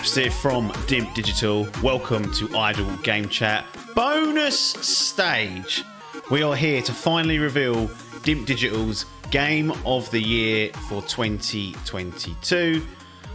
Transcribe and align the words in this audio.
Hello, 0.00 0.08
Appster 0.08 0.32
from 0.32 0.70
Dimp 0.86 1.12
Digital. 1.14 1.68
Welcome 1.82 2.32
to 2.32 2.56
Idle 2.56 2.96
Game 2.98 3.28
Chat 3.28 3.66
bonus 3.94 4.58
stage. 4.58 5.84
We 6.30 6.42
are 6.42 6.56
here 6.56 6.80
to 6.80 6.92
finally 6.92 7.38
reveal 7.38 7.88
Dimp 8.22 8.46
Digital's 8.46 9.04
Game 9.30 9.72
of 9.84 10.10
the 10.10 10.20
Year 10.20 10.72
for 10.88 11.02
2022. 11.02 12.86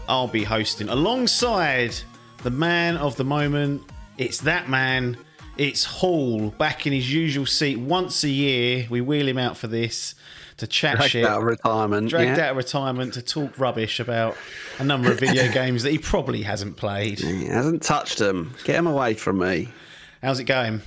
I'll 0.10 0.28
be 0.28 0.44
hosting 0.44 0.90
alongside 0.90 1.94
the 2.42 2.50
man 2.50 2.98
of 2.98 3.16
the 3.16 3.26
moment. 3.26 3.84
It's 4.18 4.40
that 4.42 4.68
man. 4.68 5.18
It's 5.58 5.84
Hall 5.84 6.50
back 6.50 6.88
in 6.88 6.94
his 6.94 7.14
usual 7.14 7.46
seat 7.46 7.78
once 7.78 8.24
a 8.24 8.30
year. 8.30 8.88
We 8.90 9.02
wheel 9.02 9.28
him 9.28 9.38
out 9.38 9.56
for 9.56 9.68
this 9.68 10.16
to 10.58 10.68
chat 10.68 10.96
Dragged 10.98 11.12
shit 11.12 11.26
out 11.26 11.40
of 11.40 11.44
retirement. 11.44 12.10
dragged 12.10 12.38
yeah. 12.38 12.46
out 12.46 12.52
of 12.52 12.58
retirement 12.58 13.14
to 13.16 13.22
talk 13.22 13.60
rubbish 13.60 14.00
about 14.00 14.38
a 14.80 14.84
number 14.84 15.12
of 15.12 15.20
video 15.20 15.52
games 15.54 15.84
that 15.84 15.92
he 15.92 15.98
probably 15.98 16.44
hasn't 16.44 16.78
played. 16.78 17.20
He 17.20 17.46
hasn't 17.46 17.84
touched 17.84 18.20
them. 18.20 18.54
Get 18.64 18.76
him 18.78 18.88
away 18.88 19.16
from 19.16 19.40
me. 19.40 19.68
How's 20.22 20.40
it 20.40 20.46
going? 20.46 20.82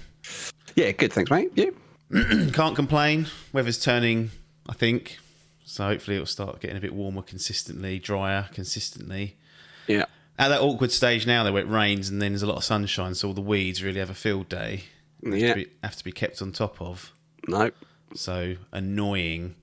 Yeah, 0.74 0.92
good. 0.92 1.12
Thanks, 1.12 1.30
mate. 1.30 1.50
You? 1.54 1.76
Can't 2.52 2.74
complain. 2.74 3.26
Weather's 3.52 3.78
turning, 3.82 4.30
I 4.68 4.72
think. 4.72 5.18
So 5.66 5.84
hopefully 5.84 6.16
it'll 6.16 6.26
start 6.26 6.60
getting 6.60 6.76
a 6.78 6.80
bit 6.80 6.94
warmer 6.94 7.20
consistently, 7.22 7.98
drier 7.98 8.48
consistently. 8.54 9.36
Yeah. 9.86 10.06
At 10.38 10.48
that 10.48 10.60
awkward 10.62 10.92
stage 10.92 11.26
now, 11.26 11.44
though, 11.44 11.52
where 11.52 11.62
it 11.62 11.68
rains 11.68 12.08
and 12.08 12.22
then 12.22 12.32
there's 12.32 12.42
a 12.42 12.46
lot 12.46 12.56
of 12.56 12.64
sunshine, 12.64 13.14
so 13.14 13.28
all 13.28 13.34
the 13.34 13.40
weeds 13.42 13.82
really 13.82 14.00
have 14.00 14.08
a 14.08 14.14
field 14.14 14.48
day. 14.48 14.84
Have, 15.24 15.36
Yeah. 15.36 15.48
to, 15.48 15.54
be, 15.56 15.66
have 15.82 15.96
to 15.96 16.04
be 16.04 16.12
kept 16.12 16.40
on 16.40 16.52
top 16.52 16.80
of. 16.80 17.12
No. 17.46 17.70
So 18.14 18.56
annoying. 18.72 19.54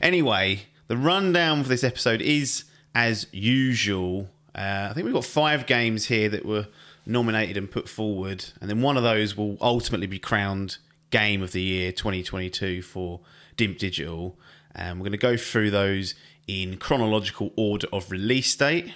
Anyway, 0.00 0.66
the 0.88 0.96
rundown 0.96 1.62
for 1.62 1.68
this 1.68 1.84
episode 1.84 2.20
is 2.20 2.64
as 2.94 3.26
usual. 3.32 4.28
Uh, 4.54 4.88
I 4.90 4.92
think 4.94 5.04
we've 5.04 5.14
got 5.14 5.24
five 5.24 5.66
games 5.66 6.06
here 6.06 6.28
that 6.28 6.44
were 6.44 6.68
nominated 7.06 7.56
and 7.56 7.70
put 7.70 7.88
forward, 7.88 8.44
and 8.60 8.70
then 8.70 8.80
one 8.80 8.96
of 8.96 9.02
those 9.02 9.36
will 9.36 9.58
ultimately 9.60 10.06
be 10.06 10.18
crowned 10.18 10.78
Game 11.10 11.42
of 11.42 11.52
the 11.52 11.62
Year 11.62 11.92
2022 11.92 12.82
for 12.82 13.20
Dimp 13.56 13.78
Digital. 13.78 14.38
Um, 14.74 14.98
we're 14.98 15.04
going 15.04 15.12
to 15.12 15.18
go 15.18 15.36
through 15.36 15.70
those 15.70 16.14
in 16.46 16.76
chronological 16.76 17.52
order 17.56 17.86
of 17.92 18.10
release 18.10 18.54
date. 18.56 18.92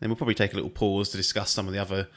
Then 0.00 0.10
we'll 0.10 0.16
probably 0.16 0.34
take 0.34 0.52
a 0.52 0.56
little 0.56 0.70
pause 0.70 1.10
to 1.10 1.16
discuss 1.16 1.50
some 1.50 1.66
of 1.66 1.72
the 1.72 1.80
other 1.80 2.08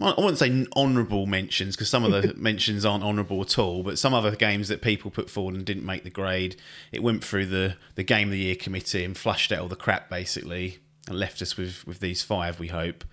I 0.00 0.14
wouldn't 0.16 0.38
say 0.38 0.66
honourable 0.76 1.24
mentions 1.26 1.74
because 1.74 1.88
some 1.88 2.04
of 2.04 2.10
the 2.10 2.34
mentions 2.36 2.84
aren't 2.84 3.02
honourable 3.02 3.40
at 3.40 3.58
all, 3.58 3.82
but 3.82 3.98
some 3.98 4.12
other 4.12 4.36
games 4.36 4.68
that 4.68 4.82
people 4.82 5.10
put 5.10 5.30
forward 5.30 5.54
and 5.54 5.64
didn't 5.64 5.86
make 5.86 6.04
the 6.04 6.10
grade, 6.10 6.56
it 6.92 7.02
went 7.02 7.24
through 7.24 7.46
the, 7.46 7.76
the 7.94 8.02
Game 8.02 8.28
of 8.28 8.32
the 8.32 8.40
Year 8.40 8.56
committee 8.56 9.04
and 9.04 9.16
flushed 9.16 9.52
out 9.52 9.60
all 9.60 9.68
the 9.68 9.76
crap 9.76 10.10
basically 10.10 10.78
and 11.08 11.18
left 11.18 11.40
us 11.40 11.56
with, 11.56 11.86
with 11.86 12.00
these 12.00 12.22
five, 12.22 12.60
we 12.60 12.68
hope. 12.68 13.04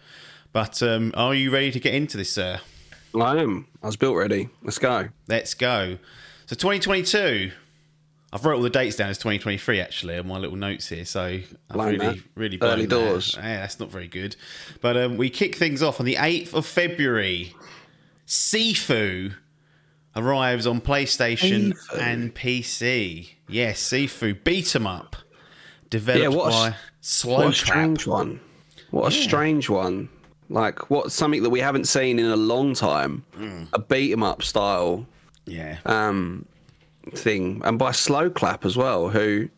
But 0.52 0.84
um, 0.84 1.14
are 1.16 1.34
you 1.34 1.52
ready 1.52 1.72
to 1.72 1.80
get 1.80 1.94
into 1.94 2.17
this, 2.17 2.31
sir? 2.31 2.59
I 3.16 3.38
am. 3.38 3.68
I 3.81 3.88
was 3.88 3.95
built 3.95 4.18
ready. 4.18 4.50
Let's 4.62 4.80
go. 4.80 5.09
Let's 5.28 5.53
go. 5.53 5.97
So 6.47 6.56
2022. 6.56 7.52
I've 8.34 8.44
wrote 8.45 8.56
all 8.56 8.62
the 8.64 8.70
dates 8.72 8.95
down 8.95 9.09
as 9.12 9.20
2023 9.20 9.80
actually 9.80 10.17
on 10.17 10.28
my 10.28 10.39
little 10.39 10.58
notes 10.58 10.89
here. 10.89 11.06
So 11.06 11.22
I've 11.22 11.45
really, 11.75 11.97
that. 12.00 12.18
really 12.34 12.58
Early 12.59 12.88
that. 12.88 12.90
doors. 12.90 13.35
Yeah, 13.38 13.59
that's 13.62 13.80
not 13.80 13.91
very 13.91 14.08
good. 14.08 14.35
But 14.81 14.97
um, 14.97 15.18
we 15.18 15.30
kick 15.30 15.56
things 15.56 15.84
off 15.84 16.00
on 16.00 16.08
the 16.08 16.16
8th 16.16 16.56
of 16.56 16.66
February. 16.66 17.53
Sifu 18.28 19.34
arrives 20.16 20.66
on 20.68 20.81
PlayStation 20.81 21.74
Sifu. 21.74 22.00
and 22.02 22.34
PC. 22.34 23.30
Yes, 23.47 23.81
Sifu 23.84 24.44
beat 24.44 24.75
'em 24.75 24.88
up, 24.88 25.16
developed 25.90 26.24
Yeah, 26.24 26.29
what 26.29 26.52
by 26.52 26.68
s- 26.69 26.75
Slow 27.02 27.38
What 27.38 27.47
a 27.50 27.53
strange 27.53 28.08
one. 28.08 28.40
What 28.91 29.08
a 29.08 29.12
strange 29.12 29.69
one. 29.69 30.09
Like, 30.50 30.90
what 30.90 31.12
something 31.12 31.44
that 31.44 31.50
we 31.50 31.59
haven't 31.59 31.88
seen 31.88 32.18
in 32.18 32.25
a 32.25 32.35
long 32.35 32.74
time. 32.74 33.25
Mm. 33.38 33.68
A 33.74 33.79
beat 33.79 34.12
'em 34.12 34.24
up 34.24 34.41
style 34.41 35.06
Yeah, 35.46 35.78
um, 35.85 36.46
thing. 37.12 37.62
And 37.64 37.78
by 37.78 37.91
Sloclap 37.91 38.66
as 38.66 38.75
well, 38.78 39.09
who, 39.09 39.50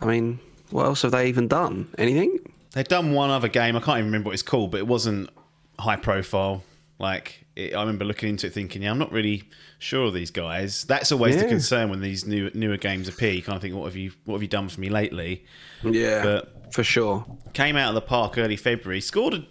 I 0.00 0.06
mean, 0.06 0.38
what 0.70 0.84
else 0.86 1.02
have 1.02 1.12
they 1.12 1.28
even 1.28 1.48
done? 1.48 1.88
Anything? 1.98 2.38
They've 2.72 2.86
done 2.86 3.12
one 3.12 3.30
other 3.30 3.48
game. 3.48 3.76
I 3.76 3.80
can't 3.80 3.98
even 3.98 4.06
remember 4.06 4.26
what 4.28 4.34
it's 4.34 4.42
called, 4.42 4.70
but 4.70 4.78
it 4.78 4.86
wasn't 4.86 5.30
high 5.78 5.96
profile. 5.96 6.62
Like 6.98 7.44
it, 7.56 7.74
I 7.74 7.80
remember 7.80 8.04
looking 8.04 8.28
into 8.28 8.48
it, 8.48 8.52
thinking, 8.52 8.82
"Yeah, 8.82 8.90
I'm 8.90 8.98
not 8.98 9.12
really 9.12 9.44
sure 9.78 10.06
of 10.06 10.14
these 10.14 10.32
guys." 10.32 10.82
That's 10.84 11.12
always 11.12 11.36
the 11.36 11.46
concern 11.48 11.90
when 11.90 12.00
these 12.00 12.26
new 12.26 12.50
newer 12.54 12.76
games 12.76 13.06
appear. 13.08 13.32
You 13.32 13.42
kind 13.42 13.54
of 13.56 13.62
think, 13.62 13.74
"What 13.76 13.84
have 13.84 13.96
you 13.96 14.12
What 14.24 14.34
have 14.34 14.42
you 14.42 14.48
done 14.48 14.68
for 14.68 14.80
me 14.80 14.88
lately?" 14.90 15.44
Yeah, 15.84 16.22
But- 16.24 16.72
for 16.74 16.82
sure. 16.84 17.24
Came 17.54 17.76
out 17.76 17.88
of 17.90 17.94
the 17.94 18.00
park 18.02 18.36
early 18.36 18.56
February, 18.56 19.00
scored 19.00 19.32
a 19.34 19.46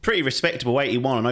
pretty 0.00 0.22
respectable 0.22 0.80
81 0.80 1.18
on 1.18 1.26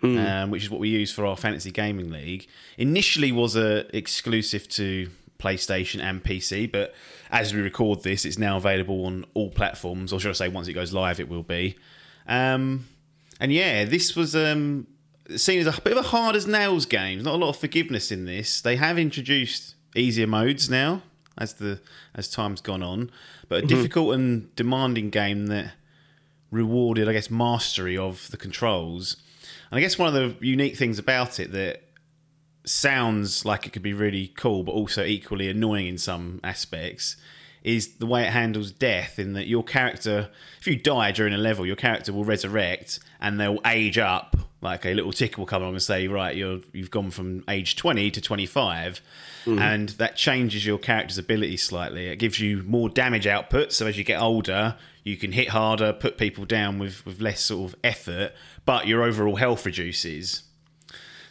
OpenCritic, 0.00 0.42
um, 0.42 0.50
which 0.50 0.64
is 0.64 0.70
what 0.70 0.80
we 0.80 0.88
use 0.88 1.12
for 1.12 1.26
our 1.26 1.36
fantasy 1.36 1.70
gaming 1.70 2.10
league. 2.10 2.46
Initially, 2.78 3.32
was 3.32 3.56
a 3.56 3.96
exclusive 3.96 4.68
to 4.70 5.10
PlayStation 5.38 6.00
and 6.00 6.22
PC, 6.22 6.70
but 6.70 6.94
as 7.30 7.54
we 7.54 7.60
record 7.60 8.02
this, 8.02 8.24
it's 8.24 8.38
now 8.38 8.56
available 8.56 9.04
on 9.06 9.24
all 9.34 9.50
platforms, 9.50 10.12
or 10.12 10.20
should 10.20 10.30
I 10.30 10.34
say, 10.34 10.48
once 10.48 10.68
it 10.68 10.72
goes 10.72 10.92
live, 10.92 11.20
it 11.20 11.28
will 11.28 11.42
be. 11.42 11.76
Um, 12.26 12.88
and 13.40 13.52
yeah, 13.52 13.84
this 13.84 14.16
was 14.16 14.34
um, 14.34 14.86
seen 15.34 15.60
as 15.60 15.66
a 15.66 15.80
bit 15.80 15.92
of 15.96 16.04
a 16.04 16.08
hard 16.08 16.36
as 16.36 16.46
nails 16.46 16.86
game. 16.86 17.22
Not 17.22 17.34
a 17.34 17.38
lot 17.38 17.50
of 17.50 17.56
forgiveness 17.56 18.10
in 18.10 18.24
this. 18.24 18.60
They 18.60 18.76
have 18.76 18.98
introduced 18.98 19.74
easier 19.94 20.26
modes 20.26 20.68
now 20.68 21.02
as 21.38 21.54
the 21.54 21.80
as 22.14 22.28
time's 22.28 22.60
gone 22.60 22.82
on, 22.82 23.10
but 23.48 23.64
a 23.64 23.66
difficult 23.66 24.14
and 24.14 24.54
demanding 24.56 25.10
game 25.10 25.48
that 25.48 25.72
rewarded, 26.50 27.08
I 27.08 27.12
guess, 27.12 27.30
mastery 27.30 27.96
of 27.96 28.30
the 28.30 28.36
controls. 28.36 29.16
And 29.70 29.78
I 29.78 29.80
guess 29.80 29.98
one 29.98 30.14
of 30.14 30.14
the 30.14 30.46
unique 30.46 30.76
things 30.76 30.98
about 30.98 31.40
it 31.40 31.52
that 31.52 31.82
sounds 32.64 33.44
like 33.44 33.66
it 33.66 33.72
could 33.72 33.82
be 33.82 33.92
really 33.92 34.28
cool, 34.28 34.62
but 34.62 34.72
also 34.72 35.04
equally 35.04 35.48
annoying 35.48 35.86
in 35.86 35.98
some 35.98 36.40
aspects, 36.44 37.16
is 37.62 37.96
the 37.96 38.06
way 38.06 38.22
it 38.22 38.30
handles 38.30 38.70
death. 38.70 39.18
In 39.18 39.32
that 39.32 39.46
your 39.46 39.64
character, 39.64 40.30
if 40.60 40.66
you 40.66 40.76
die 40.76 41.10
during 41.12 41.34
a 41.34 41.38
level, 41.38 41.66
your 41.66 41.76
character 41.76 42.12
will 42.12 42.24
resurrect 42.24 43.00
and 43.20 43.40
they'll 43.40 43.60
age 43.64 43.98
up. 43.98 44.36
Like 44.62 44.84
a 44.84 44.94
little 44.94 45.12
ticker 45.12 45.40
will 45.40 45.46
come 45.46 45.62
along 45.62 45.74
and 45.74 45.82
say, 45.82 46.08
"Right, 46.08 46.34
you're 46.34 46.60
you've 46.72 46.90
gone 46.90 47.10
from 47.10 47.44
age 47.48 47.76
20 47.76 48.10
to 48.12 48.20
25," 48.20 49.00
mm-hmm. 49.44 49.58
and 49.58 49.90
that 49.90 50.16
changes 50.16 50.64
your 50.66 50.78
character's 50.78 51.18
ability 51.18 51.58
slightly. 51.58 52.08
It 52.08 52.16
gives 52.16 52.40
you 52.40 52.62
more 52.64 52.88
damage 52.88 53.26
output, 53.26 53.72
so 53.72 53.86
as 53.86 53.98
you 53.98 54.02
get 54.02 54.20
older, 54.20 54.76
you 55.04 55.16
can 55.16 55.32
hit 55.32 55.50
harder, 55.50 55.92
put 55.92 56.18
people 56.18 56.46
down 56.46 56.78
with 56.78 57.04
with 57.04 57.20
less 57.20 57.42
sort 57.42 57.72
of 57.72 57.78
effort, 57.84 58.32
but 58.66 58.86
your 58.86 59.02
overall 59.02 59.36
health 59.36 59.64
reduces. 59.64 60.42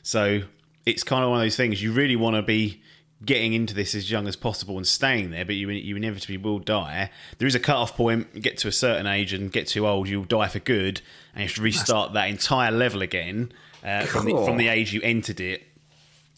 So 0.01 0.41
it's 0.85 1.03
kind 1.03 1.23
of 1.23 1.29
one 1.29 1.40
of 1.40 1.46
those 1.46 1.56
things 1.56 1.84
you 1.84 1.91
really 1.91 2.16
want 2.16 2.35
to 2.35 2.41
be 2.41 2.81
getting 3.23 3.53
into 3.53 3.73
this 3.73 3.96
as 3.96 4.12
young 4.12 4.28
as 4.28 4.35
possible 4.35 4.78
and 4.78 4.85
staying 4.85 5.31
there, 5.31 5.46
but 5.46 5.56
you 5.56 5.69
you 5.69 5.96
inevitably 5.96 6.38
will 6.38 6.59
die. 6.59 7.09
There 7.38 7.47
is 7.47 7.56
a 7.56 7.59
cut 7.59 7.78
off 7.78 7.96
point. 7.96 8.28
You 8.34 8.41
get 8.41 8.57
to 8.59 8.68
a 8.68 8.72
certain 8.72 9.07
age 9.07 9.34
and 9.34 9.51
get 9.51 9.68
too 9.68 9.88
old, 9.88 10.07
you'll 10.07 10.25
die 10.25 10.47
for 10.47 10.59
good, 10.59 11.01
and 11.34 11.41
you 11.41 11.47
have 11.47 11.56
to 11.56 11.62
restart 11.62 12.13
that 12.13 12.29
entire 12.29 12.72
level 12.72 13.01
again 13.01 13.52
uh, 13.84 14.06
from 14.06 14.25
the 14.25 14.34
from 14.46 14.57
the 14.57 14.67
age 14.67 14.93
you 14.93 15.02
entered 15.02 15.40
it. 15.40 15.64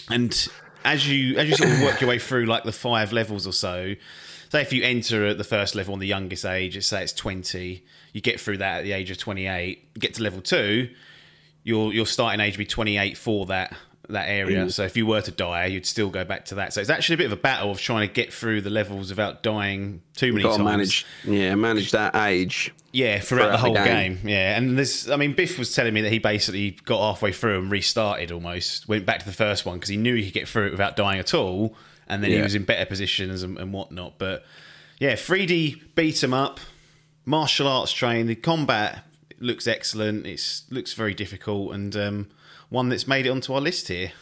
And 0.09 0.47
as 0.85 1.07
you 1.07 1.38
as 1.38 1.49
you 1.49 1.55
sort 1.55 1.71
of 1.71 1.81
work 1.81 1.99
your 1.99 2.09
way 2.09 2.19
through 2.19 2.45
like 2.45 2.63
the 2.63 2.71
five 2.71 3.11
levels 3.11 3.45
or 3.45 3.53
so, 3.53 3.95
say 4.49 4.61
if 4.61 4.71
you 4.71 4.83
enter 4.83 5.25
at 5.25 5.38
the 5.38 5.44
first 5.44 5.75
level 5.75 5.94
on 5.94 5.99
the 5.99 6.07
youngest 6.07 6.45
age, 6.45 6.75
let's 6.75 6.88
say 6.88 7.03
it's 7.03 7.13
twenty, 7.13 7.83
you 8.17 8.21
get 8.21 8.39
through 8.41 8.57
that 8.57 8.79
at 8.79 8.83
the 8.83 8.93
age 8.93 9.11
of 9.11 9.19
twenty 9.19 9.45
eight, 9.45 9.93
get 9.93 10.15
to 10.15 10.23
level 10.23 10.41
two, 10.41 10.89
your 11.63 11.93
your 11.93 12.07
starting 12.07 12.39
age 12.39 12.55
would 12.55 12.63
be 12.63 12.65
28 12.65 13.15
for 13.15 13.45
that 13.45 13.75
that 14.09 14.29
area. 14.29 14.65
Mm. 14.65 14.71
So 14.71 14.83
if 14.83 14.97
you 14.97 15.05
were 15.05 15.21
to 15.21 15.31
die, 15.31 15.65
you'd 15.65 15.85
still 15.85 16.09
go 16.09 16.23
back 16.23 16.45
to 16.45 16.55
that. 16.55 16.73
So 16.73 16.81
it's 16.81 16.89
actually 16.89 17.15
a 17.15 17.17
bit 17.17 17.25
of 17.27 17.33
a 17.33 17.41
battle 17.41 17.69
of 17.69 17.79
trying 17.79 18.07
to 18.07 18.13
get 18.13 18.33
through 18.33 18.61
the 18.61 18.69
levels 18.69 19.09
without 19.09 19.43
dying 19.43 20.01
too 20.15 20.31
many 20.31 20.45
times. 20.45 20.59
manage, 20.59 21.05
yeah, 21.25 21.53
manage 21.55 21.91
that 21.91 22.15
age. 22.15 22.73
Yeah, 22.91 23.19
throughout, 23.19 23.27
throughout 23.27 23.51
the 23.51 23.57
whole 23.57 23.73
the 23.73 23.83
game. 23.83 24.15
game. 24.15 24.29
Yeah, 24.29 24.57
and 24.57 24.79
this, 24.79 25.09
I 25.09 25.17
mean, 25.17 25.33
Biff 25.33 25.59
was 25.59 25.75
telling 25.75 25.93
me 25.93 26.01
that 26.01 26.11
he 26.11 26.19
basically 26.19 26.71
got 26.85 26.99
halfway 26.99 27.33
through 27.33 27.59
and 27.59 27.69
restarted 27.69 28.31
almost, 28.31 28.87
went 28.87 29.05
back 29.05 29.19
to 29.19 29.25
the 29.25 29.33
first 29.33 29.65
one 29.65 29.75
because 29.75 29.89
he 29.89 29.97
knew 29.97 30.15
he 30.15 30.23
could 30.23 30.33
get 30.33 30.47
through 30.47 30.67
it 30.67 30.71
without 30.71 30.95
dying 30.95 31.19
at 31.19 31.33
all, 31.33 31.75
and 32.07 32.23
then 32.23 32.31
he 32.31 32.41
was 32.41 32.55
in 32.55 32.63
better 32.63 32.85
positions 32.85 33.43
and, 33.43 33.57
and 33.59 33.73
whatnot. 33.73 34.17
But 34.17 34.45
yeah, 34.99 35.13
3D 35.13 35.95
beat 35.95 36.23
'em 36.23 36.33
up, 36.33 36.61
martial 37.27 37.68
arts 37.68 37.91
trained. 37.91 38.29
The 38.29 38.35
combat 38.35 39.03
looks 39.39 39.68
excellent. 39.68 40.25
It 40.25 40.41
looks 40.71 40.94
very 40.94 41.13
difficult, 41.13 41.74
and 41.75 41.95
um, 41.95 42.27
one 42.69 42.89
that's 42.89 43.07
made 43.07 43.27
it 43.27 43.29
onto 43.29 43.53
our 43.53 43.62
list 43.62 43.89
here. 43.89 44.13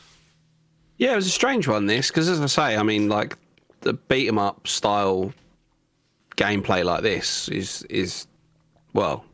Yeah, 0.98 1.14
it 1.14 1.16
was 1.16 1.28
a 1.28 1.32
strange 1.32 1.68
one 1.68 1.86
this 1.86 2.10
because, 2.10 2.28
as 2.28 2.42
I 2.42 2.48
say, 2.48 2.76
I 2.76 2.84
mean, 2.84 3.08
like 3.08 3.38
the 3.82 3.94
beat 3.94 4.28
'em 4.28 4.38
up 4.40 4.68
style 4.68 5.34
gameplay 6.36 6.84
like 6.84 7.02
this 7.04 7.48
is 7.50 7.84
is 7.90 8.28
well, 8.94 9.26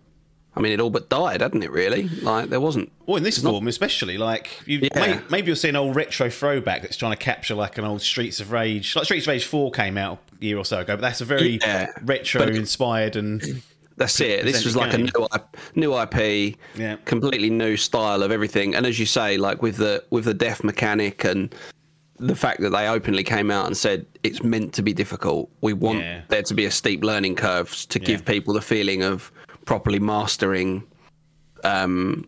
I 0.55 0.59
mean, 0.59 0.71
it 0.73 0.79
all 0.81 0.89
but 0.89 1.09
died, 1.09 1.41
hadn't 1.41 1.63
it? 1.63 1.71
Really, 1.71 2.09
like 2.09 2.49
there 2.49 2.59
wasn't. 2.59 2.91
Well, 3.05 3.17
in 3.17 3.23
this 3.23 3.37
form, 3.39 3.67
especially, 3.67 4.17
like 4.17 4.61
you, 4.65 4.79
Yeah. 4.79 4.99
may, 4.99 5.19
maybe 5.29 5.47
you'll 5.47 5.55
see 5.55 5.69
an 5.69 5.75
old 5.75 5.95
retro 5.95 6.29
throwback 6.29 6.81
that's 6.81 6.97
trying 6.97 7.11
to 7.11 7.17
capture 7.17 7.55
like 7.55 7.77
an 7.77 7.85
old 7.85 8.01
Streets 8.01 8.39
of 8.39 8.51
Rage. 8.51 8.95
Like 8.95 9.05
Streets 9.05 9.25
of 9.25 9.31
Rage 9.31 9.45
Four 9.45 9.71
came 9.71 9.97
out 9.97 10.19
year 10.41 10.57
or 10.57 10.65
so 10.65 10.79
ago, 10.79 10.95
but 10.95 11.01
that's 11.01 11.21
a 11.21 11.25
very 11.25 11.59
Yeah. 11.61 11.87
retro 12.03 12.43
inspired 12.47 13.15
and 13.15 13.41
That's 13.97 14.19
it. 14.19 14.45
This 14.45 14.65
was 14.65 14.75
like 14.75 14.89
presented 14.91 15.13
a 15.15 15.19
new 15.19 15.27
IP, 15.35 15.57
new 15.75 15.93
IP, 16.01 16.57
Yeah. 16.75 16.95
completely 17.05 17.51
new 17.51 17.77
style 17.77 18.23
of 18.23 18.31
everything. 18.31 18.73
And 18.73 18.85
as 18.87 18.97
you 18.99 19.05
say, 19.05 19.37
like 19.37 19.61
with 19.61 19.77
the 19.77 20.03
with 20.09 20.25
the 20.25 20.33
death 20.33 20.63
mechanic 20.63 21.23
and 21.23 21.53
the 22.17 22.33
fact 22.35 22.61
that 22.61 22.71
they 22.71 22.87
openly 22.87 23.23
came 23.23 23.51
out 23.51 23.67
and 23.67 23.77
said 23.77 24.05
it's 24.23 24.41
meant 24.41 24.73
to 24.73 24.81
be 24.81 24.91
difficult. 24.93 25.51
We 25.61 25.73
want 25.73 25.99
Yeah. 25.99 26.21
there 26.29 26.41
to 26.41 26.53
be 26.55 26.65
a 26.65 26.71
steep 26.71 27.03
learning 27.03 27.35
curve 27.35 27.69
to 27.89 27.99
give 27.99 28.25
people 28.25 28.55
the 28.55 28.61
feeling 28.61 29.03
of 29.03 29.31
properly 29.65 29.99
mastering, 29.99 30.83
um, 31.63 32.25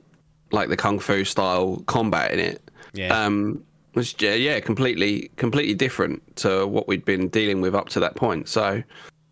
like 0.51 0.69
the 0.69 0.77
kung 0.77 0.99
fu 0.99 1.23
style 1.23 1.81
combat 1.87 2.31
in 2.33 2.39
it. 2.39 2.69
Yeah. 2.93 3.17
Um, 3.25 3.63
was 3.95 4.15
yeah, 4.19 4.33
yeah, 4.33 4.59
completely, 4.59 5.29
completely 5.37 5.73
different 5.73 6.35
to 6.37 6.67
what 6.67 6.87
we'd 6.87 7.05
been 7.05 7.29
dealing 7.29 7.61
with 7.61 7.75
up 7.75 7.89
to 7.89 7.99
that 7.99 8.15
point. 8.15 8.49
So, 8.49 8.83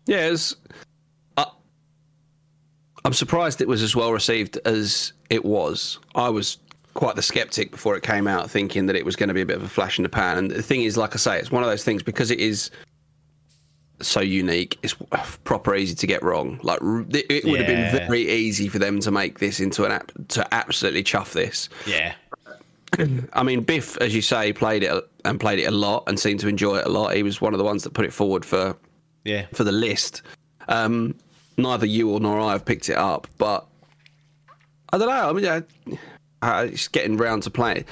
yeah, 0.06 0.30
was, 0.30 0.56
uh, 1.36 1.46
I'm 3.04 3.12
surprised 3.12 3.60
it 3.60 3.68
was 3.68 3.82
as 3.82 3.96
well 3.96 4.12
received 4.12 4.58
as 4.64 5.12
it 5.30 5.44
was. 5.44 5.98
I 6.14 6.28
was 6.28 6.58
quite 6.94 7.16
the 7.16 7.22
skeptic 7.22 7.70
before 7.70 7.96
it 7.96 8.02
came 8.02 8.28
out, 8.28 8.50
thinking 8.50 8.86
that 8.86 8.96
it 8.96 9.04
was 9.04 9.16
going 9.16 9.28
to 9.28 9.34
be 9.34 9.40
a 9.40 9.46
bit 9.46 9.56
of 9.56 9.62
a 9.62 9.68
flash 9.68 9.98
in 9.98 10.02
the 10.02 10.08
pan. 10.08 10.38
And 10.38 10.50
the 10.50 10.62
thing 10.62 10.82
is, 10.82 10.96
like 10.96 11.14
I 11.14 11.18
say, 11.18 11.38
it's 11.38 11.50
one 11.50 11.62
of 11.62 11.68
those 11.68 11.84
things 11.84 12.02
because 12.02 12.30
it 12.30 12.38
is 12.40 12.70
so 14.00 14.20
unique. 14.20 14.78
It's 14.82 14.94
proper 15.44 15.74
easy 15.74 15.94
to 15.94 16.06
get 16.06 16.22
wrong. 16.22 16.60
Like 16.62 16.80
it, 16.82 17.26
it 17.30 17.44
would 17.44 17.60
have 17.60 17.66
been 17.66 18.08
very 18.08 18.30
easy 18.30 18.68
for 18.68 18.78
them 18.78 19.00
to 19.00 19.10
make 19.10 19.38
this 19.38 19.60
into 19.60 19.84
an 19.84 19.92
app 19.92 20.12
to 20.28 20.54
absolutely 20.54 21.02
chuff 21.02 21.32
this. 21.32 21.68
yeah, 21.86 22.14
I 23.32 23.42
mean, 23.42 23.62
Biff, 23.62 23.96
as 23.98 24.14
you 24.14 24.22
say, 24.22 24.52
played 24.52 24.82
it 24.82 25.10
and 25.24 25.40
played 25.40 25.58
it 25.58 25.64
a 25.64 25.70
lot 25.70 26.04
and 26.06 26.18
seemed 26.18 26.40
to 26.40 26.48
enjoy 26.48 26.76
it 26.76 26.86
a 26.86 26.90
lot. 26.90 27.14
He 27.14 27.22
was 27.22 27.40
one 27.40 27.54
of 27.54 27.58
the 27.58 27.64
ones 27.64 27.84
that 27.84 27.94
put 27.94 28.04
it 28.04 28.12
forward 28.12 28.44
for 28.44 28.76
yeah, 29.24 29.46
for 29.52 29.64
the 29.64 29.72
list. 29.72 30.22
Um, 30.68 31.14
neither 31.56 31.86
you 31.86 32.10
or 32.10 32.20
nor 32.20 32.40
I 32.40 32.52
have 32.52 32.64
picked 32.64 32.88
it 32.88 32.96
up, 32.96 33.26
but 33.38 33.66
I 34.92 34.98
don't 34.98 35.08
know. 35.08 35.30
I 35.30 35.32
mean, 35.32 35.98
I, 36.42 36.62
it's 36.64 36.88
getting 36.88 37.16
round 37.16 37.44
to 37.44 37.50
playing. 37.50 37.84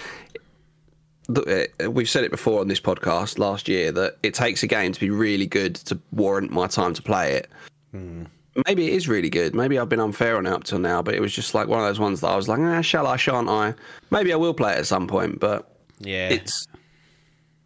Uh, 1.29 1.91
We've 1.91 2.09
said 2.09 2.25
it 2.25 2.31
before 2.31 2.61
on 2.61 2.69
this 2.69 2.81
podcast 2.81 3.39
last 3.39 3.69
year 3.69 3.93
that 3.93 4.19
it 4.23 4.35
takes 4.35 4.63
a 4.63 4.67
game 4.67 4.93
to 4.93 5.01
be 5.01 5.11
really 5.11 5.47
good 5.47 5.77
to 5.77 5.99
warrant 6.13 6.51
my 6.51 6.67
time 6.67 6.93
to 6.95 7.03
play 7.03 7.35
it. 7.35 7.49
Maybe 8.67 8.89
it 8.89 8.95
is 8.95 9.09
really 9.09 9.31
good. 9.31 9.55
Maybe 9.55 9.79
I've 9.79 9.89
been 9.89 10.01
unfair 10.01 10.37
on 10.37 10.47
it 10.47 10.53
up 10.53 10.65
till 10.65 10.81
now, 10.81 11.03
but 11.03 11.15
it 11.15 11.21
was 11.21 11.33
just 11.33 11.55
like 11.55 11.69
one 11.69 11.79
of 11.79 11.87
those 11.87 12.01
ones 12.01 12.21
that 12.21 12.29
I 12.29 12.37
was 12.37 12.49
like, 12.49 12.59
ah, 12.59 12.81
shall 12.81 13.07
I, 13.07 13.17
shan't 13.17 13.49
I? 13.49 13.75
Maybe 14.11 14.33
I 14.33 14.37
will 14.37 14.55
play 14.55 14.73
it 14.73 14.79
at 14.79 14.87
some 14.87 15.07
point, 15.07 15.39
but 15.39 15.71
yeah. 16.01 16.31
it's 16.31 16.67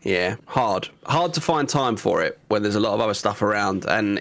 yeah 0.02 0.36
hard 0.46 0.88
hard 1.06 1.32
to 1.32 1.40
find 1.40 1.66
time 1.68 1.96
for 1.96 2.22
it 2.22 2.38
when 2.48 2.62
there's 2.62 2.74
a 2.74 2.80
lot 2.80 2.92
of 2.92 3.00
other 3.00 3.14
stuff 3.14 3.40
around 3.40 3.86
and 3.86 4.20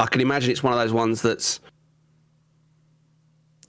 i 0.00 0.06
can 0.06 0.22
imagine 0.22 0.50
it's 0.50 0.62
one 0.62 0.72
of 0.72 0.78
those 0.78 0.92
ones 0.92 1.20
that's 1.20 1.60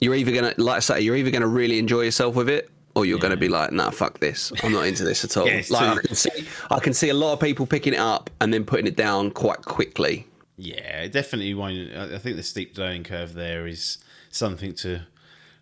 you're 0.00 0.14
either 0.14 0.32
gonna 0.32 0.54
like 0.56 0.76
i 0.76 0.80
say 0.80 1.00
you're 1.00 1.16
either 1.16 1.30
gonna 1.30 1.46
really 1.46 1.78
enjoy 1.78 2.00
yourself 2.00 2.34
with 2.34 2.48
it 2.48 2.70
or 2.94 3.04
you're 3.04 3.18
gonna 3.18 3.36
be 3.36 3.48
like 3.48 3.72
nah 3.72 3.90
fuck 3.90 4.18
this 4.20 4.52
i'm 4.62 4.72
not 4.72 4.86
into 4.86 5.04
this 5.04 5.22
at 5.22 5.36
all 5.36 5.46
Yeah, 5.46 5.56
like 5.56 5.64
too- 5.66 5.76
I, 5.76 5.96
can 6.06 6.14
see, 6.14 6.48
I 6.70 6.78
can 6.78 6.94
see 6.94 7.08
a 7.10 7.14
lot 7.14 7.34
of 7.34 7.40
people 7.40 7.66
picking 7.66 7.92
it 7.92 8.00
up 8.00 8.30
and 8.40 8.54
then 8.54 8.64
putting 8.64 8.86
it 8.86 8.96
down 8.96 9.30
quite 9.30 9.62
quickly 9.62 10.26
Yeah, 10.62 11.02
it 11.02 11.12
definitely 11.12 11.54
won't. 11.54 11.90
I 11.96 12.18
think 12.18 12.36
the 12.36 12.42
steep 12.42 12.76
learning 12.76 13.04
curve 13.04 13.32
there 13.32 13.66
is 13.66 13.96
something 14.30 14.74
to 14.74 15.06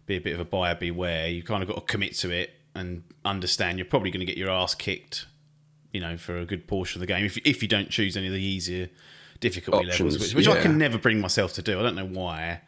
be 0.06 0.16
a 0.16 0.20
bit 0.20 0.34
of 0.34 0.40
a 0.40 0.44
buyer 0.44 0.74
beware. 0.74 1.28
You 1.28 1.42
kind 1.44 1.62
of 1.62 1.68
got 1.68 1.76
to 1.76 1.82
commit 1.82 2.14
to 2.16 2.30
it 2.30 2.50
and 2.74 3.04
understand 3.24 3.78
you're 3.78 3.84
probably 3.84 4.10
going 4.10 4.20
to 4.20 4.26
get 4.26 4.36
your 4.36 4.50
ass 4.50 4.74
kicked, 4.74 5.26
you 5.92 6.00
know, 6.00 6.16
for 6.16 6.36
a 6.36 6.44
good 6.44 6.66
portion 6.66 7.00
of 7.00 7.06
the 7.06 7.12
game 7.12 7.24
if 7.24 7.36
if 7.46 7.62
you 7.62 7.68
don't 7.68 7.90
choose 7.90 8.16
any 8.16 8.26
of 8.26 8.32
the 8.32 8.42
easier 8.42 8.88
difficulty 9.38 9.86
Options, 9.88 10.14
levels, 10.14 10.34
which, 10.34 10.46
which 10.46 10.56
I 10.56 10.60
can 10.60 10.78
never 10.78 10.98
bring 10.98 11.20
myself 11.20 11.52
to 11.54 11.62
do. 11.62 11.78
I 11.78 11.82
don't 11.82 11.94
know 11.94 12.06
why. 12.06 12.62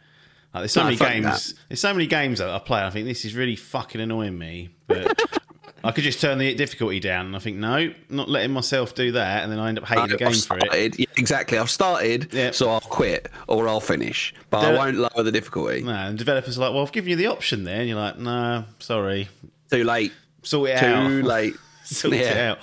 Like, 0.55 0.62
there's 0.62 0.73
so 0.73 0.81
No, 0.83 0.85
many 0.87 0.97
games. 0.99 1.53
that. 1.53 1.61
There's 1.69 1.81
so 1.81 1.93
many 1.93 2.06
games 2.06 2.38
that 2.38 2.49
I 2.49 2.59
play. 2.61 2.81
I 2.83 2.91
think 2.91 3.06
this 3.06 3.25
is 3.25 3.35
really 3.35 3.56
fucking 3.56 4.00
annoying 4.00 4.38
me, 4.38 4.71
but. 4.87 5.21
I 5.82 5.93
could 5.93 6.05
just 6.05 6.21
turn 6.21 6.38
the 6.38 6.55
difficulty 6.55 7.00
down, 7.00 7.27
and 7.27 7.37
I 7.37 7.38
think 7.38 7.56
no, 7.56 7.93
not 8.09 8.29
letting 8.29 8.53
myself 8.53 8.94
do 8.94 9.12
that, 9.12 9.43
and 9.43 9.50
then 9.53 9.59
I 9.59 9.69
end 9.69 9.79
up 9.79 9.85
hating 9.87 10.09
the 10.09 10.12
I've 10.15 10.19
game 10.19 10.32
for 10.35 10.59
it. 10.59 10.99
yeah, 10.99 11.06
exactly 11.17 11.59
i've 11.59 11.71
started 11.71 12.32
Yeah. 12.32 12.50
so 12.50 12.69
i'll 12.71 12.81
quit 12.81 13.29
or 13.49 13.69
i'll 13.69 13.81
finish 13.81 14.35
but 14.50 14.65
i 14.65 14.73
won't 14.75 14.97
lower 14.97 15.23
the 15.23 15.32
difficulty 15.32 15.82
No, 15.82 15.93
and 15.93 16.19
developers 16.19 16.59
are 16.59 16.62
like, 16.62 16.73
well, 16.75 16.82
I've 16.82 16.93
given 16.93 17.11
you 17.11 17.17
the 17.17 17.27
option 17.27 17.65
there. 17.65 17.81
And 17.81 17.88
you're 17.88 17.99
like, 17.99 18.19
no, 18.19 18.65
sorry. 18.79 19.29
too 19.71 19.85
late 19.85 20.12
Sort 20.43 20.71
it 20.71 20.79
too 20.81 20.87
out. 20.87 21.23
late 21.25 21.55
sort 21.85 22.15
it 22.15 22.37
out. 22.37 22.59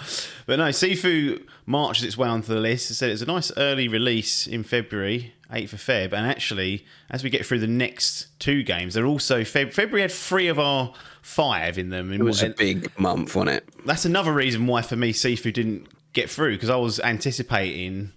But 0.46 0.58
no, 0.60 0.66
Sifu 0.70 1.44
marches 1.66 2.04
its 2.06 2.18
way 2.18 2.28
onto 2.28 2.54
the 2.54 2.60
list. 2.60 2.90
It 2.92 2.96
said 2.96 3.10
it's 3.12 3.22
a 3.22 3.26
nice 3.26 3.52
early 3.58 3.88
release 3.88 4.48
in 4.48 4.64
February, 4.64 5.34
8th 5.52 5.74
of 5.74 5.80
Feb. 5.80 6.14
And 6.14 6.28
actually, 6.28 6.86
as 7.10 7.24
we 7.24 7.30
get 7.30 7.46
through 7.46 7.60
the 7.60 7.68
next 7.68 8.28
two 8.40 8.64
games, 8.64 8.94
they're 8.94 9.06
also 9.06 9.42
Feb- 9.42 9.74
February 9.74 10.02
had 10.02 10.12
three 10.12 10.48
of 10.48 10.60
our 10.60 10.94
five 11.22 11.78
in 11.78 11.90
them. 11.90 12.12
it 12.12 12.22
was 12.22 12.42
a 12.42 12.50
big 12.50 12.98
month 12.98 13.36
on 13.36 13.50
it 13.50 13.68
that's 13.86 14.06
another 14.06 14.32
reason 14.32 14.66
why 14.66 14.82
for 14.82 14.96
me 14.96 15.12
Sifu 15.12 15.52
didn't 15.52 15.88
get 16.14 16.30
through 16.30 16.56
because 16.56 16.70
I 16.70 16.78
was 16.78 17.00
anticipating 17.02 18.12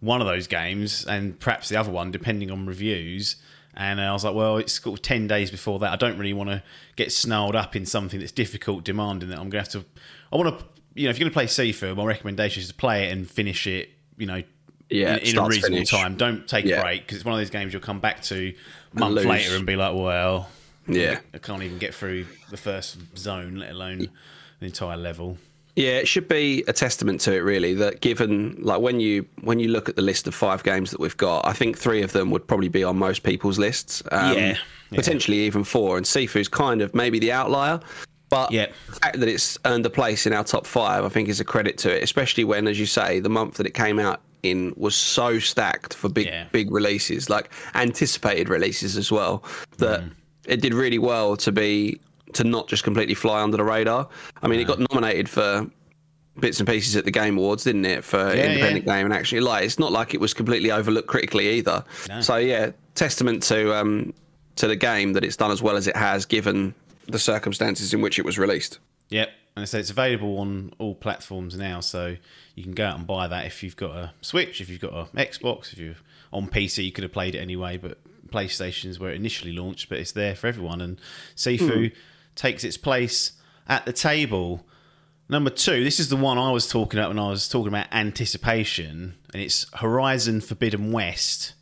one 0.00 0.20
of 0.20 0.26
those 0.26 0.46
games 0.46 1.04
and 1.06 1.38
perhaps 1.38 1.68
the 1.68 1.76
other 1.76 1.90
one, 1.90 2.10
depending 2.10 2.50
on 2.50 2.66
reviews. 2.66 3.36
And 3.74 4.00
I 4.00 4.12
was 4.12 4.24
like, 4.24 4.34
well, 4.34 4.56
it's 4.56 4.80
sort 4.82 4.98
of 4.98 5.02
10 5.02 5.28
days 5.28 5.50
before 5.50 5.78
that. 5.78 5.92
I 5.92 5.96
don't 5.96 6.18
really 6.18 6.32
want 6.32 6.50
to 6.50 6.62
get 6.96 7.12
snarled 7.12 7.54
up 7.54 7.76
in 7.76 7.86
something 7.86 8.18
that's 8.18 8.32
difficult, 8.32 8.84
demanding 8.84 9.28
that 9.28 9.38
I'm 9.38 9.48
going 9.48 9.64
to 9.64 9.78
have 9.78 9.84
to. 9.84 9.84
I 10.32 10.36
want 10.36 10.58
to, 10.58 10.64
you 10.94 11.04
know, 11.04 11.10
if 11.10 11.18
you're 11.18 11.30
going 11.30 11.46
to 11.46 11.54
play 11.54 11.70
Sifu, 11.70 11.96
my 11.96 12.04
recommendation 12.04 12.62
is 12.62 12.68
to 12.68 12.74
play 12.74 13.04
it 13.04 13.12
and 13.12 13.30
finish 13.30 13.66
it, 13.66 13.90
you 14.16 14.26
know, 14.26 14.42
Yeah, 14.92 15.16
in, 15.16 15.28
in 15.28 15.38
a 15.38 15.46
reasonable 15.46 15.76
finish. 15.76 15.90
time. 15.90 16.16
Don't 16.16 16.46
take 16.46 16.64
Yeah. 16.64 16.80
a 16.80 16.82
break 16.82 17.02
because 17.02 17.16
it's 17.16 17.24
one 17.24 17.34
of 17.34 17.40
those 17.40 17.50
games 17.50 17.72
you'll 17.72 17.82
come 17.82 18.00
back 18.00 18.22
to 18.24 18.54
a 18.94 18.98
month 18.98 19.14
lose. 19.16 19.26
later 19.26 19.56
and 19.56 19.66
be 19.66 19.76
like, 19.76 19.94
well, 19.94 20.48
yeah 20.88 21.18
I 21.32 21.38
can't 21.38 21.62
even 21.62 21.78
get 21.78 21.94
through 21.94 22.26
the 22.50 22.56
first 22.56 22.98
zone, 23.16 23.56
let 23.56 23.70
alone 23.70 24.08
the 24.60 24.66
entire 24.66 24.96
level. 24.96 25.38
Yeah, 25.74 25.92
it 25.92 26.06
should 26.08 26.28
be 26.28 26.62
a 26.68 26.72
testament 26.74 27.22
to 27.22 27.32
it, 27.34 27.38
really. 27.38 27.72
That 27.72 28.02
given, 28.02 28.58
like, 28.60 28.82
when 28.82 29.00
you 29.00 29.24
when 29.40 29.58
you 29.58 29.68
look 29.68 29.88
at 29.88 29.96
the 29.96 30.02
list 30.02 30.26
of 30.28 30.34
five 30.34 30.62
games 30.64 30.90
that 30.90 31.00
we've 31.00 31.16
got, 31.16 31.46
I 31.46 31.54
think 31.54 31.78
three 31.78 32.02
of 32.02 32.12
them 32.12 32.30
would 32.30 32.46
probably 32.46 32.68
be 32.68 32.84
on 32.84 32.98
most 32.98 33.22
people's 33.22 33.58
lists. 33.58 34.02
Um, 34.12 34.36
Yeah, 34.36 34.46
yeah. 34.48 34.56
potentially 34.90 35.38
even 35.38 35.64
four. 35.64 35.96
And 35.96 36.04
Sifu's 36.04 36.48
kind 36.48 36.82
of 36.82 36.94
maybe 36.94 37.18
the 37.18 37.32
outlier, 37.32 37.80
but 38.28 38.52
Yeah. 38.52 38.66
the 38.86 38.92
fact 38.96 39.20
that 39.20 39.28
it's 39.30 39.56
earned 39.64 39.86
a 39.86 39.90
place 39.90 40.26
in 40.26 40.34
our 40.34 40.44
top 40.44 40.66
five, 40.66 41.06
I 41.06 41.08
think, 41.08 41.30
is 41.30 41.40
a 41.40 41.44
credit 41.44 41.78
to 41.78 41.96
it. 41.96 42.02
Especially 42.02 42.44
when, 42.44 42.66
as 42.68 42.78
you 42.78 42.84
say, 42.84 43.20
the 43.20 43.30
month 43.30 43.54
that 43.54 43.66
it 43.66 43.72
came 43.72 43.98
out 43.98 44.20
in 44.42 44.72
was 44.76 44.94
so 44.94 45.38
stacked 45.38 45.94
for 45.94 46.08
big 46.08 46.26
Yeah. 46.26 46.44
big 46.52 46.70
releases, 46.72 47.30
like 47.30 47.50
anticipated 47.74 48.48
releases 48.48 48.96
as 48.96 49.10
well. 49.12 49.44
That 49.78 50.00
Mm. 50.02 50.10
it 50.46 50.60
did 50.60 50.74
really 50.74 50.98
well 50.98 51.36
to 51.38 51.52
be 51.52 52.00
to 52.34 52.44
not 52.44 52.66
just 52.66 52.82
completely 52.82 53.14
fly 53.14 53.42
under 53.42 53.56
the 53.58 53.64
radar. 53.64 54.08
I 54.42 54.48
mean, 54.48 54.58
it 54.58 54.64
got 54.64 54.78
nominated 54.90 55.28
for 55.28 55.66
bits 56.40 56.58
and 56.60 56.66
pieces 56.68 56.96
at 56.96 57.04
the 57.04 57.10
Game 57.10 57.36
Awards, 57.36 57.64
didn't 57.64 57.84
it, 57.84 58.02
for 58.02 58.30
independent 58.32 58.86
game? 58.86 59.04
And 59.04 59.12
actually, 59.12 59.40
like, 59.42 59.64
it's 59.64 59.78
not 59.78 59.92
like 59.92 60.14
it 60.14 60.20
was 60.20 60.32
completely 60.32 60.70
overlooked 60.72 61.08
critically 61.08 61.50
either. 61.50 61.84
No. 62.08 62.22
So 62.22 62.36
yeah, 62.38 62.70
testament 62.94 63.42
to 63.44 63.74
um 63.76 64.14
to 64.56 64.66
the 64.66 64.76
game 64.76 65.12
that 65.12 65.24
it's 65.24 65.36
done 65.36 65.50
as 65.50 65.62
well 65.62 65.76
as 65.76 65.86
it 65.86 65.96
has, 65.96 66.24
given 66.26 66.74
the 67.06 67.18
circumstances 67.18 67.92
in 67.94 68.00
which 68.00 68.18
it 68.18 68.24
was 68.24 68.38
released. 68.38 68.78
Yep. 69.10 69.30
And 69.54 69.62
I 69.62 69.66
so 69.66 69.78
it's 69.78 69.90
available 69.90 70.38
on 70.38 70.72
all 70.78 70.94
platforms 70.94 71.58
now, 71.58 71.80
so 71.80 72.16
you 72.54 72.62
can 72.62 72.72
go 72.72 72.86
out 72.86 72.96
and 72.96 73.06
buy 73.06 73.28
that 73.28 73.44
if 73.44 73.62
you've 73.62 73.76
got 73.76 73.94
a 73.94 74.12
Switch, 74.22 74.60
if 74.60 74.70
you've 74.70 74.80
got 74.80 74.94
a 74.94 75.04
Xbox, 75.16 75.72
if 75.72 75.78
you're 75.78 75.96
on 76.32 76.48
PC, 76.48 76.84
you 76.84 76.92
could 76.92 77.04
have 77.04 77.12
played 77.12 77.34
it 77.34 77.38
anyway, 77.38 77.76
but 77.76 77.98
PlayStation's 78.28 78.98
where 78.98 79.12
it 79.12 79.16
initially 79.16 79.52
launched, 79.52 79.88
but 79.88 79.98
it's 79.98 80.12
there 80.12 80.34
for 80.34 80.46
everyone. 80.46 80.80
And 80.80 80.98
Sifu 81.36 81.90
hmm. 81.90 81.98
takes 82.34 82.64
its 82.64 82.78
place 82.78 83.32
at 83.68 83.84
the 83.84 83.92
table. 83.92 84.66
Number 85.28 85.50
two, 85.50 85.84
this 85.84 86.00
is 86.00 86.08
the 86.08 86.16
one 86.16 86.38
I 86.38 86.50
was 86.50 86.66
talking 86.66 86.98
about 86.98 87.10
when 87.10 87.18
I 87.18 87.28
was 87.28 87.48
talking 87.48 87.68
about 87.68 87.86
anticipation, 87.92 89.16
and 89.32 89.42
it's 89.42 89.66
Horizon 89.74 90.40
Forbidden 90.40 90.92
West, 90.92 91.52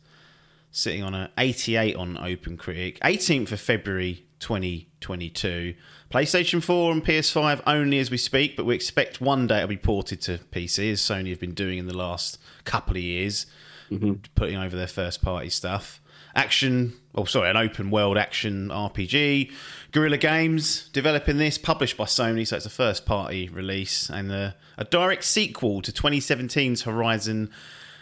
sitting 0.71 1.03
on 1.03 1.13
a 1.13 1.29
88 1.37 1.95
on 1.95 2.17
Open 2.17 2.57
OpenCritic, 2.57 2.99
18th 2.99 3.51
of 3.51 3.59
February 3.59 4.25
2022. 4.39 5.75
PlayStation 6.11 6.61
4 6.61 6.91
and 6.91 7.05
PS5 7.05 7.61
only 7.65 7.97
as 7.97 8.11
we 8.11 8.17
speak, 8.17 8.57
but 8.57 8.65
we 8.65 8.75
expect 8.75 9.21
one 9.21 9.47
day 9.47 9.57
it'll 9.57 9.69
be 9.69 9.77
ported 9.77 10.19
to 10.23 10.39
PC, 10.51 10.91
as 10.91 10.99
Sony 10.99 11.29
have 11.29 11.39
been 11.39 11.53
doing 11.53 11.77
in 11.77 11.87
the 11.87 11.95
last 11.95 12.37
couple 12.65 12.97
of 12.97 13.01
years, 13.01 13.45
mm-hmm. 13.89 14.15
putting 14.35 14.57
over 14.57 14.75
their 14.75 14.87
first 14.87 15.21
party 15.21 15.49
stuff. 15.49 16.01
action, 16.35 16.93
oh 17.15 17.23
sorry, 17.23 17.49
an 17.49 17.55
open 17.55 17.89
world 17.89 18.17
action 18.17 18.67
RPG. 18.67 19.51
Guerrilla 19.93 20.17
Games 20.17 20.89
developing 20.89 21.37
this, 21.37 21.57
published 21.57 21.95
by 21.95 22.05
Sony, 22.05 22.45
so 22.45 22.57
it's 22.57 22.65
a 22.65 22.69
first 22.69 23.05
party 23.05 23.47
release 23.47 24.09
and 24.09 24.33
a, 24.33 24.55
a 24.77 24.83
direct 24.83 25.23
sequel 25.23 25.81
to 25.81 25.93
2017's 25.93 26.81
Horizon 26.81 27.49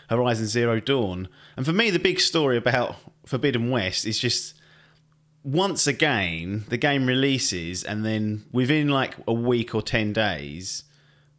Horizon 0.10 0.48
Zero 0.48 0.80
Dawn. 0.80 1.28
And 1.56 1.64
for 1.64 1.74
me, 1.74 1.92
the 1.92 2.00
big 2.00 2.20
story 2.20 2.58
about 2.58 2.96
Forbidden 3.28 3.70
West 3.70 4.08
is 4.08 4.18
just 4.18 4.59
once 5.44 5.88
again 5.88 6.66
the 6.70 6.78
game 6.78 7.06
releases, 7.06 7.84
and 7.84 8.06
then 8.06 8.46
within 8.52 8.90
like 8.90 9.16
a 9.28 9.34
week 9.34 9.74
or 9.74 9.82
ten 9.82 10.14
days, 10.14 10.84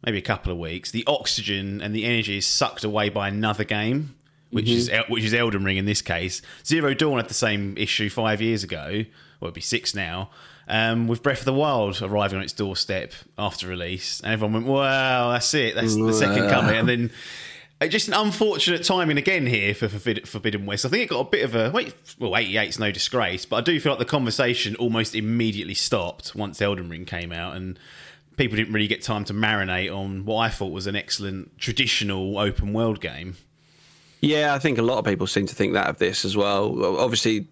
maybe 0.05 0.17
a 0.17 0.21
couple 0.21 0.51
of 0.51 0.57
weeks, 0.57 0.91
the 0.91 1.03
oxygen 1.07 1.81
and 1.81 1.93
the 1.93 2.05
energy 2.05 2.37
is 2.37 2.47
sucked 2.47 2.83
away 2.83 3.09
by 3.09 3.27
another 3.27 3.63
game. 3.63 4.15
Which 4.51 4.67
is 4.69 4.91
which 5.07 5.23
is 5.23 5.33
Elden 5.33 5.63
Ring 5.63 5.77
in 5.77 5.85
this 5.85 6.01
case. 6.01 6.41
Zero 6.65 6.93
Dawn 6.93 7.15
had 7.15 7.29
the 7.29 7.33
same 7.33 7.77
issue 7.77 8.09
five 8.09 8.41
years 8.41 8.65
ago. 8.65 9.05
Well, 9.39 9.47
it'd 9.47 9.53
be 9.53 9.61
six 9.61 9.95
now. 9.95 10.29
Um, 10.67 11.07
with 11.07 11.23
Breath 11.23 11.39
of 11.39 11.45
the 11.45 11.53
Wild 11.53 12.01
arriving 12.01 12.37
on 12.37 12.43
its 12.43 12.51
doorstep 12.51 13.13
after 13.37 13.67
release, 13.67 14.19
and 14.19 14.33
everyone 14.33 14.53
went, 14.53 14.65
"Wow, 14.65 15.31
that's 15.31 15.53
it. 15.53 15.75
That's 15.75 15.95
the 15.95 16.13
second 16.13 16.49
coming." 16.49 16.75
And 16.75 16.89
then 16.89 17.11
just 17.87 18.07
an 18.07 18.13
unfortunate 18.13 18.83
timing 18.83 19.17
again 19.17 19.45
here 19.47 19.73
for 19.73 19.89
Forbidden 19.89 20.65
West. 20.65 20.85
I 20.85 20.89
think 20.89 21.03
it 21.03 21.09
got 21.09 21.19
a 21.19 21.29
bit 21.29 21.43
of 21.43 21.55
a 21.55 21.71
wait. 21.71 21.93
Well, 22.19 22.31
88's 22.31 22.77
no 22.79 22.91
disgrace, 22.91 23.45
but 23.45 23.55
I 23.57 23.61
do 23.61 23.79
feel 23.79 23.93
like 23.93 23.99
the 23.99 24.05
conversation 24.05 24.75
almost 24.75 25.15
immediately 25.15 25.73
stopped 25.73 26.35
once 26.35 26.61
Elden 26.61 26.89
Ring 26.89 27.05
came 27.05 27.31
out, 27.31 27.55
and 27.55 27.79
people 28.37 28.55
didn't 28.55 28.73
really 28.73 28.87
get 28.87 29.01
time 29.01 29.23
to 29.25 29.33
marinate 29.33 29.95
on 29.95 30.25
what 30.25 30.37
I 30.37 30.49
thought 30.49 30.71
was 30.71 30.87
an 30.87 30.95
excellent 30.95 31.57
traditional 31.57 32.37
open 32.37 32.73
world 32.73 33.01
game. 33.01 33.37
Yeah, 34.21 34.53
I 34.53 34.59
think 34.59 34.77
a 34.77 34.83
lot 34.83 34.99
of 34.99 35.05
people 35.05 35.25
seem 35.25 35.47
to 35.47 35.55
think 35.55 35.73
that 35.73 35.87
of 35.87 35.97
this 35.97 36.23
as 36.23 36.37
well. 36.37 36.99
Obviously, 36.99 37.47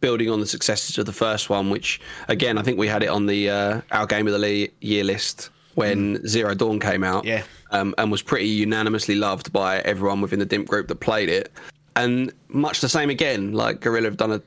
building 0.00 0.30
on 0.30 0.40
the 0.40 0.46
successes 0.46 0.98
of 0.98 1.06
the 1.06 1.12
first 1.12 1.48
one, 1.48 1.70
which 1.70 2.00
again 2.26 2.58
I 2.58 2.62
think 2.62 2.78
we 2.78 2.88
had 2.88 3.02
it 3.04 3.08
on 3.08 3.26
the 3.26 3.50
uh, 3.50 3.80
our 3.92 4.06
game 4.06 4.26
of 4.26 4.40
the 4.40 4.70
year 4.80 5.04
list 5.04 5.50
when 5.74 6.26
Zero 6.26 6.54
Dawn 6.54 6.80
came 6.80 7.04
out, 7.04 7.24
Yeah. 7.24 7.44
Um, 7.70 7.94
and 7.98 8.10
was 8.10 8.22
pretty 8.22 8.46
unanimously 8.48 9.14
loved 9.14 9.52
by 9.52 9.80
everyone 9.80 10.20
within 10.22 10.38
the 10.38 10.46
DIMP 10.46 10.68
group 10.68 10.88
that 10.88 10.96
played 11.00 11.28
it. 11.28 11.52
And 11.96 12.32
much 12.48 12.80
the 12.80 12.88
same 12.88 13.10
again, 13.10 13.52
like 13.52 13.80
Guerrilla 13.80 14.06
have 14.06 14.16
done 14.16 14.32
a 14.32 14.42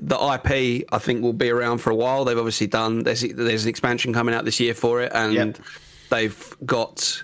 the 0.00 0.14
IP. 0.16 0.86
I 0.92 0.98
think 0.98 1.22
will 1.22 1.32
be 1.32 1.50
around 1.50 1.78
for 1.78 1.90
a 1.90 1.94
while. 1.94 2.24
They've 2.24 2.38
obviously 2.38 2.68
done 2.68 3.02
there's 3.02 3.20
there's 3.22 3.64
an 3.64 3.68
expansion 3.68 4.12
coming 4.14 4.34
out 4.34 4.44
this 4.44 4.60
year 4.60 4.72
for 4.74 5.02
it, 5.02 5.12
and 5.14 5.32
Yep. 5.34 5.58
they've 6.10 6.56
got 6.64 7.22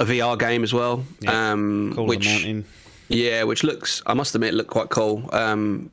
a 0.00 0.04
VR 0.04 0.36
game 0.38 0.62
as 0.64 0.72
well, 0.72 1.04
Yeah. 1.20 1.52
um, 1.52 1.94
which 1.96 2.46
yeah, 3.08 3.42
which 3.44 3.62
looks, 3.62 4.02
I 4.06 4.14
must 4.14 4.34
admit, 4.34 4.54
looked 4.54 4.70
quite 4.70 4.88
cool. 4.88 5.28
Um, 5.32 5.90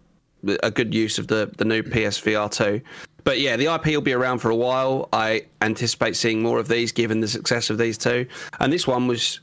a 0.64 0.72
good 0.72 0.94
use 0.94 1.20
of 1.20 1.28
the 1.28 1.52
the 1.58 1.66
new 1.66 1.84
PSVR 1.84 2.50
two. 2.50 2.82
But 3.24 3.40
yeah, 3.40 3.56
the 3.58 3.74
IP 3.74 3.88
will 3.88 4.02
be 4.02 4.14
around 4.14 4.40
for 4.40 4.50
a 4.50 4.56
while. 4.56 5.10
I 5.14 5.46
anticipate 5.62 6.16
seeing 6.16 6.42
more 6.42 6.60
of 6.60 6.68
these, 6.68 6.92
given 6.92 7.20
the 7.22 7.28
success 7.28 7.70
of 7.70 7.78
these 7.78 7.98
two. 7.98 8.28
And 8.60 8.72
this 8.72 8.88
one 8.88 9.08
was, 9.08 9.40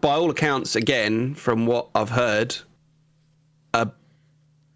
by 0.00 0.14
all 0.14 0.30
accounts, 0.30 0.76
again 0.76 1.34
from 1.34 1.66
what 1.66 1.88
I've 1.94 2.10
heard, 2.10 2.56
a, 3.74 3.90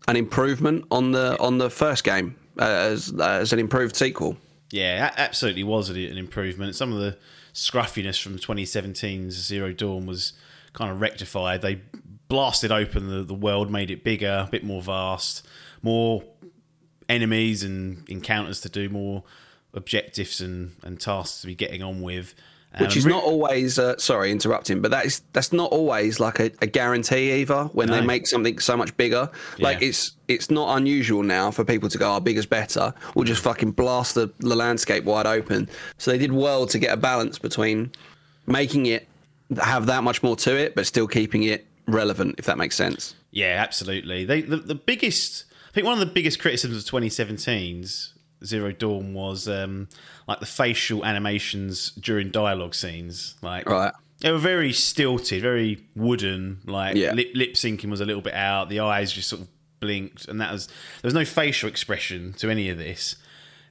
an 0.09 0.17
improvement 0.17 0.85
on 0.91 1.13
the 1.13 1.39
on 1.41 1.59
the 1.59 1.71
first 1.71 2.05
game 2.05 2.37
uh, 2.59 2.65
as 2.65 3.13
as 3.21 3.53
an 3.53 3.59
improved 3.59 3.97
sequel. 3.97 4.37
Yeah, 4.71 5.13
absolutely 5.17 5.65
was 5.65 5.89
an 5.89 5.97
an 5.97 6.19
improvement. 6.19 6.75
Some 6.75 6.93
of 6.93 7.01
the 7.01 7.17
scruffiness 7.53 8.19
from 8.19 8.39
2017's 8.39 9.35
Zero 9.35 9.73
Dawn 9.73 10.07
was 10.07 10.35
kind 10.73 10.91
of 10.91 11.01
rectified. 11.01 11.63
They 11.63 11.81
blasted 12.29 12.71
open 12.71 13.09
the, 13.09 13.23
the 13.23 13.35
world, 13.35 13.71
made 13.71 13.91
it 13.91 14.05
bigger, 14.05 14.45
a 14.47 14.51
bit 14.51 14.65
more 14.65 14.81
vast, 14.81 15.47
more 15.83 16.23
enemies 17.11 17.63
and 17.63 18.09
encounters 18.09 18.61
to 18.63 18.69
do, 18.69 18.89
more 18.89 19.23
objectives 19.75 20.41
and, 20.41 20.75
and 20.83 21.01
tasks 21.01 21.41
to 21.43 21.47
be 21.47 21.55
getting 21.55 21.83
on 21.83 22.01
with. 22.03 22.35
which 22.81 22.93
Um, 22.93 22.99
is 22.99 23.07
not 23.07 23.23
always 23.25 23.79
uh, 23.79 23.97
sorry 23.99 24.31
interrupting 24.31 24.81
but 24.81 24.91
that 24.93 25.05
is 25.07 25.23
that's 25.33 25.53
not 25.53 25.71
always 25.73 26.19
like 26.21 26.39
a, 26.41 26.51
a 26.63 26.67
guarantee 26.67 27.33
either 27.41 27.65
when 27.73 27.89
they 27.91 28.01
make 28.01 28.27
something 28.29 28.59
so 28.61 28.77
much 28.77 28.97
bigger 28.97 29.29
like 29.59 29.81
Yeah. 29.81 29.89
it's 29.89 30.13
it's 30.29 30.51
not 30.51 30.77
unusual 30.77 31.23
now 31.25 31.51
for 31.51 31.65
people 31.65 31.89
to 31.89 31.99
go 31.99 32.15
oh 32.15 32.21
bigger's 32.21 32.47
better 32.47 32.95
we'll 33.15 33.25
just 33.25 33.43
fucking 33.43 33.73
blast 33.73 34.15
the, 34.15 34.31
the 34.39 34.55
landscape 34.55 35.03
wide 35.05 35.27
open 35.27 35.69
so 35.99 36.13
they 36.13 36.19
did 36.19 36.31
well 36.33 36.65
to 36.67 36.79
get 36.79 36.93
a 36.93 36.97
balance 36.97 37.39
between 37.41 37.91
making 38.47 38.87
it 38.87 39.09
have 39.61 39.87
that 39.87 40.05
much 40.05 40.23
more 40.23 40.37
to 40.37 40.57
it 40.57 40.75
but 40.77 40.87
still 40.87 41.09
keeping 41.09 41.43
it 41.43 41.67
relevant 41.89 42.37
if 42.39 42.45
that 42.47 42.57
makes 42.59 42.77
sense 42.77 43.15
Yeah, 43.33 43.55
absolutely. 43.67 44.25
They 44.25 44.43
the, 44.43 44.57
the 44.59 44.75
biggest 44.77 45.45
I 45.71 45.73
think 45.73 45.85
one 45.87 45.95
of 45.95 46.01
the 46.01 46.13
biggest 46.13 46.39
criticisms 46.41 46.85
of 46.85 46.91
2017's 46.93 48.15
Zero 48.45 48.73
Dawn 48.73 49.15
was 49.15 49.47
um, 49.49 49.89
like 50.27 50.41
the 50.41 50.47
facial 50.47 51.05
animations 51.05 51.91
during 51.93 52.31
dialogue 52.31 52.75
scenes. 52.75 53.37
Like 53.43 53.69
Right. 53.69 53.93
they 54.21 54.33
were 54.33 54.39
very 54.39 54.73
stilted, 54.73 55.43
very 55.43 55.87
wooden. 55.95 56.61
Like 56.65 56.97
Yeah. 56.97 57.13
lip 57.13 57.31
lip 57.35 57.53
syncing 57.55 57.91
was 57.91 58.01
a 58.01 58.05
little 58.07 58.23
bit 58.23 58.35
out. 58.35 58.69
The 58.69 58.81
eyes 58.81 59.13
just 59.13 59.29
sort 59.29 59.43
of 59.43 59.49
blinked, 59.79 60.27
and 60.29 60.41
that 60.41 60.53
was 60.53 60.67
there 60.67 60.75
was 61.09 61.15
no 61.15 61.25
facial 61.25 61.69
expression 61.69 62.33
to 62.35 62.51
any 62.51 62.69
of 62.71 62.79
this. 62.79 63.17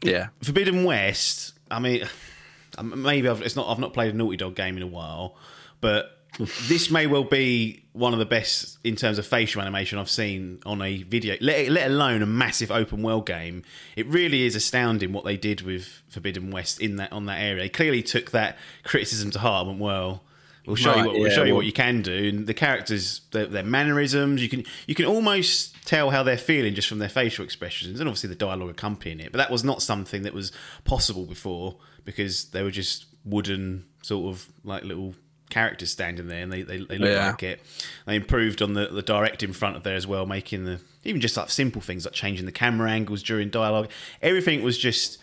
yeah 0.03 0.27
Forbidden 0.44 0.84
West. 0.84 1.53
I 1.72 1.79
mean, 1.79 2.03
um, 2.77 3.01
maybe 3.01 3.27
I've, 3.27 3.41
it's 3.41 3.56
not. 3.56 3.68
I've 3.70 3.79
not 3.79 3.94
played 3.94 4.13
a 4.13 4.18
Naughty 4.18 4.38
Dog 4.38 4.56
game 4.56 4.77
in 4.77 4.84
a 4.84 4.88
while, 4.88 5.36
but 5.82 6.18
this 6.39 6.89
may 6.89 7.05
well 7.05 7.25
be 7.25 7.84
one 7.91 8.13
of 8.13 8.19
the 8.19 8.25
best 8.25 8.77
in 8.86 8.96
terms 8.96 9.17
of 9.17 9.27
facial 9.27 9.62
animation 9.62 10.00
I've 10.00 10.10
seen 10.10 10.62
on 10.65 10.81
a 10.81 11.03
video. 11.03 11.36
Let, 11.41 11.69
let 11.69 11.91
alone 11.91 12.22
a 12.22 12.25
massive 12.25 12.72
open 12.72 13.03
world 13.03 13.25
game. 13.25 13.63
It 13.98 14.08
really 14.08 14.46
is 14.46 14.55
astounding 14.55 15.12
what 15.12 15.25
they 15.25 15.36
did 15.36 15.62
with 15.62 16.01
Forbidden 16.08 16.50
West 16.51 16.79
in 16.79 16.96
that 16.96 17.12
on 17.12 17.25
that 17.25 17.41
area. 17.41 17.63
They 17.63 17.69
clearly 17.69 18.01
took 18.01 18.31
that 18.31 18.58
criticism 18.84 19.31
to 19.31 19.39
heart 19.39 19.67
and 19.67 19.79
went, 19.79 19.81
well. 19.81 20.24
We'll 20.65 20.75
show 20.75 20.91
you 20.91 20.98
Right, 20.98 21.05
what 21.08 21.15
we'll 21.15 21.29
yeah, 21.29 21.34
show 21.34 21.43
you 21.46 21.55
what 21.55 21.65
you 21.65 21.74
can 21.74 22.03
do, 22.03 22.29
and 22.29 22.46
the 22.46 22.53
characters, 22.53 23.22
their, 23.31 23.48
their 23.48 23.63
mannerisms, 23.63 24.39
you 24.39 24.50
can 24.50 24.65
you 24.86 24.93
can 24.93 25.05
almost 25.05 25.74
tell 25.88 26.12
how 26.12 26.22
they're 26.22 26.38
feeling 26.38 26.75
just 26.75 26.88
from 26.88 27.00
their 27.00 27.10
facial 27.10 27.43
expressions, 27.43 28.00
and 28.00 28.08
obviously 28.08 28.29
the 28.29 28.36
dialogue 28.36 28.69
accompanying 28.69 29.19
it. 29.19 29.31
But 29.31 29.39
that 29.39 29.50
was 29.50 29.63
not 29.63 29.81
something 29.81 30.22
that 30.24 30.34
was 30.34 30.51
possible 30.84 31.25
before 31.25 31.77
because 32.05 32.51
they 32.51 32.62
were 32.62 32.69
just 32.69 33.08
wooden 33.25 33.86
sort 34.03 34.31
of 34.31 34.48
like 34.63 34.84
little 34.84 35.15
characters 35.50 35.91
standing 35.91 36.27
there, 36.27 36.44
and 36.44 36.51
they 36.51 36.62
they, 36.62 36.77
they 36.77 36.98
look 36.98 37.10
Yeah. 37.10 37.27
like 37.27 37.44
it. 37.44 37.62
They 38.06 38.15
improved 38.15 38.62
on 38.62 38.74
the 38.74 38.88
the 38.88 39.01
direct 39.01 39.44
in 39.44 39.53
front 39.53 39.75
of 39.75 39.84
there 39.84 39.96
as 39.96 40.08
well, 40.08 40.25
making 40.25 40.65
the 40.65 40.79
even 41.03 41.22
just 41.22 41.38
like 41.38 41.50
simple 41.50 41.82
things 41.82 42.06
like 42.06 42.13
changing 42.13 42.46
the 42.46 42.51
camera 42.51 42.89
angles 42.91 43.24
during 43.24 43.50
dialogue. 43.50 43.89
Everything 44.22 44.63
was 44.63 44.77
just 44.77 45.18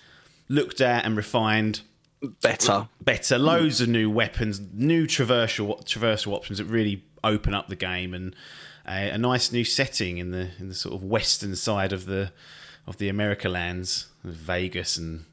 looked 0.49 0.81
at 0.81 1.05
and 1.05 1.17
refined 1.17 1.83
better 2.41 2.89
better. 3.01 3.39
Loads 3.39 3.81
of 3.81 3.89
new 3.89 4.11
weapons, 4.11 4.61
new 4.73 5.07
traversal 5.07 5.85
traversal 5.85 6.33
options 6.33 6.59
that 6.59 6.65
really 6.65 7.05
open 7.23 7.55
up 7.55 7.69
the 7.69 7.77
game, 7.77 8.15
and 8.15 8.35
a, 8.87 9.11
a 9.11 9.19
nice 9.19 9.53
new 9.53 9.65
setting 9.65 10.19
in 10.19 10.31
the 10.31 10.51
in 10.59 10.69
the 10.69 10.75
sort 10.75 10.95
of 10.95 11.03
western 11.03 11.57
side 11.57 11.93
of 11.93 12.07
the 12.07 12.33
of 12.87 12.99
the 12.99 13.09
America 13.09 13.49
lands, 13.49 14.07
Vegas 14.25 14.97
and 14.97 15.25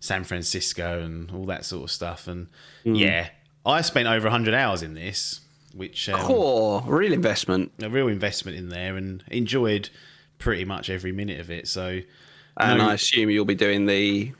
San 0.00 0.24
Francisco 0.24 1.00
and 1.02 1.30
all 1.30 1.46
that 1.46 1.64
sort 1.64 1.84
of 1.84 1.90
stuff. 1.90 2.26
And 2.28 2.48
hmm. 2.84 2.96
yeah, 2.96 3.28
I 3.66 3.80
spent 3.82 4.08
over 4.08 4.28
hundred 4.30 4.54
hours 4.54 4.82
in 4.82 4.94
this, 4.94 5.40
which 5.74 6.08
um, 6.08 6.20
core 6.20 6.82
real 6.86 7.12
investment 7.12 7.72
a 7.82 7.90
real 7.90 8.08
investment 8.08 8.56
in 8.56 8.68
there, 8.68 8.96
and 8.96 9.22
enjoyed 9.28 9.90
pretty 10.38 10.64
much 10.64 10.88
every 10.90 11.12
minute 11.12 11.40
of 11.40 11.50
it. 11.50 11.66
So. 11.68 12.00
and 12.58 12.78
no- 12.78 12.88
i 12.88 12.94
assume 12.94 13.28
you'll 13.30 13.44
be 13.44 13.54
doing 13.54 13.86
the 13.86 14.32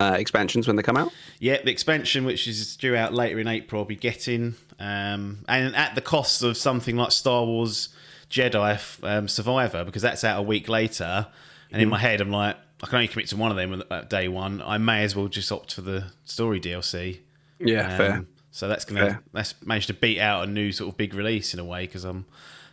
uh, 0.00 0.16
expansions 0.18 0.66
when 0.66 0.76
they 0.76 0.82
come 0.82 0.96
out 0.96 1.12
Yeah, 1.40 1.58
the 1.62 1.70
expansion, 1.70 2.24
which 2.24 2.48
is 2.48 2.74
due 2.76 2.96
out 2.96 3.12
later 3.12 3.38
in 3.38 3.46
April, 3.46 3.82
I'll 3.82 3.84
be 3.86 3.96
getting, 3.96 4.54
um, 4.78 5.44
and 5.46 5.76
at 5.76 5.94
the 5.94 6.00
cost 6.00 6.42
of 6.42 6.56
something 6.56 6.96
like 6.96 7.12
Star 7.12 7.44
Wars 7.44 7.90
Jedi 8.30 8.78
um, 9.04 9.28
Survivor, 9.28 9.84
because 9.84 10.00
that's 10.02 10.24
out 10.24 10.38
a 10.38 10.42
week 10.42 10.68
later. 10.68 11.26
And 11.72 11.82
in 11.82 11.86
Mm-hmm. 11.86 11.90
my 11.90 11.98
head, 11.98 12.20
I'm 12.22 12.30
like, 12.30 12.56
I 12.82 12.86
can 12.86 12.94
only 12.96 13.08
commit 13.08 13.26
to 13.28 13.36
one 13.36 13.50
of 13.50 13.56
them 13.58 13.82
at 13.90 14.08
day 14.08 14.26
one. 14.28 14.62
I 14.62 14.78
may 14.78 15.04
as 15.04 15.14
well 15.14 15.28
just 15.28 15.52
opt 15.52 15.74
for 15.74 15.82
the 15.82 16.06
story 16.24 16.60
DLC. 16.60 17.18
yeah 17.58 17.96
fair 17.96 18.12
Um, 18.14 18.26
So 18.50 18.66
that's 18.68 18.84
gonna 18.84 19.00
Fair. 19.00 19.22
that's 19.32 19.54
managed 19.64 19.86
to 19.88 19.94
beat 19.94 20.18
out 20.20 20.48
a 20.48 20.50
new 20.50 20.72
sort 20.72 20.90
of 20.90 20.96
big 20.96 21.14
release 21.14 21.54
in 21.54 21.60
a 21.60 21.64
way 21.64 21.86
because 21.86 22.04
I'm 22.04 22.26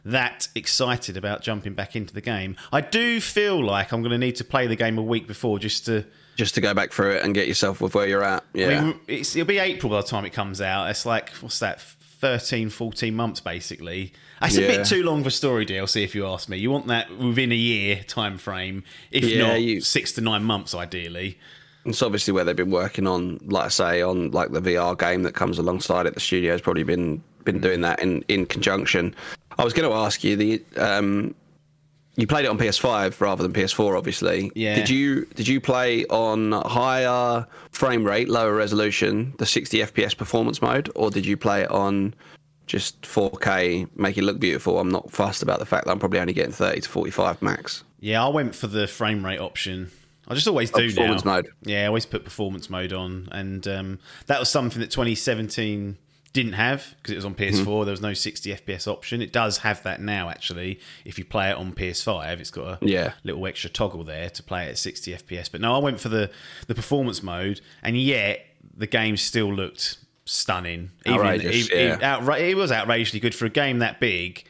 that 0.06 0.48
excited 0.56 1.18
about 1.18 1.42
jumping 1.42 1.74
back 1.74 1.96
into 1.96 2.14
the 2.14 2.22
game. 2.22 2.56
I 2.72 2.82
do 2.82 3.20
feel 3.20 3.64
like 3.64 3.92
I'm 3.92 4.02
going 4.02 4.12
to 4.12 4.18
need 4.18 4.38
to 4.38 4.46
play 4.46 4.66
the 4.66 4.76
game 4.78 4.98
a 4.98 5.04
week 5.04 5.28
before 5.28 5.60
just 5.60 5.86
to 5.88 6.06
just 6.38 6.56
to 6.56 6.62
go 6.62 6.74
back 6.74 6.92
through 6.94 7.12
it 7.16 7.24
and 7.26 7.34
get 7.34 7.48
yourself 7.48 7.82
with 7.82 7.94
where 7.96 8.08
you're 8.08 8.24
at 8.24 8.44
yeah 8.54 8.68
I 8.68 8.82
mean, 8.82 9.00
it's, 9.08 9.36
it'll 9.36 9.48
be 9.48 9.58
April 9.60 9.92
by 9.92 10.02
the 10.02 10.08
time 10.08 10.24
it 10.24 10.32
comes 10.34 10.62
out. 10.62 10.90
It's 10.90 11.06
like, 11.06 11.30
what's 11.42 11.60
that, 11.60 11.82
13, 11.82 12.70
14 12.70 13.14
months 13.16 13.40
basically. 13.42 14.14
It's 14.42 14.56
a 14.56 14.62
Yeah. 14.62 14.68
bit 14.68 14.86
too 14.86 15.04
long 15.04 15.24
for 15.24 15.30
story 15.32 15.66
DLC, 15.66 16.04
if 16.04 16.14
you 16.16 16.26
ask 16.28 16.48
me. 16.48 16.58
You 16.58 16.70
want 16.72 16.88
that 16.88 17.10
within 17.18 17.52
a 17.52 17.56
year 17.56 18.04
time 18.08 18.38
frame, 18.38 18.84
if 19.12 19.24
Yeah, 19.26 19.48
not 19.48 19.62
you- 19.62 19.82
six 19.82 20.12
to 20.14 20.22
nine 20.22 20.44
months, 20.44 20.74
ideally. 20.76 21.38
It's 21.88 22.02
obviously 22.02 22.34
where 22.34 22.44
they've 22.44 22.56
been 22.56 22.72
working 22.72 23.08
on, 23.08 23.40
like 23.46 23.66
I 23.66 23.70
say, 23.70 24.02
on 24.02 24.32
like 24.32 24.52
the 24.52 24.62
VR 24.62 24.98
game 24.98 25.24
that 25.24 25.34
comes 25.34 25.58
alongside 25.58 26.06
it. 26.06 26.14
The 26.14 26.20
studio's 26.20 26.62
probably 26.62 26.84
been 26.84 27.24
been 27.44 27.60
doing 27.62 27.82
that 27.82 28.00
in 28.02 28.24
in 28.28 28.46
conjunction. 28.46 29.16
I 29.58 29.64
was 29.64 29.74
going 29.74 29.90
to 29.90 29.96
ask 29.96 30.24
you 30.24 30.36
the 30.36 30.64
um, 30.78 31.34
you 32.18 32.26
played 32.26 32.46
it 32.46 32.50
on 32.50 32.58
PS5 32.58 33.22
rather 33.22 33.44
than 33.44 33.54
PS4, 33.54 33.98
obviously. 33.98 34.52
Yeah. 34.56 34.76
Did 34.76 34.90
you 34.90 35.26
did 35.36 35.48
you 35.48 35.62
play 35.62 36.06
on 36.08 36.52
higher 36.52 37.46
frame 37.72 38.04
rate, 38.04 38.28
lower 38.28 38.54
resolution, 38.54 39.34
the 39.38 39.46
60 39.46 39.80
FPS 39.80 40.18
performance 40.18 40.62
mode, 40.62 40.92
or 40.96 41.10
did 41.12 41.26
you 41.26 41.38
play 41.38 41.62
it 41.62 41.72
on 41.72 42.14
just 42.66 43.04
4K, 43.04 43.88
make 43.96 44.18
it 44.18 44.24
look 44.24 44.40
beautiful? 44.40 44.80
I'm 44.80 44.90
not 44.90 45.12
fussed 45.12 45.44
about 45.44 45.60
the 45.60 45.66
fact 45.66 45.86
that 45.86 45.92
I'm 45.92 46.00
probably 46.00 46.20
only 46.20 46.34
getting 46.34 46.52
30 46.52 46.82
to 46.82 46.90
45 46.90 47.42
max. 47.42 47.84
Yeah, 48.00 48.26
I 48.26 48.30
went 48.30 48.56
for 48.56 48.68
the 48.68 48.88
frame 48.88 49.24
rate 49.24 49.40
option. 49.40 49.92
I 50.28 50.34
just 50.36 50.48
always 50.48 50.72
do 50.72 50.88
performance 50.90 51.24
now. 51.24 51.36
mode. 51.36 51.48
Yeah, 51.64 51.84
I 51.84 51.88
always 51.88 52.06
put 52.06 52.24
performance 52.24 52.70
mode 52.70 52.94
on, 52.94 53.30
and 53.32 53.66
um, 53.68 54.00
that 54.26 54.40
was 54.40 54.50
something 54.50 54.80
that 54.82 54.92
2017 54.92 55.98
didn't 56.34 56.54
have 56.54 56.94
because 56.98 57.14
it 57.14 57.16
was 57.16 57.26
on 57.26 57.34
PS4. 57.34 57.54
Mm-hmm. 57.66 57.84
There 57.86 57.92
was 57.92 58.02
no 58.02 58.14
60 58.14 58.52
FPS 58.54 58.88
option. 58.88 59.22
It 59.22 59.32
does 59.34 59.60
have 59.60 59.82
that 59.84 60.02
now, 60.02 60.30
actually. 60.30 60.80
If 61.06 61.18
you 61.18 61.26
play 61.26 61.50
it 61.50 61.58
on 61.58 61.72
PS5, 61.72 62.40
it's 62.40 62.52
got 62.52 62.82
a 62.84 62.86
Yeah. 62.86 63.14
little 63.24 63.46
extra 63.48 63.70
toggle 63.70 64.04
there 64.04 64.30
to 64.30 64.44
play 64.44 64.66
it 64.66 64.70
at 64.72 64.78
60 64.78 65.14
FPS. 65.14 65.50
But 65.52 65.62
no, 65.62 65.74
I 65.74 65.80
went 65.80 66.00
for 66.00 66.10
the 66.10 66.30
the 66.68 66.76
performance 66.76 67.24
mode, 67.24 67.62
and 67.82 67.98
yet 67.98 68.46
the 68.76 68.86
game 68.88 69.18
still 69.18 69.52
looked 69.52 69.98
stunning. 70.26 70.92
Outrageous, 71.08 71.72
even, 71.72 72.00
yeah. 72.02 72.20
outra- 72.20 72.40
it 72.40 72.56
was 72.56 72.72
outrageously 72.72 73.20
good 73.22 73.34
for 73.34 73.46
a 73.46 73.50
game 73.50 73.80
that 73.80 74.00
big. 74.00 74.44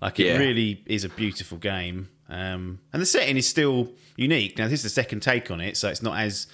Like 0.00 0.20
it 0.20 0.26
Yeah. 0.26 0.36
really 0.38 0.82
is 0.86 1.04
a 1.04 1.08
beautiful 1.08 1.58
game, 1.58 2.08
um, 2.34 2.80
and 2.92 3.00
the 3.00 3.06
setting 3.06 3.36
is 3.36 3.46
still 3.46 3.92
unique. 4.16 4.58
Now 4.58 4.64
this 4.64 4.80
is 4.80 4.82
the 4.82 4.88
second 4.88 5.20
take 5.20 5.50
on 5.50 5.60
it, 5.60 5.76
so 5.76 5.88
it's 5.88 6.02
not 6.02 6.18
as 6.18 6.48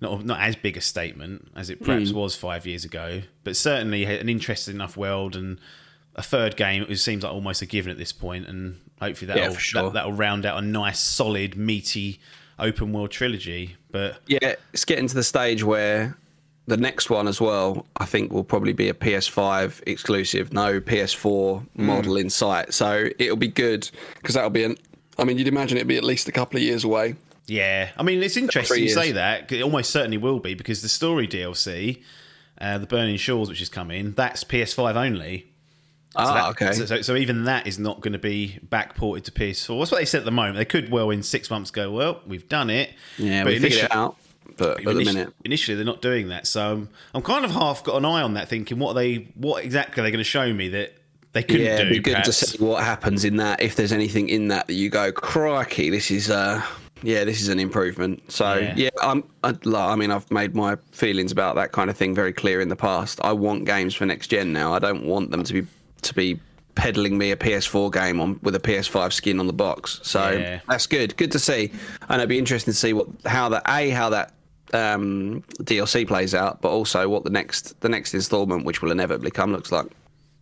not 0.00 0.24
not 0.24 0.40
as 0.40 0.54
big 0.54 0.76
a 0.76 0.80
statement 0.80 1.48
as 1.56 1.68
it 1.68 1.82
perhaps 1.82 2.12
was 2.12 2.36
five 2.36 2.64
years 2.64 2.84
ago, 2.84 3.22
but 3.42 3.56
certainly 3.56 4.04
an 4.04 4.28
interesting 4.28 4.76
enough 4.76 4.96
world 4.96 5.34
and 5.34 5.58
a 6.14 6.22
third 6.22 6.56
game. 6.56 6.86
It 6.88 6.96
seems 6.98 7.24
like 7.24 7.32
almost 7.32 7.60
a 7.60 7.66
given 7.66 7.90
at 7.90 7.98
this 7.98 8.12
point, 8.12 8.46
and 8.46 8.80
hopefully 9.00 9.26
that'll 9.26 9.52
Yeah, 9.52 9.58
sure. 9.58 9.82
that, 9.84 9.94
that'll 9.94 10.12
round 10.12 10.46
out 10.46 10.62
a 10.62 10.66
nice, 10.66 11.00
solid, 11.00 11.56
meaty 11.56 12.20
open 12.58 12.92
world 12.92 13.10
trilogy. 13.10 13.76
But 13.90 14.20
Yeah, 14.26 14.54
it's 14.72 14.84
getting 14.84 15.08
to 15.08 15.14
the 15.14 15.24
stage 15.24 15.64
where 15.64 16.16
the 16.66 16.76
next 16.76 17.10
one 17.10 17.26
as 17.26 17.40
well, 17.40 17.84
I 17.96 18.04
think, 18.04 18.32
will 18.32 18.44
probably 18.44 18.72
be 18.72 18.88
a 18.88 18.94
PS5 18.94 19.82
exclusive, 19.86 20.52
no 20.52 20.80
PS4 20.80 21.66
model 21.74 22.16
in 22.16 22.30
sight. 22.30 22.72
So 22.72 23.08
it'll 23.18 23.36
be 23.36 23.48
good 23.48 23.90
because 24.16 24.36
that'll 24.36 24.50
be 24.50 24.64
an. 24.64 24.76
I 25.20 25.24
mean, 25.24 25.38
you'd 25.38 25.48
imagine 25.48 25.76
it'd 25.78 25.86
be 25.88 25.96
at 25.96 26.04
least 26.04 26.28
a 26.28 26.32
couple 26.32 26.56
of 26.56 26.62
years 26.62 26.84
away. 26.84 27.14
Yeah, 27.46 27.90
I 27.96 28.02
mean, 28.02 28.22
it's 28.22 28.36
interesting 28.36 28.82
you 28.82 28.88
say 28.88 29.12
that. 29.12 29.50
It 29.52 29.62
almost 29.62 29.90
certainly 29.90 30.18
will 30.18 30.38
be 30.38 30.54
because 30.54 30.82
the 30.82 30.88
story 30.88 31.26
DLC, 31.26 32.02
uh, 32.60 32.78
the 32.78 32.86
Burning 32.86 33.16
Shores, 33.16 33.48
which 33.48 33.60
is 33.60 33.68
coming, 33.68 34.12
that's 34.12 34.44
PS5 34.44 34.94
only. 34.94 35.46
So 36.12 36.18
Ah, 36.20 36.34
that- 36.34 36.48
okay. 36.50 36.72
So, 36.72 36.86
so, 36.86 37.02
so 37.02 37.16
even 37.16 37.44
that 37.44 37.66
is 37.66 37.78
not 37.78 38.00
going 38.00 38.12
to 38.12 38.18
be 38.18 38.58
backported 38.68 39.22
to 39.24 39.30
PS4. 39.32 39.78
That's 39.80 39.90
what 39.92 39.98
they 39.98 40.04
said 40.04 40.18
at 40.20 40.24
the 40.24 40.30
moment. 40.32 40.56
They 40.56 40.64
could 40.64 40.90
well 40.90 41.10
in 41.10 41.22
six 41.22 41.50
months 41.50 41.70
go, 41.70 41.90
well, 41.92 42.20
we've 42.26 42.48
done 42.48 42.70
it. 42.70 42.90
yeah, 43.18 43.44
but 43.44 43.52
we 43.52 43.58
figured 43.60 43.84
it 43.84 43.94
out. 43.94 44.16
But 44.56 44.78
at 44.80 44.84
the 44.84 45.04
minute, 45.04 45.32
initially 45.44 45.76
they're 45.76 45.84
not 45.84 46.02
doing 46.02 46.28
that. 46.28 46.46
So 46.46 46.72
I'm, 46.72 46.88
I'm 47.14 47.22
kind 47.22 47.44
of 47.44 47.52
half 47.52 47.82
got 47.84 47.96
an 47.96 48.04
eye 48.04 48.22
on 48.22 48.34
that, 48.34 48.48
thinking 48.48 48.78
what 48.78 48.90
are 48.90 48.94
they, 48.94 49.28
what 49.34 49.64
exactly 49.64 50.00
are 50.00 50.04
they 50.04 50.10
going 50.10 50.18
to 50.18 50.24
show 50.24 50.52
me 50.52 50.68
that 50.70 50.94
they 51.32 51.42
couldn't 51.42 51.66
yeah, 51.66 51.76
do? 51.76 51.82
it'd 51.82 51.92
be 51.92 51.98
good 52.00 52.24
to 52.24 52.32
see 52.32 52.58
what 52.64 52.82
happens 52.82 53.24
in 53.24 53.36
that. 53.36 53.60
If 53.62 53.76
there's 53.76 53.92
anything 53.92 54.28
in 54.28 54.48
that 54.48 54.66
that 54.66 54.74
you 54.74 54.88
go, 54.90 55.12
crikey, 55.12 55.90
this 55.90 56.10
is 56.10 56.30
uh 56.30 56.62
yeah, 57.02 57.24
this 57.24 57.40
is 57.40 57.48
an 57.48 57.58
improvement. 57.58 58.30
So 58.30 58.58
Yeah. 58.58 58.74
yeah, 58.76 58.90
I'm. 59.02 59.24
I, 59.42 59.54
I 59.74 59.96
mean, 59.96 60.10
I've 60.10 60.30
made 60.30 60.54
my 60.54 60.76
feelings 60.92 61.32
about 61.32 61.54
that 61.54 61.72
kind 61.72 61.88
of 61.88 61.96
thing 61.96 62.14
very 62.14 62.32
clear 62.32 62.60
in 62.60 62.68
the 62.68 62.76
past. 62.76 63.20
I 63.22 63.32
want 63.32 63.64
games 63.64 63.94
for 63.94 64.04
next 64.04 64.28
gen 64.28 64.52
now. 64.52 64.74
I 64.74 64.78
don't 64.78 65.04
want 65.06 65.30
them 65.30 65.42
to 65.44 65.52
be 65.52 65.66
to 66.02 66.14
be 66.14 66.38
peddling 66.74 67.18
me 67.18 67.30
a 67.30 67.36
PS4 67.36 67.92
game 67.92 68.20
on 68.20 68.38
with 68.42 68.54
a 68.54 68.60
PS5 68.60 69.12
skin 69.12 69.40
on 69.40 69.46
the 69.46 69.52
box. 69.52 70.00
So 70.02 70.30
Yeah. 70.30 70.60
that's 70.68 70.86
good. 70.86 71.16
Good 71.16 71.32
to 71.32 71.38
see, 71.38 71.70
and 72.08 72.20
it'd 72.20 72.28
be 72.28 72.38
interesting 72.38 72.72
to 72.72 72.78
see 72.78 72.92
what 72.92 73.06
how 73.24 73.48
that 73.48 73.62
a 73.66 73.90
how 73.90 74.10
that 74.10 74.32
um, 74.74 75.42
DLC 75.62 76.06
plays 76.06 76.34
out, 76.34 76.60
but 76.60 76.68
also 76.68 77.08
what 77.08 77.24
the 77.24 77.30
next 77.30 77.80
the 77.80 77.88
next 77.88 78.14
installment, 78.14 78.64
which 78.64 78.82
will 78.82 78.90
inevitably 78.90 79.30
come, 79.30 79.52
looks 79.52 79.72
like. 79.72 79.86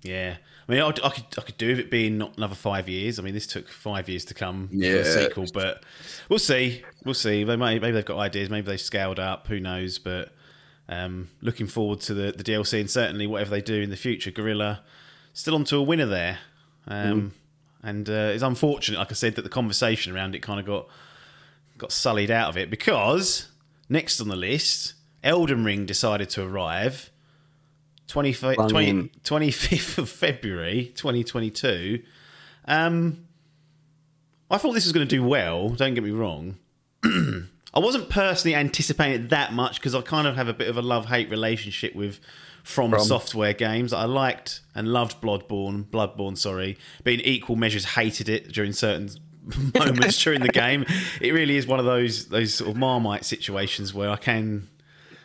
Yeah. 0.03 0.37
I 0.69 0.73
mean, 0.73 0.81
I, 0.83 0.89
I 0.89 0.91
could 1.11 1.25
I 1.39 1.41
could 1.43 1.57
do 1.57 1.69
with 1.69 1.79
it 1.79 1.91
being 1.91 2.19
not 2.19 2.37
another 2.37 2.55
five 2.55 2.89
years. 2.89 3.19
I 3.19 3.23
mean, 3.23 3.33
this 3.35 3.47
took 3.47 3.69
five 3.69 4.09
years 4.09 4.25
to 4.27 4.35
come 4.35 4.69
for 4.69 4.75
Yeah. 4.75 4.99
the 4.99 5.05
sequel, 5.05 5.47
but 5.55 5.83
we'll 6.29 6.39
see. 6.39 6.83
We'll 7.05 7.15
see. 7.15 7.43
They 7.45 7.57
may, 7.57 7.79
maybe 7.79 7.93
they've 7.93 8.05
got 8.05 8.19
ideas. 8.19 8.51
Maybe 8.51 8.67
they've 8.67 8.81
scaled 8.81 9.19
up. 9.19 9.47
Who 9.47 9.61
knows? 9.61 9.99
But 9.99 10.31
um, 10.89 11.31
looking 11.41 11.67
forward 11.67 12.01
to 12.01 12.15
the, 12.15 12.33
the 12.33 12.45
DLC 12.45 12.81
and 12.81 12.91
certainly 12.91 13.27
whatever 13.27 13.51
they 13.51 13.63
do 13.63 13.81
in 13.81 13.89
the 13.91 13.97
future. 13.97 14.31
Guerrilla 14.31 14.83
still 15.33 15.55
onto 15.55 15.79
a 15.79 15.83
winner 15.83 16.07
there, 16.07 16.39
um, 16.87 17.33
and 17.83 18.09
uh, 18.11 18.33
it's 18.35 18.43
unfortunate, 18.43 18.99
like 18.99 19.11
I 19.11 19.15
said, 19.15 19.37
that 19.37 19.43
the 19.43 19.49
conversation 19.49 20.15
around 20.15 20.35
it 20.35 20.41
kind 20.41 20.61
of 20.61 20.67
got 20.67 20.87
got 21.79 21.93
sullied 21.93 22.31
out 22.31 22.49
of 22.51 22.57
it 22.57 22.69
because 22.71 23.49
next 23.89 24.21
on 24.21 24.29
the 24.29 24.37
list, 24.37 24.95
Elden 25.25 25.65
Ring 25.65 25.87
decided 25.87 26.29
to 26.31 26.43
arrive. 26.43 27.11
20, 28.09 28.33
20, 28.33 29.11
25th 29.23 29.99
of 29.99 30.09
February 30.09 30.93
2022. 30.95 32.03
Um, 32.67 33.27
I 34.51 34.59
thought 34.59 34.73
this 34.73 34.85
was 34.85 34.93
going 34.93 35.07
to 35.07 35.17
do 35.17 35.23
well, 35.23 35.69
don't 35.71 35.95
get 35.95 36.03
me 36.03 36.11
wrong. 36.11 36.57
I 37.05 37.81
wasn't 37.81 38.09
personally 38.09 38.55
anticipating 38.55 39.25
it 39.25 39.29
that 39.29 39.53
much 39.53 39.79
because 39.79 39.95
I 39.95 40.01
kind 40.01 40.27
of 40.27 40.37
have 40.37 40.49
a 40.49 40.55
bit 40.55 40.69
of 40.69 40.77
a 40.77 40.83
love 40.83 41.07
hate 41.07 41.31
relationship 41.31 41.95
with 41.95 42.19
from, 42.63 42.99
software 42.99 43.53
games. 43.53 43.93
I 43.93 44.05
liked 44.05 44.61
and 44.75 44.89
loved 44.89 45.21
Bloodborne, 45.21 45.85
Bloodborne, 45.85 46.37
sorry, 46.37 46.79
but 47.05 47.15
in 47.15 47.21
equal 47.21 47.57
measures 47.57 47.85
hated 47.85 48.29
it 48.29 48.53
during 48.53 48.73
certain 48.73 49.11
moments 49.79 50.23
during 50.23 50.41
the 50.41 50.49
game. 50.53 50.87
It 51.21 51.33
really 51.33 51.57
is 51.57 51.67
one 51.67 51.79
of 51.79 51.85
those 51.85 52.27
those 52.29 52.55
sort 52.55 52.71
of 52.71 52.77
marmite 52.77 53.25
situations 53.25 53.93
where 53.93 54.11
I 54.11 54.17
can 54.17 54.69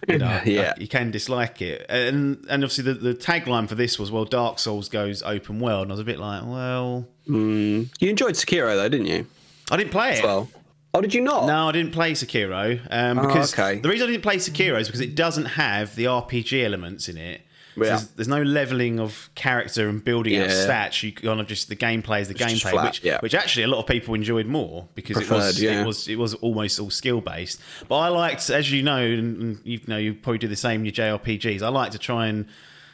you 0.08 0.18
know, 0.18 0.42
Yeah. 0.46 0.74
you 0.78 0.88
can 0.88 1.12
dislike 1.12 1.62
it. 1.62 1.86
And 1.90 2.46
and 2.50 2.64
obviously 2.64 2.84
the, 2.86 2.94
the 2.94 3.14
tagline 3.14 3.68
for 3.68 3.76
this 3.76 3.98
was 4.00 4.12
well 4.12 4.26
Dark 4.26 4.60
Souls 4.60 4.90
goes 4.90 5.22
open 5.24 5.60
world 5.60 5.84
and 5.84 5.92
I 5.92 5.94
was 5.94 6.00
a 6.00 6.04
bit 6.06 6.20
like, 6.20 6.44
well, 6.46 7.08
You 7.26 7.88
enjoyed 8.02 8.36
Sekiro 8.36 8.76
though, 8.76 8.90
didn't 8.90 9.08
you? 9.08 9.28
I 9.72 9.78
didn't 9.78 9.92
play 9.92 10.18
it. 10.18 10.24
Well, 10.24 10.50
oh, 10.94 11.02
did 11.02 11.14
you 11.14 11.22
not? 11.22 11.48
No, 11.48 11.70
I 11.70 11.72
didn't 11.72 11.94
play 11.94 12.12
Sekiro 12.12 12.80
um, 12.92 13.18
because 13.18 13.54
okay. 13.58 13.80
the 13.80 13.90
reason 13.90 14.08
I 14.08 14.12
didn't 14.12 14.24
play 14.24 14.38
Sekiro 14.38 14.80
is 14.80 14.88
because 14.88 15.02
it 15.02 15.16
doesn't 15.16 15.46
have 15.46 15.96
the 15.96 16.06
RPG 16.06 16.64
elements 16.64 17.08
in 17.10 17.18
it. 17.18 17.42
Yeah. 17.76 17.84
There's, 17.84 18.08
there's 18.10 18.28
no 18.28 18.42
leveling 18.42 19.00
of 19.00 19.30
character 19.36 19.90
and 19.90 20.04
building 20.04 20.34
Yeah. 20.34 20.48
stats. 20.48 21.02
You 21.04 21.12
kind 21.12 21.40
of 21.40 21.48
just 21.48 21.70
the 21.70 21.76
gameplay 21.76 22.22
is 22.22 22.28
the 22.28 22.34
just 22.34 22.56
gameplay, 22.56 22.72
flat, 22.72 22.86
which 22.86 23.04
yeah. 23.04 23.20
which 23.20 23.36
actually 23.36 23.64
a 23.64 23.68
lot 23.68 23.80
of 23.80 23.88
people 23.88 24.14
enjoyed 24.14 24.46
more 24.46 24.88
because 24.96 25.18
it 25.18 25.30
was 25.30 25.62
yeah. 25.62 25.82
it 25.82 25.86
was 25.88 26.08
it 26.08 26.18
was 26.18 26.34
almost 26.36 26.80
all 26.80 26.90
skill 26.90 27.22
based. 27.22 27.60
But 27.88 27.98
I 27.98 28.08
liked, 28.10 28.50
as 28.50 28.72
you 28.72 28.84
know, 28.84 28.98
and 28.98 29.42
and 29.42 29.60
you 29.64 29.80
know, 29.88 29.98
you 29.98 30.14
probably 30.14 30.40
do 30.40 30.48
the 30.48 30.56
same 30.56 30.82
in 30.82 30.86
your 30.86 30.94
JRPGs. 30.94 31.62
I 31.62 31.70
like 31.70 31.92
to 31.92 32.00
try 32.00 32.28
and 32.28 32.46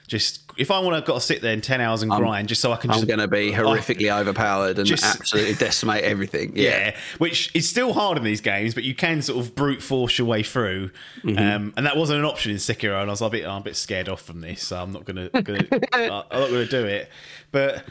just 0.09 0.41
if 0.57 0.71
I 0.71 0.79
want 0.79 0.95
to 0.95 1.07
got 1.07 1.15
to 1.15 1.21
sit 1.21 1.41
there 1.41 1.53
in 1.53 1.61
ten 1.61 1.79
hours 1.79 2.01
and 2.01 2.11
grind 2.11 2.49
just 2.49 2.61
so 2.61 2.73
I 2.73 2.75
can. 2.75 2.89
I'm 2.89 2.97
just, 2.97 3.07
going 3.07 3.19
to 3.19 3.27
be 3.27 3.51
horrifically 3.51 4.11
overpowered 4.11 4.77
and 4.79 4.85
Just- 4.85 5.05
absolutely 5.05 5.53
decimate 5.53 6.03
everything. 6.03 6.49
Yeah. 6.59 6.69
yeah, 6.69 6.97
which 7.19 7.55
is 7.55 7.69
still 7.69 7.93
hard 7.93 8.17
in 8.17 8.23
these 8.23 8.41
games, 8.41 8.73
but 8.73 8.83
you 8.83 8.95
can 8.95 9.21
sort 9.21 9.39
of 9.45 9.55
brute 9.55 9.83
force 9.83 10.17
your 10.17 10.27
way 10.27 10.41
through. 10.41 10.89
Mm-hmm. 11.23 11.37
Um, 11.37 11.73
and 11.77 11.85
that 11.85 11.95
wasn't 11.95 12.19
an 12.19 12.25
option 12.25 12.51
in 12.51 12.57
Sekiro, 12.57 12.99
and 12.99 13.09
I 13.09 13.13
was 13.13 13.21
a 13.21 13.29
bit, 13.29 13.45
I'm 13.45 13.61
a 13.61 13.63
bit 13.63 13.75
scared 13.75 14.09
off 14.09 14.21
from 14.21 14.41
this, 14.41 14.63
so 14.63 14.81
I'm 14.81 14.91
not 14.91 15.05
gonna, 15.05 15.29
gonna 15.43 15.67
I'm 15.93 16.07
not 16.09 16.29
gonna 16.31 16.65
do 16.65 16.85
it. 16.85 17.09
But 17.51 17.85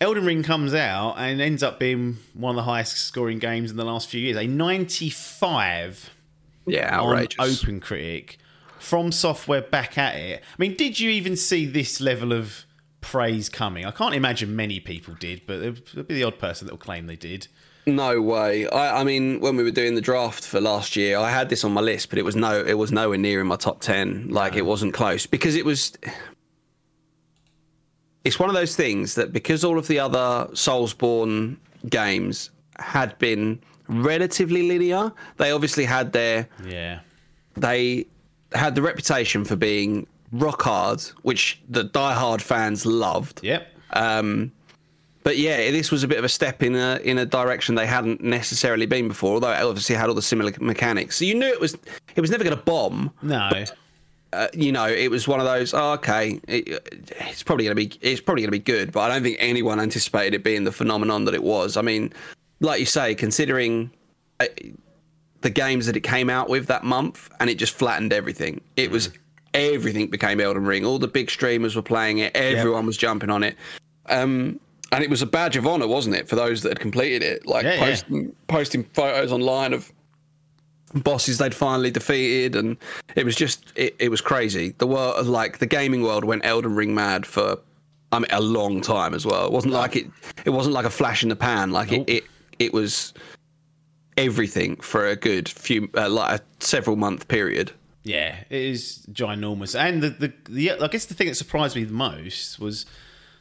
Elden 0.00 0.24
Ring 0.24 0.42
comes 0.44 0.74
out 0.74 1.16
and 1.18 1.40
ends 1.40 1.62
up 1.62 1.80
being 1.80 2.18
one 2.34 2.50
of 2.50 2.56
the 2.56 2.62
highest 2.70 2.96
scoring 2.98 3.40
games 3.40 3.70
in 3.70 3.76
the 3.76 3.84
last 3.84 4.08
few 4.08 4.20
years, 4.20 4.36
a 4.36 4.46
95 4.46 6.10
Yeah, 6.66 6.98
on 6.98 7.08
outrageous. 7.10 7.62
Open 7.62 7.80
Critic 7.80 8.38
From 8.78 9.12
Software 9.12 9.62
back 9.62 9.98
at 9.98 10.14
it. 10.16 10.40
I 10.42 10.54
mean, 10.58 10.74
did 10.74 10.98
you 11.00 11.10
even 11.10 11.36
see 11.36 11.66
this 11.66 12.00
level 12.00 12.32
of 12.32 12.64
praise 13.00 13.48
coming? 13.48 13.84
I 13.84 13.90
can't 13.90 14.14
imagine 14.14 14.54
many 14.56 14.80
people 14.80 15.14
did, 15.14 15.42
but 15.46 15.60
there'll 15.60 16.04
be 16.06 16.14
the 16.14 16.24
odd 16.24 16.38
person 16.38 16.66
that 16.66 16.72
will 16.72 16.78
claim 16.78 17.06
they 17.06 17.16
did. 17.16 17.48
No 17.86 18.20
way. 18.20 18.68
I, 18.68 19.00
I 19.00 19.04
mean, 19.04 19.40
when 19.40 19.56
we 19.56 19.62
were 19.62 19.70
doing 19.70 19.94
the 19.94 20.00
draft 20.02 20.44
for 20.44 20.60
last 20.60 20.94
year, 20.94 21.16
I 21.18 21.30
had 21.30 21.48
this 21.48 21.64
on 21.64 21.72
my 21.72 21.80
list, 21.80 22.10
but 22.10 22.18
it 22.18 22.24
was 22.24 22.36
no, 22.36 22.62
it 22.62 22.74
was 22.74 22.92
nowhere 22.92 23.16
near 23.18 23.40
in 23.40 23.46
my 23.46 23.56
top 23.56 23.80
ten. 23.80 24.28
Like 24.28 24.56
it 24.56 24.66
wasn't 24.66 24.92
close 24.94 25.24
because 25.26 25.54
it 25.56 25.64
was. 25.64 25.96
It's 28.24 28.38
one 28.38 28.50
of 28.50 28.54
those 28.54 28.76
things 28.76 29.14
that 29.14 29.32
because 29.32 29.64
all 29.64 29.78
of 29.78 29.86
the 29.88 29.98
other 30.00 30.48
Soulsborne 30.52 31.56
games 31.88 32.50
had 32.78 33.18
been 33.18 33.60
relatively 33.88 34.68
linear, 34.68 35.12
they 35.38 35.50
obviously 35.50 35.84
had 35.86 36.12
their 36.12 36.46
Yeah. 36.66 37.00
they 37.56 38.06
had 38.52 38.74
the 38.74 38.82
reputation 38.82 39.44
for 39.44 39.56
being 39.56 40.06
rock 40.32 40.62
hard, 40.62 41.00
which 41.22 41.60
the 41.68 41.84
die-hard 41.84 42.42
fans 42.42 42.86
loved. 42.86 43.42
Yep. 43.42 43.66
Um, 43.92 44.52
but 45.24 45.36
yeah, 45.36 45.70
this 45.70 45.90
was 45.90 46.04
a 46.04 46.08
bit 46.08 46.18
of 46.18 46.24
a 46.24 46.28
step 46.28 46.62
in 46.62 46.74
a 46.74 47.00
in 47.04 47.18
a 47.18 47.26
direction 47.26 47.74
they 47.74 47.86
hadn't 47.86 48.22
necessarily 48.22 48.86
been 48.86 49.08
before. 49.08 49.34
Although 49.34 49.50
it 49.50 49.62
obviously 49.62 49.94
had 49.94 50.08
all 50.08 50.14
the 50.14 50.22
similar 50.22 50.52
mechanics, 50.60 51.16
so 51.18 51.24
you 51.24 51.34
knew 51.34 51.46
it 51.46 51.60
was 51.60 51.76
it 52.14 52.20
was 52.20 52.30
never 52.30 52.44
going 52.44 52.56
to 52.56 52.62
bomb. 52.62 53.12
No. 53.20 53.50
Uh, 54.32 54.46
you 54.52 54.72
know, 54.72 54.86
it 54.86 55.10
was 55.10 55.26
one 55.26 55.40
of 55.40 55.46
those. 55.46 55.72
Oh, 55.74 55.92
okay, 55.92 56.40
it, 56.48 56.68
it's 57.20 57.42
probably 57.42 57.64
going 57.64 57.76
to 57.76 57.88
be 57.88 57.98
it's 58.00 58.20
probably 58.20 58.42
going 58.42 58.48
to 58.48 58.52
be 58.52 58.58
good, 58.58 58.92
but 58.92 59.00
I 59.00 59.08
don't 59.08 59.22
think 59.22 59.36
anyone 59.38 59.80
anticipated 59.80 60.34
it 60.34 60.44
being 60.44 60.64
the 60.64 60.72
phenomenon 60.72 61.24
that 61.24 61.34
it 61.34 61.42
was. 61.42 61.76
I 61.76 61.82
mean, 61.82 62.12
like 62.60 62.80
you 62.80 62.86
say, 62.86 63.14
considering 63.14 63.90
uh, 64.40 64.46
the 65.40 65.50
games 65.50 65.86
that 65.86 65.96
it 65.96 66.00
came 66.00 66.28
out 66.30 66.48
with 66.48 66.66
that 66.66 66.84
month, 66.84 67.30
and 67.40 67.48
it 67.48 67.58
just 67.58 67.74
flattened 67.74 68.12
everything. 68.12 68.60
It 68.76 68.90
was 68.90 69.10
everything 69.54 70.08
became 70.08 70.40
Elden 70.40 70.64
Ring. 70.66 70.84
All 70.84 70.98
the 70.98 71.08
big 71.08 71.30
streamers 71.30 71.74
were 71.76 71.82
playing 71.82 72.18
it. 72.18 72.36
Everyone 72.36 72.86
was 72.86 72.96
jumping 72.96 73.30
on 73.30 73.42
it. 73.42 73.56
Um, 74.06 74.58
and 74.90 75.04
it 75.04 75.10
was 75.10 75.22
a 75.22 75.26
badge 75.26 75.56
of 75.56 75.66
honor, 75.66 75.86
wasn't 75.86 76.16
it, 76.16 76.28
for 76.28 76.36
those 76.36 76.62
that 76.62 76.70
had 76.70 76.80
completed 76.80 77.22
it? 77.22 77.46
Like 77.46 77.64
Yeah, 77.64 77.74
yeah. 77.74 77.84
posting, 77.84 78.32
posting 78.46 78.84
photos 78.84 79.32
online 79.32 79.72
of 79.72 79.92
bosses 80.94 81.38
they'd 81.38 81.54
finally 81.54 81.90
defeated, 81.90 82.56
and 82.56 82.76
it 83.14 83.24
was 83.24 83.36
just 83.36 83.72
it, 83.76 83.94
it 83.98 84.08
was 84.10 84.20
crazy. 84.20 84.74
The 84.78 84.86
world, 84.86 85.26
like 85.26 85.58
the 85.58 85.66
gaming 85.66 86.02
world, 86.02 86.24
went 86.24 86.44
Elden 86.44 86.74
Ring 86.74 86.94
mad 86.94 87.26
for 87.26 87.58
I 88.12 88.18
mean 88.18 88.28
a 88.30 88.40
long 88.40 88.80
time 88.80 89.12
as 89.14 89.26
well. 89.26 89.44
It 89.44 89.52
wasn't 89.52 89.74
like 89.74 89.96
it. 89.96 90.06
It 90.46 90.50
wasn't 90.50 90.74
like 90.74 90.86
a 90.86 90.90
flash 90.90 91.22
in 91.22 91.28
the 91.28 91.36
pan. 91.36 91.70
Like 91.70 91.90
Nope. 91.90 92.08
it, 92.08 92.12
it, 92.12 92.24
it 92.58 92.72
was 92.72 93.12
everything 94.18 94.76
for 94.76 95.06
a 95.06 95.16
good 95.16 95.48
few, 95.48 95.88
uh, 95.96 96.08
like 96.08 96.40
a 96.40 96.44
several 96.64 96.96
month 96.96 97.28
period. 97.28 97.72
Yeah, 98.04 98.36
it 98.48 98.60
is 98.62 99.06
ginormous. 99.12 99.78
And 99.78 100.02
the, 100.02 100.10
the 100.10 100.32
the 100.48 100.70
I 100.72 100.88
guess 100.88 101.06
the 101.06 101.14
thing 101.14 101.26
that 101.28 101.34
surprised 101.36 101.76
me 101.76 101.84
the 101.84 101.92
most 101.92 102.58
was 102.58 102.86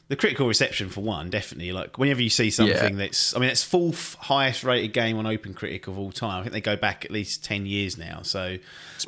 the 0.09 0.15
critical 0.15 0.47
reception 0.47 0.89
for 0.89 1.01
one. 1.01 1.29
Definitely, 1.29 1.71
like 1.73 1.97
whenever 1.97 2.21
you 2.21 2.29
see 2.29 2.49
something 2.49 2.75
Yeah. 2.75 2.89
that's, 3.05 3.35
I 3.35 3.39
mean, 3.39 3.49
it's 3.49 3.63
fourth 3.63 4.15
highest 4.15 4.63
rated 4.63 4.93
game 4.93 5.17
on 5.17 5.25
Open 5.25 5.53
Critic 5.53 5.87
of 5.87 5.97
all 5.97 6.11
time. 6.11 6.39
I 6.39 6.43
think 6.43 6.53
they 6.53 6.61
go 6.61 6.75
back 6.77 7.05
at 7.05 7.11
least 7.11 7.43
ten 7.43 7.65
years 7.65 7.97
now. 7.97 8.21
So 8.23 8.57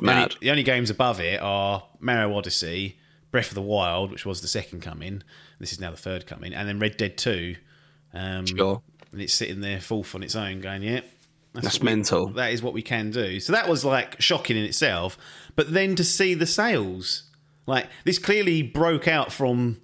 only, 0.02 0.14
mad. 0.14 0.36
the 0.40 0.50
only 0.50 0.62
games 0.62 0.90
above 0.90 1.20
it 1.20 1.40
are 1.42 1.84
Mario 2.00 2.36
Odyssey, 2.36 2.98
Breath 3.30 3.48
of 3.48 3.54
the 3.54 3.62
Wild, 3.62 4.10
which 4.10 4.24
was 4.26 4.40
the 4.42 4.48
second 4.48 4.80
coming. 4.82 5.22
This 5.58 5.72
is 5.72 5.80
now 5.80 5.90
the 5.90 5.96
third 5.98 6.26
coming, 6.26 6.54
and 6.54 6.66
then 6.68 6.78
Red 6.78 6.96
Dead 6.96 7.18
Two. 7.18 7.56
Um, 8.14 8.46
Sure. 8.46 8.82
and 9.12 9.20
it's 9.20 9.34
sitting 9.34 9.60
there 9.60 9.80
fourth 9.80 10.14
on 10.14 10.22
its 10.22 10.34
own, 10.34 10.60
going, 10.60 10.82
yeah, 10.82 11.00
That's 11.52 11.66
what 11.66 11.80
we- 11.80 11.84
mental. 11.84 12.26
that 12.30 12.52
is 12.52 12.62
what 12.62 12.72
we 12.74 12.82
can 12.82 13.10
do. 13.10 13.40
So 13.40 13.52
that 13.52 13.68
was 13.68 13.84
like 13.84 14.20
shocking 14.20 14.56
in 14.56 14.64
itself. 14.64 15.18
But 15.56 15.72
then 15.72 15.96
to 15.96 16.04
see 16.04 16.34
the 16.34 16.46
sales, 16.46 17.24
like 17.66 17.88
this 18.04 18.18
clearly 18.18 18.62
broke 18.62 19.08
out 19.08 19.32
from, 19.32 19.80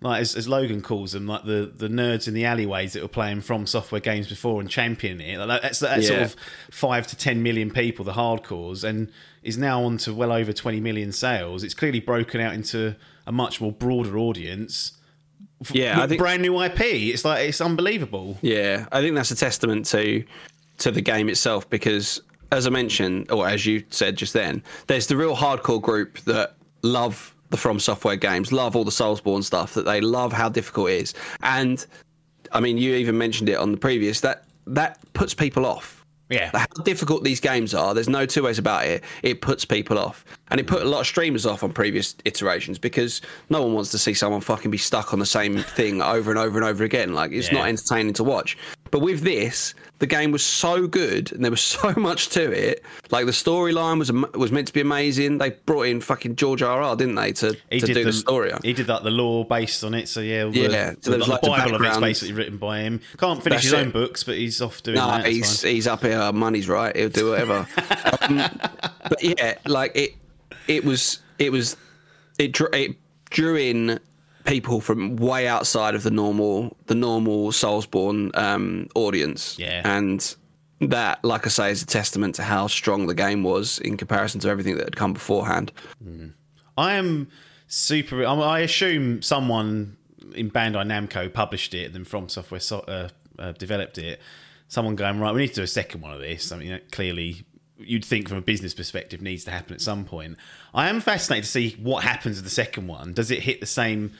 like 0.00 0.20
as, 0.20 0.36
as 0.36 0.48
Logan 0.48 0.82
calls 0.82 1.12
them, 1.12 1.26
like 1.26 1.44
the, 1.44 1.72
the 1.74 1.88
nerds 1.88 2.28
in 2.28 2.34
the 2.34 2.44
alleyways 2.44 2.92
that 2.92 3.02
were 3.02 3.08
playing 3.08 3.40
From 3.40 3.66
Software 3.66 4.00
games 4.00 4.28
before 4.28 4.60
and 4.60 4.68
championing 4.68 5.26
it. 5.28 5.38
Like 5.38 5.62
that's 5.62 5.78
that 5.78 6.02
sort 6.04 6.22
of 6.22 6.36
five 6.70 7.06
to 7.08 7.16
ten 7.16 7.42
million 7.42 7.70
people, 7.70 8.04
the 8.04 8.12
hardcores, 8.12 8.84
and 8.84 9.10
is 9.42 9.56
now 9.56 9.84
on 9.84 9.96
to 9.98 10.12
well 10.12 10.32
over 10.32 10.52
twenty 10.52 10.80
million 10.80 11.12
sales. 11.12 11.62
It's 11.64 11.74
clearly 11.74 12.00
broken 12.00 12.40
out 12.40 12.52
into 12.52 12.96
a 13.26 13.32
much 13.32 13.60
more 13.60 13.72
broader 13.72 14.18
audience. 14.18 14.92
Yeah, 15.72 16.02
I 16.02 16.06
think 16.06 16.18
brand 16.20 16.42
new 16.42 16.60
IP. 16.62 16.80
It's 16.82 17.24
like 17.24 17.48
it's 17.48 17.60
unbelievable. 17.62 18.36
Yeah, 18.42 18.86
I 18.92 19.00
think 19.00 19.14
that's 19.14 19.30
a 19.30 19.36
testament 19.36 19.86
to 19.86 20.22
to 20.78 20.90
the 20.90 21.00
game 21.00 21.28
itself 21.28 21.68
because, 21.70 22.20
as 22.52 22.66
I 22.66 22.70
mentioned, 22.70 23.30
or 23.30 23.48
as 23.48 23.66
you 23.66 23.82
said 23.90 24.16
just 24.16 24.32
then, 24.32 24.62
there's 24.86 25.06
the 25.06 25.16
real 25.16 25.36
hardcore 25.36 25.80
group 25.80 26.18
that 26.20 26.54
love 26.82 27.34
the 27.50 27.56
From 27.56 27.78
Software 27.78 28.16
games, 28.16 28.52
love 28.52 28.74
all 28.76 28.84
the 28.84 28.90
Soulsborne 28.90 29.44
stuff, 29.44 29.74
that 29.74 29.84
they 29.84 30.00
love 30.00 30.32
how 30.32 30.48
difficult 30.48 30.90
it 30.90 31.00
is, 31.02 31.14
and 31.42 31.86
I 32.52 32.60
mean, 32.60 32.78
you 32.78 32.94
even 32.94 33.18
mentioned 33.18 33.48
it 33.48 33.56
on 33.56 33.72
the 33.72 33.78
previous 33.78 34.20
that 34.20 34.44
that 34.68 34.98
puts 35.12 35.34
people 35.34 35.66
off. 35.66 36.04
Yeah. 36.28 36.50
How 36.52 36.66
difficult 36.82 37.22
these 37.22 37.38
games 37.38 37.72
are, 37.72 37.94
there's 37.94 38.08
no 38.08 38.26
two 38.26 38.42
ways 38.42 38.58
about 38.58 38.84
it. 38.86 39.04
It 39.22 39.40
puts 39.42 39.64
people 39.64 39.96
off. 39.96 40.24
And 40.50 40.58
it 40.58 40.66
put 40.66 40.82
a 40.82 40.84
lot 40.84 41.00
of 41.00 41.06
streamers 41.06 41.46
off 41.46 41.62
on 41.62 41.72
previous 41.72 42.16
iterations 42.24 42.78
because 42.80 43.20
no 43.48 43.62
one 43.62 43.74
wants 43.74 43.92
to 43.92 43.98
see 43.98 44.12
someone 44.12 44.40
fucking 44.40 44.72
be 44.72 44.78
stuck 44.78 45.12
on 45.12 45.20
the 45.20 45.26
same 45.26 45.58
thing 45.58 46.02
over 46.02 46.30
and 46.32 46.38
over 46.38 46.58
and 46.58 46.66
over 46.66 46.82
again. 46.82 47.14
Like, 47.14 47.30
it's 47.30 47.46
Yeah. 47.52 47.58
not 47.58 47.68
entertaining 47.68 48.12
to 48.14 48.24
watch. 48.24 48.56
But 48.90 49.00
with 49.00 49.22
this, 49.22 49.74
the 49.98 50.06
game 50.06 50.30
was 50.32 50.44
so 50.44 50.86
good 50.86 51.32
and 51.32 51.44
there 51.44 51.50
was 51.50 51.60
so 51.76 51.92
much 51.96 52.28
to 52.30 52.50
it. 52.50 52.82
Like, 53.10 53.26
the 53.26 53.32
storyline 53.32 53.98
was 53.98 54.12
was 54.12 54.52
meant 54.52 54.68
to 54.68 54.72
be 54.72 54.80
amazing. 54.80 55.38
They 55.38 55.50
brought 55.50 55.86
in 55.86 56.00
fucking 56.00 56.36
George 56.36 56.62
R.R., 56.62 56.96
didn't 56.96 57.14
they, 57.14 57.32
to, 57.32 57.56
he 57.70 57.80
to 57.80 57.86
did 57.86 57.94
do 57.94 58.04
the, 58.04 58.12
story. 58.12 58.52
He 58.62 58.72
did 58.72 58.88
like 58.88 59.02
the 59.02 59.10
lore 59.10 59.44
based 59.44 59.84
on 59.84 59.94
it. 59.94 60.08
So 60.08 60.20
yeah, 60.20 60.44
all 60.44 60.52
Yeah, 60.54 60.92
The, 60.92 60.96
so 61.00 61.10
the, 61.12 61.18
like, 61.18 61.40
the 61.40 61.46
the 61.46 61.50
Bible 61.50 61.74
of 61.76 61.82
it's 61.82 61.98
basically 61.98 62.34
written 62.34 62.58
by 62.58 62.80
him. 62.80 63.00
Can't 63.18 63.42
finish 63.42 63.62
That's 63.62 63.64
his 63.64 63.74
own 63.74 63.88
it. 63.88 63.92
books, 63.92 64.24
but 64.24 64.36
he's 64.36 64.60
off 64.60 64.82
doing 64.82 64.96
No, 64.96 65.06
that. 65.08 65.26
He's 65.26 65.62
he's 65.62 65.86
up 65.86 66.02
here. 66.02 66.32
Money's 66.32 66.68
right. 66.68 66.94
He'll 66.94 67.08
do 67.08 67.30
whatever. 67.30 67.66
um, 68.22 68.42
but 69.02 69.22
yeah, 69.22 69.54
like 69.66 69.92
it, 69.94 70.14
it 70.68 70.84
was, 70.84 71.20
it 71.38 71.50
was, 71.50 71.76
it 72.38 72.58
it 72.72 72.96
drew 73.30 73.56
in 73.56 74.00
people 74.46 74.80
from 74.80 75.16
way 75.16 75.46
outside 75.48 75.94
of 75.94 76.02
the 76.02 76.10
normal, 76.10 76.76
the 76.86 76.94
normal 76.94 77.50
Soulsborne 77.50 78.36
um, 78.36 78.88
audience. 78.94 79.58
Yeah. 79.58 79.82
and 79.84 80.36
that, 80.80 81.24
like 81.24 81.46
I 81.46 81.48
say, 81.48 81.70
is 81.70 81.82
a 81.82 81.86
testament 81.86 82.34
to 82.36 82.42
how 82.42 82.66
strong 82.66 83.06
the 83.06 83.14
game 83.14 83.42
was 83.42 83.78
in 83.78 83.96
comparison 83.96 84.40
to 84.40 84.48
everything 84.48 84.76
that 84.76 84.84
had 84.84 84.96
come 84.96 85.12
beforehand. 85.12 85.72
I 86.76 86.94
am 86.94 87.28
super. 87.66 88.24
I, 88.26 88.34
I 88.34 88.58
assume 88.60 89.22
someone 89.22 89.96
in 90.34 90.50
Bandai 90.50 90.84
Namco 90.86 91.32
published 91.32 91.72
it, 91.74 91.86
and 91.86 91.94
then 91.94 92.04
From 92.04 92.28
Software 92.28 92.60
so, 92.60 92.80
uh, 92.80 93.08
uh, 93.38 93.52
developed 93.52 93.98
it. 93.98 94.20
Someone 94.68 94.96
going 94.96 95.20
right. 95.20 95.34
We 95.34 95.42
need 95.42 95.48
to 95.48 95.54
do 95.54 95.62
a 95.62 95.68
second 95.68 96.02
one 96.02 96.12
of 96.12 96.20
this. 96.20 96.52
I 96.52 96.58
mean, 96.58 96.70
that 96.70 96.90
clearly, 96.90 97.45
you'd 97.78 98.04
think 98.04 98.28
from 98.28 98.38
a 98.38 98.42
business 98.42 98.74
perspective 98.74 99.20
needs 99.20 99.44
to 99.44 99.50
happen 99.50 99.74
at 99.74 99.80
some 99.80 100.04
point. 100.04 100.36
I 100.74 100.88
am 100.88 101.00
fascinated 101.00 101.44
to 101.44 101.50
see 101.50 101.76
what 101.82 102.04
happens 102.04 102.36
with 102.36 102.44
the 102.44 102.50
second 102.50 102.86
one. 102.86 103.12
Does 103.12 103.30
it 103.30 103.40
hit 103.40 103.60
the 103.60 103.66
same? 103.66 104.12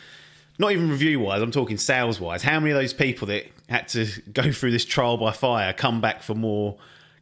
Not 0.59 0.73
even 0.73 0.91
review 0.91 1.21
wise. 1.21 1.43
I'm 1.43 1.51
talking 1.51 1.77
sales 1.77 2.21
wise. 2.21 2.43
How 2.43 2.59
many 2.61 2.73
of 2.73 2.79
those 2.79 2.95
people 2.95 3.29
that 3.29 3.47
had 3.69 3.89
to 3.89 4.07
go 4.33 4.53
through 4.53 4.73
this 4.73 4.85
trial 4.85 5.17
by 5.17 5.33
fire 5.33 5.73
come 5.73 6.01
back 6.01 6.23
for 6.23 6.35
more? 6.35 6.77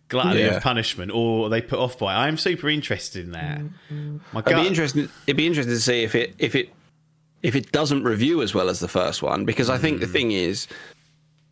Gluttony 0.09 0.41
Yeah. 0.41 0.57
of 0.57 0.63
punishment, 0.63 1.11
or 1.13 1.47
are 1.47 1.49
they 1.49 1.63
put 1.63 1.79
off 1.79 1.99
by 1.99 2.15
it? 2.15 2.19
I'm 2.19 2.37
super 2.37 2.69
interested 2.69 3.25
in 3.25 3.33
that. 3.33 3.63
My 4.33 4.41
It'd 4.41 4.45
gut, 4.45 4.63
be 4.63 4.69
interesting. 4.69 5.09
It'd 5.27 5.37
be 5.39 5.47
interesting 5.47 5.75
to 5.75 5.81
see 5.81 6.03
if 6.03 6.15
it 6.15 6.35
if 6.39 6.55
it 6.55 6.69
if 7.43 7.57
it 7.57 7.73
doesn't 7.73 8.05
review 8.05 8.43
as 8.43 8.55
well 8.55 8.69
as 8.69 8.81
the 8.81 8.89
first 8.89 9.23
one 9.23 9.47
because 9.47 9.71
I 9.71 9.79
think 9.79 10.01
the 10.01 10.07
hmm. 10.07 10.13
thing 10.13 10.33
is, 10.33 10.67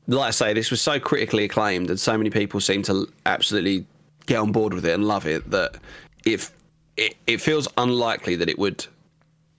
like 0.07 0.29
I 0.29 0.31
say, 0.31 0.53
this 0.53 0.71
was 0.71 0.83
so 0.83 1.01
critically 1.01 1.45
acclaimed 1.45 1.89
and 1.89 1.99
so 1.99 2.17
many 2.19 2.29
people 2.29 2.61
seem 2.61 2.83
to 2.85 3.09
absolutely 3.25 3.87
get 4.27 4.39
on 4.39 4.53
board 4.53 4.75
with 4.75 4.85
it 4.87 4.93
and 4.93 5.07
love 5.07 5.27
it 5.27 5.51
that 5.51 5.77
if 6.25 6.53
it, 6.97 7.17
it 7.27 7.41
feels 7.41 7.69
unlikely 7.77 8.37
that 8.37 8.49
it 8.49 8.59
would 8.59 8.87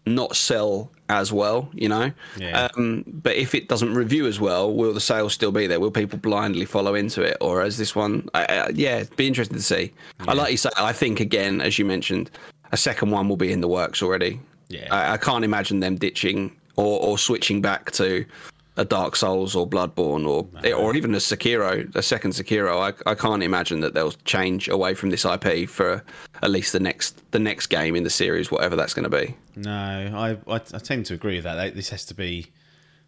not 0.06 0.36
sell 0.36 0.92
as 1.10 1.32
well, 1.32 1.70
you 1.74 1.88
know. 1.90 2.12
Yeah. 2.38 2.70
Um, 2.76 3.04
but 3.08 3.36
if 3.36 3.54
it 3.56 3.68
doesn't 3.68 3.94
review 3.94 4.26
as 4.28 4.40
well, 4.40 4.74
will 4.74 4.94
the 4.94 5.00
sales 5.00 5.34
still 5.34 5.52
be 5.52 5.68
there? 5.68 5.80
Will 5.80 5.92
people 5.92 6.18
blindly 6.20 6.66
follow 6.66 6.96
into 6.96 7.22
it, 7.22 7.38
or 7.42 7.62
as 7.62 7.78
this 7.78 7.96
one? 7.96 8.28
I, 8.34 8.46
I, 8.46 8.70
yeah, 8.70 8.98
it'd 8.98 9.16
be 9.16 9.28
interesting 9.28 9.58
to 9.58 9.64
see. 9.64 9.94
I 10.28 10.34
like 10.34 10.52
you 10.52 10.58
say. 10.58 10.70
I 10.78 10.94
think 10.94 11.20
again, 11.20 11.62
as 11.62 11.78
you 11.78 11.86
mentioned, 11.86 12.32
a 12.72 12.78
second 12.78 13.12
one 13.12 13.30
will 13.30 13.38
be 13.38 13.52
in 13.52 13.62
the 13.62 13.68
works 13.68 14.02
already. 14.02 14.40
Yeah. 14.70 14.88
I, 14.92 15.14
I 15.14 15.18
can't 15.18 15.46
imagine 15.46 15.80
them 15.80 15.96
ditching 15.96 16.56
or, 16.76 17.00
or 17.00 17.18
switching 17.18 17.62
back 17.62 17.92
to 17.92 18.26
a 18.76 18.86
Dark 18.86 19.16
Souls 19.16 19.56
or 19.56 19.68
Bloodborne 19.68 20.28
or 20.28 20.48
or 20.74 20.96
even 20.96 21.14
a 21.14 21.20
Sekiro, 21.20 21.94
a 21.96 22.02
second 22.02 22.32
Sekiro. 22.32 22.94
I, 23.06 23.12
I 23.12 23.16
can't 23.16 23.44
imagine 23.44 23.82
that 23.82 23.94
they'll 23.94 24.12
change 24.26 24.68
away 24.68 24.94
from 24.94 25.10
this 25.12 25.26
IP 25.26 25.70
for 25.70 26.04
at 26.42 26.50
least 26.50 26.74
the 26.74 26.80
next 26.80 27.32
the 27.32 27.40
next 27.40 27.68
game 27.68 27.96
in 27.96 28.04
the 28.04 28.10
series, 28.10 28.52
whatever 28.52 28.76
that's 28.76 28.94
going 28.94 29.10
to 29.10 29.18
be. 29.18 29.36
No, 29.56 29.72
I, 29.72 30.38
I 30.52 30.56
I 30.56 30.80
tend 30.80 31.06
to 31.08 31.14
agree 31.14 31.36
with 31.36 31.44
that. 31.44 31.76
This 31.76 31.90
has 31.90 32.06
to 32.06 32.14
be, 32.14 32.48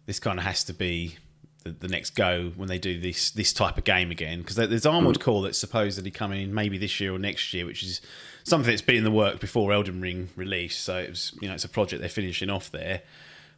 this 0.06 0.20
kind 0.20 0.38
of 0.38 0.44
has 0.44 0.62
to 0.64 0.72
be 0.72 1.16
the, 1.64 1.70
the 1.72 1.88
next 1.88 2.10
go 2.10 2.52
when 2.56 2.68
they 2.68 2.78
do 2.78 3.00
this 3.00 3.30
this 3.32 3.52
type 3.52 3.76
of 3.76 3.84
game 3.84 4.10
again. 4.10 4.40
Because 4.40 4.56
there's 4.56 4.86
Armored 4.86 5.18
mm. 5.18 5.22
Core 5.22 5.42
that's 5.42 5.58
supposedly 5.58 6.10
coming 6.10 6.42
in 6.42 6.54
maybe 6.54 6.78
this 6.78 7.00
year 7.00 7.12
or 7.12 7.18
next 7.18 7.52
year, 7.52 7.66
which 7.66 7.82
is 7.82 8.00
something 8.44 8.70
that's 8.70 8.82
been 8.82 8.98
in 8.98 9.04
the 9.04 9.10
work 9.10 9.40
before 9.40 9.72
Elden 9.72 10.00
Ring 10.00 10.28
release. 10.36 10.76
So 10.76 10.96
it 10.98 11.10
was 11.10 11.36
you 11.40 11.48
know 11.48 11.54
it's 11.54 11.64
a 11.64 11.68
project 11.68 12.00
they're 12.00 12.08
finishing 12.08 12.50
off 12.50 12.70
there. 12.70 13.02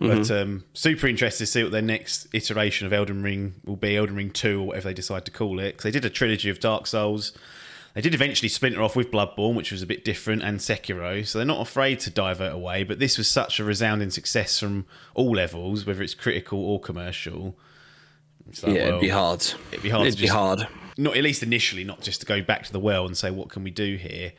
But 0.00 0.30
um, 0.30 0.62
super 0.74 1.08
interested 1.08 1.42
to 1.44 1.46
see 1.46 1.62
what 1.64 1.72
their 1.72 1.82
next 1.82 2.28
iteration 2.32 2.86
of 2.86 2.92
Elden 2.92 3.22
Ring 3.22 3.54
will 3.64 3.74
be, 3.76 3.96
Elden 3.96 4.14
Ring 4.14 4.30
Two 4.30 4.60
or 4.60 4.66
whatever 4.68 4.88
they 4.88 4.94
decide 4.94 5.24
to 5.24 5.32
call 5.32 5.58
it. 5.58 5.72
Because 5.72 5.82
they 5.84 5.90
did 5.90 6.04
a 6.04 6.10
trilogy 6.10 6.48
of 6.50 6.60
Dark 6.60 6.86
Souls. 6.86 7.32
They 7.94 8.00
did 8.02 8.14
eventually 8.14 8.48
splinter 8.48 8.80
off 8.80 8.94
with 8.94 9.10
Bloodborne, 9.10 9.54
which 9.56 9.72
was 9.72 9.82
a 9.82 9.86
bit 9.86 10.04
different, 10.04 10.42
and 10.44 10.60
Sekiro, 10.60 11.26
so 11.26 11.38
they're 11.38 11.46
not 11.46 11.60
afraid 11.60 11.98
to 12.00 12.10
divert 12.10 12.52
away. 12.52 12.84
But 12.84 13.00
this 13.00 13.18
was 13.18 13.26
such 13.26 13.58
a 13.58 13.64
resounding 13.64 14.10
success 14.10 14.60
from 14.60 14.86
all 15.14 15.32
levels, 15.32 15.84
whether 15.84 16.02
it's 16.02 16.14
critical 16.14 16.64
or 16.64 16.78
commercial. 16.80 17.58
Like, 18.46 18.56
yeah, 18.62 18.72
well, 18.72 18.88
it'd 18.88 19.00
be 19.00 19.08
hard. 19.08 19.40
It'd 19.72 19.82
be 19.82 19.90
hard 19.90 20.06
It'd 20.06 20.18
be 20.20 20.26
just- 20.26 20.34
hard. 20.36 20.68
Not 20.96 21.16
at 21.16 21.22
least 21.24 21.42
initially, 21.42 21.82
not 21.84 22.00
just 22.02 22.20
to 22.20 22.26
go 22.26 22.40
back 22.42 22.64
to 22.64 22.72
the 22.72 22.80
well 22.80 23.06
and 23.06 23.16
say 23.16 23.30
what 23.30 23.48
can 23.50 23.62
we 23.64 23.70
do 23.70 23.96
here. 23.96 24.32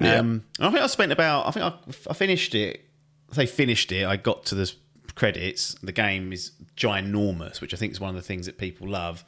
Um, 0.00 0.44
I 0.60 0.70
think 0.70 0.82
I 0.82 0.86
spent 0.88 1.12
about. 1.12 1.46
I 1.46 1.50
think 1.52 1.64
I, 1.66 1.74
I 2.10 2.14
finished 2.14 2.54
it. 2.54 2.84
I 3.30 3.34
say 3.34 3.46
finished 3.46 3.90
it. 3.92 4.06
I 4.06 4.16
got 4.16 4.44
to 4.46 4.54
the 4.54 4.72
credits. 5.14 5.74
The 5.82 5.92
game 5.92 6.32
is 6.32 6.52
ginormous, 6.76 7.60
which 7.60 7.72
I 7.74 7.76
think 7.76 7.92
is 7.92 8.00
one 8.00 8.10
of 8.10 8.16
the 8.16 8.22
things 8.22 8.46
that 8.46 8.58
people 8.58 8.88
love. 8.88 9.24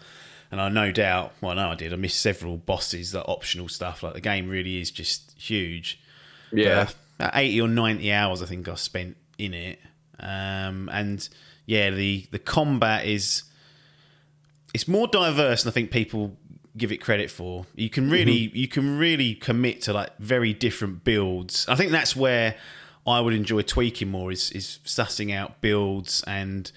And 0.51 0.61
I 0.61 0.69
no 0.69 0.93
doubt, 0.93 1.33
well, 1.41 1.55
no, 1.57 1.71
I 1.71 1.75
did. 1.75 1.93
I 1.93 1.97
missed 1.97 2.21
several 2.21 2.57
bosses, 2.57 3.13
that 3.13 3.25
optional 3.27 3.69
stuff. 3.69 4.03
Like 4.03 4.15
the 4.15 4.21
game 4.21 4.49
really 4.49 4.81
is 4.81 4.91
just 4.91 5.35
huge. 5.37 6.01
Yeah. 6.53 6.85
But 6.85 6.95
about 7.19 7.37
eighty 7.37 7.61
or 7.61 7.69
ninety 7.69 8.13
hours, 8.13 8.43
I 8.43 8.47
think 8.47 8.69
I 8.69 8.75
spent 8.77 9.17
in 9.39 9.55
it. 9.55 9.81
Um, 10.21 10.89
and 10.93 11.29
yeah, 11.67 11.91
the 11.91 12.27
the 12.31 12.39
combat 12.39 13.07
is 13.07 13.43
it's 14.73 14.87
more 14.87 15.09
diverse 15.09 15.65
than 15.65 15.71
I 15.71 15.75
think 15.75 15.91
people 15.91 16.37
give 16.77 16.93
it 16.93 16.99
credit 16.99 17.31
for. 17.31 17.67
You 17.75 17.91
can 17.91 18.11
really 18.11 18.47
Mm-hmm. 18.47 18.57
you 18.57 18.69
can 18.69 18.99
really 18.99 19.35
commit 19.35 19.83
to 19.83 19.93
like 19.93 20.17
very 20.19 20.53
different 20.53 21.05
builds. 21.05 21.67
I 21.69 21.75
think 21.75 21.91
that's 21.91 22.15
where 22.15 22.55
I 23.07 23.21
would 23.21 23.35
enjoy 23.35 23.63
tweaking 23.63 24.11
more 24.11 24.33
is 24.33 24.51
is 24.51 24.81
sussing 24.85 25.35
out 25.35 25.61
builds 25.61 26.25
and 26.27 26.71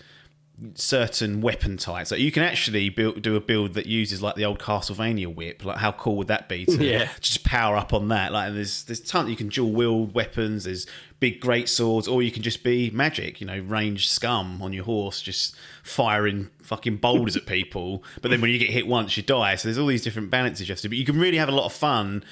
certain 0.76 1.40
weapon 1.40 1.78
types. 1.78 2.12
Like 2.12 2.20
you 2.20 2.32
can 2.32 2.44
actually 2.44 2.90
build, 2.90 3.22
do 3.22 3.36
a 3.38 3.40
build 3.40 3.76
that 3.76 3.86
uses 3.86 4.22
like 4.22 4.36
the 4.36 4.44
old 4.44 4.60
Castlevania 4.60 5.34
whip. 5.34 5.64
Like 5.64 5.78
how 5.78 5.94
cool 5.94 6.18
would 6.18 6.28
that 6.28 6.50
be 6.50 6.66
to 6.66 6.84
Yeah. 6.84 7.10
just 7.22 7.44
power 7.46 7.78
up 7.78 7.94
on 7.94 8.10
that? 8.10 8.32
Like 8.32 8.54
there's 8.54 8.84
there's 8.84 9.00
ton 9.00 9.30
you 9.30 9.36
can 9.36 9.48
dual 9.50 9.72
wield 9.72 10.14
weapons. 10.14 10.66
There's 10.66 10.86
big 11.20 11.40
great 11.40 11.70
swords, 11.70 12.08
or 12.08 12.22
you 12.22 12.32
can 12.32 12.44
just 12.44 12.64
be 12.64 12.90
magic. 12.92 13.40
You 13.42 13.48
know, 13.48 13.60
range 13.60 14.10
scum 14.10 14.62
on 14.62 14.74
your 14.74 14.84
horse, 14.84 15.22
just 15.22 15.56
firing 15.84 16.50
fucking 16.62 16.98
boulders 16.98 17.36
at 17.38 17.46
people. 17.46 18.04
But 18.22 18.32
then 18.32 18.42
when 18.42 18.52
you 18.52 18.60
get 18.60 18.70
hit 18.70 18.86
once, 18.88 19.16
you 19.18 19.24
die. 19.24 19.56
So 19.56 19.68
there's 19.68 19.78
all 19.78 19.88
these 19.88 20.04
different 20.04 20.30
balances 20.30 20.68
you 20.68 20.74
have 20.74 20.82
to. 20.82 20.90
But 20.90 20.98
you 20.98 21.06
can 21.06 21.20
really 21.20 21.38
have 21.38 21.50
a 21.50 21.54
lot 21.54 21.66
of 21.66 21.74
fun 21.74 22.24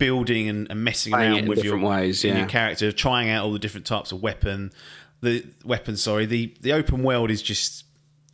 building 0.00 0.48
and, 0.48 0.68
and 0.68 0.82
messing 0.82 1.12
Playing 1.12 1.32
around 1.32 1.48
with 1.48 1.58
your 1.58 1.76
different 1.76 1.84
ways, 1.84 2.24
in 2.24 2.32
yeah. 2.32 2.40
your 2.40 2.48
character, 2.48 2.90
trying 2.90 3.28
out 3.28 3.44
all 3.44 3.52
the 3.52 3.60
different 3.60 3.86
types 3.86 4.10
of 4.10 4.20
weapon. 4.20 4.72
The 5.20 5.46
weapon, 5.64 5.96
sorry, 5.96 6.26
the 6.26 6.52
the 6.60 6.72
open 6.72 7.04
world 7.04 7.30
is 7.30 7.42
just 7.42 7.84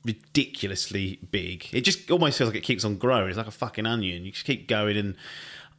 ridiculously 0.05 1.19
big. 1.31 1.67
It 1.73 1.83
just 1.83 2.11
almost 2.11 2.39
feels 2.39 2.49
like 2.49 2.57
it 2.57 2.63
keeps 2.63 2.85
on 2.85 2.97
growing. 2.97 3.29
It's 3.29 3.37
like 3.37 3.49
a 3.49 3.51
fucking 3.51 3.85
onion. 3.85 4.25
You 4.25 4.31
just 4.31 4.47
keep 4.47 4.69
going 4.69 4.97
and 4.97 5.17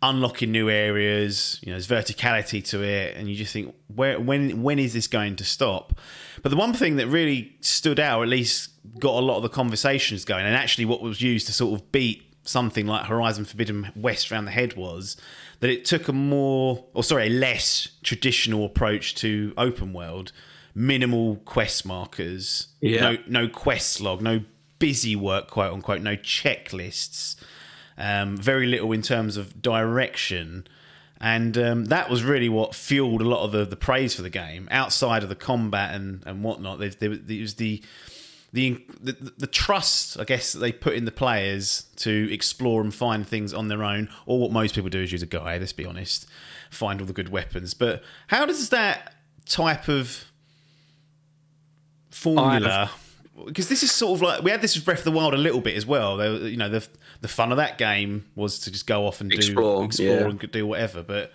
unlocking 0.04 0.52
new 0.52 0.70
areas. 0.70 1.60
You 1.64 1.72
know, 1.72 1.80
there's 1.80 1.88
verticality 1.88 2.64
to 2.70 2.84
it, 2.84 3.16
and 3.16 3.30
you 3.30 3.36
just 3.36 3.54
think, 3.54 3.74
where, 3.88 4.20
when, 4.20 4.62
when 4.62 4.80
is 4.80 4.94
this 4.94 5.08
going 5.08 5.38
to 5.38 5.46
stop? 5.46 5.98
But 6.44 6.50
the 6.50 6.58
one 6.58 6.74
thing 6.74 6.98
that 6.98 7.08
really 7.08 7.56
stood 7.62 8.00
out, 8.00 8.20
or 8.20 8.24
at 8.24 8.30
least 8.30 8.72
got 9.00 9.16
a 9.16 9.26
lot 9.26 9.38
of 9.38 9.44
the 9.44 9.50
conversations 9.50 10.26
going, 10.26 10.46
and 10.46 10.56
actually 10.56 10.86
what 10.86 11.02
was 11.02 11.22
used 11.22 11.48
to 11.48 11.54
sort 11.54 11.80
of 11.80 11.92
beat 11.92 12.27
something 12.48 12.88
like 12.88 13.06
Horizon 13.06 13.46
Forbidden 13.46 13.92
West 13.96 14.32
around 14.32 14.46
the 14.46 14.52
head 14.52 14.76
was 14.76 15.18
that 15.60 15.70
it 15.70 15.86
took 15.86 16.08
a 16.08 16.14
more, 16.14 16.86
or 16.94 17.04
sorry, 17.04 17.28
a 17.28 17.30
less 17.30 17.90
traditional 18.04 18.66
approach 18.66 19.16
to 19.16 19.54
open 19.58 19.94
world. 19.94 20.32
Minimal 20.76 21.38
quest 21.38 21.86
markers, 21.86 22.68
Yeah. 22.82 23.02
no 23.02 23.18
no 23.28 23.48
quest 23.48 24.00
log, 24.00 24.22
no 24.22 24.42
busy 24.80 25.16
work, 25.16 25.50
quote 25.50 25.74
unquote, 25.74 26.02
no 26.02 26.16
checklists, 26.16 27.36
um, 27.98 28.38
very 28.38 28.68
little 28.68 28.92
in 28.92 29.02
terms 29.02 29.38
of 29.38 29.62
direction. 29.62 30.68
And 31.20 31.58
um, 31.58 31.86
that 31.86 32.12
was 32.12 32.24
really 32.24 32.48
what 32.48 32.76
fueled 32.76 33.22
a 33.24 33.28
lot 33.28 33.44
of 33.44 33.52
the, 33.52 33.66
the 33.66 33.76
praise 33.76 34.14
for 34.14 34.22
the 34.22 34.30
game. 34.30 34.68
Outside 34.70 35.24
of 35.24 35.30
the 35.30 35.36
combat 35.36 35.96
and, 35.96 36.22
and 36.28 36.44
whatnot, 36.44 36.78
there, 36.78 36.90
there, 36.90 37.16
there 37.16 37.42
was 37.42 37.56
the, 37.56 37.82
the 38.54 38.84
the 39.02 39.34
the 39.38 39.48
trust, 39.48 40.20
I 40.20 40.24
guess, 40.24 40.54
that 40.54 40.60
they 40.60 40.72
put 40.72 40.94
in 40.94 41.06
the 41.06 41.12
players 41.12 41.88
to 41.98 42.32
explore 42.32 42.82
and 42.82 42.94
find 42.94 43.28
things 43.28 43.54
on 43.54 43.68
their 43.68 43.84
own. 43.84 44.10
Or 44.26 44.40
what 44.40 44.52
most 44.52 44.76
people 44.76 44.90
do 44.90 45.02
is 45.02 45.12
use 45.12 45.24
a 45.24 45.28
guide. 45.28 45.62
Let's 45.62 45.74
be 45.74 45.86
honest, 45.86 46.28
find 46.70 47.00
all 47.02 47.08
the 47.08 47.14
good 47.14 47.30
weapons. 47.30 47.74
But 47.74 48.04
how 48.28 48.46
does 48.46 48.70
that 48.70 49.16
type 49.46 49.88
of 49.88 50.26
formula 52.10 52.90
because 53.46 53.70
this 53.70 53.84
is 53.84 53.92
sort 53.92 54.18
of 54.18 54.22
like 54.22 54.44
we 54.44 54.52
had 54.52 54.62
this 54.62 54.76
with 54.76 54.86
Breath 54.86 55.00
of 55.00 55.06
the 55.06 55.12
Wild 55.12 55.34
a 55.34 55.38
little 55.38 55.62
bit 55.62 55.76
as 55.76 55.86
well. 55.86 56.18
There, 56.18 56.34
you 56.48 56.58
know, 56.58 56.70
the 56.70 56.88
the 57.22 57.28
fun 57.28 57.52
of 57.52 57.58
that 57.58 57.78
game 57.78 58.26
was 58.36 58.60
to 58.60 58.72
just 58.72 58.88
go 58.88 59.06
off 59.06 59.22
and 59.22 59.32
Explore, 59.32 59.80
do 59.80 59.86
explore 59.86 60.10
yeah. 60.10 60.26
and 60.26 60.52
do 60.52 60.68
whatever. 60.68 61.04
But 61.04 61.32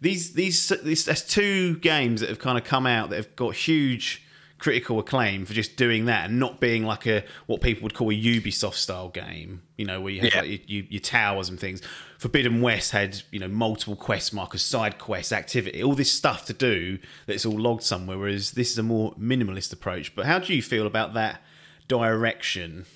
these 0.00 0.34
these 0.34 0.68
these 0.82 1.04
there's 1.04 1.24
two 1.24 1.76
games 1.78 2.20
that 2.20 2.28
have 2.28 2.38
kind 2.38 2.56
of 2.56 2.64
come 2.64 2.86
out 2.86 3.10
that 3.10 3.16
have 3.16 3.36
got 3.36 3.54
huge 3.54 4.24
critical 4.60 4.98
acclaim 5.00 5.44
for 5.46 5.54
just 5.54 5.74
doing 5.76 6.04
that 6.04 6.28
and 6.28 6.38
not 6.38 6.60
being 6.60 6.84
like 6.84 7.06
a 7.06 7.24
what 7.46 7.60
people 7.60 7.82
would 7.82 7.94
call 7.94 8.10
a 8.10 8.14
Ubisoft 8.14 8.74
style 8.74 9.08
game. 9.08 9.62
You 9.76 9.86
know, 9.86 10.00
where 10.00 10.12
you 10.12 10.20
have 10.20 10.32
Yeah. 10.32 10.40
like 10.42 10.50
your, 10.50 10.80
your, 10.82 10.84
your 10.90 11.00
towers 11.00 11.48
and 11.48 11.58
things. 11.58 11.82
Forbidden 12.18 12.60
West 12.60 12.92
had 12.92 13.22
you 13.30 13.40
know 13.40 13.48
multiple 13.48 13.96
quest 13.96 14.32
markers, 14.32 14.62
side 14.62 14.98
quests, 14.98 15.32
activity, 15.32 15.82
all 15.82 15.94
this 15.94 16.12
stuff 16.12 16.44
to 16.46 16.52
do 16.52 16.98
that's 17.26 17.44
all 17.44 17.58
logged 17.58 17.82
somewhere. 17.82 18.18
Whereas 18.18 18.52
this 18.52 18.70
is 18.70 18.78
a 18.78 18.82
more 18.82 19.14
minimalist 19.14 19.72
approach. 19.72 20.14
But 20.14 20.26
how 20.26 20.38
do 20.38 20.54
you 20.54 20.62
feel 20.62 20.86
about 20.86 21.14
that 21.14 21.42
direction 21.88 22.86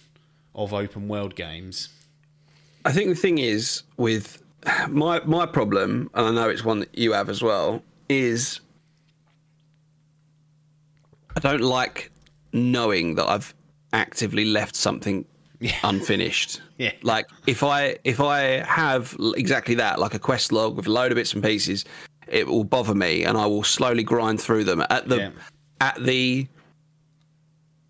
of 0.54 0.72
open 0.72 1.08
world 1.08 1.34
games? 1.34 1.88
I 2.84 2.92
think 2.92 3.08
the 3.08 3.14
thing 3.14 3.38
is 3.38 3.82
with 3.96 4.42
my 4.88 5.20
my 5.24 5.46
problem, 5.46 6.10
and 6.14 6.26
I 6.26 6.30
know 6.30 6.48
it's 6.50 6.64
one 6.64 6.80
that 6.80 6.96
you 6.96 7.12
have 7.12 7.30
as 7.30 7.42
well, 7.42 7.82
is 8.08 8.60
I 11.36 11.40
don't 11.40 11.60
like 11.62 12.10
knowing 12.52 13.14
that 13.16 13.26
I've 13.28 13.54
actively 13.92 14.44
left 14.44 14.74
something 14.76 15.24
unfinished. 15.84 16.60
Yeah. 16.78 16.92
Like 17.02 17.26
if 17.46 17.62
I 17.62 17.96
if 18.04 18.20
I 18.20 18.40
have 18.64 19.16
exactly 19.36 19.74
that, 19.76 19.98
like 19.98 20.14
a 20.14 20.18
quest 20.18 20.52
log 20.52 20.76
with 20.76 20.86
a 20.86 20.90
load 20.90 21.12
of 21.12 21.16
bits 21.16 21.32
and 21.34 21.42
pieces, 21.42 21.84
it 22.28 22.46
will 22.46 22.64
bother 22.64 22.94
me, 22.94 23.24
and 23.24 23.36
I 23.38 23.46
will 23.46 23.64
slowly 23.64 24.02
grind 24.02 24.40
through 24.40 24.64
them 24.64 24.84
at 24.90 25.08
the 25.08 25.16
Yeah. 25.16 25.30
at 25.80 26.02
the 26.04 26.46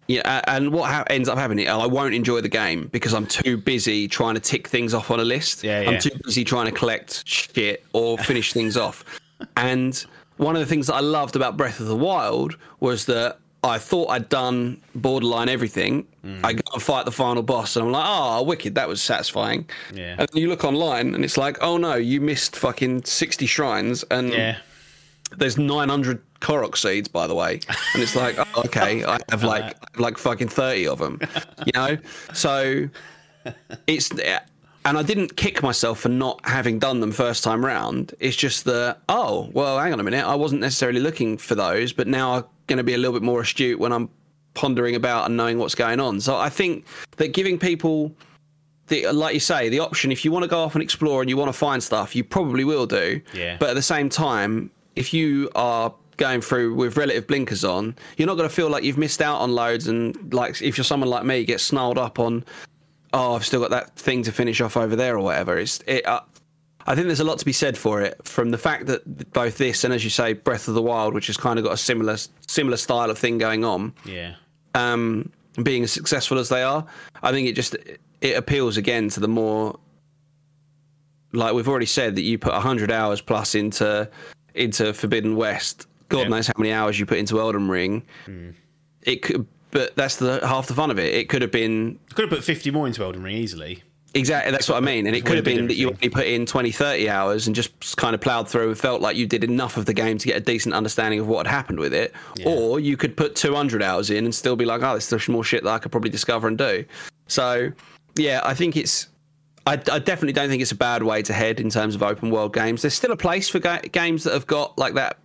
yeah, 0.06 0.42
and 0.46 0.70
what 0.70 0.90
ha- 0.90 1.04
ends 1.08 1.30
up 1.30 1.38
happening, 1.38 1.66
I 1.66 1.86
won't 1.86 2.12
enjoy 2.14 2.42
the 2.42 2.48
game 2.50 2.88
because 2.92 3.14
I'm 3.14 3.24
too 3.26 3.56
busy 3.56 4.06
trying 4.06 4.34
to 4.34 4.40
tick 4.40 4.68
things 4.68 4.92
off 4.92 5.10
on 5.10 5.18
a 5.18 5.24
list. 5.24 5.64
Yeah, 5.64 5.80
yeah. 5.80 5.90
I'm 5.92 5.98
too 5.98 6.10
busy 6.24 6.44
trying 6.44 6.66
to 6.66 6.72
collect 6.72 7.26
shit 7.26 7.82
or 7.94 8.18
finish 8.18 8.52
things 8.52 8.76
off. 8.76 9.04
And 9.56 10.04
one 10.36 10.56
of 10.56 10.60
the 10.60 10.66
things 10.66 10.88
that 10.88 10.94
I 10.94 11.00
loved 11.00 11.36
about 11.36 11.56
Breath 11.56 11.80
of 11.80 11.86
the 11.86 11.96
Wild 11.96 12.56
was 12.80 13.06
that 13.06 13.38
I 13.62 13.78
thought 13.78 14.08
I'd 14.10 14.28
done 14.28 14.80
borderline 14.94 15.48
everything. 15.48 16.06
Mm. 16.24 16.44
I 16.44 16.52
go 16.52 16.62
and 16.74 16.82
fight 16.82 17.06
the 17.06 17.12
final 17.12 17.42
boss, 17.42 17.76
and 17.76 17.86
I'm 17.86 17.92
like, 17.92 18.04
oh, 18.06 18.42
wicked, 18.42 18.74
that 18.74 18.88
was 18.88 19.00
satisfying. 19.00 19.68
Yeah. 19.92 20.16
And 20.18 20.28
then 20.32 20.42
you 20.42 20.48
look 20.48 20.64
online, 20.64 21.14
and 21.14 21.24
it's 21.24 21.38
like, 21.38 21.62
oh 21.62 21.78
no, 21.78 21.94
you 21.94 22.20
missed 22.20 22.56
fucking 22.56 23.04
60 23.04 23.46
shrines, 23.46 24.04
and 24.10 24.32
Yeah, 24.32 24.58
there's 25.38 25.56
900 25.56 26.20
Korok 26.40 26.76
seeds, 26.76 27.08
by 27.08 27.26
the 27.26 27.34
way, 27.34 27.60
and 27.94 28.02
it's 28.02 28.14
like, 28.14 28.36
oh, 28.38 28.62
okay, 28.66 29.02
I 29.06 29.18
have 29.30 29.42
like 29.42 29.62
I 29.62 29.66
have 29.66 30.00
like 30.00 30.18
fucking 30.18 30.48
30 30.48 30.86
of 30.88 30.98
them, 30.98 31.20
you 31.64 31.72
know. 31.74 31.96
So 32.34 32.88
it's 33.86 34.10
and 34.84 34.98
I 34.98 35.02
didn't 35.02 35.36
kick 35.36 35.62
myself 35.62 36.00
for 36.00 36.08
not 36.08 36.40
having 36.44 36.78
done 36.78 37.00
them 37.00 37.12
first 37.12 37.42
time 37.42 37.64
round. 37.64 38.14
It's 38.20 38.36
just 38.36 38.64
that 38.64 38.98
oh 39.08 39.50
well, 39.52 39.78
hang 39.78 39.92
on 39.92 40.00
a 40.00 40.04
minute, 40.04 40.24
I 40.24 40.34
wasn't 40.34 40.60
necessarily 40.60 41.00
looking 41.00 41.38
for 41.38 41.54
those, 41.54 41.92
but 41.92 42.06
now 42.06 42.34
I'm 42.34 42.44
going 42.66 42.78
to 42.78 42.84
be 42.84 42.94
a 42.94 42.98
little 42.98 43.12
bit 43.12 43.22
more 43.22 43.40
astute 43.40 43.78
when 43.78 43.92
I'm 43.92 44.08
pondering 44.54 44.94
about 44.94 45.26
and 45.26 45.36
knowing 45.36 45.58
what's 45.58 45.74
going 45.74 46.00
on. 46.00 46.20
So 46.20 46.36
I 46.36 46.48
think 46.48 46.86
that 47.16 47.28
giving 47.28 47.58
people 47.58 48.14
the, 48.88 49.06
like 49.10 49.34
you 49.34 49.40
say, 49.40 49.68
the 49.68 49.80
option 49.80 50.12
if 50.12 50.24
you 50.24 50.30
want 50.30 50.42
to 50.44 50.48
go 50.48 50.62
off 50.62 50.74
and 50.74 50.82
explore 50.82 51.20
and 51.22 51.30
you 51.30 51.36
want 51.36 51.48
to 51.48 51.58
find 51.58 51.82
stuff, 51.82 52.14
you 52.14 52.22
probably 52.24 52.64
will 52.64 52.86
do. 52.86 53.20
Yeah. 53.32 53.56
But 53.58 53.70
at 53.70 53.74
the 53.74 53.82
same 53.82 54.08
time, 54.08 54.70
if 54.94 55.12
you 55.12 55.50
are 55.54 55.92
going 56.16 56.40
through 56.40 56.74
with 56.74 56.96
relative 56.96 57.26
blinkers 57.26 57.64
on, 57.64 57.96
you're 58.16 58.26
not 58.26 58.36
going 58.36 58.48
to 58.48 58.54
feel 58.54 58.68
like 58.68 58.84
you've 58.84 58.98
missed 58.98 59.22
out 59.22 59.38
on 59.40 59.54
loads. 59.54 59.88
And 59.88 60.32
like 60.32 60.60
if 60.62 60.76
you're 60.76 60.84
someone 60.84 61.10
like 61.10 61.24
me, 61.24 61.38
you 61.38 61.46
get 61.46 61.60
snarled 61.60 61.98
up 61.98 62.18
on, 62.18 62.44
oh, 63.14 63.34
I've 63.34 63.46
still 63.46 63.60
got 63.60 63.70
that 63.70 63.96
thing 63.96 64.22
to 64.24 64.32
finish 64.32 64.60
off 64.60 64.76
over 64.76 64.94
there 64.96 65.16
or 65.16 65.20
whatever. 65.20 65.56
It's 65.56 65.80
it. 65.86 66.06
Uh, 66.06 66.20
I 66.86 66.94
think 66.94 67.06
there's 67.06 67.20
a 67.20 67.24
lot 67.24 67.38
to 67.38 67.46
be 67.46 67.52
said 67.54 67.78
for 67.78 68.02
it 68.02 68.20
from 68.28 68.50
the 68.50 68.58
fact 68.58 68.84
that 68.88 69.32
both 69.32 69.56
this 69.56 69.84
and, 69.84 69.94
as 69.94 70.04
you 70.04 70.10
say, 70.10 70.34
Breath 70.34 70.68
of 70.68 70.74
the 70.74 70.82
Wild, 70.82 71.14
which 71.14 71.28
has 71.28 71.36
kind 71.38 71.58
of 71.58 71.64
got 71.64 71.72
a 71.72 71.78
similar 71.78 72.18
similar 72.46 72.76
style 72.76 73.08
of 73.10 73.16
thing 73.18 73.38
going 73.38 73.64
on, 73.64 73.94
yeah, 74.04 74.34
um, 74.74 75.30
being 75.62 75.82
as 75.84 75.92
successful 75.92 76.38
as 76.38 76.50
they 76.50 76.62
are, 76.62 76.84
I 77.22 77.30
think 77.32 77.48
it 77.48 77.52
just 77.54 77.74
it 78.20 78.36
appeals 78.36 78.76
again 78.76 79.08
to 79.10 79.20
the 79.20 79.28
more 79.28 79.78
like 81.32 81.54
we've 81.54 81.68
already 81.68 81.86
said 81.86 82.16
that 82.16 82.22
you 82.22 82.38
put 82.38 82.52
hundred 82.52 82.90
hours 82.92 83.20
plus 83.20 83.54
into 83.54 84.08
into 84.54 84.92
Forbidden 84.92 85.36
West. 85.36 85.86
God 86.10 86.22
Yeah. 86.22 86.28
knows 86.28 86.46
how 86.48 86.52
many 86.58 86.70
hours 86.72 86.98
you 87.00 87.06
put 87.06 87.18
into 87.18 87.40
Elden 87.40 87.68
Ring. 87.68 88.02
It 89.02 89.22
could, 89.22 89.46
but 89.74 89.94
that's 89.96 90.16
the 90.16 90.38
half 90.46 90.68
the 90.68 90.74
fun 90.74 90.90
of 90.90 90.98
it. 90.98 91.12
It 91.12 91.28
could 91.28 91.42
have 91.42 91.50
been 91.50 91.98
could 92.14 92.22
have 92.22 92.30
put 92.30 92.44
fifty 92.44 92.70
more 92.70 92.86
into 92.86 93.02
Elden 93.02 93.22
Ring 93.22 93.36
easily. 93.36 93.82
Exactly, 94.16 94.52
that's 94.52 94.68
what 94.68 94.76
I 94.76 94.80
mean. 94.80 95.08
And 95.08 95.16
it 95.16 95.26
could 95.26 95.34
have 95.34 95.44
been 95.44 95.66
that 95.66 95.74
you 95.74 95.88
only 95.88 96.08
put 96.08 96.26
in 96.26 96.46
20, 96.46 96.70
30 96.70 97.10
hours 97.10 97.48
and 97.48 97.56
just 97.56 97.96
kind 97.96 98.14
of 98.14 98.20
plowed 98.20 98.48
through 98.48 98.68
and 98.68 98.78
felt 98.78 99.00
like 99.00 99.16
you 99.16 99.26
did 99.26 99.42
enough 99.42 99.76
of 99.76 99.86
the 99.86 99.92
game 99.92 100.18
to 100.18 100.26
get 100.28 100.36
a 100.36 100.40
decent 100.40 100.72
understanding 100.72 101.18
of 101.18 101.26
what 101.26 101.46
had 101.46 101.52
happened 101.52 101.80
with 101.80 101.92
it. 101.92 102.14
Or 102.46 102.78
you 102.78 102.96
could 102.96 103.16
put 103.16 103.34
200 103.34 103.82
hours 103.82 104.10
in 104.10 104.24
and 104.24 104.32
still 104.32 104.54
be 104.54 104.64
like, 104.64 104.82
oh, 104.82 104.92
there's 104.92 105.04
still 105.04 105.18
more 105.34 105.42
shit 105.42 105.64
that 105.64 105.70
I 105.70 105.80
could 105.80 105.90
probably 105.90 106.10
discover 106.10 106.46
and 106.46 106.56
do. 106.56 106.84
So, 107.26 107.72
yeah, 108.14 108.40
I 108.44 108.54
think 108.54 108.76
it's. 108.76 109.08
I, 109.66 109.72
I 109.72 109.98
definitely 109.98 110.34
don't 110.34 110.48
think 110.48 110.62
it's 110.62 110.70
a 110.70 110.76
bad 110.76 111.02
way 111.02 111.20
to 111.22 111.32
head 111.32 111.58
in 111.58 111.68
terms 111.68 111.96
of 111.96 112.02
open 112.04 112.30
world 112.30 112.54
games. 112.54 112.82
There's 112.82 112.94
still 112.94 113.10
a 113.10 113.16
place 113.16 113.48
for 113.48 113.58
ga- 113.58 113.80
games 113.90 114.22
that 114.22 114.34
have 114.34 114.46
got 114.46 114.78
like 114.78 114.94
that 114.94 115.18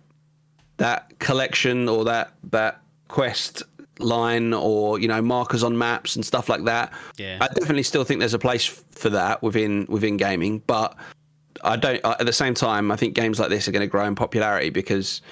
that 0.78 1.16
collection 1.20 1.88
or 1.88 2.04
that 2.06 2.32
that 2.50 2.80
quest 3.06 3.62
line 4.02 4.52
or 4.52 4.98
you 4.98 5.08
know 5.08 5.22
markers 5.22 5.62
on 5.62 5.76
maps 5.78 6.16
and 6.16 6.24
stuff 6.24 6.48
like 6.48 6.64
that. 6.64 6.92
Yeah. 7.16 7.38
I 7.40 7.48
definitely 7.48 7.82
still 7.82 8.04
think 8.04 8.20
there's 8.20 8.34
a 8.34 8.38
place 8.38 8.66
for 8.66 9.10
that 9.10 9.42
within 9.42 9.86
within 9.88 10.16
gaming, 10.16 10.62
but 10.66 10.96
I 11.62 11.76
don't. 11.76 12.00
At 12.04 12.26
the 12.26 12.32
same 12.32 12.54
time, 12.54 12.90
I 12.90 12.96
think 12.96 13.14
games 13.14 13.38
like 13.38 13.50
this 13.50 13.68
are 13.68 13.72
going 13.72 13.82
to 13.82 13.86
grow 13.86 14.04
in 14.04 14.14
popularity 14.14 14.70
because, 14.70 15.22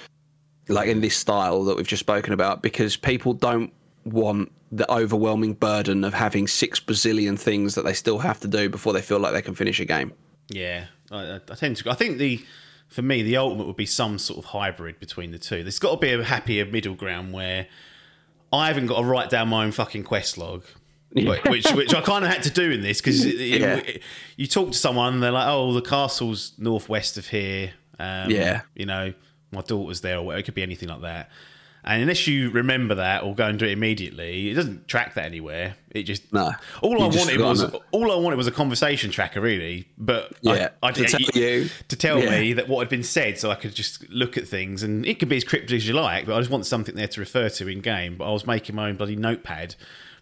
like 0.67 0.87
in 0.87 1.01
this 1.01 1.15
style 1.15 1.63
that 1.65 1.77
we've 1.77 1.87
just 1.87 2.01
spoken 2.01 2.33
about, 2.33 2.61
because 2.61 2.95
people 2.95 3.33
don't 3.33 3.73
want 4.05 4.51
the 4.71 4.91
overwhelming 4.91 5.53
burden 5.53 6.03
of 6.03 6.13
having 6.13 6.47
six 6.47 6.79
bazillion 6.79 7.37
things 7.37 7.75
that 7.75 7.83
they 7.83 7.93
still 7.93 8.19
have 8.19 8.39
to 8.39 8.47
do 8.47 8.69
before 8.69 8.93
they 8.93 9.01
feel 9.01 9.19
like 9.19 9.33
they 9.33 9.41
can 9.41 9.55
finish 9.55 9.79
a 9.79 9.85
game. 9.85 10.13
Yeah, 10.49 10.85
I, 11.11 11.35
I 11.35 11.55
tend 11.55 11.77
to. 11.77 11.89
I 11.89 11.95
think 11.95 12.17
the 12.17 12.43
for 12.87 13.01
me 13.01 13.21
the 13.23 13.37
ultimate 13.37 13.67
would 13.67 13.75
be 13.75 13.85
some 13.85 14.19
sort 14.19 14.39
of 14.39 14.45
hybrid 14.45 14.99
between 14.99 15.31
the 15.31 15.39
two. 15.39 15.63
There's 15.63 15.79
got 15.79 15.91
to 15.91 15.97
be 15.97 16.13
a 16.13 16.23
happier 16.23 16.65
middle 16.65 16.95
ground 16.95 17.33
where 17.33 17.67
I 18.51 18.67
haven't 18.67 18.87
got 18.87 18.99
to 19.01 19.05
write 19.05 19.29
down 19.29 19.49
my 19.49 19.63
own 19.65 19.71
fucking 19.71 20.03
quest 20.03 20.37
log. 20.37 20.63
which 21.13 21.65
which 21.73 21.93
I 21.95 22.01
kind 22.01 22.23
of 22.23 22.31
had 22.31 22.43
to 22.43 22.51
do 22.51 22.69
in 22.71 22.81
this 22.81 23.01
because 23.01 23.25
Yeah. 23.25 23.81
you 24.37 24.45
talk 24.47 24.71
to 24.71 24.77
someone 24.77 25.15
and 25.15 25.23
they're 25.23 25.31
like, 25.31 25.47
"Oh, 25.47 25.73
the 25.73 25.81
castle's 25.81 26.53
northwest 26.59 27.17
of 27.17 27.27
here." 27.27 27.73
Um, 27.97 28.29
Yeah. 28.29 28.61
you 28.75 28.85
know, 28.85 29.13
my 29.51 29.61
daughter's 29.61 30.01
there, 30.01 30.17
or 30.17 30.21
whatever. 30.25 30.39
It 30.39 30.43
could 30.43 30.53
be 30.53 30.61
anything 30.63 30.89
like 30.89 31.01
that. 31.01 31.31
And 31.83 32.01
unless 32.01 32.27
you 32.27 32.49
remember 32.49 32.95
that 32.95 33.23
or 33.23 33.33
go 33.33 33.45
and 33.45 33.57
do 33.57 33.65
it 33.65 33.71
immediately, 33.71 34.49
it 34.49 34.53
doesn't 34.55 34.87
track 34.87 35.13
that 35.15 35.25
anywhere. 35.25 35.75
It 35.91 36.03
just 36.03 36.31
No. 36.33 36.51
All 36.81 37.01
I 37.01 37.07
wanted 37.07 37.39
was 37.39 37.61
it. 37.61 37.73
all 37.91 38.11
I 38.11 38.15
wanted 38.15 38.35
was 38.35 38.47
a 38.47 38.51
conversation 38.51 39.11
tracker, 39.11 39.39
really. 39.41 39.87
But 39.97 40.33
Yeah, 40.41 40.69
I, 40.83 40.89
I 40.89 40.91
to 40.91 41.05
tell 41.05 41.19
you. 41.33 41.69
to 41.87 41.95
tell 41.95 42.19
Yeah. 42.21 42.29
me 42.39 42.53
that 42.53 42.67
what 42.67 42.79
had 42.79 42.89
been 42.89 43.03
said, 43.03 43.39
so 43.39 43.49
I 43.49 43.55
could 43.55 43.73
just 43.73 44.07
look 44.09 44.37
at 44.37 44.47
things, 44.47 44.83
and 44.83 45.05
it 45.05 45.19
could 45.19 45.29
be 45.29 45.37
as 45.37 45.43
cryptic 45.45 45.71
as 45.77 45.87
you 45.87 45.93
like, 45.93 46.25
but 46.25 46.35
I 46.35 46.39
just 46.39 46.51
want 46.51 46.65
something 46.65 46.95
there 46.95 47.07
to 47.07 47.19
refer 47.21 47.47
to 47.49 47.67
in 47.67 47.79
game. 47.81 48.17
But 48.17 48.25
I 48.29 48.31
was 48.33 48.45
making 48.45 48.75
my 48.75 48.89
own 48.89 48.97
bloody 48.97 49.15
notepad, 49.15 49.75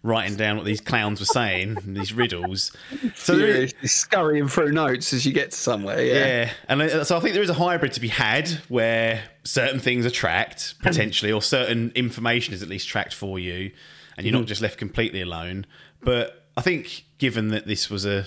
writing 0.03 0.35
down 0.37 0.57
what 0.57 0.65
these 0.65 0.81
clowns 0.81 1.19
were 1.19 1.25
saying, 1.25 1.77
and 1.83 1.95
these 1.97 2.13
riddles. 2.13 2.71
So 3.15 3.35
there 3.35 3.47
is- 3.47 3.73
scurrying 3.83 4.47
through 4.47 4.71
notes 4.71 5.13
as 5.13 5.25
you 5.25 5.33
get 5.33 5.51
to 5.51 5.57
somewhere. 5.57 6.01
Yeah. 6.03 6.13
yeah, 6.13 6.49
and 6.69 6.81
uh, 6.81 7.03
so 7.03 7.17
I 7.17 7.19
think 7.19 7.33
there 7.33 7.43
is 7.43 7.49
a 7.49 7.53
hybrid 7.55 7.93
to 7.93 7.99
be 8.01 8.07
had 8.09 8.49
where 8.69 9.23
certain 9.43 9.79
things 9.79 10.05
are 10.05 10.09
tracked 10.11 10.75
potentially, 10.81 11.31
or 11.31 11.41
certain 11.41 11.91
information 11.95 12.53
is 12.53 12.61
at 12.63 12.69
least 12.69 12.87
tracked 12.87 13.13
for 13.13 13.39
you, 13.39 13.71
and 14.17 14.25
you're 14.25 14.35
not 14.37 14.45
just 14.47 14.61
left 14.61 14.77
completely 14.77 15.21
alone. 15.21 15.65
But 16.01 16.45
I 16.55 16.61
think, 16.61 17.05
given 17.17 17.49
that 17.49 17.67
this 17.67 17.89
was 17.89 18.05
a 18.05 18.25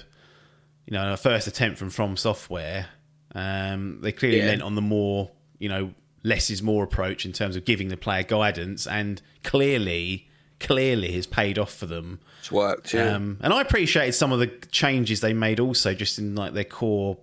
you 0.87 0.93
know 0.93 1.13
a 1.13 1.17
first 1.17 1.47
attempt 1.47 1.79
from 1.79 1.91
From 1.91 2.17
Software, 2.17 2.87
um, 3.35 4.01
they 4.03 4.13
clearly 4.13 4.39
Yeah. 4.39 4.47
lent 4.47 4.63
on 4.63 4.75
the 4.75 4.83
more 4.83 5.31
you 5.59 5.69
know 5.69 5.95
less 6.23 6.51
is 6.51 6.63
more 6.63 6.85
approach 6.85 7.25
in 7.25 7.33
terms 7.33 7.57
of 7.57 7.65
giving 7.65 7.89
the 7.89 7.97
player 7.97 8.23
guidance, 8.23 8.87
and 8.87 9.23
clearly, 9.45 10.29
clearly 10.61 11.13
has 11.13 11.27
paid 11.27 11.59
off 11.59 11.75
for 11.75 11.87
them. 11.87 12.21
It's 12.39 12.53
worked. 12.53 12.95
Yeah. 12.95 13.15
Um, 13.15 13.39
and 13.41 13.53
I 13.53 13.61
appreciated 13.63 14.13
some 14.13 14.33
of 14.33 14.39
the 14.39 14.47
changes 14.71 15.21
they 15.21 15.33
made 15.33 15.59
also 15.59 15.95
just 15.95 16.19
in 16.19 16.35
like 16.35 16.53
their 16.53 16.65
core 16.65 17.19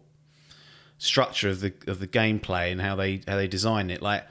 structure 0.98 1.50
of 1.50 1.60
the 1.60 1.74
of 1.86 2.00
the 2.00 2.08
gameplay 2.08 2.72
and 2.72 2.82
how 2.82 2.96
they 2.96 3.22
how 3.28 3.36
they 3.38 3.48
design 3.48 3.90
it. 3.90 4.02
Like 4.02 4.26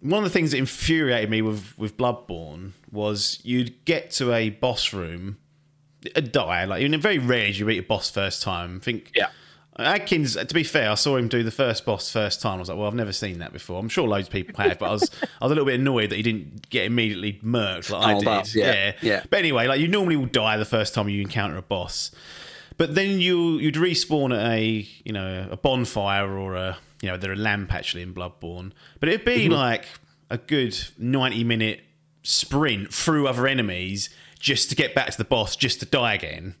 one 0.00 0.18
of 0.18 0.24
the 0.24 0.32
things 0.32 0.50
that 0.50 0.58
infuriated 0.58 1.30
me 1.30 1.42
with 1.42 1.78
with 1.78 1.96
Bloodborne 1.96 2.72
was 2.90 3.40
you'd 3.44 3.84
get 3.84 4.10
to 4.12 4.32
a 4.32 4.50
boss 4.50 4.92
room, 4.92 5.38
a 6.14 6.20
die 6.20 6.64
like 6.64 6.82
in 6.82 6.98
very 7.00 7.18
rare 7.18 7.48
you 7.48 7.64
beat 7.64 7.78
a 7.78 7.82
boss 7.82 8.10
first 8.10 8.42
time. 8.42 8.78
I 8.80 8.84
think 8.84 9.12
Yeah. 9.14 9.28
Adkins, 9.82 10.34
to 10.36 10.54
be 10.54 10.64
fair, 10.64 10.90
I 10.90 10.94
saw 10.94 11.16
him 11.16 11.28
do 11.28 11.42
the 11.42 11.50
first 11.50 11.84
boss 11.84 12.10
first 12.10 12.40
time. 12.40 12.56
I 12.56 12.58
was 12.60 12.68
like, 12.68 12.78
well, 12.78 12.86
I've 12.86 12.94
never 12.94 13.12
seen 13.12 13.38
that 13.40 13.52
before. 13.52 13.78
I'm 13.80 13.88
sure 13.88 14.06
loads 14.08 14.28
of 14.28 14.32
people 14.32 14.54
have, 14.64 14.78
but 14.78 14.88
I 14.88 14.92
was 14.92 15.10
I 15.40 15.44
was 15.44 15.52
a 15.52 15.54
little 15.54 15.64
bit 15.64 15.78
annoyed 15.80 16.10
that 16.10 16.16
he 16.16 16.22
didn't 16.22 16.68
get 16.70 16.84
immediately 16.86 17.40
murked 17.44 17.90
like 17.90 18.02
I 18.06 18.12
Rolled 18.12 18.24
did. 18.24 18.28
up, 18.28 18.54
yeah, 18.54 18.92
yeah. 19.02 19.24
But 19.30 19.38
anyway, 19.40 19.66
like 19.66 19.80
you 19.80 19.88
normally 19.88 20.16
will 20.16 20.26
die 20.26 20.56
the 20.56 20.64
first 20.64 20.94
time 20.94 21.08
you 21.08 21.20
encounter 21.20 21.56
a 21.56 21.62
boss, 21.62 22.10
but 22.76 22.94
then 22.94 23.20
you 23.20 23.58
you'd 23.58 23.74
respawn 23.76 24.34
at 24.36 24.52
a 24.52 24.86
you 25.04 25.12
know 25.12 25.48
a 25.50 25.56
bonfire 25.56 26.28
or 26.38 26.54
a 26.56 26.78
you 27.02 27.08
know 27.08 27.16
there 27.16 27.32
a 27.32 27.36
lamp 27.36 27.72
actually 27.72 28.02
in 28.02 28.12
Bloodborne, 28.14 28.72
but 29.00 29.08
it'd 29.08 29.24
be 29.24 29.44
Mm-hmm. 29.44 29.52
like 29.52 29.84
a 30.30 30.38
good 30.38 30.78
ninety 30.98 31.42
minute 31.44 31.80
sprint 32.22 32.92
through 32.92 33.26
other 33.26 33.46
enemies 33.46 34.10
just 34.38 34.68
to 34.70 34.76
get 34.76 34.94
back 34.94 35.10
to 35.10 35.18
the 35.18 35.24
boss, 35.24 35.56
just 35.56 35.80
to 35.80 35.86
die 35.86 36.14
again. 36.14 36.54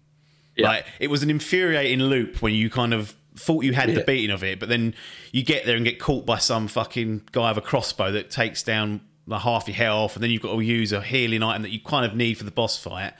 Like 0.58 0.86
it 0.98 1.08
was 1.08 1.22
an 1.22 1.30
infuriating 1.30 2.00
loop 2.00 2.42
when 2.42 2.54
you 2.54 2.68
kind 2.68 2.92
of 2.92 3.14
thought 3.36 3.64
you 3.64 3.72
had 3.72 3.94
the 3.94 4.02
beating 4.02 4.30
of 4.30 4.44
it, 4.44 4.60
but 4.60 4.68
then 4.68 4.94
you 5.32 5.42
get 5.42 5.64
there 5.64 5.76
and 5.76 5.84
get 5.84 5.98
caught 5.98 6.26
by 6.26 6.38
some 6.38 6.68
fucking 6.68 7.22
guy 7.32 7.50
with 7.50 7.58
a 7.58 7.66
crossbow 7.66 8.12
that 8.12 8.30
takes 8.30 8.62
down 8.62 9.00
like 9.26 9.42
half 9.42 9.68
your 9.68 9.76
health, 9.76 10.16
and 10.16 10.22
then 10.22 10.30
you've 10.30 10.42
got 10.42 10.54
to 10.54 10.60
use 10.60 10.92
a 10.92 11.00
healing 11.00 11.42
item 11.42 11.62
that 11.62 11.70
you 11.70 11.80
kind 11.80 12.04
of 12.04 12.14
need 12.14 12.36
for 12.36 12.44
the 12.44 12.50
boss 12.50 12.76
fight. 12.76 13.14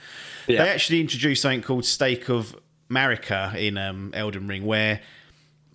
Yeah. 0.47 0.63
They 0.63 0.69
actually 0.69 0.99
introduced 0.99 1.41
something 1.41 1.61
called 1.61 1.85
Stake 1.85 2.29
of 2.29 2.55
Marika 2.89 3.55
in 3.55 3.77
um, 3.77 4.11
Elden 4.13 4.47
Ring, 4.47 4.65
where 4.65 5.01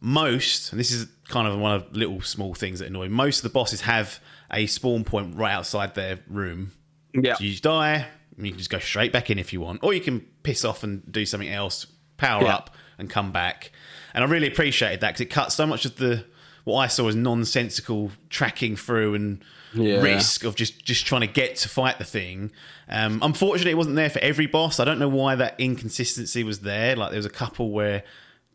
most, 0.00 0.72
and 0.72 0.78
this 0.78 0.90
is 0.90 1.08
kind 1.28 1.48
of 1.48 1.58
one 1.58 1.72
of 1.72 1.92
the 1.92 1.98
little 1.98 2.20
small 2.20 2.54
things 2.54 2.78
that 2.78 2.88
annoy 2.88 3.04
me, 3.04 3.08
most 3.08 3.38
of 3.38 3.42
the 3.44 3.48
bosses 3.48 3.80
have 3.80 4.20
a 4.52 4.66
spawn 4.66 5.04
point 5.04 5.34
right 5.36 5.52
outside 5.52 5.94
their 5.94 6.18
room. 6.28 6.72
Yeah. 7.14 7.34
So 7.34 7.44
you 7.44 7.58
die, 7.58 8.06
you 8.38 8.50
can 8.52 8.58
just 8.58 8.70
go 8.70 8.78
straight 8.78 9.12
back 9.12 9.30
in 9.30 9.38
if 9.38 9.52
you 9.52 9.60
want, 9.60 9.80
or 9.82 9.94
you 9.94 10.00
can 10.00 10.20
piss 10.42 10.64
off 10.64 10.82
and 10.82 11.10
do 11.10 11.24
something 11.24 11.48
else, 11.48 11.86
power 12.16 12.42
Yeah. 12.44 12.54
up, 12.54 12.74
and 12.98 13.08
come 13.10 13.32
back. 13.32 13.70
And 14.14 14.24
I 14.24 14.26
really 14.26 14.48
appreciated 14.48 15.00
that 15.00 15.08
because 15.08 15.20
it 15.22 15.26
cut 15.30 15.52
so 15.52 15.66
much 15.66 15.84
of 15.84 15.96
the 15.96 16.24
what 16.64 16.78
I 16.80 16.86
saw 16.88 17.06
as 17.08 17.14
nonsensical 17.14 18.10
tracking 18.28 18.74
through 18.76 19.14
and 19.14 19.44
Yeah. 19.72 20.00
risk 20.00 20.42
of 20.44 20.56
just 20.56 20.84
just 20.84 21.06
trying 21.06 21.20
to 21.20 21.26
get 21.28 21.56
to 21.56 21.68
fight 21.68 21.98
the 21.98 22.04
thing. 22.04 22.50
Um, 22.88 23.20
unfortunately, 23.22 23.70
it 23.72 23.76
wasn't 23.76 23.96
there 23.96 24.10
for 24.10 24.18
every 24.20 24.46
boss. 24.46 24.80
I 24.80 24.84
don't 24.84 24.98
know 24.98 25.08
why 25.08 25.34
that 25.36 25.54
inconsistency 25.58 26.42
was 26.42 26.60
there. 26.60 26.96
Like 26.96 27.10
there 27.10 27.18
was 27.18 27.26
a 27.26 27.30
couple 27.30 27.70
where 27.70 28.02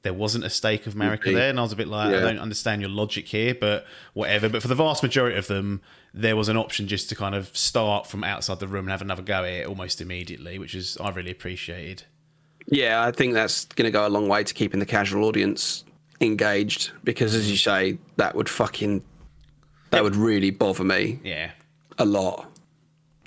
there 0.04 0.14
wasn't 0.14 0.44
a 0.44 0.50
stake 0.50 0.88
of 0.88 0.96
Marika 0.96 1.34
there, 1.34 1.50
and 1.50 1.60
I 1.60 1.64
was 1.64 1.72
a 1.72 1.76
bit 1.76 1.88
like, 1.88 2.08
I 2.08 2.20
don't 2.20 2.40
understand 2.40 2.82
your 2.82 2.90
logic 2.90 3.28
here, 3.28 3.54
but 3.54 3.86
whatever. 4.14 4.50
But 4.50 4.62
for 4.62 4.68
the 4.68 4.76
vast 4.76 5.04
majority 5.04 5.38
of 5.38 5.48
them, 5.48 5.82
there 6.14 6.36
was 6.36 6.50
an 6.50 6.58
option 6.58 6.88
just 6.88 7.10
to 7.10 7.16
kind 7.16 7.36
of 7.36 7.56
start 7.56 8.08
from 8.08 8.24
outside 8.24 8.60
the 8.60 8.68
room 8.68 8.86
and 8.86 8.92
have 8.92 9.02
another 9.02 9.22
go 9.22 9.44
at 9.44 9.52
it 9.52 9.68
almost 9.68 10.02
immediately, 10.02 10.58
which 10.58 10.76
is 10.76 10.98
I 10.98 11.10
really 11.10 11.32
appreciated. 11.32 12.04
Yeah, 12.68 13.04
I 13.04 13.12
think 13.12 13.34
that's 13.34 13.66
going 13.66 13.86
to 13.86 13.92
go 13.92 14.08
a 14.08 14.10
long 14.10 14.28
way 14.28 14.44
to 14.44 14.54
keeping 14.54 14.80
the 14.80 14.86
casual 14.86 15.26
audience 15.26 15.84
engaged 16.20 16.92
because, 17.04 17.36
as 17.36 17.50
you 17.50 17.58
mm. 17.58 17.64
say, 17.64 17.98
that 18.18 18.36
would 18.36 18.50
fucking 18.50 19.04
that 19.92 20.04
would 20.04 20.16
really 20.16 20.52
bother 20.52 20.84
me 20.84 21.20
Yeah, 21.24 21.52
a 21.98 22.06
lot. 22.06 22.48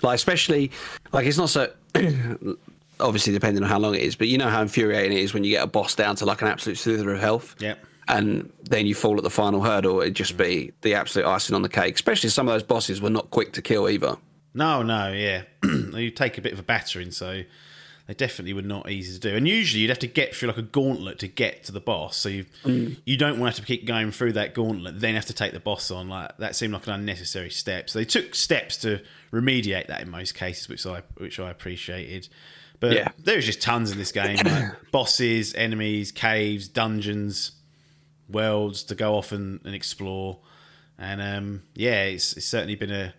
Like, 0.02 0.16
especially 0.16 0.70
like 1.12 1.26
it's 1.26 1.38
not 1.38 1.50
so. 1.50 1.72
obviously, 3.00 3.32
depending 3.32 3.62
on 3.62 3.68
how 3.68 3.78
long 3.78 3.94
it 3.94 4.02
is, 4.02 4.16
but 4.16 4.28
you 4.28 4.38
know 4.38 4.48
how 4.48 4.62
infuriating 4.62 5.16
it 5.16 5.20
is 5.20 5.34
when 5.34 5.44
you 5.44 5.50
get 5.50 5.62
a 5.62 5.66
boss 5.66 5.94
down 5.94 6.16
to 6.16 6.24
like 6.24 6.42
an 6.42 6.48
absolute 6.48 6.76
slither 6.76 7.12
of 7.12 7.20
health. 7.20 7.56
Yep. 7.58 7.78
And 8.06 8.52
then 8.64 8.86
you 8.86 8.94
fall 8.94 9.16
at 9.16 9.22
the 9.22 9.30
final 9.30 9.62
hurdle. 9.62 10.02
It'd 10.02 10.14
just 10.14 10.36
be 10.36 10.72
the 10.82 10.94
absolute 10.94 11.26
icing 11.26 11.54
on 11.54 11.62
the 11.62 11.70
cake. 11.70 11.94
Especially 11.94 12.28
some 12.28 12.48
of 12.48 12.54
those 12.54 12.62
bosses 12.62 13.00
were 13.00 13.10
not 13.10 13.30
quick 13.30 13.54
to 13.54 13.62
kill 13.62 13.88
either. 13.88 14.18
No, 14.52 14.82
no, 14.82 15.10
yeah. 15.10 15.42
you 15.62 16.10
take 16.10 16.36
a 16.36 16.42
bit 16.42 16.52
of 16.52 16.58
a 16.58 16.62
battering, 16.62 17.10
so 17.10 17.42
they 18.06 18.14
definitely 18.14 18.52
were 18.52 18.62
not 18.62 18.90
easy 18.90 19.18
to 19.18 19.30
do. 19.30 19.34
And 19.34 19.48
usually 19.48 19.80
you'd 19.80 19.90
have 19.90 19.98
to 20.00 20.06
get 20.06 20.34
through 20.34 20.48
like 20.48 20.58
a 20.58 20.62
gauntlet 20.62 21.18
to 21.20 21.28
get 21.28 21.64
to 21.64 21.72
the 21.72 21.80
boss. 21.80 22.16
So 22.16 22.28
you 22.28 22.46
mm. 22.62 22.96
you 23.06 23.16
don't 23.16 23.40
want 23.40 23.54
to 23.54 23.60
have 23.60 23.66
to 23.66 23.76
keep 23.76 23.86
going 23.86 24.10
through 24.10 24.32
that 24.34 24.54
gauntlet, 24.54 25.00
then 25.00 25.14
have 25.14 25.26
to 25.26 25.32
take 25.32 25.52
the 25.52 25.60
boss 25.60 25.90
on. 25.90 26.08
Like 26.08 26.36
that 26.38 26.54
seemed 26.54 26.74
like 26.74 26.86
an 26.86 26.92
unnecessary 26.92 27.50
step. 27.50 27.88
So 27.88 27.98
they 27.98 28.04
took 28.04 28.34
steps 28.34 28.76
to 28.78 29.00
remediate 29.32 29.86
that 29.86 30.02
in 30.02 30.10
most 30.10 30.34
cases, 30.34 30.68
which 30.68 30.84
I 30.86 31.02
which 31.16 31.40
I 31.40 31.50
appreciated. 31.50 32.28
But 32.88 32.96
Yeah. 32.96 33.08
there's 33.18 33.46
just 33.46 33.62
tons 33.62 33.90
in 33.92 33.98
this 33.98 34.12
game, 34.12 34.36
like 34.44 34.72
bosses, 34.92 35.54
enemies, 35.54 36.12
caves, 36.12 36.68
dungeons, 36.68 37.52
worlds 38.28 38.82
to 38.84 38.94
go 38.94 39.14
off 39.16 39.32
and, 39.32 39.60
and 39.64 39.74
explore. 39.74 40.38
And 40.98 41.20
um, 41.20 41.62
yeah, 41.74 42.04
it's, 42.04 42.36
it's 42.36 42.46
certainly 42.46 42.74
been 42.74 42.90
a. 42.92 43.14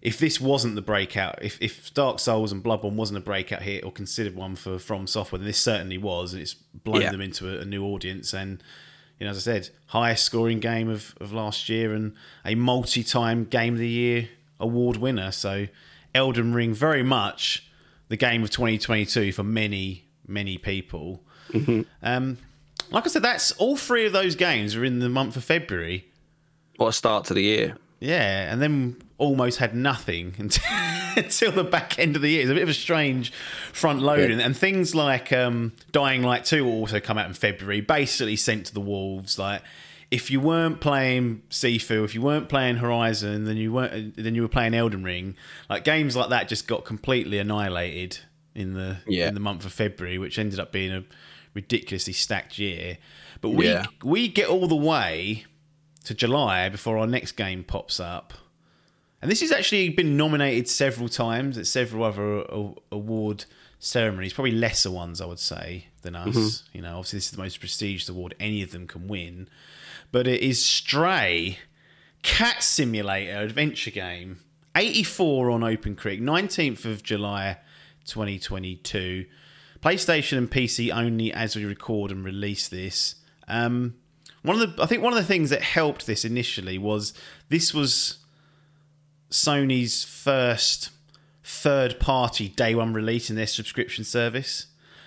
If 0.00 0.18
this 0.18 0.40
wasn't 0.40 0.76
the 0.76 0.82
breakout, 0.82 1.38
if, 1.42 1.60
if 1.60 1.92
Dark 1.92 2.20
Souls 2.20 2.52
and 2.52 2.64
Bloodborne 2.64 2.94
wasn't 2.94 3.18
a 3.18 3.20
breakout 3.20 3.60
hit 3.62 3.84
or 3.84 3.92
considered 3.92 4.34
one 4.34 4.56
for 4.56 4.78
From 4.78 5.06
Software, 5.06 5.38
then 5.38 5.46
this 5.46 5.58
certainly 5.58 5.98
was, 5.98 6.32
and 6.32 6.40
it's 6.40 6.54
blown 6.54 7.02
Yeah. 7.02 7.10
them 7.10 7.20
into 7.20 7.54
a, 7.54 7.60
a 7.60 7.64
new 7.66 7.84
audience. 7.84 8.32
And 8.32 8.62
you 9.18 9.26
know, 9.26 9.30
as 9.32 9.36
I 9.36 9.40
said, 9.40 9.68
highest 9.88 10.24
scoring 10.24 10.58
game 10.60 10.88
of, 10.88 11.14
of 11.20 11.34
last 11.34 11.68
year 11.68 11.92
and 11.92 12.14
a 12.46 12.54
multi-time 12.54 13.44
Game 13.44 13.74
of 13.74 13.78
the 13.80 13.88
Year 13.88 14.30
award 14.58 14.96
winner. 14.96 15.30
So 15.32 15.66
Elden 16.14 16.54
Ring, 16.54 16.72
very 16.72 17.02
much 17.02 17.69
the 18.10 18.18
game 18.18 18.42
of 18.42 18.50
2022 18.50 19.32
for 19.32 19.42
many 19.42 20.04
many 20.26 20.58
people. 20.58 21.22
Um, 22.02 22.38
like 22.90 23.06
I 23.06 23.08
said, 23.08 23.22
that's 23.22 23.52
all 23.52 23.76
three 23.76 24.06
of 24.06 24.12
those 24.12 24.36
games 24.36 24.76
are 24.76 24.84
in 24.84 24.98
the 24.98 25.08
month 25.08 25.36
of 25.36 25.44
February. 25.44 26.06
What 26.76 26.88
a 26.88 26.92
start 26.92 27.24
to 27.26 27.34
the 27.34 27.42
year. 27.42 27.76
Yeah, 28.00 28.50
and 28.50 28.60
then 28.62 28.96
almost 29.18 29.58
had 29.58 29.74
nothing 29.74 30.34
until, 30.38 30.64
until 31.16 31.52
the 31.52 31.64
back 31.64 31.98
end 31.98 32.16
of 32.16 32.22
the 32.22 32.30
year. 32.30 32.42
It's 32.42 32.50
a 32.50 32.54
bit 32.54 32.62
of 32.62 32.68
a 32.68 32.74
strange 32.74 33.32
front 33.72 34.00
loading. 34.00 34.38
Yeah. 34.38 34.46
And 34.46 34.56
things 34.56 34.94
like 34.94 35.32
um, 35.32 35.72
Dying 35.92 36.22
Light 36.22 36.44
2 36.44 36.64
will 36.64 36.72
also 36.72 37.00
come 37.00 37.18
out 37.18 37.26
in 37.26 37.34
February, 37.34 37.80
basically 37.80 38.36
sent 38.36 38.66
to 38.66 38.74
the 38.74 38.80
wolves. 38.80 39.38
Like, 39.38 39.62
if 40.10 40.30
you 40.30 40.40
weren't 40.40 40.80
playing 40.80 41.42
Sifu, 41.50 42.04
if 42.04 42.14
you 42.14 42.20
weren't 42.22 42.48
playing 42.48 42.76
Horizon, 42.76 43.44
then 43.44 43.56
you 43.56 43.72
weren't. 43.72 44.16
Then 44.16 44.34
you 44.34 44.42
were 44.42 44.48
playing 44.48 44.74
Elden 44.74 45.02
Ring. 45.04 45.36
Like 45.68 45.84
games 45.84 46.16
like 46.16 46.30
that 46.30 46.48
just 46.48 46.66
got 46.66 46.84
completely 46.84 47.38
annihilated 47.38 48.18
in 48.54 48.74
the 48.74 48.98
Yeah. 49.06 49.28
in 49.28 49.34
the 49.34 49.40
month 49.40 49.64
of 49.64 49.72
February, 49.72 50.18
which 50.18 50.38
ended 50.38 50.58
up 50.58 50.72
being 50.72 50.92
a 50.92 51.04
ridiculously 51.54 52.12
stacked 52.12 52.58
year. 52.58 52.98
But 53.40 53.50
we 53.50 53.68
Yeah. 53.68 53.86
we 54.02 54.26
get 54.28 54.48
all 54.48 54.66
the 54.66 54.74
way 54.76 55.44
to 56.04 56.14
July 56.14 56.68
before 56.68 56.98
our 56.98 57.06
next 57.06 57.32
game 57.32 57.62
pops 57.62 58.00
up. 58.00 58.34
And 59.22 59.30
this 59.30 59.40
has 59.42 59.52
actually 59.52 59.90
been 59.90 60.16
nominated 60.16 60.66
several 60.66 61.08
times 61.08 61.58
at 61.58 61.66
several 61.66 62.04
other 62.04 62.42
award 62.90 63.44
ceremonies, 63.78 64.32
probably 64.32 64.52
lesser 64.52 64.90
ones, 64.90 65.20
I 65.20 65.26
would 65.26 65.38
say, 65.38 65.86
than 66.02 66.16
us. 66.16 66.34
Mm-hmm. 66.34 66.76
You 66.76 66.82
know, 66.82 66.96
obviously, 66.98 67.18
this 67.18 67.26
is 67.26 67.30
the 67.32 67.38
most 67.42 67.60
prestigious 67.60 68.08
award 68.08 68.34
any 68.40 68.62
of 68.62 68.70
them 68.72 68.86
can 68.86 69.08
win. 69.08 69.48
But 70.12 70.26
it 70.26 70.42
is 70.42 70.64
Stray, 70.64 71.58
Cat 72.22 72.62
Simulator 72.62 73.38
adventure 73.38 73.90
game, 73.90 74.40
84 74.76 75.50
on 75.50 75.60
OpenCritic, 75.60 76.20
19th 76.20 76.84
of 76.84 77.02
July 77.02 77.58
2022. 78.06 79.26
PlayStation 79.80 80.38
and 80.38 80.50
PC 80.50 80.94
only 80.94 81.32
as 81.32 81.56
we 81.56 81.64
record 81.64 82.10
and 82.10 82.24
release 82.24 82.68
this. 82.68 83.14
Um, 83.48 83.94
one 84.42 84.60
of 84.60 84.76
the, 84.76 84.82
I 84.82 84.86
think 84.86 85.02
one 85.02 85.12
of 85.12 85.18
the 85.18 85.24
things 85.24 85.50
that 85.50 85.62
helped 85.62 86.06
this 86.06 86.24
initially 86.24 86.78
was 86.78 87.12
this 87.48 87.72
was 87.72 88.18
Sony's 89.30 90.04
first 90.04 90.90
third 91.42 91.98
party 91.98 92.48
day 92.48 92.74
one 92.74 92.92
release 92.92 93.30
in 93.30 93.36
their 93.36 93.46
subscription 93.46 94.04
service. 94.04 94.66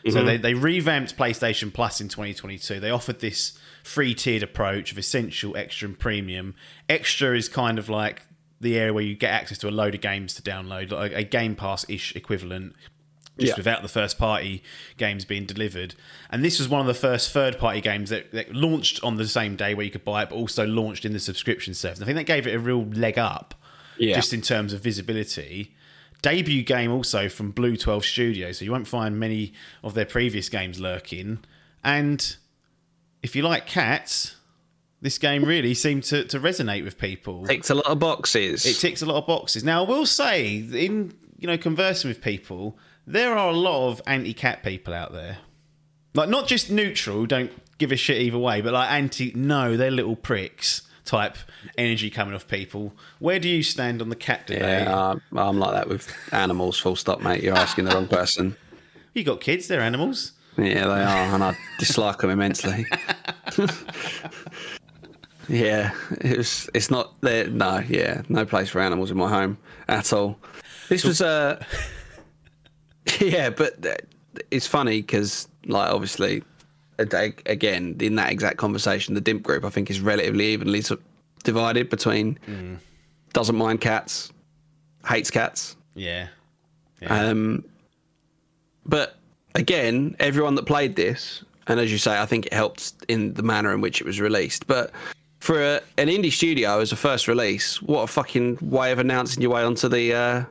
So 0.10 0.22
they, 0.26 0.36
they 0.36 0.54
revamped 0.54 1.18
PlayStation 1.18 1.74
Plus 1.74 2.02
in 2.02 2.10
2022. 2.10 2.82
They 2.82 2.90
offered 2.90 3.22
this 3.22 3.58
free 3.84 4.16
tiered 4.16 4.42
approach 4.42 4.92
of 4.92 4.98
essential, 4.98 5.56
extra, 5.56 5.88
and 5.90 6.00
premium. 6.00 6.56
Extra 6.90 7.36
is 7.38 7.48
kind 7.50 7.78
of 7.78 7.90
like 7.90 8.24
the 8.62 8.78
area 8.80 8.94
where 8.94 9.04
you 9.04 9.14
get 9.14 9.30
access 9.32 9.58
to 9.60 9.68
a 9.68 9.72
load 9.72 9.94
of 9.94 10.02
games 10.02 10.34
to 10.36 10.42
download, 10.42 10.92
like 10.92 11.12
a 11.12 11.24
Game 11.24 11.54
Pass 11.56 11.86
ish 11.90 12.16
equivalent, 12.16 12.74
just 13.38 13.52
Yeah. 13.52 13.58
without 13.58 13.82
the 13.82 13.90
first 13.90 14.18
party 14.18 14.64
games 14.98 15.26
being 15.26 15.46
delivered. 15.46 15.96
And 16.30 16.46
this 16.46 16.60
was 16.60 16.70
one 16.70 16.80
of 16.80 16.88
the 16.88 16.94
first 16.94 17.32
third 17.32 17.58
party 17.60 17.82
games 17.82 18.10
that, 18.10 18.32
that 18.32 18.56
launched 18.56 19.04
on 19.04 19.18
the 19.18 19.28
same 19.28 19.58
day 19.58 19.74
where 19.74 19.84
you 19.84 19.92
could 19.92 20.06
buy 20.06 20.24
it, 20.24 20.30
but 20.30 20.36
also 20.38 20.66
launched 20.66 21.04
in 21.04 21.12
the 21.12 21.20
subscription 21.20 21.74
service. 21.74 22.02
I 22.02 22.06
think 22.06 22.16
that 22.16 22.24
gave 22.26 22.48
it 22.48 22.56
a 22.56 22.60
real 22.60 22.86
leg 22.86 23.18
up 23.20 23.54
Yeah. 23.98 24.16
just 24.16 24.32
in 24.34 24.42
terms 24.42 24.72
of 24.72 24.80
visibility. 24.82 25.76
Debut 26.22 26.64
game 26.64 26.90
also 26.90 27.28
from 27.28 27.52
Blue 27.52 27.76
12 27.76 28.06
Studio, 28.06 28.54
so 28.54 28.64
you 28.64 28.72
won't 28.72 28.88
find 28.88 29.20
many 29.20 29.52
of 29.84 29.94
their 29.94 30.06
previous 30.06 30.48
games 30.48 30.80
lurking. 30.80 31.40
And 31.84 32.38
if 33.24 33.36
you 33.36 33.42
like 33.42 33.66
cats, 33.66 34.36
this 35.02 35.18
game 35.18 35.44
really 35.44 35.74
seemed 35.74 36.04
to, 36.04 36.24
to 36.26 36.40
resonate 36.40 36.84
with 36.84 36.98
people. 36.98 37.48
Ticks 37.48 37.70
a 37.70 37.76
lot 37.76 37.88
of 37.88 38.00
boxes. 38.00 38.66
It 38.66 38.76
ticks 38.76 39.02
a 39.02 39.06
lot 39.06 39.18
of 39.18 39.26
boxes. 39.26 39.64
Now, 39.64 39.84
I 39.84 39.90
will 39.90 40.06
say, 40.06 40.58
in 40.58 41.14
you 41.40 41.48
know 41.48 41.58
conversing 41.58 42.10
with 42.10 42.22
people, 42.22 42.78
there 43.08 43.36
are 43.36 43.50
a 43.50 43.56
lot 43.56 43.90
of 43.90 44.02
anti-cat 44.06 44.64
people 44.64 44.94
out 44.94 45.14
there. 45.14 45.40
Like 46.14 46.30
not 46.30 46.48
just 46.48 46.70
neutral, 46.70 47.26
don't 47.26 47.52
give 47.80 47.92
a 47.92 47.96
shit 47.96 48.22
either 48.22 48.38
way, 48.38 48.62
but 48.62 48.74
like 48.74 48.92
anti, 48.92 49.32
no, 49.36 49.76
they're 49.76 49.90
little 49.90 50.16
pricks 50.16 50.84
type 51.06 51.38
energy 51.78 52.10
coming 52.10 52.34
off 52.34 52.48
people. 52.48 52.94
Where 53.20 53.40
do 53.40 53.50
you 53.50 53.64
stand 53.64 54.02
on 54.02 54.10
the 54.10 54.16
cat 54.16 54.48
debate? 54.48 54.62
yeah, 54.62 54.96
uh, 54.96 55.16
I'm 55.36 55.60
like 55.60 55.74
that 55.74 55.90
with 55.90 56.14
animals. 56.32 56.80
Full 56.80 56.96
stop, 56.96 57.22
mate. 57.22 57.42
You're 57.42 57.56
asking 57.56 57.86
the 57.86 57.92
wrong 57.92 58.08
person. 58.08 58.56
You 59.16 59.24
got 59.24 59.42
kids, 59.42 59.68
they're 59.68 59.80
animals. 59.80 60.32
Yeah, 60.58 60.86
they 60.88 61.04
are, 61.04 61.34
and 61.36 61.44
I 61.44 61.58
dislike 61.80 62.20
them 62.20 62.30
immensely. 62.30 62.86
yeah, 65.50 65.92
it 66.22 66.38
was. 66.38 66.70
It's 66.74 66.90
not 66.92 67.20
there. 67.22 67.48
No, 67.48 67.80
yeah, 67.80 68.22
no 68.30 68.46
place 68.46 68.70
for 68.70 68.80
animals 68.80 69.12
in 69.12 69.18
my 69.18 69.30
home 69.30 69.58
at 69.88 70.14
all. 70.14 70.38
This 70.90 71.04
was 71.04 71.22
Uh, 71.22 71.64
yeah, 73.20 73.50
but 73.50 73.86
it's 74.52 74.68
funny 74.68 75.02
because, 75.02 75.48
like, 75.66 75.92
obviously, 75.92 76.44
again, 77.00 77.96
in 78.00 78.16
that 78.16 78.32
exact 78.32 78.58
conversation, 78.58 79.16
the 79.16 79.22
DIMP 79.22 79.44
group 79.44 79.66
I 79.66 79.70
think 79.70 79.90
is 79.90 80.00
relatively 80.00 80.46
evenly 80.48 80.82
sort 80.82 81.00
of 81.00 81.06
divided 81.44 81.90
between 81.90 82.38
doesn't 83.34 83.56
mind 83.56 83.82
cats, 83.82 84.32
hates 85.08 85.32
cats, 85.32 85.76
Yeah. 85.96 86.28
um, 87.10 87.66
but 88.86 89.18
again, 89.56 90.16
everyone 90.20 90.56
that 90.56 90.66
played 90.66 90.96
this, 90.96 91.44
and 91.68 91.80
as 91.80 91.92
you 91.92 91.98
say, 91.98 92.20
I 92.20 92.26
think 92.26 92.48
it 92.48 92.54
helped 92.54 92.94
in 93.08 93.34
the 93.34 93.44
manner 93.44 93.74
in 93.74 93.82
which 93.82 94.02
it 94.02 94.06
was 94.06 94.20
released. 94.20 94.68
But 94.68 94.92
for 95.40 95.62
a, 95.62 95.82
an 95.98 96.08
indie 96.08 96.32
studio 96.32 96.80
as 96.80 96.92
a 96.92 96.96
first 96.96 97.28
release, 97.28 97.82
what 97.82 98.04
a 98.04 98.08
fucking 98.08 98.60
way 98.62 98.92
of 98.92 99.00
announcing 99.00 99.42
your 99.42 99.52
way 99.52 99.64
onto 99.64 99.88
the 99.88 100.14
uh, 100.14 100.44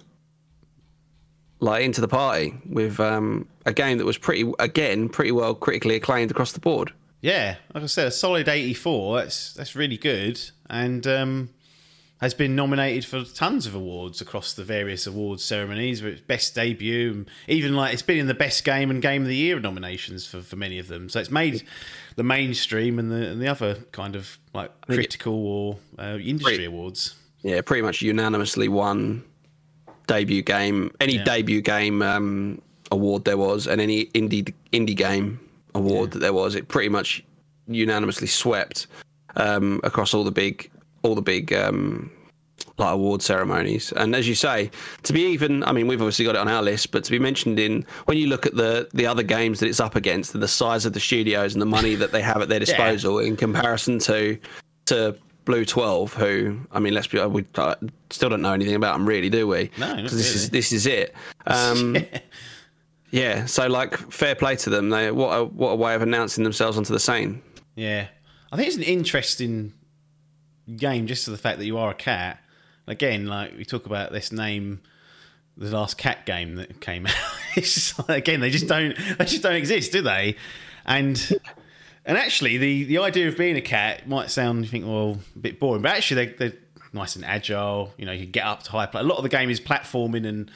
like 1.61 1.85
into 1.85 2.01
the 2.01 2.09
party 2.09 2.55
with 2.69 2.99
um, 3.01 3.47
a 3.67 3.73
game 3.73 3.99
that 3.99 4.05
was 4.05 4.19
pretty 4.19 4.53
again 4.59 5.09
pretty 5.09 5.33
well 5.33 5.55
critically 5.55 5.97
acclaimed 5.97 6.31
across 6.31 6.53
the 6.53 6.61
board. 6.61 6.93
Yeah, 7.21 7.57
like 7.73 7.85
I 7.85 7.87
said, 7.87 8.09
a 8.09 8.11
solid 8.11 8.49
84. 8.49 9.19
That's 9.19 9.53
that's 9.55 9.77
really 9.77 9.97
good, 9.97 10.41
and 10.69 11.07
um, 11.07 11.51
has 12.23 12.33
been 12.35 12.55
nominated 12.57 13.05
for 13.05 13.25
tons 13.25 13.67
of 13.67 13.75
awards 13.75 14.21
across 14.21 14.55
the 14.55 14.65
various 14.65 15.07
awards 15.07 15.45
ceremonies. 15.45 16.01
Best 16.27 16.55
debut, 16.55 17.11
and 17.11 17.31
even 17.49 17.75
like 17.75 17.93
it's 17.93 18.01
been 18.03 18.19
in 18.19 18.29
the 18.29 18.35
best 18.35 18.65
game 18.65 18.91
and 18.91 19.03
game 19.03 19.23
of 19.23 19.29
the 19.29 19.37
year 19.37 19.59
nominations 19.61 20.27
for, 20.27 20.41
for 20.41 20.57
many 20.57 20.79
of 20.79 20.89
them. 20.89 21.09
So 21.09 21.21
it's 21.21 21.31
made 21.31 21.65
the 22.17 22.23
mainstream 22.23 22.99
and 22.99 23.11
the 23.11 23.29
and 23.29 23.43
the 23.43 23.49
other 23.49 23.75
kind 23.93 24.17
of 24.17 24.39
like 24.55 24.71
critical 24.87 25.35
or 25.35 25.79
uh, 25.99 26.17
industry 26.19 26.55
Pretty- 26.55 26.65
awards. 26.65 27.17
Yeah, 27.43 27.61
pretty 27.61 27.83
much 27.83 28.01
unanimously 28.03 28.69
won 28.69 29.25
debut 30.07 30.43
game, 30.43 30.93
any 31.01 31.17
Yeah. 31.17 31.25
debut 31.25 31.61
game 31.61 32.01
um, 32.03 32.63
award 32.93 33.25
there 33.25 33.37
was, 33.37 33.67
and 33.67 33.81
any 33.81 34.07
indie 34.07 34.55
indie 34.73 34.97
game 34.97 35.41
award 35.75 36.13
that 36.13 36.21
there 36.21 36.33
was. 36.33 36.55
It 36.55 36.69
pretty 36.69 36.89
much 36.89 37.25
unanimously 37.67 38.29
swept 38.29 38.87
um, 39.35 39.81
across 39.83 40.15
all 40.15 40.23
the 40.23 40.31
big 40.31 40.71
all 41.03 41.15
the 41.15 41.23
big 41.23 41.53
um, 41.53 42.11
like 42.79 42.95
award 42.95 43.23
ceremonies. 43.23 43.93
And 43.93 44.15
as 44.15 44.29
you 44.29 44.35
say, 44.35 44.71
to 45.03 45.13
be 45.13 45.23
even, 45.27 45.63
I 45.65 45.73
mean, 45.73 45.87
we've 45.87 46.01
obviously 46.01 46.25
got 46.25 46.35
it 46.35 46.39
on 46.39 46.49
our 46.49 46.63
list, 46.63 46.91
but 46.91 47.05
to 47.05 47.11
be 47.11 47.19
mentioned 47.19 47.59
in 47.59 47.87
when 48.07 48.19
you 48.19 48.27
look 48.27 48.47
at 48.47 48.57
the 48.57 48.89
the 48.95 49.07
other 49.07 49.23
games 49.23 49.61
that 49.61 49.69
it's 49.69 49.81
up 49.81 49.97
against, 49.97 50.35
and 50.35 50.43
the 50.43 50.49
size 50.49 50.87
of 50.87 50.93
the 50.93 51.01
studios 51.01 51.55
and 51.55 51.63
the 51.63 51.67
money 51.67 51.95
that 51.95 52.13
they 52.13 52.23
have 52.23 52.43
at 52.43 52.49
their 52.49 52.61
disposal 52.67 53.19
in 53.19 53.37
comparison 53.37 53.99
to 54.01 54.39
to 54.87 55.17
Blue 55.45 55.65
Twelve, 55.65 56.13
who 56.15 56.61
I 56.71 56.79
mean, 56.79 56.95
let's 56.95 57.07
be 57.07 57.25
we 57.27 57.45
uh, 57.57 57.75
still 58.11 58.29
don't 58.29 58.43
know 58.43 58.53
anything 58.53 58.75
about 58.75 58.95
them, 58.95 59.07
really, 59.07 59.31
do 59.31 59.47
we? 59.47 59.71
No, 59.79 60.03
this 60.03 60.13
is 60.13 60.51
this 60.51 60.73
is 60.73 60.87
it. 60.87 61.15
Um, 61.47 61.97
yeah, 63.11 63.47
so 63.47 63.67
like 63.67 63.97
fair 64.11 64.35
play 64.35 64.57
to 64.57 64.71
them. 64.71 64.91
They 64.91 65.11
what 65.11 65.31
a 65.31 65.45
what 65.45 65.71
a 65.71 65.77
way 65.77 65.95
of 65.95 66.03
announcing 66.03 66.45
themselves 66.45 66.79
onto 66.79 66.93
the 66.93 67.01
scene. 67.01 67.43
Yeah, 67.75 68.09
I 68.51 68.57
think 68.57 68.69
it's 68.69 68.77
an 68.77 68.83
interesting 68.83 69.73
game 70.77 71.07
just 71.07 71.25
to 71.25 71.31
the 71.31 71.39
fact 71.39 71.59
that 71.59 71.67
you 71.67 71.79
are 71.79 71.91
a 71.91 71.95
cat. 71.95 72.39
Again, 72.87 73.27
like 73.27 73.57
we 73.57 73.65
talk 73.65 73.87
about 73.87 74.13
this 74.13 74.33
name, 74.33 74.81
the 75.57 75.71
last 75.71 75.99
cat 75.99 76.27
game 76.27 76.57
that 76.57 76.81
came 76.81 77.07
out. 77.09 77.15
it's 77.57 77.75
just 77.75 77.99
like, 78.09 78.19
again 78.19 78.41
they 78.41 78.51
just 78.51 78.67
don't 78.67 78.97
they 79.19 79.25
just 79.25 79.43
don't 79.43 79.55
exist, 79.55 79.93
do 79.93 80.03
they? 80.03 80.37
And 80.85 81.41
and 82.05 82.19
actually, 82.19 82.59
the 82.59 82.85
the 82.85 82.99
idea 82.99 83.29
of 83.29 83.37
being 83.37 83.57
a 83.57 83.63
cat 83.63 84.09
might 84.09 84.31
sound 84.31 84.65
you 84.65 84.71
think 84.71 84.85
well 84.85 85.19
a 85.35 85.39
bit 85.39 85.61
boring, 85.61 85.83
but 85.83 85.93
actually 85.93 86.27
they 86.27 86.33
they're 86.33 86.59
nice 86.93 87.17
and 87.17 87.25
agile. 87.25 87.95
You 87.97 88.07
know, 88.07 88.13
you 88.13 88.25
can 88.25 88.33
get 88.33 88.45
up 88.45 88.63
to 88.65 88.71
high. 88.73 88.89
A 88.93 89.03
lot 89.03 89.17
of 89.17 89.23
the 89.23 89.29
game 89.29 89.51
is 89.51 89.61
platforming 89.61 90.27
and 90.27 90.51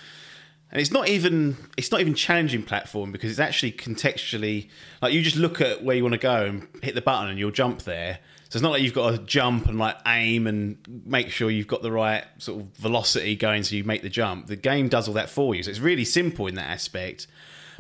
and 0.73 0.81
it's 0.81 0.91
not 0.91 1.09
even 1.09 1.57
it's 1.77 1.93
not 1.93 2.01
even 2.01 2.15
challenging 2.15 2.63
platform 2.63 3.13
because 3.13 3.31
it's 3.31 3.41
actually 3.41 3.73
contextually 3.73 4.69
like 5.01 5.13
you 5.13 5.23
just 5.23 5.37
look 5.37 5.61
at 5.61 5.85
where 5.85 5.95
you 5.95 6.03
want 6.03 6.15
to 6.15 6.19
go 6.19 6.45
and 6.45 6.67
hit 6.83 6.95
the 6.95 7.01
button 7.01 7.31
and 7.31 7.39
you'll 7.39 7.51
jump 7.51 7.83
there. 7.83 8.19
So 8.57 8.59
it's 8.59 8.63
not 8.63 8.73
like 8.73 8.81
you've 8.81 8.95
got 8.95 9.11
to 9.11 9.19
jump 9.19 9.67
and 9.67 9.79
like 9.79 9.99
aim 10.07 10.47
and 10.47 10.79
make 11.05 11.29
sure 11.29 11.51
you've 11.51 11.67
got 11.67 11.83
the 11.83 11.93
right 11.93 12.25
sort 12.39 12.63
of 12.63 12.69
velocity 12.79 13.37
going 13.37 13.65
so 13.65 13.77
you 13.77 13.85
make 13.85 14.01
the 14.01 14.09
jump. 14.09 14.47
The 14.47 14.57
game 14.57 14.89
does 14.89 15.09
all 15.09 15.15
that 15.15 15.29
for 15.29 15.55
you. 15.55 15.63
So 15.63 15.69
it's 15.69 15.79
really 15.79 16.07
simple 16.07 16.47
in 16.47 16.55
that 16.55 16.71
aspect. 16.71 17.27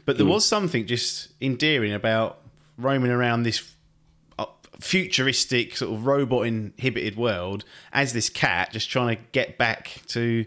But 0.04 0.18
there 0.18 0.26
was 0.26 0.44
something 0.44 0.86
just 0.86 1.28
endearing 1.40 1.94
about 1.94 2.42
roaming 2.76 3.10
around 3.10 3.44
this 3.44 3.72
uh, 4.38 4.44
futuristic 4.78 5.78
sort 5.78 5.94
of 5.94 6.04
robot 6.04 6.46
inhibited 6.46 7.16
world 7.16 7.64
as 7.94 8.12
this 8.12 8.28
cat 8.28 8.70
just 8.72 8.90
trying 8.90 9.16
to 9.16 9.22
get 9.32 9.56
back 9.56 10.02
to 10.08 10.44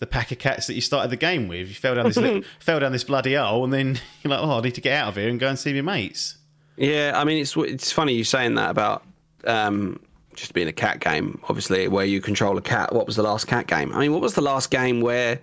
the 0.00 0.06
pack 0.08 0.32
of 0.32 0.40
cats 0.40 0.66
that 0.66 0.74
you 0.74 0.80
started 0.80 1.10
the 1.12 1.16
game 1.16 1.46
with. 1.46 1.68
You 1.68 1.74
fell 1.74 1.94
down 1.94 2.06
this 2.06 2.16
li- 2.16 2.42
fell 2.58 2.80
down 2.80 2.90
this 2.90 3.04
bloody 3.04 3.34
hole, 3.34 3.62
and 3.62 3.72
then 3.72 4.00
you're 4.24 4.32
like, 4.32 4.42
oh, 4.42 4.58
I 4.58 4.62
need 4.62 4.74
to 4.74 4.80
get 4.80 4.94
out 4.94 5.10
of 5.10 5.14
here 5.14 5.28
and 5.28 5.38
go 5.38 5.46
and 5.46 5.56
see 5.56 5.72
my 5.80 5.82
mates. 5.82 6.38
Yeah, 6.76 7.12
I 7.14 7.22
mean 7.22 7.38
it's 7.38 7.56
it's 7.56 7.92
funny 7.92 8.14
you 8.14 8.24
saying 8.24 8.56
that 8.56 8.70
about 8.70 9.04
um, 9.46 10.00
just 10.34 10.54
being 10.54 10.68
a 10.68 10.72
cat 10.72 11.00
game. 11.00 11.40
Obviously, 11.48 11.88
where 11.88 12.04
you 12.04 12.20
control 12.20 12.56
a 12.56 12.62
cat. 12.62 12.94
What 12.94 13.06
was 13.06 13.16
the 13.16 13.22
last 13.22 13.46
cat 13.46 13.66
game? 13.66 13.92
I 13.94 14.00
mean, 14.00 14.12
what 14.12 14.22
was 14.22 14.34
the 14.34 14.40
last 14.40 14.70
game 14.70 15.00
where 15.00 15.38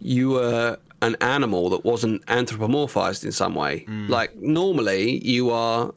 you 0.00 0.30
were 0.30 0.78
an 1.02 1.16
animal 1.20 1.70
that 1.70 1.84
wasn't 1.84 2.24
anthropomorphized 2.26 3.24
in 3.24 3.32
some 3.32 3.54
way? 3.54 3.80
Hmm. 3.80 4.08
Like 4.08 4.36
normally 4.36 5.24
you 5.26 5.50
are 5.50 5.92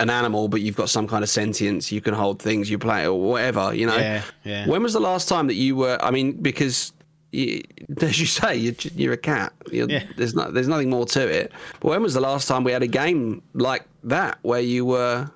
an 0.00 0.10
animal, 0.10 0.48
but 0.48 0.60
you've 0.60 0.76
got 0.76 0.88
some 0.88 1.08
kind 1.08 1.24
of 1.24 1.30
sentience. 1.30 1.90
You 1.90 2.00
can 2.00 2.14
hold 2.14 2.40
things. 2.40 2.70
You 2.70 2.78
play 2.78 3.06
or 3.06 3.20
whatever. 3.20 3.74
You 3.74 3.86
know. 3.86 3.96
Yeah, 3.96 4.22
yeah. 4.44 4.68
When 4.68 4.82
was 4.82 4.92
the 4.92 5.00
last 5.00 5.28
time 5.28 5.46
that 5.48 5.54
you 5.54 5.76
were? 5.76 5.98
I 6.00 6.10
mean, 6.10 6.32
because. 6.32 6.92
You, 7.30 7.62
as 8.00 8.18
you 8.18 8.24
say, 8.24 8.56
you're, 8.56 8.74
you're 8.94 9.12
a 9.12 9.18
cat. 9.18 9.52
You're, 9.70 9.90
Yeah. 9.90 10.04
There's 10.16 10.34
not. 10.34 10.54
There's 10.54 10.68
nothing 10.68 10.88
more 10.88 11.04
to 11.06 11.28
it. 11.28 11.52
But 11.80 11.88
when 11.88 12.02
was 12.02 12.14
the 12.14 12.22
last 12.22 12.48
time 12.48 12.64
we 12.64 12.72
had 12.72 12.82
a 12.82 12.86
game 12.86 13.42
like 13.52 13.84
that 14.04 14.38
where 14.40 14.60
you 14.60 14.86
were 14.86 15.30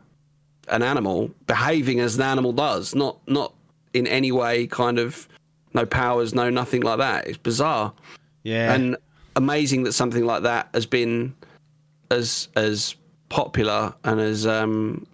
an 0.68 0.82
animal 0.82 1.30
behaving 1.46 2.00
as 2.00 2.16
an 2.16 2.22
animal 2.22 2.52
does, 2.52 2.94
not 2.94 3.18
not 3.28 3.54
in 3.94 4.06
any 4.06 4.32
way 4.32 4.66
kind 4.66 4.98
of 4.98 5.28
no 5.74 5.84
powers, 5.86 6.34
no 6.34 6.50
nothing 6.50 6.82
like 6.82 6.98
that. 6.98 7.26
It's 7.26 7.38
bizarre 7.38 7.92
Yeah. 8.44 8.72
and 8.74 8.96
amazing 9.36 9.82
that 9.84 9.92
something 9.92 10.24
like 10.26 10.42
that 10.42 10.68
has 10.74 10.86
been 10.86 11.34
as 12.10 12.48
as 12.56 12.94
popular 13.28 13.94
and 14.04 14.20
as 14.20 14.46
um 14.46 15.06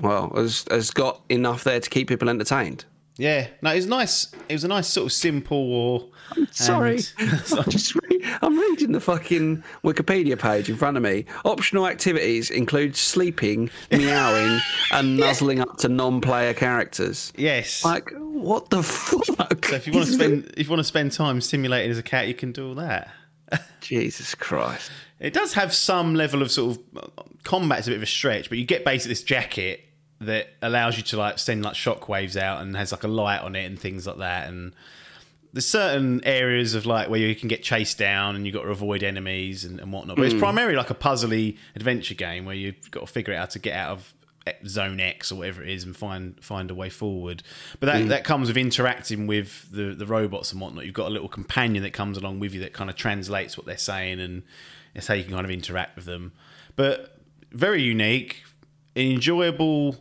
well 0.00 0.30
has 0.36 0.64
has 0.70 0.90
got 0.90 1.22
enough 1.28 1.64
there 1.64 1.80
to 1.80 1.88
keep 1.90 2.08
people 2.08 2.28
entertained. 2.28 2.84
Yeah. 3.16 3.48
No, 3.62 3.70
it 3.72 3.76
was 3.76 3.86
nice. 3.86 4.32
It 4.48 4.54
was 4.54 4.64
a 4.64 4.68
nice 4.68 4.88
sort 4.88 5.06
of 5.06 5.12
simple 5.12 5.56
or. 5.72 6.08
Sorry, 6.50 7.00
and- 7.18 7.32
I'm 7.52 7.70
just 7.70 7.94
re- 7.94 8.24
I'm 8.42 8.58
reading 8.58 8.92
the 8.92 9.00
fucking 9.00 9.62
Wikipedia 9.84 10.38
page 10.38 10.68
in 10.70 10.76
front 10.76 10.96
of 10.96 11.02
me. 11.02 11.26
Optional 11.44 11.86
activities 11.86 12.50
include 12.50 12.96
sleeping, 12.96 13.70
meowing, 13.90 14.60
and 14.92 15.16
nuzzling 15.16 15.60
up 15.60 15.76
to 15.78 15.88
non-player 15.88 16.54
characters. 16.54 17.32
yes. 17.36 17.84
Like 17.84 18.10
what 18.18 18.70
the 18.70 18.82
fuck? 18.82 19.64
so 19.66 19.76
if 19.76 19.86
you 19.86 19.92
want 19.92 20.06
to 20.06 20.12
spend 20.12 20.52
if 20.56 20.66
you 20.66 20.70
want 20.70 20.80
to 20.80 20.84
spend 20.84 21.12
time 21.12 21.40
simulating 21.40 21.90
as 21.90 21.98
a 21.98 22.02
cat, 22.02 22.26
you 22.28 22.34
can 22.34 22.52
do 22.52 22.68
all 22.68 22.74
that. 22.76 23.08
Jesus 23.80 24.34
Christ. 24.34 24.90
It 25.20 25.32
does 25.32 25.52
have 25.54 25.72
some 25.72 26.14
level 26.14 26.42
of 26.42 26.50
sort 26.50 26.76
of 26.76 26.82
uh, 27.18 27.22
combat's 27.44 27.86
a 27.86 27.90
bit 27.90 27.96
of 27.98 28.02
a 28.02 28.06
stretch, 28.06 28.48
but 28.48 28.58
you 28.58 28.64
get 28.64 28.84
basically 28.84 29.10
this 29.10 29.22
jacket 29.22 29.84
that 30.24 30.48
allows 30.62 30.96
you 30.96 31.02
to 31.04 31.16
like 31.16 31.38
send 31.38 31.62
like 31.64 31.74
shockwaves 31.74 32.36
out 32.36 32.62
and 32.62 32.76
has 32.76 32.92
like 32.92 33.04
a 33.04 33.08
light 33.08 33.40
on 33.40 33.54
it 33.56 33.64
and 33.64 33.78
things 33.78 34.06
like 34.06 34.18
that. 34.18 34.48
And 34.48 34.74
there's 35.52 35.66
certain 35.66 36.20
areas 36.24 36.74
of 36.74 36.86
like 36.86 37.08
where 37.08 37.20
you 37.20 37.34
can 37.34 37.48
get 37.48 37.62
chased 37.62 37.98
down 37.98 38.34
and 38.34 38.44
you've 38.44 38.54
got 38.54 38.62
to 38.62 38.70
avoid 38.70 39.02
enemies 39.02 39.64
and, 39.64 39.78
and 39.78 39.92
whatnot. 39.92 40.16
But 40.16 40.24
it's 40.24 40.34
hmm. 40.34 40.40
primarily 40.40 40.76
like 40.76 40.90
a 40.90 40.94
puzzly 40.94 41.56
adventure 41.76 42.14
game 42.14 42.44
where 42.44 42.56
you've 42.56 42.90
got 42.90 43.00
to 43.00 43.06
figure 43.06 43.32
out 43.34 43.38
how 43.38 43.46
to 43.46 43.58
get 43.58 43.74
out 43.74 43.92
of 43.92 44.14
zone 44.66 45.00
X 45.00 45.32
or 45.32 45.36
whatever 45.36 45.62
it 45.62 45.70
is 45.70 45.84
and 45.84 45.96
find 45.96 46.42
find 46.42 46.70
a 46.70 46.74
way 46.74 46.90
forward. 46.90 47.42
But 47.80 47.86
that, 47.86 48.02
hmm. 48.02 48.08
that 48.08 48.24
comes 48.24 48.48
with 48.48 48.56
interacting 48.56 49.26
with 49.26 49.70
the 49.70 49.94
the 49.94 50.06
robots 50.06 50.52
and 50.52 50.60
whatnot. 50.60 50.86
You've 50.86 50.94
got 50.94 51.06
a 51.06 51.10
little 51.10 51.28
companion 51.28 51.82
that 51.84 51.92
comes 51.92 52.18
along 52.18 52.40
with 52.40 52.52
you 52.52 52.60
that 52.60 52.72
kind 52.72 52.90
of 52.90 52.96
translates 52.96 53.56
what 53.56 53.66
they're 53.66 53.78
saying 53.78 54.20
and 54.20 54.42
it's 54.94 55.06
how 55.06 55.14
you 55.14 55.24
can 55.24 55.32
kind 55.32 55.44
of 55.44 55.50
interact 55.50 55.96
with 55.96 56.04
them. 56.04 56.32
But 56.76 57.18
very 57.52 57.82
unique, 57.82 58.42
enjoyable, 58.96 59.96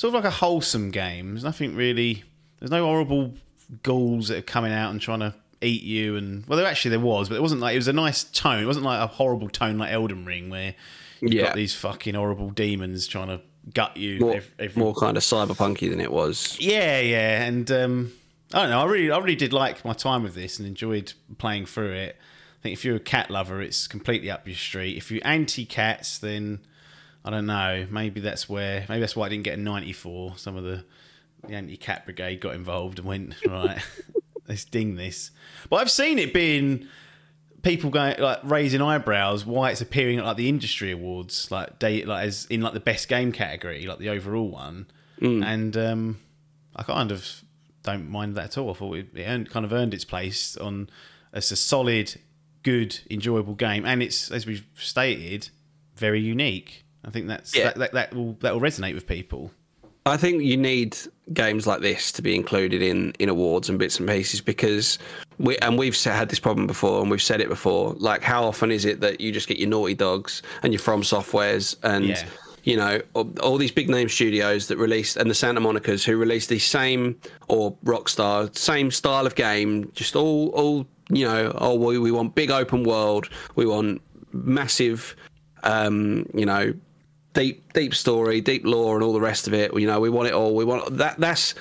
sort 0.00 0.14
of 0.14 0.24
like 0.24 0.32
a 0.32 0.34
wholesome 0.34 0.90
game. 0.90 1.32
There's 1.34 1.44
nothing 1.44 1.74
really. 1.76 2.24
There's 2.58 2.70
no 2.70 2.84
horrible 2.86 3.34
ghouls 3.82 4.28
that 4.28 4.38
are 4.38 4.42
coming 4.42 4.72
out 4.72 4.90
and 4.90 5.00
trying 5.00 5.20
to 5.20 5.34
eat 5.60 5.82
you. 5.82 6.16
And 6.16 6.46
well, 6.46 6.56
there 6.58 6.66
actually 6.66 6.90
there 6.92 7.00
was, 7.00 7.28
but 7.28 7.34
it 7.36 7.42
wasn't 7.42 7.60
like 7.60 7.74
it 7.74 7.78
was 7.78 7.88
a 7.88 7.92
nice 7.92 8.24
tone. 8.24 8.62
It 8.62 8.66
wasn't 8.66 8.86
like 8.86 9.00
a 9.00 9.06
horrible 9.06 9.48
tone 9.48 9.78
like 9.78 9.92
Elden 9.92 10.24
Ring 10.24 10.48
where 10.50 10.74
you've 11.20 11.32
Yeah. 11.34 11.42
got 11.44 11.54
these 11.56 11.74
fucking 11.74 12.14
horrible 12.14 12.50
demons 12.50 13.06
trying 13.06 13.28
to 13.28 13.40
gut 13.74 13.96
you. 13.96 14.18
More, 14.20 14.36
ev- 14.36 14.50
every- 14.58 14.82
more 14.82 14.94
kind 14.94 15.16
of 15.16 15.22
cyberpunky 15.22 15.90
than 15.90 16.00
it 16.00 16.10
was. 16.10 16.56
yeah, 16.58 16.98
yeah, 17.00 17.42
and 17.44 17.70
um, 17.70 18.12
I 18.54 18.62
don't 18.62 18.70
know. 18.70 18.80
I 18.80 18.84
really, 18.86 19.10
I 19.10 19.18
really 19.18 19.36
did 19.36 19.52
like 19.52 19.84
my 19.84 19.92
time 19.92 20.22
with 20.22 20.34
this 20.34 20.58
and 20.58 20.66
enjoyed 20.66 21.12
playing 21.38 21.66
through 21.66 21.92
it. 21.92 22.16
I 22.58 22.62
think 22.62 22.72
if 22.74 22.84
you're 22.84 22.96
a 22.96 23.00
cat 23.00 23.30
lover, 23.30 23.60
it's 23.62 23.86
completely 23.86 24.30
up 24.30 24.46
your 24.46 24.56
street. 24.56 24.96
If 24.96 25.10
you're 25.10 25.22
anti 25.26 25.64
cats, 25.66 26.18
then 26.18 26.60
I 27.24 27.30
don't 27.30 27.46
know. 27.46 27.86
Maybe 27.90 28.20
that's 28.20 28.48
where. 28.48 28.84
Maybe 28.88 29.00
that's 29.00 29.16
why 29.16 29.26
I 29.26 29.28
didn't 29.28 29.44
get 29.44 29.58
a 29.58 29.60
94. 29.60 30.38
Some 30.38 30.56
of 30.56 30.64
the 30.64 30.84
the 31.46 31.54
anti 31.54 31.76
cat 31.76 32.04
brigade 32.04 32.40
got 32.40 32.54
involved 32.54 32.98
and 32.98 33.08
went 33.08 33.34
right. 33.46 33.80
let's 34.48 34.64
ding 34.64 34.96
this. 34.96 35.30
But 35.68 35.76
I've 35.76 35.90
seen 35.90 36.18
it 36.18 36.34
being 36.34 36.86
people 37.62 37.90
going 37.90 38.18
like 38.18 38.40
raising 38.42 38.80
eyebrows 38.80 39.44
why 39.44 39.70
it's 39.70 39.80
appearing 39.80 40.18
at 40.18 40.24
like 40.24 40.36
the 40.36 40.48
industry 40.48 40.92
awards 40.92 41.50
like 41.50 41.78
day 41.78 42.04
like 42.04 42.26
as 42.26 42.46
in 42.46 42.62
like 42.62 42.72
the 42.72 42.80
best 42.80 43.06
game 43.06 43.32
category 43.32 43.86
like 43.86 43.98
the 43.98 44.08
overall 44.08 44.48
one 44.48 44.86
and 45.42 45.76
um 45.76 46.18
i 46.74 46.82
kind 46.82 47.12
of 47.12 47.44
don't 47.82 48.08
mind 48.08 48.34
that 48.34 48.44
at 48.46 48.56
all 48.56 48.70
i 48.70 48.72
thought 48.72 48.96
it, 48.96 49.08
it 49.14 49.24
earned, 49.24 49.50
kind 49.50 49.66
of 49.66 49.74
earned 49.74 49.92
its 49.92 50.06
place 50.06 50.56
on 50.56 50.88
as 51.34 51.52
a 51.52 51.56
solid 51.56 52.18
good 52.62 52.98
enjoyable 53.10 53.54
game 53.54 53.84
and 53.84 54.02
it's 54.02 54.30
as 54.30 54.46
we've 54.46 54.64
stated 54.74 55.50
very 55.96 56.20
unique 56.20 56.84
i 57.04 57.10
think 57.10 57.26
that's 57.28 57.54
Yeah. 57.54 57.64
that, 57.64 57.78
that, 57.78 57.92
that 57.92 58.14
will 58.14 58.32
that 58.40 58.52
will 58.54 58.60
resonate 58.60 58.94
with 58.94 59.06
people 59.06 59.50
I 60.06 60.16
think 60.16 60.42
you 60.42 60.56
need 60.56 60.96
games 61.34 61.66
like 61.66 61.82
this 61.82 62.10
to 62.12 62.22
be 62.22 62.34
included 62.34 62.80
in, 62.80 63.12
in 63.18 63.28
awards 63.28 63.68
and 63.68 63.78
bits 63.78 64.00
and 64.00 64.08
pieces 64.08 64.40
because 64.40 64.98
we 65.38 65.58
and 65.58 65.78
we've 65.78 65.94
had 66.02 66.30
this 66.30 66.40
problem 66.40 66.66
before 66.66 67.02
and 67.02 67.10
we've 67.10 67.20
said 67.22 67.42
it 67.42 67.50
before. 67.50 67.92
Like, 67.98 68.22
how 68.22 68.42
often 68.44 68.70
is 68.72 68.86
it 68.86 69.00
that 69.02 69.20
you 69.20 69.30
just 69.30 69.46
get 69.46 69.58
your 69.58 69.68
Naughty 69.68 69.92
Dogs 69.94 70.40
and 70.62 70.72
your 70.72 70.80
From 70.80 71.02
Softwares 71.02 71.76
and 71.82 72.06
Yeah. 72.06 72.24
you 72.64 72.76
know 72.78 73.02
all, 73.12 73.30
all 73.42 73.58
these 73.58 73.70
big 73.70 73.90
name 73.90 74.08
studios 74.08 74.68
that 74.68 74.78
released 74.78 75.18
and 75.18 75.30
the 75.30 75.34
Santa 75.34 75.60
Monica's 75.60 76.02
who 76.02 76.16
released 76.16 76.48
the 76.48 76.58
same 76.58 77.20
or 77.48 77.76
Rockstar 77.84 78.56
same 78.56 78.90
style 78.90 79.26
of 79.26 79.34
game, 79.34 79.92
just 79.94 80.16
all 80.16 80.48
all 80.48 80.86
you 81.10 81.26
know. 81.26 81.52
Oh, 81.58 81.74
we 81.74 81.98
we 81.98 82.10
want 82.10 82.34
big 82.34 82.50
open 82.50 82.84
world. 82.84 83.28
We 83.54 83.66
want 83.66 84.00
massive, 84.32 85.14
um, 85.62 86.26
you 86.34 86.46
know 86.46 86.72
deep 87.32 87.72
deep 87.72 87.94
story, 87.94 88.40
deep 88.40 88.64
lore, 88.64 88.94
and 88.96 89.04
all 89.04 89.12
the 89.12 89.20
rest 89.20 89.46
of 89.46 89.54
it. 89.54 89.72
You 89.78 89.86
know, 89.86 90.00
we 90.00 90.10
want 90.10 90.28
it 90.28 90.34
all. 90.34 90.54
We 90.54 90.64
want 90.64 90.96
that. 90.98 91.18
That's 91.18 91.54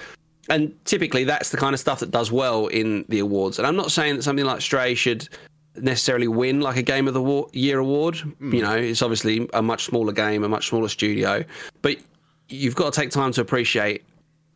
and 0.50 0.74
typically 0.86 1.24
that's 1.24 1.50
the 1.50 1.58
kind 1.58 1.74
of 1.74 1.80
stuff 1.80 2.00
that 2.00 2.12
does 2.12 2.32
well 2.32 2.68
in 2.68 3.06
the 3.08 3.20
awards. 3.20 3.60
And 3.60 3.68
I'm 3.68 3.76
not 3.76 3.92
saying 3.92 4.16
that 4.16 4.24
something 4.24 4.46
like 4.46 4.62
Stray 4.62 4.96
should 4.96 5.30
necessarily 5.76 6.28
win 6.28 6.62
like 6.62 6.78
a 6.78 6.82
Game 6.82 7.08
of 7.08 7.14
the 7.14 7.22
Wa- 7.22 7.48
Year 7.54 7.80
award. 7.80 8.18
Hmm. 8.18 8.54
You 8.54 8.62
know, 8.64 8.76
it's 8.76 9.02
obviously 9.02 9.48
a 9.54 9.62
much 9.62 9.86
smaller 9.86 10.12
game, 10.12 10.44
a 10.44 10.50
much 10.50 10.70
smaller 10.70 10.90
studio, 10.90 11.44
but 11.82 11.98
you've 12.50 12.76
got 12.76 12.94
to 12.94 13.00
take 13.00 13.12
time 13.12 13.32
to 13.34 13.42
appreciate 13.42 14.04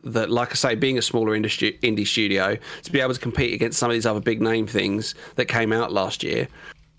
that, 0.02 0.30
like 0.30 0.50
I 0.50 0.54
say, 0.54 0.74
being 0.74 0.98
a 0.98 1.02
smaller 1.02 1.34
industry, 1.34 1.78
indie 1.82 2.06
studio, 2.06 2.58
to 2.82 2.92
be 2.92 3.00
able 3.00 3.14
to 3.14 3.20
compete 3.20 3.54
against 3.54 3.78
some 3.78 3.90
of 3.90 3.94
these 3.94 4.04
other 4.04 4.20
big 4.20 4.42
name 4.42 4.66
things 4.66 5.14
that 5.36 5.46
came 5.46 5.72
out 5.72 5.92
last 5.92 6.22
year, 6.22 6.46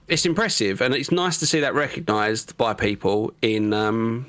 it's 0.08 0.26
impressive, 0.26 0.82
and 0.82 0.94
it's 0.94 1.12
nice 1.12 1.38
to 1.38 1.46
see 1.46 1.60
that 1.62 1.74
recognised 1.74 2.58
by 2.58 2.74
people 2.74 3.34
in 3.42 3.74
um, 3.74 4.28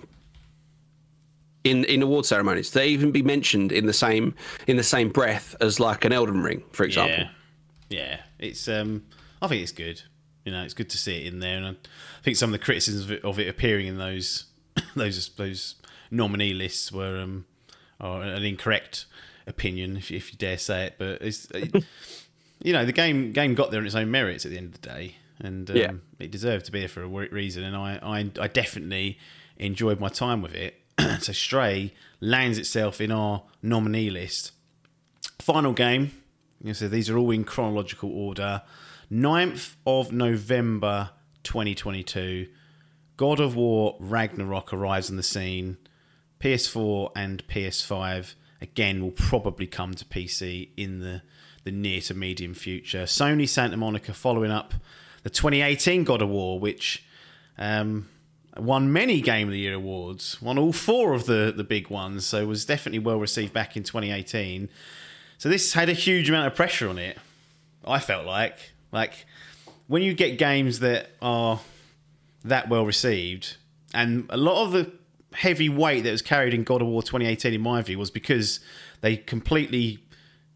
in 1.64 1.84
in 1.84 2.02
award 2.02 2.26
ceremonies. 2.26 2.70
They 2.70 2.88
even 2.88 3.12
be 3.12 3.22
mentioned 3.22 3.72
in 3.72 3.86
the 3.86 3.92
same 3.92 4.34
in 4.66 4.76
the 4.76 4.82
same 4.82 5.10
breath 5.10 5.54
as 5.60 5.78
like 5.80 6.04
an 6.04 6.12
Elden 6.12 6.42
Ring, 6.42 6.62
for 6.72 6.84
example. 6.84 7.26
Yeah, 7.88 7.98
yeah. 7.98 8.20
It's 8.38 8.68
um, 8.68 9.04
I 9.42 9.48
think 9.48 9.62
it's 9.62 9.72
good. 9.72 10.02
You 10.44 10.52
know, 10.52 10.62
it's 10.62 10.74
good 10.74 10.90
to 10.90 10.98
see 10.98 11.22
it 11.22 11.32
in 11.32 11.40
there, 11.40 11.56
and 11.56 11.66
I 11.66 12.22
think 12.22 12.36
some 12.36 12.52
of 12.54 12.58
the 12.58 12.64
criticisms 12.64 13.04
of 13.04 13.10
it, 13.10 13.24
of 13.24 13.38
it 13.38 13.48
appearing 13.48 13.86
in 13.86 13.98
those 13.98 14.44
those 14.96 15.28
those 15.30 15.74
nominee 16.10 16.54
lists 16.54 16.92
were 16.92 17.18
um, 17.20 17.46
are 18.00 18.22
an 18.22 18.44
incorrect 18.44 19.06
opinion, 19.46 19.96
if 19.96 20.10
you, 20.10 20.16
if 20.16 20.32
you 20.32 20.38
dare 20.38 20.58
say 20.58 20.86
it. 20.86 20.94
But 20.98 21.22
it's 21.22 21.50
it, 21.50 21.84
you 22.62 22.72
know 22.72 22.84
the 22.84 22.92
game 22.92 23.32
game 23.32 23.54
got 23.54 23.70
there 23.70 23.80
on 23.80 23.86
its 23.86 23.94
own 23.94 24.10
merits 24.10 24.44
at 24.44 24.52
the 24.52 24.58
end 24.58 24.74
of 24.74 24.80
the 24.80 24.88
day, 24.88 25.16
and 25.40 25.70
um, 25.70 25.76
Yeah. 25.76 25.92
it 26.18 26.30
deserved 26.30 26.66
to 26.66 26.72
be 26.72 26.80
there 26.80 26.88
for 26.88 27.02
a 27.02 27.08
reason. 27.08 27.62
And 27.64 27.76
I, 27.76 27.98
I 28.02 28.30
I 28.40 28.48
definitely 28.48 29.18
enjoyed 29.58 30.00
my 30.00 30.08
time 30.08 30.42
with 30.42 30.54
it. 30.54 30.80
so 31.20 31.32
Stray 31.32 31.92
lands 32.20 32.58
itself 32.58 33.00
in 33.00 33.10
our 33.12 33.42
nominee 33.62 34.10
list. 34.10 34.52
Final 35.40 35.72
game. 35.72 36.12
You 36.60 36.68
know, 36.68 36.72
so 36.72 36.88
these 36.88 37.10
are 37.10 37.18
all 37.18 37.30
in 37.30 37.44
chronological 37.44 38.10
order. 38.10 38.62
9th 39.12 39.76
of 39.86 40.10
November 40.12 41.10
2022. 41.44 42.46
God 43.16 43.40
of 43.40 43.56
War 43.56 43.96
Ragnarok 44.00 44.72
arrives 44.72 45.10
on 45.10 45.16
the 45.16 45.22
scene. 45.22 45.76
PS4 46.40 47.10
and 47.16 47.46
PS5 47.48 48.34
again 48.60 49.02
will 49.02 49.10
probably 49.12 49.66
come 49.66 49.94
to 49.94 50.04
PC 50.04 50.70
in 50.76 51.00
the, 51.00 51.22
the 51.64 51.70
near 51.70 52.00
to 52.02 52.14
medium 52.14 52.54
future. 52.54 53.04
Sony 53.04 53.48
Santa 53.48 53.76
Monica 53.76 54.12
following 54.12 54.50
up 54.50 54.74
the 55.26 55.30
2018 55.30 56.04
God 56.04 56.22
of 56.22 56.28
War, 56.28 56.60
which 56.60 57.04
um, 57.58 58.08
won 58.56 58.92
many 58.92 59.20
Game 59.20 59.48
of 59.48 59.52
the 59.52 59.58
Year 59.58 59.74
awards, 59.74 60.40
won 60.40 60.56
all 60.56 60.72
four 60.72 61.14
of 61.14 61.26
the, 61.26 61.52
the 61.54 61.64
big 61.64 61.90
ones, 61.90 62.24
so 62.24 62.46
was 62.46 62.64
definitely 62.64 63.00
well 63.00 63.18
received 63.18 63.52
back 63.52 63.76
in 63.76 63.82
2018. 63.82 64.68
So 65.36 65.48
this 65.48 65.72
had 65.72 65.88
a 65.88 65.94
huge 65.94 66.28
amount 66.28 66.46
of 66.46 66.54
pressure 66.54 66.88
on 66.88 66.96
it. 66.98 67.18
I 67.84 67.98
felt 67.98 68.24
like 68.24 68.56
like 68.92 69.26
when 69.88 70.00
you 70.00 70.14
get 70.14 70.38
games 70.38 70.78
that 70.78 71.10
are 71.20 71.58
that 72.44 72.68
well 72.68 72.86
received, 72.86 73.56
and 73.92 74.26
a 74.30 74.36
lot 74.36 74.64
of 74.64 74.70
the 74.70 74.92
heavy 75.32 75.68
weight 75.68 76.02
that 76.02 76.12
was 76.12 76.22
carried 76.22 76.54
in 76.54 76.62
God 76.62 76.82
of 76.82 76.86
War 76.86 77.02
2018, 77.02 77.52
in 77.52 77.60
my 77.60 77.82
view, 77.82 77.98
was 77.98 78.12
because 78.12 78.60
they 79.00 79.16
completely 79.16 79.98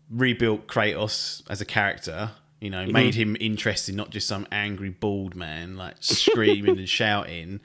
rebuilt 0.09 0.68
Kratos 0.68 1.43
as 1.51 1.61
a 1.61 1.64
character. 1.64 2.31
You 2.61 2.68
know, 2.70 2.82
mm-hmm. 2.82 2.92
made 2.92 3.14
him 3.14 3.36
interesting, 3.40 3.96
not 3.96 4.11
just 4.11 4.26
some 4.28 4.46
angry 4.52 4.90
bald 4.90 5.34
man 5.34 5.76
like 5.76 5.94
screaming 6.00 6.78
and 6.78 6.88
shouting. 7.00 7.61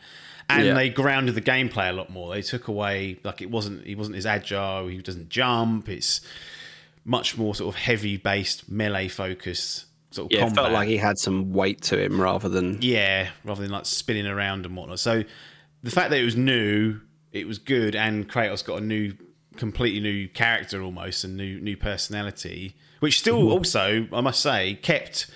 And 0.50 0.66
Yeah. 0.66 0.74
they 0.74 0.90
grounded 0.90 1.36
the 1.36 1.42
gameplay 1.42 1.90
a 1.90 1.94
lot 1.94 2.10
more. 2.10 2.34
They 2.34 2.42
took 2.42 2.68
away 2.70 3.20
like 3.24 3.42
it 3.42 3.52
wasn't 3.52 3.86
he 3.86 3.96
wasn't 3.96 4.16
as 4.16 4.26
agile. 4.26 4.88
He 4.88 4.98
doesn't 5.00 5.30
jump. 5.30 5.90
It's 5.90 6.22
much 7.04 7.38
more 7.38 7.54
sort 7.56 7.76
of 7.76 7.80
heavy 7.82 8.18
based 8.18 8.70
melee 8.70 9.08
focus 9.08 9.86
sort 10.12 10.32
of 10.32 10.32
Yeah, 10.32 10.46
it 10.46 10.48
combat. 10.48 10.64
felt 10.64 10.74
like 10.74 10.88
he 10.88 10.98
had 10.98 11.18
some 11.18 11.52
weight 11.52 11.82
to 11.84 12.02
him 12.02 12.20
rather 12.22 12.48
than 12.48 12.78
Yeah, 12.82 13.30
rather 13.44 13.62
than 13.62 13.72
like 13.72 13.86
spinning 13.86 14.28
around 14.28 14.66
and 14.66 14.76
whatnot. 14.78 15.00
So 15.00 15.24
the 15.84 15.92
fact 15.92 16.10
that 16.12 16.20
it 16.20 16.26
was 16.26 16.36
new, 16.38 17.02
it 17.34 17.48
was 17.48 17.58
good, 17.58 17.96
and 17.96 18.30
Kratos 18.30 18.64
got 18.66 18.82
a 18.82 18.86
new, 18.86 19.14
completely 19.58 20.00
new 20.00 20.28
character 20.30 20.82
almost, 20.82 21.24
and 21.26 21.36
new 21.36 21.60
new 21.60 21.76
personality. 21.76 22.76
Which 23.00 23.20
still 23.20 23.52
also, 23.52 24.08
I 24.14 24.22
must 24.22 24.42
say, 24.42 24.76
kept 24.76 25.28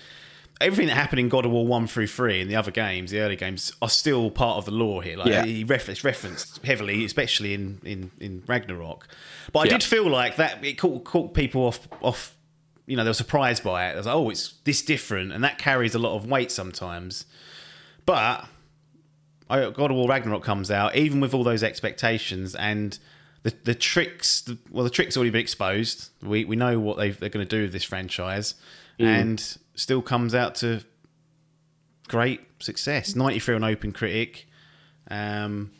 everything 0.60 0.88
that 0.88 0.94
happened 0.94 1.20
in 1.20 1.28
God 1.30 1.46
of 1.46 1.52
War 1.52 1.66
one 1.66 1.86
through 1.86 2.06
three 2.08 2.40
and 2.40 2.50
the 2.50 2.56
other 2.56 2.70
games, 2.70 3.10
the 3.12 3.20
early 3.20 3.36
games, 3.36 3.72
are 3.80 3.88
still 3.88 4.30
part 4.30 4.58
of 4.58 4.66
the 4.66 4.70
lore 4.70 5.02
here. 5.02 5.16
Like 5.16 5.28
Yeah. 5.28 5.44
he 5.44 5.64
referenced 5.64 6.04
referenced 6.04 6.62
heavily, 6.64 7.04
especially 7.04 7.54
in 7.54 7.80
in, 7.84 8.10
in 8.20 8.42
Ragnarok. 8.46 9.08
But 9.52 9.60
I 9.60 9.64
Yeah. 9.64 9.70
did 9.78 9.82
feel 9.84 10.08
like 10.08 10.36
that 10.36 10.64
it 10.64 10.74
caught, 10.74 11.04
caught 11.04 11.32
people 11.34 11.62
off 11.62 11.88
off. 12.02 12.34
You 12.86 12.96
know, 12.96 13.04
they 13.04 13.10
were 13.10 13.14
surprised 13.14 13.62
by 13.62 13.88
it. 13.88 13.92
They 13.92 13.98
was 13.98 14.06
like, 14.06 14.14
oh, 14.16 14.30
it's 14.30 14.54
this 14.64 14.82
different, 14.82 15.32
and 15.32 15.44
that 15.44 15.58
carries 15.58 15.94
a 15.94 15.98
lot 15.98 16.16
of 16.16 16.26
weight 16.26 16.50
sometimes. 16.50 17.24
But 18.04 18.46
God 19.48 19.78
of 19.90 19.96
War 19.96 20.08
Ragnarok 20.08 20.42
comes 20.44 20.70
out, 20.70 20.94
even 20.96 21.20
with 21.20 21.32
all 21.34 21.44
those 21.44 21.62
expectations 21.62 22.54
and 22.54 22.98
the 23.42 23.54
the 23.64 23.74
tricks. 23.74 24.42
The, 24.42 24.58
well, 24.70 24.84
the 24.84 24.90
tricks 24.90 25.16
already 25.16 25.30
been 25.30 25.40
exposed. 25.40 26.10
We 26.22 26.44
we 26.44 26.56
know 26.56 26.78
what 26.78 26.96
they 26.98 27.10
they're 27.10 27.28
going 27.28 27.46
to 27.46 27.56
do 27.56 27.62
with 27.62 27.72
this 27.72 27.84
franchise, 27.84 28.54
and 28.98 29.58
still 29.74 30.02
comes 30.02 30.34
out 30.34 30.54
to 30.56 30.82
great 32.08 32.40
success. 32.58 33.16
Ninety 33.16 33.38
three 33.38 33.54
on 33.54 33.64
Open 33.64 33.92
Critic 33.92 34.46
um, 35.10 35.70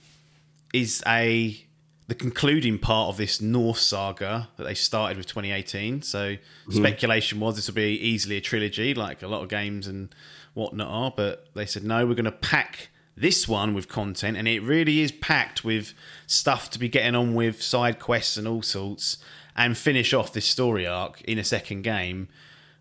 is 0.72 1.02
a 1.06 1.64
the 2.10 2.14
concluding 2.16 2.76
part 2.76 3.08
of 3.08 3.16
this 3.16 3.40
Norse 3.40 3.82
saga 3.82 4.48
that 4.56 4.64
they 4.64 4.74
started 4.74 5.16
with 5.16 5.28
2018. 5.28 6.02
So 6.02 6.38
speculation 6.68 7.38
was 7.38 7.54
this 7.54 7.68
will 7.68 7.76
be 7.76 7.96
easily 8.00 8.36
a 8.36 8.40
trilogy, 8.40 8.94
like 8.94 9.22
a 9.22 9.28
lot 9.28 9.44
of 9.44 9.48
games 9.48 9.86
and 9.86 10.12
whatnot 10.54 10.88
are. 10.88 11.12
But 11.16 11.46
they 11.54 11.66
said 11.66 11.84
no, 11.84 12.04
we're 12.06 12.14
going 12.14 12.24
to 12.24 12.32
pack 12.32 12.89
this 13.20 13.46
one 13.48 13.74
with 13.74 13.88
content, 13.88 14.36
and 14.36 14.48
it 14.48 14.60
really 14.62 15.00
is 15.00 15.12
packed 15.12 15.64
with 15.64 15.92
stuff 16.26 16.70
to 16.70 16.78
be 16.78 16.88
getting 16.88 17.14
on 17.14 17.34
with, 17.34 17.62
side 17.62 17.98
quests 17.98 18.36
and 18.36 18.48
all 18.48 18.62
sorts, 18.62 19.18
and 19.56 19.76
finish 19.76 20.12
off 20.14 20.32
this 20.32 20.46
story 20.46 20.86
arc 20.86 21.20
in 21.22 21.38
a 21.38 21.44
second 21.44 21.82
game. 21.82 22.28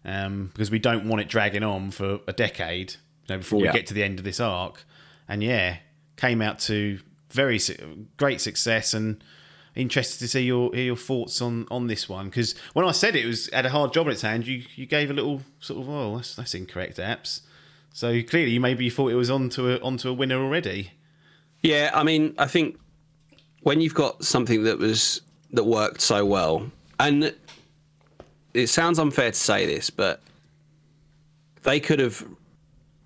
Um, 0.05 0.47
because 0.53 0.71
we 0.71 0.79
don't 0.79 1.09
want 1.09 1.21
it 1.21 1.27
dragging 1.27 1.61
on 1.63 1.91
for 1.91 2.21
a 2.25 2.31
decade, 2.31 2.93
you 3.27 3.35
know, 3.35 3.39
before 3.39 3.59
Yeah. 3.61 3.71
we 3.71 3.77
get 3.77 3.87
to 3.87 3.93
the 3.93 4.03
end 4.03 4.17
of 4.17 4.23
this 4.23 4.39
arc. 4.39 4.85
And 5.27 5.43
yeah, 5.43 5.77
came 6.15 6.41
out 6.41 6.57
to 6.59 6.99
very 7.31 7.59
su- 7.59 8.07
great 8.17 8.39
success 8.39 8.93
and 8.93 9.21
interested 9.75 10.19
to 10.19 10.27
see 10.27 10.41
your 10.41 10.73
hear 10.73 10.85
your 10.85 10.95
thoughts 10.97 11.41
on 11.41 11.65
on 11.69 11.87
this 11.87 12.09
one 12.09 12.25
because 12.25 12.55
when 12.73 12.85
I 12.85 12.91
said 12.91 13.15
it 13.15 13.25
was 13.25 13.49
had 13.53 13.65
a 13.65 13.69
hard 13.69 13.93
job 13.93 14.07
in 14.07 14.13
its 14.13 14.21
hand, 14.23 14.47
you 14.47 14.63
you 14.75 14.85
gave 14.85 15.11
a 15.11 15.13
little 15.13 15.41
sort 15.59 15.81
of 15.81 15.89
oh 15.89 16.15
that's 16.15 16.33
that's 16.35 16.55
incorrect 16.55 16.97
apps. 16.97 17.41
So 17.99 18.23
clearly, 18.23 18.57
maybe 18.59 18.85
you 18.85 18.91
thought 18.91 19.11
it 19.11 19.15
was 19.15 19.29
onto 19.29 19.71
a 19.71 19.75
onto 19.81 20.07
a 20.07 20.13
winner 20.13 20.37
already. 20.41 20.91
Yeah, 21.61 21.91
I 21.93 22.03
mean, 22.03 22.33
I 22.37 22.47
think 22.47 22.79
when 23.63 23.81
you've 23.81 23.93
got 23.93 24.23
something 24.23 24.63
that 24.63 24.79
was 24.79 25.19
that 25.51 25.65
worked 25.65 25.99
so 25.99 26.25
well, 26.25 26.71
and 26.97 27.35
it 28.53 28.67
sounds 28.67 28.99
unfair 28.99 29.31
to 29.31 29.37
say 29.37 29.65
this, 29.65 29.89
but 29.89 30.21
they 31.63 31.81
could 31.81 31.99
have 31.99 32.25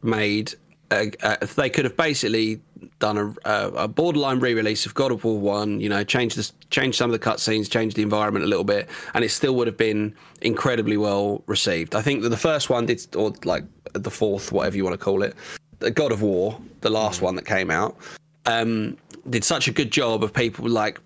made 0.03 0.53
a, 0.91 1.11
a, 1.23 1.47
they 1.47 1.71
could 1.71 1.85
have 1.85 1.97
basically 1.97 2.61
done 2.99 3.35
a, 3.45 3.49
a, 3.75 3.87
borderline 3.87 4.39
re-release 4.39 4.85
of 4.85 4.93
God 4.93 5.11
of 5.11 5.23
War 5.23 5.39
One. 5.39 5.79
You 5.79 5.89
know, 5.89 6.03
change 6.03 6.35
the 6.35 6.49
change 6.69 6.95
some 6.95 7.11
of 7.11 7.19
the 7.19 7.25
cutscenes, 7.25 7.69
change 7.69 7.93
the 7.93 8.01
environment 8.01 8.45
a 8.45 8.47
little 8.47 8.63
bit, 8.63 8.89
and 9.13 9.23
it 9.23 9.29
still 9.29 9.55
would 9.55 9.67
have 9.67 9.77
been 9.77 10.15
incredibly 10.41 10.97
well 10.97 11.43
received. 11.47 11.95
I 11.95 12.01
think 12.01 12.21
that 12.23 12.29
the 12.29 12.37
first 12.37 12.69
one 12.69 12.85
did, 12.85 13.15
or 13.15 13.33
like 13.43 13.63
the 13.93 14.11
fourth, 14.11 14.51
whatever 14.51 14.77
you 14.77 14.83
want 14.83 14.93
to 14.93 15.03
call 15.03 15.23
it, 15.23 15.35
the 15.79 15.91
God 15.91 16.11
of 16.11 16.21
War, 16.21 16.59
the 16.81 16.89
last 16.89 17.21
one 17.21 17.35
that 17.35 17.45
came 17.45 17.69
out, 17.69 17.97
um, 18.45 18.97
did 19.29 19.43
such 19.43 19.67
a 19.67 19.71
good 19.71 19.91
job 19.91 20.23
of 20.23 20.33
people 20.33 20.67
like 20.69 20.99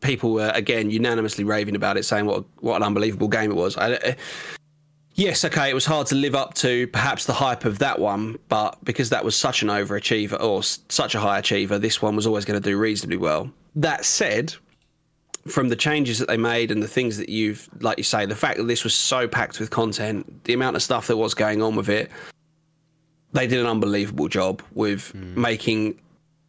people 0.00 0.32
were 0.32 0.52
again 0.54 0.90
unanimously 0.90 1.44
raving 1.44 1.76
about 1.76 1.96
it, 1.96 2.04
saying 2.04 2.26
what 2.26 2.44
what 2.60 2.76
an 2.76 2.82
unbelievable 2.82 3.28
game 3.28 3.50
it 3.50 3.56
was. 3.56 3.76
I, 3.76 4.16
yes, 5.16 5.44
okay, 5.44 5.68
it 5.68 5.74
was 5.74 5.84
hard 5.84 6.06
to 6.08 6.14
live 6.14 6.34
up 6.34 6.54
to 6.54 6.86
perhaps 6.88 7.26
the 7.26 7.32
hype 7.32 7.64
of 7.64 7.80
that 7.80 7.98
one, 7.98 8.38
but 8.48 8.82
because 8.84 9.10
that 9.10 9.24
was 9.24 9.34
such 9.34 9.62
an 9.62 9.68
overachiever 9.68 10.40
or 10.40 10.60
s- 10.60 10.78
such 10.88 11.14
a 11.14 11.20
high 11.20 11.40
achiever, 11.40 11.78
this 11.78 12.00
one 12.00 12.14
was 12.14 12.26
always 12.26 12.44
going 12.44 12.60
to 12.60 12.70
do 12.70 12.78
reasonably 12.78 13.16
well. 13.16 13.50
That 13.74 14.04
said, 14.04 14.54
from 15.46 15.68
the 15.68 15.76
changes 15.76 16.18
that 16.18 16.28
they 16.28 16.36
made 16.36 16.70
and 16.70 16.82
the 16.82 16.88
things 16.88 17.16
that 17.18 17.28
you've, 17.28 17.68
like 17.80 17.98
you 17.98 18.04
say, 18.04 18.26
the 18.26 18.36
fact 18.36 18.58
that 18.58 18.64
this 18.64 18.84
was 18.84 18.94
so 18.94 19.26
packed 19.26 19.58
with 19.58 19.70
content, 19.70 20.44
the 20.44 20.52
amount 20.52 20.76
of 20.76 20.82
stuff 20.82 21.06
that 21.08 21.16
was 21.16 21.34
going 21.34 21.62
on 21.62 21.76
with 21.76 21.88
it, 21.88 22.10
they 23.32 23.46
did 23.46 23.60
an 23.60 23.66
unbelievable 23.66 24.28
job 24.28 24.62
with 24.72 25.10
hmm. 25.10 25.40
making. 25.40 26.00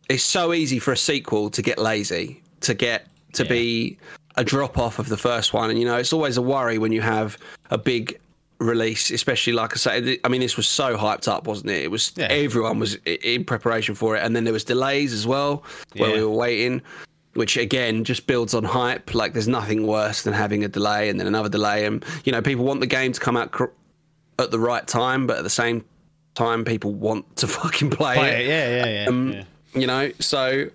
It's 0.10 0.24
so 0.24 0.54
easy 0.54 0.80
for 0.80 0.92
a 0.92 0.98
sequel 0.98 1.50
to 1.50 1.62
get 1.62 1.78
lazy, 1.78 2.42
to 2.62 2.74
get 2.74 3.08
to 3.34 3.44
be 3.44 3.98
a 4.38 4.44
drop 4.44 4.78
off 4.78 5.00
of 5.00 5.10
the 5.10 5.18
first 5.18 5.54
one, 5.54 5.70
and 5.70 5.78
you 5.78 5.86
know 5.86 5.98
it's 5.98 6.14
always 6.14 6.38
a 6.38 6.42
worry 6.42 6.78
when 6.78 6.92
you 6.92 7.02
have 7.02 7.38
a 7.72 7.78
big 7.78 8.18
release, 8.60 9.12
especially 9.12 9.54
like 9.54 9.74
I 9.74 9.78
say. 9.78 10.20
I 10.24 10.28
mean, 10.30 10.42
this 10.42 10.58
was 10.58 10.68
so 10.68 10.98
hyped 10.98 11.28
up, 11.28 11.46
wasn't 11.48 11.72
it? 11.72 11.84
It 11.84 11.92
was 11.92 12.12
Yeah. 12.16 12.28
everyone 12.30 12.80
was 12.80 12.96
in 13.06 13.44
preparation 13.46 13.96
for 13.96 14.16
it, 14.16 14.24
and 14.24 14.36
then 14.36 14.44
there 14.44 14.54
was 14.54 14.64
delays 14.64 15.14
as 15.14 15.28
well 15.28 15.64
where 15.96 16.14
we 16.14 16.22
were 16.24 16.30
waiting. 16.30 16.82
Which 17.34 17.56
again 17.56 18.04
just 18.04 18.26
builds 18.26 18.56
on 18.56 18.64
hype. 18.64 19.14
Like 19.14 19.34
there's 19.34 19.48
nothing 19.48 19.86
worse 19.86 20.24
than 20.24 20.34
having 20.34 20.64
a 20.64 20.68
delay 20.68 21.08
and 21.10 21.20
then 21.20 21.28
another 21.28 21.50
delay, 21.50 21.86
and 21.86 22.04
you 22.24 22.32
know 22.32 22.42
people 22.42 22.66
want 22.66 22.80
the 22.80 22.88
game 22.88 23.12
to 23.12 23.20
come 23.20 23.38
out 23.38 23.52
cor- 23.52 23.74
at 24.40 24.50
the 24.50 24.60
right 24.60 24.88
time, 24.88 25.28
but 25.28 25.38
at 25.38 25.44
the 25.44 25.50
same 25.50 25.86
time, 26.34 26.66
people 26.66 26.94
want 26.96 27.36
to 27.36 27.48
fucking 27.60 27.92
play, 27.92 28.16
Play 28.16 28.30
it. 28.30 28.40
it, 28.42 28.48
yeah, 28.48 28.70
yeah, 28.86 29.02
yeah. 29.04 29.10
Um, 29.10 29.34
yeah. 29.34 29.44
You 29.76 29.86
know, 29.86 30.12
so 30.20 30.66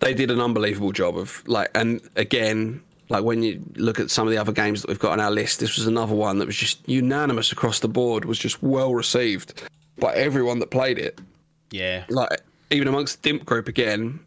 they 0.00 0.14
did 0.14 0.30
an 0.30 0.40
unbelievable 0.40 0.92
job 0.92 1.18
of 1.18 1.42
like, 1.46 1.70
and 1.74 2.00
again, 2.16 2.80
like 3.08 3.24
when 3.24 3.42
you 3.42 3.62
look 3.76 3.98
at 3.98 4.10
some 4.10 4.26
of 4.26 4.30
the 4.30 4.38
other 4.38 4.52
games 4.52 4.82
that 4.82 4.88
we've 4.88 4.98
got 4.98 5.12
on 5.12 5.20
our 5.20 5.30
list, 5.30 5.60
this 5.60 5.76
was 5.76 5.86
another 5.86 6.14
one 6.14 6.38
that 6.38 6.46
was 6.46 6.56
just 6.56 6.86
unanimous 6.88 7.52
across 7.52 7.80
the 7.80 7.88
board, 7.88 8.24
was 8.24 8.38
just 8.38 8.62
well 8.62 8.94
received 8.94 9.62
by 9.98 10.14
everyone 10.14 10.58
that 10.58 10.70
played 10.70 10.98
it. 10.98 11.20
yeah. 11.70 12.04
Like 12.08 12.40
even 12.70 12.88
amongst 12.88 13.22
the 13.22 13.30
Dimp 13.30 13.44
group 13.44 13.68
again, 13.68 14.20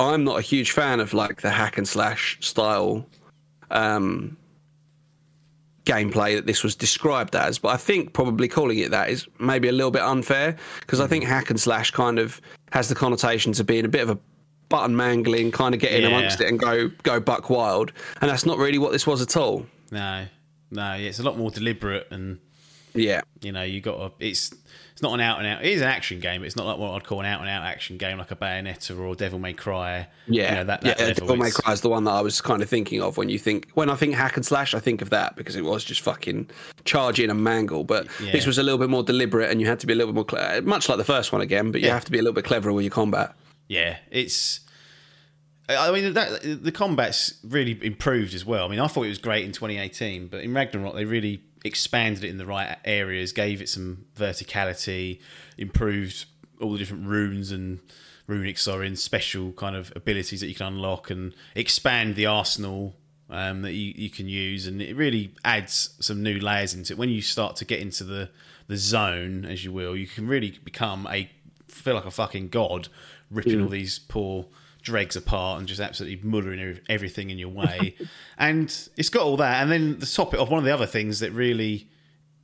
I'm 0.00 0.24
not 0.24 0.38
a 0.38 0.42
huge 0.42 0.72
fan 0.72 1.00
of 1.00 1.14
like 1.14 1.40
the 1.40 1.50
hack 1.50 1.78
and 1.78 1.88
slash 1.88 2.38
style 2.40 3.06
um, 3.70 4.36
gameplay 5.84 6.36
that 6.36 6.46
this 6.46 6.62
was 6.62 6.76
described 6.76 7.34
as, 7.34 7.58
but 7.58 7.70
I 7.70 7.76
think 7.76 8.12
probably 8.12 8.48
calling 8.48 8.78
it 8.78 8.90
that 8.90 9.08
is 9.10 9.26
maybe 9.38 9.68
a 9.68 9.72
little 9.72 9.90
bit 9.90 10.02
unfair 10.02 10.56
because 10.80 11.00
I 11.00 11.06
think 11.06 11.24
hack 11.24 11.50
and 11.50 11.58
slash 11.58 11.90
kind 11.90 12.18
of 12.18 12.40
has 12.70 12.88
the 12.88 12.94
connotations 12.94 13.58
of 13.58 13.66
being 13.66 13.84
a 13.84 13.88
bit 13.88 14.02
of 14.02 14.10
a 14.10 14.18
button 14.68 14.94
mangling, 14.96 15.50
kind 15.50 15.74
of 15.74 15.80
get 15.80 15.92
in 15.92 16.02
Yeah. 16.02 16.08
amongst 16.08 16.40
it 16.40 16.48
and 16.48 16.58
go 16.58 16.88
go 17.02 17.20
buck 17.20 17.50
wild, 17.50 17.92
and 18.20 18.30
that's 18.30 18.44
not 18.46 18.58
really 18.58 18.78
what 18.78 18.92
this 18.92 19.06
was 19.06 19.20
at 19.22 19.36
all. 19.36 19.66
No, 19.90 20.26
no, 20.70 20.94
yeah, 20.94 21.08
it's 21.08 21.18
a 21.18 21.22
lot 21.22 21.38
more 21.38 21.50
deliberate 21.50 22.06
and 22.10 22.38
Yeah, 22.94 23.20
you 23.40 23.52
know 23.52 23.62
you 23.62 23.80
got 23.80 24.18
to 24.18 24.24
it's 24.26 24.52
it's 24.92 25.02
not 25.02 25.14
an 25.14 25.20
out 25.20 25.38
and 25.38 25.46
out 25.46 25.64
it 25.64 25.70
is 25.70 25.80
an 25.80 25.86
action 25.86 26.18
game 26.18 26.40
but 26.40 26.46
it's 26.46 26.56
not 26.56 26.66
like 26.66 26.76
what 26.76 26.90
i'd 26.90 27.04
call 27.04 27.20
an 27.20 27.26
out 27.26 27.40
and 27.40 27.48
out 27.48 27.62
action 27.62 27.96
game 27.98 28.18
like 28.18 28.32
a 28.32 28.34
bayonetta 28.36 28.98
or 28.98 29.14
devil 29.14 29.38
may 29.38 29.52
cry 29.52 30.08
yeah, 30.26 30.48
you 30.50 30.54
know, 30.56 30.64
that, 30.64 30.80
that 30.80 30.98
yeah. 30.98 31.06
level 31.06 31.26
Devil 31.28 31.36
May 31.36 31.50
Cry 31.52 31.72
is 31.72 31.82
the 31.82 31.88
one 31.88 32.02
that 32.04 32.10
I 32.10 32.20
was 32.20 32.40
kind 32.40 32.60
of 32.62 32.68
thinking 32.68 33.00
of 33.00 33.16
when 33.16 33.28
you 33.28 33.38
think 33.38 33.68
when 33.74 33.88
I 33.88 33.94
think 33.94 34.14
hack 34.14 34.36
and 34.36 34.44
slash, 34.44 34.74
I 34.74 34.80
think 34.80 35.00
of 35.00 35.08
that 35.10 35.36
because 35.36 35.54
it 35.56 35.64
was 35.64 35.84
just 35.84 36.00
fucking 36.02 36.50
charge 36.84 37.20
in 37.20 37.30
and 37.30 37.42
mangle. 37.42 37.84
But 37.84 38.08
Yeah. 38.20 38.32
this 38.32 38.44
was 38.46 38.58
a 38.58 38.62
little 38.62 38.76
bit 38.78 38.90
more 38.90 39.02
deliberate, 39.04 39.50
and 39.50 39.58
you 39.60 39.66
had 39.68 39.80
to 39.80 39.86
be 39.86 39.92
a 39.94 39.96
little 39.96 40.12
bit 40.12 40.16
more 40.16 40.24
cle- 40.26 40.62
much 40.62 40.88
like 40.88 40.98
the 40.98 41.04
first 41.04 41.32
one 41.32 41.40
again. 41.40 41.70
But 41.70 41.80
you 41.80 41.86
Yeah. 41.86 41.94
have 41.94 42.04
to 42.06 42.10
be 42.10 42.18
a 42.18 42.22
little 42.22 42.34
bit 42.34 42.44
cleverer 42.44 42.72
with 42.74 42.84
your 42.84 42.90
combat. 42.90 43.34
Yeah 43.68 43.98
it's 44.10 44.60
I 45.70 45.90
mean, 45.90 46.14
that, 46.14 46.62
the 46.62 46.72
combat's 46.72 47.34
really 47.44 47.78
improved 47.84 48.32
as 48.32 48.44
well. 48.44 48.64
I 48.64 48.68
mean, 48.68 48.80
I 48.80 48.86
thought 48.86 49.02
it 49.02 49.10
was 49.10 49.18
great 49.18 49.44
in 49.44 49.52
2018, 49.52 50.28
but 50.28 50.42
in 50.42 50.54
Ragnarok, 50.54 50.94
they 50.94 51.04
really 51.04 51.42
expanded 51.62 52.24
it 52.24 52.30
in 52.30 52.38
the 52.38 52.46
right 52.46 52.78
areas, 52.86 53.32
gave 53.32 53.60
it 53.60 53.68
some 53.68 54.06
verticality, 54.16 55.20
improved 55.58 56.24
all 56.60 56.72
the 56.72 56.78
different 56.78 57.06
runes 57.06 57.50
and 57.50 57.80
runic, 58.26 58.56
sorry, 58.56 58.86
and 58.86 58.98
special 58.98 59.52
kind 59.52 59.76
of 59.76 59.92
abilities 59.94 60.40
that 60.40 60.46
you 60.46 60.54
can 60.54 60.68
unlock 60.68 61.10
and 61.10 61.34
expand 61.54 62.14
the 62.14 62.24
arsenal 62.24 62.96
um, 63.28 63.60
that 63.60 63.72
you, 63.72 63.92
you 63.94 64.08
can 64.08 64.26
use. 64.26 64.66
And 64.66 64.80
it 64.80 64.96
really 64.96 65.34
adds 65.44 65.94
some 66.00 66.22
new 66.22 66.38
layers 66.38 66.72
into 66.72 66.94
it. 66.94 66.98
When 66.98 67.10
you 67.10 67.20
start 67.20 67.56
to 67.56 67.66
get 67.66 67.80
into 67.80 68.04
the, 68.04 68.30
the 68.68 68.78
zone, 68.78 69.44
as 69.44 69.64
you 69.64 69.72
will, 69.72 69.94
you 69.94 70.06
can 70.06 70.26
really 70.26 70.58
become 70.64 71.06
a 71.10 71.30
feel 71.68 71.94
like 71.94 72.06
a 72.06 72.10
fucking 72.10 72.48
god, 72.48 72.88
ripping 73.30 73.60
all 73.62 73.68
these 73.68 73.98
poor 73.98 74.46
dregs 74.82 75.16
apart 75.16 75.58
and 75.58 75.68
just 75.68 75.80
absolutely 75.80 76.28
muddling 76.28 76.80
everything 76.88 77.30
in 77.30 77.38
your 77.38 77.48
way. 77.48 77.94
and 78.38 78.88
it's 78.96 79.08
got 79.08 79.22
all 79.22 79.36
that. 79.36 79.62
And 79.62 79.70
then 79.70 79.98
the 79.98 80.06
top 80.06 80.34
of 80.34 80.50
one 80.50 80.58
of 80.58 80.64
the 80.64 80.72
other 80.72 80.86
things 80.86 81.20
that 81.20 81.32
really 81.32 81.88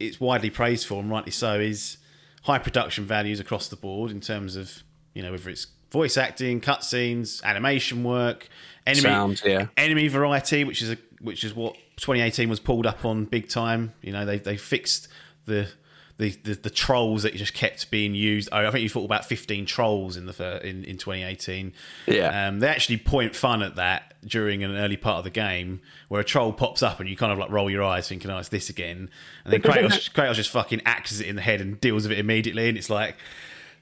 it's 0.00 0.20
widely 0.20 0.50
praised 0.50 0.86
for, 0.86 1.00
and 1.00 1.10
rightly 1.10 1.32
so, 1.32 1.58
is 1.58 1.98
high 2.42 2.58
production 2.58 3.04
values 3.04 3.40
across 3.40 3.68
the 3.68 3.76
board 3.76 4.10
in 4.10 4.20
terms 4.20 4.56
of 4.56 4.82
you 5.14 5.22
know 5.22 5.30
whether 5.30 5.48
it's 5.50 5.66
voice 5.90 6.16
acting, 6.16 6.60
cutscenes, 6.60 7.42
animation 7.44 8.02
work, 8.04 8.48
enemy 8.86 9.02
Sounds, 9.02 9.42
yeah. 9.44 9.68
enemy 9.76 10.08
variety, 10.08 10.64
which 10.64 10.82
is 10.82 10.90
a 10.90 10.98
which 11.20 11.44
is 11.44 11.54
what 11.54 11.74
2018 11.96 12.48
was 12.48 12.60
pulled 12.60 12.86
up 12.86 13.04
on 13.04 13.24
big 13.24 13.48
time. 13.48 13.92
You 14.02 14.12
know 14.12 14.26
they 14.26 14.38
they 14.38 14.56
fixed 14.56 15.08
the 15.46 15.68
the, 16.16 16.30
the, 16.30 16.54
the 16.54 16.70
trolls 16.70 17.24
that 17.24 17.34
just 17.34 17.54
kept 17.54 17.90
being 17.90 18.14
used. 18.14 18.48
I 18.52 18.70
think 18.70 18.82
you 18.84 18.88
fought 18.88 19.04
about 19.04 19.24
15 19.24 19.66
trolls 19.66 20.16
in 20.16 20.26
the 20.26 20.60
in, 20.66 20.84
in 20.84 20.96
2018. 20.96 21.72
Yeah. 22.06 22.48
Um, 22.48 22.60
they 22.60 22.68
actually 22.68 22.98
point 22.98 23.34
fun 23.34 23.62
at 23.62 23.76
that 23.76 24.14
during 24.24 24.62
an 24.62 24.76
early 24.76 24.96
part 24.96 25.18
of 25.18 25.24
the 25.24 25.30
game 25.30 25.80
where 26.08 26.20
a 26.20 26.24
troll 26.24 26.52
pops 26.52 26.82
up 26.82 27.00
and 27.00 27.08
you 27.08 27.16
kind 27.16 27.32
of 27.32 27.38
like 27.38 27.50
roll 27.50 27.68
your 27.68 27.82
eyes 27.82 28.08
thinking, 28.08 28.30
oh, 28.30 28.38
it's 28.38 28.48
this 28.48 28.70
again. 28.70 29.10
And 29.44 29.52
then 29.52 29.60
Kratos, 29.60 30.10
Kratos 30.14 30.34
just 30.34 30.50
fucking 30.50 30.82
axes 30.86 31.20
it 31.20 31.26
in 31.26 31.34
the 31.36 31.42
head 31.42 31.60
and 31.60 31.80
deals 31.80 32.04
with 32.04 32.12
it 32.12 32.20
immediately. 32.20 32.68
And 32.68 32.78
it's 32.78 32.90
like, 32.90 33.16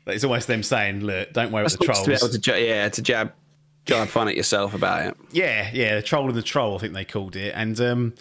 it's 0.06 0.24
almost 0.24 0.48
them 0.48 0.62
saying, 0.62 1.00
look, 1.00 1.32
don't 1.34 1.52
worry 1.52 1.62
about 1.64 1.72
the 1.72 1.78
To 1.78 1.84
trolls. 1.84 2.30
to, 2.30 2.38
ju- 2.38 2.54
yeah, 2.56 2.88
to 2.88 3.02
jab, 3.02 3.32
jab 3.84 4.08
fun 4.08 4.28
at 4.28 4.36
yourself 4.36 4.72
about 4.74 5.06
it. 5.08 5.16
Yeah, 5.32 5.70
yeah, 5.72 5.96
the 5.96 6.02
troll 6.02 6.28
and 6.28 6.34
the 6.34 6.42
troll, 6.42 6.76
I 6.76 6.78
think 6.78 6.94
they 6.94 7.04
called 7.04 7.36
it. 7.36 7.52
And 7.54 7.78
um, 7.80 8.14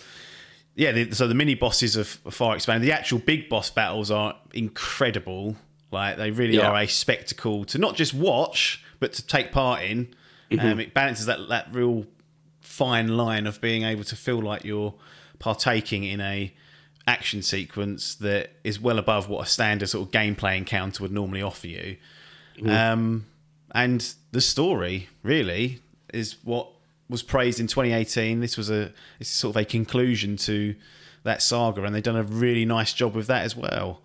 yeah, 0.75 0.91
the, 0.91 1.13
so 1.13 1.27
the 1.27 1.35
mini 1.35 1.55
bosses 1.55 1.97
are 1.97 2.03
far 2.03 2.55
expanded. 2.55 2.87
The 2.87 2.93
actual 2.93 3.19
big 3.19 3.49
boss 3.49 3.69
battles 3.69 4.09
are 4.11 4.35
incredible. 4.53 5.55
Like 5.91 6.17
they 6.17 6.31
really 6.31 6.55
Yeah. 6.55 6.69
are 6.69 6.77
a 6.81 6.87
spectacle 6.87 7.65
to 7.65 7.77
not 7.77 7.95
just 7.95 8.13
watch, 8.13 8.83
but 8.99 9.13
to 9.13 9.25
take 9.25 9.51
part 9.51 9.83
in. 9.83 10.13
Um, 10.59 10.79
it 10.81 10.93
balances 10.93 11.25
that 11.27 11.47
that 11.49 11.67
real 11.73 12.05
fine 12.61 13.09
line 13.17 13.47
of 13.47 13.61
being 13.61 13.83
able 13.83 14.03
to 14.05 14.15
feel 14.15 14.39
like 14.41 14.63
you're 14.65 14.93
partaking 15.39 16.03
in 16.03 16.19
a 16.21 16.53
action 17.07 17.41
sequence 17.41 18.15
that 18.15 18.51
is 18.63 18.79
well 18.79 18.99
above 18.99 19.27
what 19.29 19.45
a 19.47 19.49
standard 19.49 19.87
sort 19.89 20.05
of 20.07 20.11
gameplay 20.11 20.55
encounter 20.57 21.03
would 21.03 21.11
normally 21.11 21.41
offer 21.41 21.67
you. 21.67 21.97
Um, 22.65 23.25
and 23.73 24.13
the 24.31 24.41
story 24.41 25.09
really 25.23 25.79
is 26.13 26.35
what 26.43 26.67
was 27.11 27.21
praised 27.21 27.59
in 27.59 27.67
2018. 27.67 28.39
This 28.39 28.57
was 28.57 28.71
a 28.71 28.91
it's 29.19 29.29
sort 29.29 29.55
of 29.55 29.61
a 29.61 29.65
conclusion 29.65 30.37
to 30.37 30.73
that 31.23 31.41
saga, 31.41 31.83
and 31.83 31.93
they've 31.93 32.01
done 32.01 32.15
a 32.15 32.23
really 32.23 32.65
nice 32.65 32.93
job 32.93 33.13
with 33.13 33.27
that 33.27 33.43
as 33.43 33.55
well. 33.55 34.01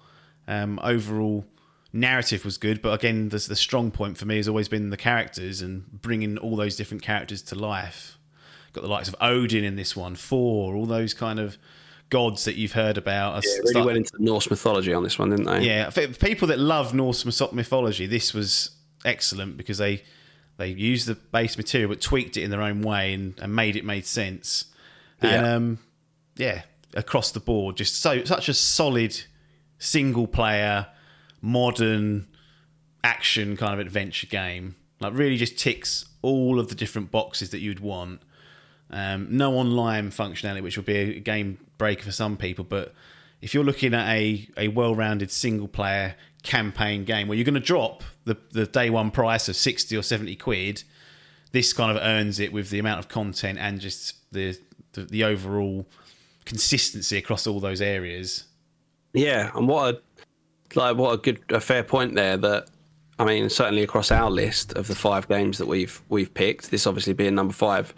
Um, 0.48 0.78
overall 0.82 1.46
narrative 1.92 2.44
was 2.44 2.58
good, 2.58 2.82
but 2.82 2.92
again, 2.92 3.30
the, 3.30 3.38
the 3.38 3.56
strong 3.56 3.90
point 3.90 4.18
for 4.18 4.26
me 4.26 4.36
has 4.36 4.48
always 4.48 4.68
been 4.68 4.90
the 4.90 4.96
characters 4.96 5.62
and 5.62 5.86
bringing 6.02 6.36
all 6.38 6.56
those 6.56 6.76
different 6.76 7.02
characters 7.02 7.40
to 7.42 7.54
life. 7.54 8.18
Got 8.72 8.82
the 8.82 8.88
likes 8.88 9.08
of 9.08 9.16
Odin 9.20 9.64
in 9.64 9.76
this 9.76 9.96
one, 9.96 10.16
Thor, 10.16 10.74
all 10.74 10.84
those 10.84 11.14
kind 11.14 11.38
of 11.38 11.56
gods 12.10 12.44
that 12.44 12.56
you've 12.56 12.72
heard 12.72 12.98
about. 12.98 13.42
Yeah, 13.46 13.58
really 13.64 13.86
went 13.86 13.98
into 13.98 14.12
Norse 14.18 14.50
mythology 14.50 14.92
on 14.92 15.02
this 15.02 15.18
one, 15.18 15.30
didn't 15.30 15.46
they? 15.46 15.64
Yeah, 15.64 15.90
for 15.90 16.08
people 16.08 16.48
that 16.48 16.58
love 16.58 16.92
Norse 16.92 17.24
mythology, 17.24 18.06
this 18.06 18.34
was 18.34 18.72
excellent 19.04 19.56
because 19.56 19.78
they 19.78 20.02
they 20.58 20.68
used 20.68 21.06
the 21.06 21.14
base 21.14 21.56
material 21.56 21.88
but 21.90 22.00
tweaked 22.00 22.36
it 22.36 22.42
in 22.42 22.50
their 22.50 22.62
own 22.62 22.82
way 22.82 23.12
and, 23.14 23.38
and 23.40 23.54
made 23.54 23.76
it 23.76 23.84
made 23.84 24.06
sense. 24.06 24.66
And 25.20 25.30
Yeah. 25.44 25.54
um, 25.54 25.78
yeah, 26.36 26.62
across 26.94 27.30
the 27.30 27.40
board, 27.40 27.76
just 27.76 28.00
so 28.00 28.24
such 28.24 28.48
a 28.48 28.54
solid 28.54 29.20
single 29.78 30.26
player, 30.26 30.86
modern 31.40 32.26
action 33.04 33.56
kind 33.56 33.72
of 33.74 33.78
adventure 33.80 34.26
game. 34.26 34.76
Like 35.00 35.12
really 35.14 35.36
just 35.36 35.58
ticks 35.58 36.06
all 36.22 36.58
of 36.58 36.68
the 36.68 36.74
different 36.74 37.10
boxes 37.10 37.50
that 37.50 37.60
you'd 37.60 37.80
want. 37.80 38.20
Um, 38.90 39.28
no 39.30 39.54
online 39.54 40.10
functionality, 40.10 40.62
which 40.62 40.76
would 40.76 40.86
be 40.86 40.96
a 40.96 41.20
game 41.20 41.58
breaker 41.76 42.02
for 42.04 42.12
some 42.12 42.36
people, 42.36 42.64
but 42.64 42.94
if 43.42 43.52
you're 43.52 43.64
looking 43.64 43.92
at 43.94 44.08
a, 44.08 44.48
a 44.56 44.68
well-rounded 44.68 45.30
single 45.30 45.68
player 45.68 46.14
campaign 46.46 47.04
game 47.04 47.28
where 47.28 47.36
you're 47.36 47.44
going 47.44 47.54
to 47.54 47.60
drop 47.60 48.02
the, 48.24 48.36
the 48.52 48.66
day 48.66 48.88
one 48.88 49.10
price 49.10 49.48
of 49.48 49.56
60 49.56 49.96
or 49.96 50.02
70 50.02 50.36
quid, 50.36 50.84
this 51.52 51.72
kind 51.72 51.96
of 51.96 52.02
earns 52.02 52.40
it 52.40 52.52
with 52.52 52.70
the 52.70 52.78
amount 52.78 53.00
of 53.00 53.08
content 53.08 53.58
and 53.58 53.80
just 53.80 54.16
the, 54.32 54.56
the, 54.92 55.02
the 55.02 55.24
overall 55.24 55.86
consistency 56.44 57.18
across 57.18 57.46
all 57.46 57.60
those 57.60 57.80
areas. 57.82 58.44
Yeah, 59.12 59.50
and 59.54 59.68
what 59.68 59.94
a 59.94 60.00
like 60.78 60.96
what 60.96 61.12
a 61.12 61.16
good 61.16 61.40
a 61.50 61.60
fair 61.60 61.82
point 61.82 62.14
there. 62.14 62.36
That 62.36 62.68
I 63.18 63.24
mean, 63.24 63.48
certainly 63.48 63.82
across 63.82 64.10
our 64.10 64.30
list 64.30 64.72
of 64.74 64.88
the 64.88 64.94
five 64.94 65.28
games 65.28 65.58
that 65.58 65.66
we've 65.66 66.00
we've 66.08 66.32
picked, 66.32 66.70
this 66.70 66.86
obviously 66.86 67.14
being 67.14 67.34
number 67.34 67.54
five, 67.54 67.94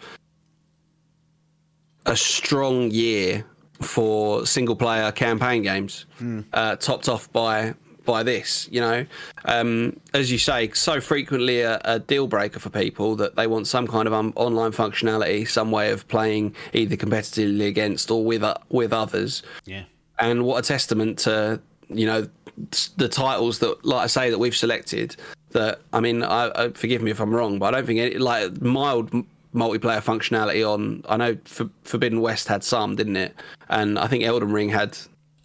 a 2.05 2.15
strong 2.15 2.89
year 2.91 3.45
for 3.81 4.45
single 4.45 4.75
player 4.75 5.11
campaign 5.11 5.61
games, 5.63 6.05
uh, 6.53 6.75
topped 6.77 7.09
off 7.09 7.31
by 7.33 7.73
by 8.09 8.23
this. 8.23 8.67
You 8.71 8.81
know, 8.81 9.05
um, 9.45 9.99
as 10.13 10.31
you 10.31 10.37
say, 10.37 10.69
so 10.71 10.99
frequently 10.99 11.61
a, 11.61 11.79
a 11.85 11.99
deal 11.99 12.27
breaker 12.27 12.59
for 12.59 12.69
people 12.69 13.15
that 13.17 13.35
they 13.35 13.47
want 13.47 13.67
some 13.67 13.87
kind 13.87 14.07
of 14.07 14.13
um, 14.13 14.33
online 14.35 14.71
functionality, 14.71 15.47
some 15.47 15.69
way 15.71 15.91
of 15.91 16.07
playing 16.07 16.55
either 16.73 16.95
competitively 16.97 17.67
against 17.67 18.09
or 18.11 18.25
with 18.25 18.43
uh, 18.43 18.55
with 18.69 18.91
others 18.93 19.43
Yeah. 19.65 19.83
and 20.19 20.43
what 20.43 20.63
a 20.63 20.67
testament 20.67 21.19
to 21.19 21.61
you 21.89 22.05
know 22.05 22.27
the 22.97 23.07
titles 23.07 23.59
that 23.59 23.83
like 23.85 24.03
i 24.03 24.07
say 24.07 24.29
that 24.29 24.37
we've 24.37 24.55
selected 24.55 25.15
that 25.51 25.79
i 25.93 25.99
mean 26.01 26.21
I, 26.23 26.51
I 26.53 26.69
forgive 26.69 27.01
me 27.01 27.09
if 27.09 27.19
i'm 27.21 27.33
wrong 27.33 27.57
but 27.57 27.73
i 27.73 27.77
don't 27.77 27.87
think 27.87 27.99
it 27.99 28.19
like 28.21 28.61
mild 28.61 29.09
multiplayer 29.55 30.01
functionality 30.03 30.61
on 30.69 31.03
i 31.09 31.15
know 31.17 31.37
For, 31.45 31.69
forbidden 31.83 32.19
west 32.21 32.47
had 32.49 32.63
some 32.63 32.95
didn't 32.95 33.15
it 33.15 33.33
and 33.69 33.97
i 33.97 34.07
think 34.07 34.23
elden 34.23 34.51
ring 34.51 34.69
had 34.69 34.97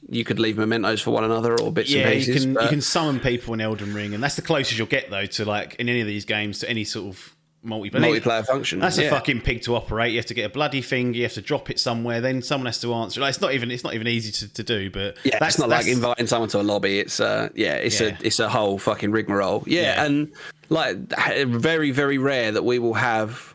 you 0.08 0.24
could 0.24 0.38
leave 0.38 0.56
mementos 0.58 1.00
for 1.00 1.10
one 1.12 1.24
another 1.24 1.58
or 1.60 1.72
bits 1.72 1.90
Yeah, 1.90 2.08
and 2.08 2.20
you 2.20 2.26
pieces 2.26 2.44
can 2.44 2.52
you 2.54 2.68
can 2.68 2.80
summon 2.80 3.20
people 3.20 3.54
in 3.54 3.60
Elden 3.60 3.94
Ring, 3.94 4.14
and 4.14 4.22
that's 4.22 4.36
the 4.36 4.42
closest 4.42 4.76
you'll 4.78 4.86
get 4.86 5.10
though 5.10 5.26
to 5.26 5.44
like 5.44 5.76
in 5.76 5.88
any 5.88 6.00
of 6.00 6.06
these 6.06 6.24
games 6.24 6.58
to 6.60 6.68
any 6.68 6.84
sort 6.84 7.08
of 7.08 7.34
multiplayer. 7.64 8.20
multiplayer 8.20 8.44
function 8.44 8.78
That's 8.78 8.98
yeah. 8.98 9.06
a 9.06 9.10
fucking 9.10 9.40
pig 9.40 9.62
to 9.62 9.74
operate. 9.74 10.12
You 10.12 10.18
have 10.18 10.26
to 10.26 10.34
get 10.34 10.44
a 10.44 10.48
bloody 10.50 10.82
thing. 10.82 11.14
You 11.14 11.22
have 11.22 11.32
to 11.32 11.40
drop 11.40 11.70
it 11.70 11.80
somewhere. 11.80 12.20
Then 12.20 12.42
someone 12.42 12.66
has 12.66 12.78
to 12.82 12.92
answer. 12.92 13.22
Like, 13.22 13.30
it's 13.30 13.40
not 13.40 13.54
even 13.54 13.70
it's 13.70 13.82
not 13.82 13.94
even 13.94 14.06
easy 14.06 14.32
to, 14.32 14.52
to 14.52 14.62
do. 14.62 14.90
But 14.90 15.16
Yeah, 15.24 15.38
that's 15.38 15.58
not 15.58 15.70
like 15.70 15.86
inviting 15.86 16.26
someone 16.26 16.50
to 16.50 16.60
a 16.60 16.62
lobby. 16.62 16.98
It's 16.98 17.20
uh, 17.20 17.48
yeah, 17.54 17.76
it's 17.76 18.00
Yeah. 18.00 18.18
a 18.20 18.26
it's 18.26 18.38
a 18.38 18.50
whole 18.50 18.78
fucking 18.78 19.12
rigmarole. 19.12 19.64
Yeah, 19.66 19.80
Yeah. 19.82 20.04
and 20.04 20.32
like 20.68 20.96
very 21.46 21.90
very 21.90 22.18
rare 22.18 22.52
that 22.52 22.64
we 22.64 22.78
will 22.78 22.94
have, 22.94 23.53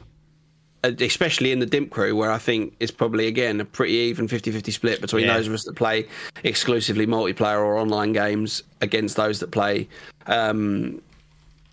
especially 0.84 1.52
in 1.52 1.60
the 1.60 1.66
Dimp 1.68 1.90
crew, 1.90 2.16
where 2.16 2.32
I 2.32 2.38
think 2.38 2.76
it's 2.80 2.92
probably 2.92 3.28
again 3.28 3.60
a 3.60 3.66
pretty 3.66 3.94
even 3.94 4.28
50-50 4.28 4.72
split 4.72 5.02
between 5.02 5.26
Yeah. 5.26 5.36
those 5.36 5.48
of 5.48 5.54
us 5.54 5.64
that 5.66 5.76
play 5.76 6.06
exclusively 6.44 7.06
multiplayer 7.06 7.60
or 7.60 7.78
online 7.78 8.14
games 8.14 8.64
against 8.82 9.16
those 9.18 9.40
that 9.42 9.52
play. 9.52 9.88
Um, 10.28 11.02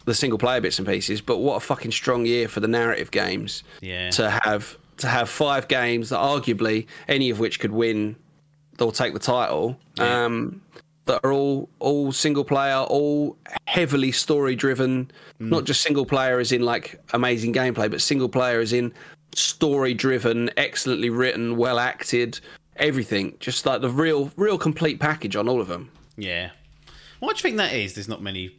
the 0.06 0.14
single 0.14 0.38
player 0.38 0.60
bits 0.60 0.78
and 0.78 0.86
pieces, 0.86 1.20
but 1.20 1.38
what 1.38 1.56
a 1.56 1.60
fucking 1.60 1.90
strong 1.90 2.26
year 2.26 2.46
for 2.48 2.60
the 2.60 2.68
narrative 2.68 3.10
games. 3.10 3.62
Yeah. 3.80 4.10
To 4.10 4.30
have 4.44 4.76
to 4.98 5.08
have 5.08 5.28
five 5.28 5.68
games 5.68 6.08
that 6.10 6.18
arguably 6.18 6.86
any 7.08 7.28
of 7.30 7.38
which 7.38 7.60
could 7.60 7.72
win 7.72 8.16
or 8.80 8.92
take 8.92 9.12
the 9.14 9.18
title. 9.18 9.78
Um, 9.98 10.62
that 11.06 11.20
are 11.24 11.32
all 11.32 11.68
all 11.78 12.12
single 12.12 12.44
player, 12.44 12.76
all 12.76 13.36
heavily 13.66 14.12
story 14.12 14.54
driven. 14.54 15.10
Hmm. 15.38 15.48
Not 15.48 15.64
just 15.64 15.82
single 15.82 16.06
player 16.06 16.38
as 16.38 16.52
in 16.52 16.62
like 16.62 17.00
amazing 17.14 17.52
gameplay, 17.52 17.90
but 17.90 18.00
single 18.00 18.28
player 18.28 18.60
as 18.60 18.72
in 18.72 18.92
story 19.34 19.94
driven, 19.94 20.50
excellently 20.56 21.10
written, 21.10 21.56
well 21.56 21.78
acted, 21.78 22.40
everything. 22.76 23.36
Just 23.40 23.66
like 23.66 23.80
the 23.80 23.90
real 23.90 24.30
real 24.36 24.58
complete 24.58 25.00
package 25.00 25.36
on 25.36 25.48
all 25.48 25.60
of 25.60 25.68
them. 25.68 25.90
Yeah. 26.16 26.50
Why 27.20 27.28
do 27.28 27.36
you 27.36 27.42
think 27.42 27.56
that 27.56 27.72
is? 27.72 27.94
There's 27.94 28.08
not 28.08 28.22
many. 28.22 28.56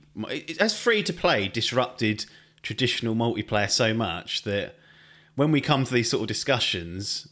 As 0.59 0.77
free 0.77 1.03
to 1.03 1.13
play 1.13 1.47
disrupted 1.47 2.25
traditional 2.63 3.13
multiplayer 3.13 3.69
so 3.69 3.93
much 3.93 4.43
that 4.43 4.75
when 5.35 5.51
we 5.51 5.61
come 5.61 5.83
to 5.83 5.93
these 5.93 6.09
sort 6.09 6.21
of 6.21 6.27
discussions, 6.27 7.27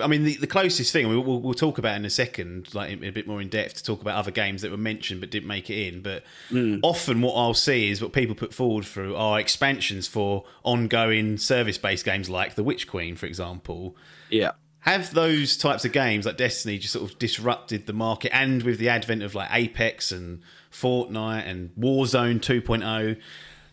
I 0.00 0.06
mean, 0.06 0.24
the, 0.24 0.36
the 0.36 0.46
closest 0.46 0.92
thing 0.92 1.08
we'll, 1.08 1.20
we'll, 1.20 1.40
we'll 1.40 1.54
talk 1.54 1.78
about 1.78 1.96
in 1.96 2.04
a 2.04 2.10
second, 2.10 2.74
like 2.74 2.90
in, 2.90 3.04
a 3.04 3.10
bit 3.10 3.26
more 3.26 3.40
in 3.40 3.48
depth, 3.48 3.74
to 3.74 3.82
talk 3.82 4.00
about 4.00 4.16
other 4.16 4.30
games 4.30 4.62
that 4.62 4.70
were 4.70 4.76
mentioned 4.76 5.20
but 5.20 5.30
didn't 5.30 5.48
make 5.48 5.70
it 5.70 5.88
in. 5.88 6.02
But 6.02 6.24
mm. 6.50 6.80
often, 6.82 7.20
what 7.20 7.34
I'll 7.34 7.54
see 7.54 7.90
is 7.90 8.02
what 8.02 8.12
people 8.12 8.34
put 8.34 8.52
forward 8.52 8.84
through 8.84 9.16
are 9.16 9.38
expansions 9.38 10.06
for 10.06 10.44
ongoing 10.62 11.38
service-based 11.38 12.04
games 12.04 12.28
like 12.28 12.54
The 12.54 12.64
Witch 12.64 12.88
Queen, 12.88 13.16
for 13.16 13.26
example 13.26 13.96
Yeah. 14.30 14.52
have 14.80 15.14
those 15.14 15.56
types 15.56 15.84
of 15.84 15.92
games 15.92 16.26
like 16.26 16.36
Destiny 16.36 16.78
just 16.78 16.92
sort 16.92 17.10
of 17.10 17.18
disrupted 17.18 17.86
the 17.86 17.92
market 17.92 18.34
and 18.34 18.62
with 18.62 18.78
the 18.78 18.88
advent 18.88 19.22
of 19.22 19.34
like 19.34 19.48
Apex 19.52 20.12
and 20.12 20.40
Fortnite 20.72 21.46
and 21.46 21.70
Warzone 21.78 22.40
2.0 22.40 23.16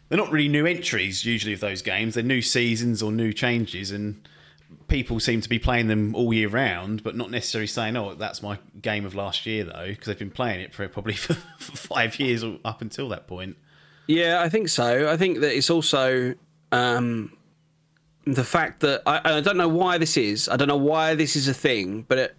they're 0.07 0.17
not 0.17 0.31
really 0.31 0.47
new 0.47 0.65
entries 0.65 1.25
usually 1.25 1.53
of 1.53 1.59
those 1.59 1.81
games 1.81 2.13
they're 2.13 2.23
new 2.23 2.41
seasons 2.41 3.01
or 3.01 3.11
new 3.11 3.33
changes 3.33 3.91
and 3.91 4.27
people 4.87 5.19
seem 5.19 5.41
to 5.41 5.49
be 5.49 5.57
playing 5.57 5.87
them 5.87 6.13
all 6.15 6.33
year 6.33 6.49
round 6.49 7.03
but 7.03 7.15
not 7.15 7.31
necessarily 7.31 7.67
saying 7.67 7.95
oh 7.97 8.13
that's 8.13 8.41
my 8.43 8.57
game 8.81 9.05
of 9.05 9.15
last 9.15 9.45
year 9.45 9.63
though 9.63 9.87
because 9.87 10.05
they've 10.07 10.19
been 10.19 10.29
playing 10.29 10.59
it 10.59 10.73
for 10.73 10.87
probably 10.89 11.13
for 11.13 11.33
five 11.33 12.19
years 12.19 12.43
up 12.63 12.81
until 12.81 13.09
that 13.09 13.27
point 13.27 13.57
Yeah, 14.07 14.41
I 14.41 14.49
think 14.49 14.69
so. 14.69 15.09
I 15.11 15.17
think 15.17 15.39
that 15.39 15.55
it's 15.55 15.69
also 15.69 16.35
um, 16.71 17.35
the 18.25 18.43
fact 18.43 18.81
that 18.81 19.01
I, 19.05 19.37
I 19.37 19.41
don't 19.41 19.57
know 19.57 19.69
why 19.69 19.97
this 19.97 20.17
is. 20.17 20.47
I 20.49 20.55
don't 20.57 20.67
know 20.67 20.77
why 20.77 21.15
this 21.15 21.35
is 21.35 21.47
a 21.47 21.53
thing, 21.53 22.05
but 22.07 22.17
it, 22.17 22.35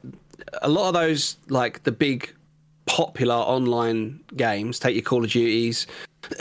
a 0.63 0.69
lot 0.69 0.89
of 0.89 0.95
those 0.95 1.37
like 1.49 1.83
the 1.83 1.93
big 1.93 2.33
popular 2.87 3.35
online 3.35 4.21
games, 4.37 4.79
take 4.79 4.95
your 4.95 5.03
Call 5.03 5.25
of 5.25 5.31
Duties, 5.31 5.87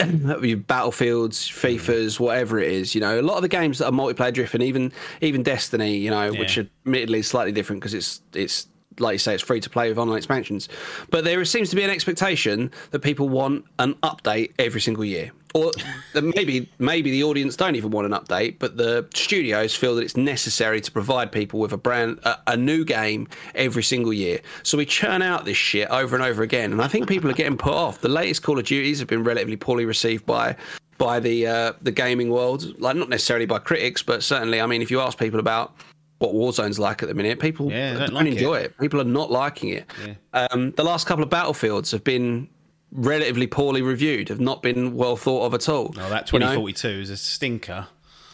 your 0.00 0.56
Battlefields, 0.56 1.48
FIFA's, 1.48 2.18
whatever 2.18 2.58
it 2.58 2.70
is. 2.70 2.94
You 2.94 3.00
know, 3.00 3.20
a 3.20 3.22
lot 3.22 3.36
of 3.36 3.42
the 3.42 3.48
games 3.48 3.78
that 3.78 3.86
are 3.86 3.92
multiplayer 3.92 4.32
driven, 4.32 4.62
even 4.62 4.92
even 5.20 5.42
Destiny, 5.42 5.96
you 5.96 6.10
know, 6.10 6.32
which 6.32 6.58
admittedly 6.58 7.20
is 7.20 7.26
slightly 7.26 7.52
different 7.52 7.82
because 7.82 7.94
it's 7.94 8.22
it's 8.32 8.68
like 8.98 9.14
you 9.14 9.18
say, 9.18 9.34
it's 9.34 9.42
free 9.42 9.60
to 9.60 9.70
play 9.70 9.88
with 9.88 9.98
online 9.98 10.16
expansions. 10.16 10.68
But 11.10 11.24
there 11.24 11.44
seems 11.44 11.70
to 11.70 11.76
be 11.76 11.82
an 11.82 11.90
expectation 11.90 12.70
that 12.90 13.00
people 13.00 13.28
want 13.28 13.64
an 13.78 13.94
update 13.96 14.52
every 14.58 14.80
single 14.80 15.04
year, 15.04 15.32
or 15.56 15.72
maybe 16.20 16.68
maybe 16.78 17.10
the 17.10 17.24
audience 17.24 17.56
don't 17.56 17.76
even 17.76 17.90
want 17.90 18.06
an 18.06 18.12
update, 18.12 18.56
but 18.58 18.76
the 18.76 19.06
studios 19.14 19.74
feel 19.74 19.94
that 19.96 20.02
it's 20.02 20.16
necessary 20.16 20.80
to 20.80 20.90
provide 20.90 21.32
people 21.32 21.58
with 21.60 21.72
a 21.72 21.76
brand 21.76 22.18
a, 22.24 22.38
a 22.48 22.56
new 22.56 22.84
game 22.84 23.26
every 23.54 23.82
single 23.82 24.12
year. 24.12 24.40
So 24.62 24.76
we 24.76 24.84
churn 24.84 25.22
out 25.22 25.44
this 25.44 25.56
shit 25.56 25.88
over 25.88 26.14
and 26.14 26.24
over 26.24 26.42
again, 26.42 26.72
and 26.72 26.82
I 26.82 26.88
think 26.88 27.08
people 27.08 27.30
are 27.30 27.34
getting 27.34 27.56
put 27.56 27.72
off. 27.72 28.00
The 28.00 28.08
latest 28.08 28.42
Call 28.42 28.58
of 28.58 28.66
Duties 28.66 28.98
have 28.98 29.08
been 29.08 29.24
relatively 29.24 29.56
poorly 29.56 29.86
received 29.86 30.26
by 30.26 30.56
by 30.98 31.20
the 31.20 31.46
uh, 31.46 31.72
the 31.82 31.92
gaming 31.92 32.30
world, 32.30 32.78
like 32.78 32.96
not 32.96 33.08
necessarily 33.08 33.46
by 33.46 33.58
critics, 33.58 34.02
but 34.02 34.22
certainly, 34.22 34.60
I 34.60 34.66
mean, 34.66 34.82
if 34.82 34.90
you 34.90 35.00
ask 35.00 35.18
people 35.18 35.40
about 35.40 35.74
what 36.18 36.32
Warzone's 36.32 36.78
like 36.78 37.02
at 37.02 37.08
the 37.08 37.14
minute, 37.14 37.40
people 37.40 37.70
Yeah, 37.70 37.92
don't, 37.92 38.00
don't 38.06 38.14
like 38.14 38.26
enjoy 38.26 38.56
it. 38.56 38.78
People 38.78 39.00
are 39.00 39.04
not 39.04 39.30
liking 39.30 39.70
it. 39.70 39.84
Um, 40.32 40.70
the 40.72 40.84
last 40.84 41.06
couple 41.06 41.22
of 41.22 41.28
battlefields 41.30 41.90
have 41.90 42.04
been 42.04 42.48
relatively 42.96 43.46
poorly 43.46 43.82
reviewed, 43.82 44.28
have 44.28 44.40
not 44.40 44.62
been 44.62 44.94
well 44.94 45.16
thought 45.16 45.46
of 45.46 45.54
at 45.54 45.68
all. 45.68 45.94
Oh, 45.98 46.08
that 46.10 46.32
you 46.32 46.38
know? 46.38 46.46
2042 46.46 46.88
is 46.88 47.10
a 47.10 47.16
stinker. 47.16 47.86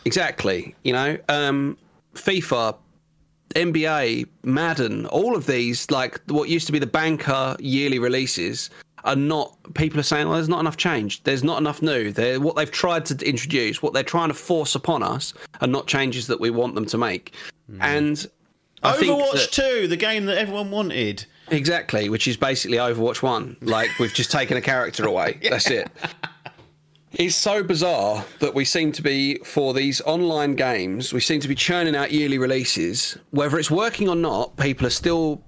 Exactly. 0.04 0.74
You 0.82 0.92
know, 0.94 1.18
um, 1.28 1.76
FIFA, 2.14 2.76
NBA, 3.54 4.26
Madden, 4.42 5.06
all 5.06 5.36
of 5.36 5.46
these, 5.46 5.90
like 5.90 6.20
what 6.28 6.48
used 6.48 6.66
to 6.66 6.72
be 6.72 6.78
the 6.78 6.86
banker 6.86 7.56
yearly 7.60 7.98
releases, 7.98 8.70
are 9.04 9.16
not. 9.16 9.56
People 9.74 9.98
are 9.98 10.04
saying, 10.04 10.28
"Well, 10.28 10.36
there's 10.36 10.48
not 10.48 10.60
enough 10.60 10.76
change. 10.76 11.22
There's 11.24 11.42
not 11.42 11.58
enough 11.58 11.82
new. 11.82 12.12
They're 12.12 12.40
what 12.40 12.56
they've 12.56 12.70
tried 12.70 13.04
to 13.06 13.28
introduce, 13.28 13.82
what 13.82 13.92
they're 13.92 14.02
trying 14.04 14.28
to 14.28 14.34
force 14.34 14.74
upon 14.74 15.02
us, 15.02 15.34
are 15.60 15.66
not 15.66 15.86
changes 15.88 16.28
that 16.28 16.40
we 16.40 16.50
want 16.50 16.74
them 16.74 16.86
to 16.86 16.98
make." 16.98 17.34
And 17.80 18.26
I 18.82 18.92
think 18.92 19.12
Overwatch 19.12 19.50
2, 19.50 19.88
the 19.88 19.96
game 19.96 20.26
that 20.26 20.38
everyone 20.38 20.70
wanted. 20.70 21.24
Exactly, 21.52 22.08
which 22.08 22.26
is 22.26 22.36
basically 22.36 22.78
Overwatch 22.78 23.22
1. 23.22 23.58
Like, 23.60 23.90
we've 23.98 24.12
just 24.12 24.30
taken 24.30 24.56
a 24.56 24.60
character 24.60 25.06
away. 25.06 25.38
That's 25.50 25.70
it. 25.70 25.90
It's 27.12 27.36
so 27.36 27.62
bizarre 27.62 28.24
that 28.40 28.54
we 28.54 28.64
seem 28.64 28.90
to 28.92 29.02
be, 29.02 29.36
for 29.38 29.74
these 29.74 30.00
online 30.02 30.56
games, 30.56 31.12
we 31.12 31.20
seem 31.20 31.40
to 31.40 31.48
be 31.48 31.54
churning 31.54 31.94
out 31.94 32.10
yearly 32.10 32.38
releases. 32.38 33.18
Whether 33.30 33.58
it's 33.58 33.70
working 33.70 34.08
or 34.08 34.16
not, 34.16 34.56
people 34.56 34.86
are 34.86 34.90
still, 34.90 35.42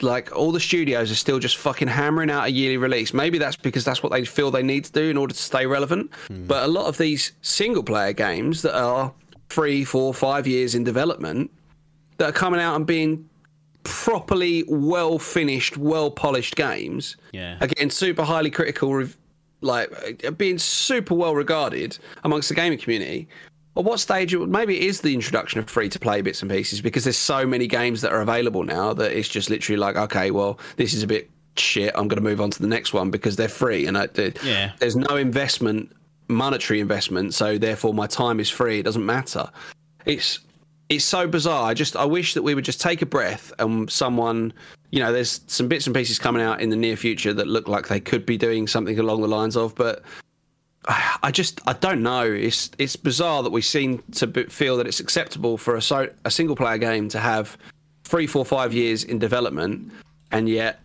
like, 0.00 0.34
all 0.34 0.50
the 0.50 0.60
studios 0.60 1.10
are 1.12 1.16
still 1.16 1.38
just 1.38 1.58
fucking 1.58 1.88
hammering 1.88 2.30
out 2.30 2.46
a 2.46 2.50
yearly 2.50 2.78
release. 2.78 3.12
Maybe 3.12 3.36
that's 3.36 3.56
because 3.56 3.84
that's 3.84 4.02
what 4.02 4.12
they 4.12 4.24
feel 4.24 4.50
they 4.50 4.62
need 4.62 4.86
to 4.86 4.92
do 4.92 5.10
in 5.10 5.18
order 5.18 5.34
to 5.34 5.40
stay 5.40 5.66
relevant. 5.66 6.10
Hmm. 6.28 6.46
But 6.46 6.64
a 6.64 6.68
lot 6.68 6.86
of 6.86 6.96
these 6.96 7.32
single 7.42 7.82
player 7.82 8.14
games 8.14 8.62
that 8.62 8.74
are 8.74 9.12
three, 9.50 9.84
four, 9.84 10.14
five 10.14 10.46
years 10.46 10.74
in 10.74 10.84
development 10.84 11.50
that 12.16 12.30
are 12.30 12.32
coming 12.32 12.60
out 12.60 12.76
and 12.76 12.86
being 12.86 13.28
properly 13.88 14.64
well 14.68 15.18
finished, 15.18 15.76
well 15.76 16.10
polished 16.10 16.56
games. 16.56 17.16
Yeah. 17.32 17.58
Getting 17.58 17.90
super 17.90 18.22
highly 18.22 18.50
critical, 18.50 19.04
like 19.60 20.24
uh, 20.24 20.30
being 20.32 20.58
super 20.58 21.14
well 21.14 21.34
regarded 21.34 21.98
amongst 22.24 22.48
the 22.48 22.54
gaming 22.54 22.78
community. 22.78 23.28
At 23.76 23.84
what 23.84 24.00
stage? 24.00 24.34
Maybe 24.36 24.76
it 24.76 24.82
is 24.82 25.00
the 25.00 25.14
introduction 25.14 25.60
of 25.60 25.70
free 25.70 25.88
to 25.88 25.98
play 25.98 26.20
bits 26.20 26.42
and 26.42 26.50
pieces 26.50 26.80
because 26.80 27.04
there's 27.04 27.16
so 27.16 27.46
many 27.46 27.66
games 27.66 28.00
that 28.02 28.12
are 28.12 28.20
available 28.20 28.64
now 28.64 28.92
that 28.92 29.12
it's 29.12 29.28
just 29.28 29.50
literally 29.50 29.78
like, 29.78 29.96
okay, 29.96 30.30
well, 30.30 30.58
this 30.76 30.94
is 30.94 31.02
a 31.02 31.06
bit 31.06 31.30
shit. 31.56 31.92
I'm 31.94 32.08
going 32.08 32.22
to 32.22 32.28
move 32.28 32.40
on 32.40 32.50
to 32.50 32.60
the 32.60 32.66
next 32.68 32.92
one 32.92 33.10
because 33.10 33.36
they're 33.36 33.48
free 33.48 33.86
and 33.86 33.96
I, 33.96 34.08
Yeah. 34.42 34.72
there's 34.80 34.96
no 34.96 35.16
investment, 35.16 35.92
monetary 36.28 36.80
investment, 36.80 37.34
so 37.34 37.56
therefore 37.56 37.94
my 37.94 38.06
time 38.08 38.40
is 38.40 38.50
free. 38.50 38.80
It 38.80 38.82
doesn't 38.82 39.06
matter. 39.06 39.48
It's 40.06 40.40
it's 40.88 41.04
so 41.04 41.26
bizarre. 41.26 41.68
I 41.68 41.74
just 41.74 41.96
I 41.96 42.04
wish 42.04 42.34
that 42.34 42.42
we 42.42 42.54
would 42.54 42.64
just 42.64 42.80
take 42.80 43.02
a 43.02 43.06
breath 43.06 43.52
and 43.58 43.90
someone, 43.90 44.52
you 44.90 45.00
know, 45.00 45.12
there's 45.12 45.40
some 45.46 45.68
bits 45.68 45.86
and 45.86 45.94
pieces 45.94 46.18
coming 46.18 46.42
out 46.42 46.60
in 46.60 46.70
the 46.70 46.76
near 46.76 46.96
future 46.96 47.34
that 47.34 47.46
look 47.46 47.68
like 47.68 47.88
they 47.88 48.00
could 48.00 48.24
be 48.24 48.38
doing 48.38 48.66
something 48.66 48.98
along 48.98 49.20
the 49.20 49.28
lines 49.28 49.56
of, 49.56 49.74
but 49.74 50.02
I 51.22 51.30
just 51.30 51.60
I 51.66 51.74
don't 51.74 52.02
know. 52.02 52.22
It's 52.22 52.70
it's 52.78 52.96
bizarre 52.96 53.42
that 53.42 53.52
we 53.52 53.60
seem 53.60 54.02
to 54.12 54.26
feel 54.48 54.76
that 54.78 54.86
it's 54.86 55.00
acceptable 55.00 55.58
for 55.58 55.76
a 55.76 55.82
so, 55.82 56.08
a 56.24 56.30
single 56.30 56.56
player 56.56 56.78
game 56.78 57.08
to 57.10 57.18
have 57.18 57.58
three, 58.04 58.26
four, 58.26 58.44
five 58.44 58.72
years 58.72 59.04
in 59.04 59.18
development, 59.18 59.92
and 60.32 60.48
yet 60.48 60.80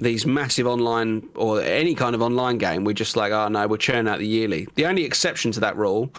these 0.00 0.26
massive 0.26 0.66
online 0.66 1.28
or 1.36 1.60
any 1.60 1.94
kind 1.94 2.14
of 2.14 2.22
online 2.22 2.58
game, 2.58 2.84
we're 2.84 2.92
just 2.92 3.16
like, 3.16 3.32
oh 3.32 3.48
no, 3.48 3.66
we're 3.68 3.76
churning 3.76 4.08
out 4.08 4.18
the 4.18 4.26
yearly. 4.26 4.66
The 4.74 4.86
only 4.86 5.04
exception 5.04 5.52
to 5.52 5.60
that 5.60 5.76
rule 5.76 6.10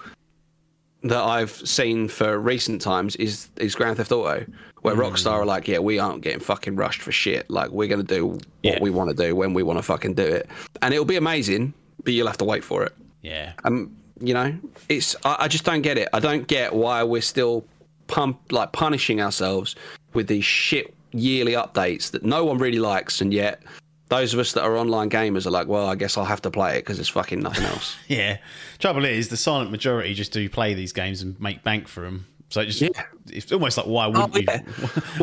that 1.06 1.24
I've 1.24 1.51
seen 1.51 2.08
for 2.08 2.38
recent 2.39 2.82
times 2.82 3.16
is 3.18 3.49
is 3.58 3.76
Grand 3.76 3.97
Theft 3.97 4.12
Auto, 4.12 4.45
where 4.82 4.95
Rockstar 4.95 5.34
are 5.34 5.45
like, 5.45 5.68
yeah, 5.68 5.80
we 5.80 5.99
aren't 5.99 6.22
getting 6.22 6.39
fucking 6.39 6.76
rushed 6.76 7.01
for 7.01 7.12
shit. 7.12 7.49
Like 7.49 7.70
we're 7.72 7.88
gonna 7.88 8.03
do 8.03 8.26
what 8.28 8.43
Yeah. 8.64 8.80
we 8.82 8.89
want 8.89 9.10
to 9.10 9.16
do 9.16 9.36
when 9.36 9.53
we 9.53 9.64
want 9.64 9.80
to 9.80 9.84
fucking 9.84 10.16
do 10.16 10.24
it, 10.24 10.49
and 10.82 10.93
it'll 10.93 11.06
be 11.06 11.16
amazing, 11.18 11.74
but 12.03 12.14
you'll 12.14 12.28
have 12.28 12.38
to 12.38 12.45
wait 12.45 12.64
for 12.64 12.84
it. 12.84 12.93
Yeah. 13.22 13.53
Um, 13.64 13.95
you 14.20 14.34
know, 14.34 14.56
it's 14.89 15.16
I, 15.26 15.36
I 15.41 15.47
just 15.47 15.64
don't 15.66 15.82
get 15.82 15.97
it. 15.97 16.10
I 16.14 16.20
don't 16.20 16.47
get 16.47 16.74
why 16.74 17.03
we're 17.03 17.22
still 17.22 17.66
pump 18.08 18.51
like 18.51 18.72
punishing 18.72 19.22
ourselves 19.22 19.76
with 20.14 20.28
these 20.28 20.45
shit 20.45 20.93
yearly 21.12 21.53
updates 21.53 22.12
that 22.12 22.24
no 22.24 22.43
one 22.45 22.58
really 22.58 22.80
likes, 22.80 23.22
and 23.22 23.34
yet 23.34 23.62
those 24.10 24.34
of 24.34 24.39
us 24.39 24.53
that 24.53 24.64
are 24.64 24.78
online 24.78 25.10
gamers 25.10 25.45
are 25.47 25.51
like, 25.51 25.68
well, 25.68 25.88
I 25.88 25.95
guess 25.95 26.18
I'll 26.18 26.26
have 26.26 26.41
to 26.43 26.51
play 26.51 26.78
it 26.78 26.82
because 26.82 26.97
there's 26.97 27.10
fucking 27.10 27.39
nothing 27.41 27.66
else. 27.66 27.95
Yeah. 28.08 28.38
Trouble 28.80 29.06
is, 29.06 29.30
the 29.30 29.38
silent 29.38 29.72
majority 29.72 30.14
just 30.14 30.32
do 30.32 30.47
play 30.49 30.74
these 30.76 30.93
games 30.93 31.22
and 31.22 31.39
make 31.39 31.64
bank 31.64 31.88
for 31.88 32.01
them. 32.01 32.28
So 32.49 32.62
it 32.62 32.68
just, 32.68 32.82
Yeah. 32.82 32.89
it's 33.32 33.51
almost 33.51 33.78
like, 33.78 33.88
why 33.88 34.06
Oh, 34.06 34.12
wouldn't 34.12 34.36
you? 34.36 34.43
yeah. 34.47 34.62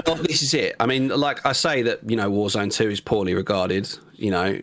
well, 0.06 0.16
this 0.16 0.42
is 0.42 0.52
it. 0.54 0.74
I 0.80 0.86
mean, 0.86 1.08
like 1.08 1.46
I 1.46 1.52
say 1.52 1.82
that 1.82 2.00
you 2.10 2.16
know 2.16 2.30
Warzone 2.30 2.72
Two 2.72 2.88
is 2.90 3.00
poorly 3.00 3.34
regarded. 3.34 3.88
You 4.14 4.32
know, 4.32 4.60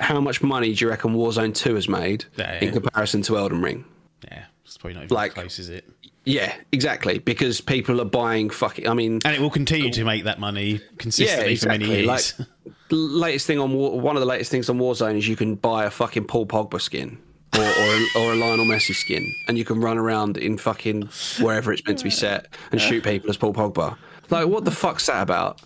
how 0.00 0.20
much 0.20 0.42
money 0.42 0.74
do 0.74 0.84
you 0.84 0.88
reckon 0.90 1.14
Warzone 1.14 1.54
Two 1.54 1.76
has 1.76 1.88
made 1.88 2.24
Yeah, 2.36 2.58
in 2.60 2.72
comparison 2.72 3.22
to 3.22 3.38
Elden 3.38 3.62
Ring? 3.62 3.84
Yeah. 4.24 4.44
It's 4.64 4.76
probably 4.76 4.94
not 4.94 5.04
even 5.04 5.14
Like- 5.14 5.34
close, 5.34 5.60
is 5.60 5.68
it? 5.68 5.88
Yeah, 6.26 6.52
exactly. 6.72 7.20
Because 7.20 7.60
people 7.60 8.00
are 8.00 8.04
buying 8.04 8.50
fucking. 8.50 8.88
I 8.88 8.94
mean, 8.94 9.20
And 9.24 9.34
it 9.34 9.40
will 9.40 9.48
continue 9.48 9.90
to 9.92 10.02
oh. 10.02 10.04
make 10.04 10.24
that 10.24 10.40
money 10.40 10.80
consistently 10.98 11.56
for 11.56 11.68
many 11.68 11.86
years. 11.86 12.34
Like, 12.66 12.90
latest 12.90 13.46
thing 13.48 13.58
on 13.58 13.72
one 13.74 14.14
of 14.14 14.20
the 14.20 14.26
latest 14.26 14.50
things 14.50 14.68
on 14.68 14.78
Warzone 14.78 15.16
is 15.16 15.26
you 15.26 15.34
can 15.34 15.56
buy 15.56 15.84
a 15.84 15.90
fucking 15.90 16.24
Paul 16.24 16.46
Pogba 16.46 16.80
skin. 16.80 17.18
Or, 17.56 17.62
or, 17.62 17.64
or 18.16 18.32
a 18.32 18.36
Lionel 18.36 18.66
Messi 18.66 18.94
skin, 18.94 19.34
and 19.48 19.56
you 19.56 19.64
can 19.64 19.80
run 19.80 19.98
around 19.98 20.36
in 20.36 20.58
fucking 20.58 21.08
wherever 21.40 21.72
it's 21.72 21.84
meant 21.84 21.98
to 21.98 22.04
be 22.04 22.10
set 22.10 22.48
and 22.70 22.80
shoot 22.80 23.02
people 23.02 23.30
as 23.30 23.36
Paul 23.36 23.54
Pogba. 23.54 23.96
Like, 24.30 24.46
what 24.46 24.64
the 24.64 24.70
fuck's 24.70 25.06
that 25.06 25.22
about? 25.22 25.62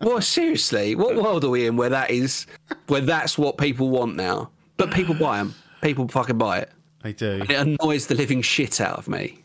Well, 0.00 0.20
seriously, 0.20 0.94
what 0.94 1.16
world 1.16 1.44
are 1.44 1.50
we 1.50 1.66
in 1.66 1.76
where 1.76 1.90
that 1.90 2.10
is, 2.10 2.46
where 2.88 3.00
that's 3.00 3.36
what 3.36 3.58
people 3.58 3.90
want 3.90 4.16
now? 4.16 4.50
But 4.76 4.92
people 4.92 5.14
buy 5.14 5.38
them. 5.38 5.54
People 5.82 6.08
fucking 6.08 6.38
buy 6.38 6.60
it. 6.60 6.70
they 7.02 7.12
do. 7.12 7.42
It 7.48 7.50
annoys 7.50 8.06
the 8.06 8.14
living 8.14 8.42
shit 8.42 8.80
out 8.80 8.98
of 8.98 9.08
me. 9.08 9.39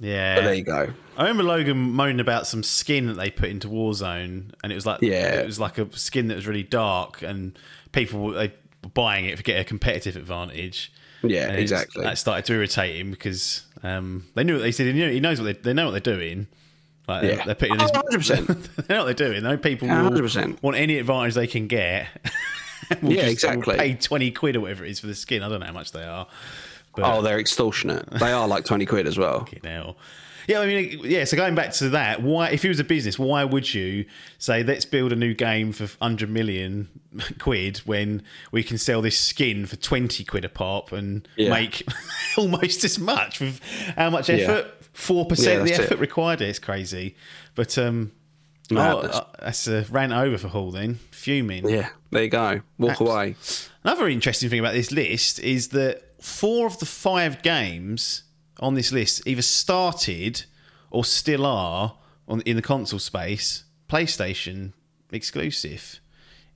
Yeah. 0.00 0.36
But 0.36 0.42
there 0.44 0.54
you 0.54 0.62
go. 0.64 0.88
I 1.16 1.22
remember 1.22 1.42
Logan 1.42 1.76
moaning 1.76 2.20
about 2.20 2.46
some 2.46 2.62
skin 2.62 3.06
that 3.08 3.14
they 3.14 3.30
put 3.30 3.48
into 3.48 3.68
Warzone, 3.68 4.52
and 4.62 4.72
it 4.72 4.74
was 4.74 4.86
like 4.86 5.02
Yeah. 5.02 5.34
it 5.40 5.46
was 5.46 5.58
like 5.58 5.78
a 5.78 5.94
skin 5.96 6.28
that 6.28 6.36
was 6.36 6.46
really 6.46 6.62
dark, 6.62 7.22
and 7.22 7.58
people 7.92 8.20
were 8.20 8.32
they 8.34 8.48
were 8.84 8.90
buying 8.90 9.24
it 9.24 9.36
to 9.36 9.42
get 9.42 9.60
a 9.60 9.64
competitive 9.64 10.16
advantage. 10.16 10.92
Yeah, 11.24 11.48
And 11.48 11.58
exactly. 11.58 12.04
That 12.04 12.16
started 12.16 12.44
to 12.44 12.52
irritate 12.54 12.94
him 12.94 13.10
because 13.10 13.62
um, 13.82 14.26
they 14.34 14.44
knew 14.44 14.54
what 14.54 14.62
they 14.62 14.70
said. 14.70 14.86
He, 14.86 14.92
knew, 14.92 15.10
he 15.10 15.18
knows 15.18 15.40
what 15.40 15.46
they, 15.46 15.52
they 15.60 15.74
know 15.74 15.86
what 15.86 15.90
they're 15.90 16.14
doing. 16.14 16.46
Like 17.08 17.22
they're, 17.22 17.36
Yeah. 17.38 17.44
they're 17.44 17.54
putting 17.56 17.74
Oh, 17.82 17.86
this. 18.10 18.28
100%. 18.30 18.46
they 18.86 18.94
know 18.94 19.04
what 19.04 19.16
they're 19.16 19.28
doing. 19.28 19.42
They 19.42 19.48
know 19.50 19.56
people 19.56 19.88
100%. 19.88 20.62
want 20.62 20.76
any 20.76 20.96
advantage 20.96 21.34
they 21.34 21.48
can 21.48 21.66
get. 21.66 22.06
Will 23.02 23.12
Yeah, 23.14 23.24
will 23.24 23.30
exactly. 23.30 23.76
Pay 23.76 23.94
twenty 23.96 24.30
quid 24.30 24.54
or 24.56 24.60
whatever 24.60 24.84
it 24.84 24.92
is 24.92 25.00
for 25.00 25.08
the 25.08 25.14
skin. 25.16 25.42
I 25.42 25.48
don't 25.48 25.58
know 25.60 25.66
how 25.66 25.72
much 25.72 25.90
they 25.90 26.04
are. 26.04 26.26
But 27.00 27.16
Oh, 27.16 27.22
they're 27.22 27.38
extortionate. 27.40 28.08
They 28.10 28.32
are 28.32 28.46
like 28.48 28.64
20 28.64 28.86
quid 28.86 29.06
as 29.06 29.16
well. 29.18 29.46
Hell. 29.64 29.96
Yeah, 30.46 30.60
I 30.60 30.66
mean, 30.66 31.00
yeah. 31.04 31.24
So 31.24 31.36
going 31.36 31.54
back 31.54 31.72
to 31.74 31.90
that, 31.90 32.22
why, 32.22 32.48
if 32.48 32.64
it 32.64 32.68
was 32.68 32.80
a 32.80 32.84
business, 32.84 33.18
why 33.18 33.44
would 33.44 33.74
you 33.74 34.06
say 34.38 34.62
let's 34.62 34.86
build 34.86 35.12
a 35.12 35.16
new 35.16 35.34
game 35.34 35.72
for 35.72 35.86
hundred 36.00 36.30
million 36.30 36.88
quid 37.38 37.78
when 37.84 38.22
we 38.50 38.62
can 38.62 38.78
sell 38.78 39.02
this 39.02 39.18
skin 39.18 39.66
for 39.66 39.76
twenty 39.76 40.24
quid 40.24 40.46
a 40.46 40.48
pop 40.48 40.90
and 40.90 41.28
Yeah. 41.36 41.50
make 41.50 41.86
almost 42.38 42.82
as 42.82 42.98
much 42.98 43.40
with 43.40 43.60
how 43.96 44.08
much 44.08 44.30
effort? 44.30 44.72
Four 44.94 45.24
Yeah, 45.24 45.28
percent 45.28 45.60
of 45.60 45.66
the 45.68 45.74
effort 45.74 45.92
it. 45.92 45.98
required. 46.00 46.40
It's 46.40 46.58
crazy, 46.58 47.14
but 47.54 47.76
um, 47.76 48.12
oh, 48.72 48.74
Madness. 48.74 49.16
uh, 49.16 49.24
that's 49.40 49.68
a 49.68 49.84
ran 49.90 50.12
over 50.14 50.38
for 50.38 50.48
Hall 50.48 50.70
then, 50.70 50.94
fuming. 51.10 51.68
Yeah, 51.68 51.90
there 52.10 52.22
you 52.22 52.30
go. 52.30 52.62
Walk 52.78 53.00
away. 53.00 53.36
Another 53.84 54.08
interesting 54.08 54.48
thing 54.48 54.60
about 54.60 54.72
this 54.72 54.90
list 54.92 55.40
is 55.40 55.68
that 55.68 56.02
four 56.20 56.66
of 56.66 56.78
the 56.78 56.86
five 56.86 57.42
games 57.42 58.24
on 58.60 58.74
this 58.74 58.90
list 58.92 59.26
either 59.26 59.42
started 59.42 60.44
or 60.90 61.04
still 61.04 61.46
are 61.46 61.96
on 62.26 62.40
in 62.42 62.56
the 62.56 62.62
console 62.62 62.98
space 62.98 63.64
PlayStation 63.88 64.72
exclusive. 65.12 66.00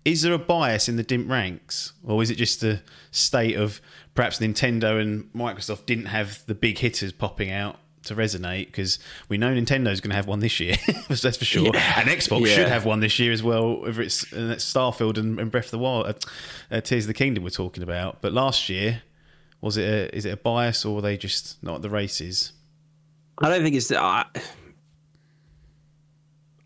Is 0.05 0.23
there 0.23 0.33
a 0.33 0.39
bias 0.39 0.89
in 0.89 0.97
the 0.97 1.05
DIMP 1.05 1.31
ranks, 1.31 1.93
or 2.05 2.23
is 2.23 2.31
it 2.31 2.35
just 2.35 2.63
a 2.65 2.83
state 3.13 3.57
of 3.57 3.81
perhaps 4.15 4.41
Nintendo 4.41 5.01
and 5.01 5.33
Microsoft 5.33 5.87
didn't 5.87 6.07
have 6.07 6.45
the 6.47 6.55
big 6.57 6.79
hitters 6.79 7.13
popping 7.13 7.51
out 7.53 7.79
to 8.05 8.17
resonate 8.17 8.67
because 8.67 8.99
we 9.29 9.39
know 9.39 9.55
Nintendo's 9.55 10.01
going 10.01 10.11
to 10.11 10.17
have 10.17 10.27
one 10.27 10.41
this 10.41 10.59
year, 10.59 10.75
that's 11.09 11.37
for 11.37 11.45
sure. 11.45 11.71
Yeah. 11.73 12.01
And 12.01 12.09
Xbox 12.09 12.49
Yeah. 12.49 12.55
should 12.57 12.69
have 12.69 12.85
one 12.85 12.99
this 12.99 13.17
year 13.21 13.31
as 13.31 13.45
well, 13.45 13.81
whether 13.83 14.03
it's, 14.03 14.25
uh, 14.33 14.57
Starfield 14.59 15.19
and, 15.19 15.39
and 15.39 15.53
Breath 15.53 15.67
of 15.67 15.71
the 15.71 15.79
Wild, 15.79 16.07
uh, 16.07 16.13
uh, 16.73 16.81
Tears 16.81 17.05
of 17.05 17.09
the 17.09 17.15
Kingdom 17.15 17.45
we're 17.45 17.51
talking 17.51 17.85
about. 17.85 18.21
But 18.21 18.33
last 18.33 18.69
year, 18.69 19.03
was 19.63 19.77
it 19.79 19.85
a, 19.85 20.15
is 20.15 20.27
it 20.27 20.31
a 20.31 20.37
bias 20.37 20.85
or 20.85 20.97
were 20.97 21.01
they 21.01 21.17
just 21.17 21.63
not 21.63 21.81
the 21.81 21.89
races? 21.89 22.53
I 23.39 23.49
don't 23.49 23.63
think 23.63 23.77
it's. 23.77 23.91
I, 23.91 24.27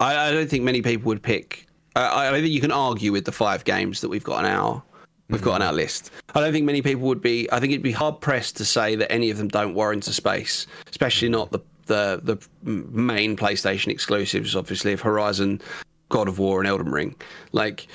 I 0.00 0.32
don't 0.32 0.50
think 0.50 0.64
many 0.64 0.82
people 0.82 1.06
would 1.06 1.22
pick. 1.22 1.66
I 1.94 2.26
I 2.26 2.30
don't 2.30 2.40
think 2.40 2.52
you 2.52 2.60
can 2.60 2.72
argue 2.72 3.12
with 3.12 3.24
the 3.24 3.32
five 3.32 3.64
games 3.64 4.00
that 4.00 4.08
we've 4.08 4.24
got 4.24 4.44
on 4.44 4.46
our 4.46 4.82
we've 5.28 5.42
got 5.42 5.56
on 5.56 5.62
our 5.62 5.68
mm-hmm. 5.68 5.76
list. 5.76 6.10
I 6.34 6.40
don't 6.40 6.52
think 6.52 6.64
many 6.64 6.82
people 6.82 7.02
would 7.02 7.22
be. 7.22 7.48
I 7.52 7.60
think 7.60 7.72
it'd 7.72 7.82
be 7.82 7.92
hard 7.92 8.20
pressed 8.20 8.56
to 8.56 8.64
say 8.64 8.96
that 8.96 9.12
any 9.12 9.30
of 9.30 9.38
them 9.38 9.48
don't 9.48 9.74
warrant 9.74 10.08
a 10.08 10.12
space, 10.12 10.66
especially 10.90 11.28
not 11.28 11.52
the 11.52 11.60
the 11.86 12.20
the 12.22 12.70
main 12.70 13.36
PlayStation 13.36 13.88
exclusives, 13.88 14.56
obviously 14.56 14.92
of 14.92 15.00
Horizon, 15.00 15.60
God 16.08 16.28
of 16.28 16.38
War, 16.38 16.60
and 16.60 16.68
Elden 16.68 16.90
Ring. 16.90 17.14
Like. 17.52 17.88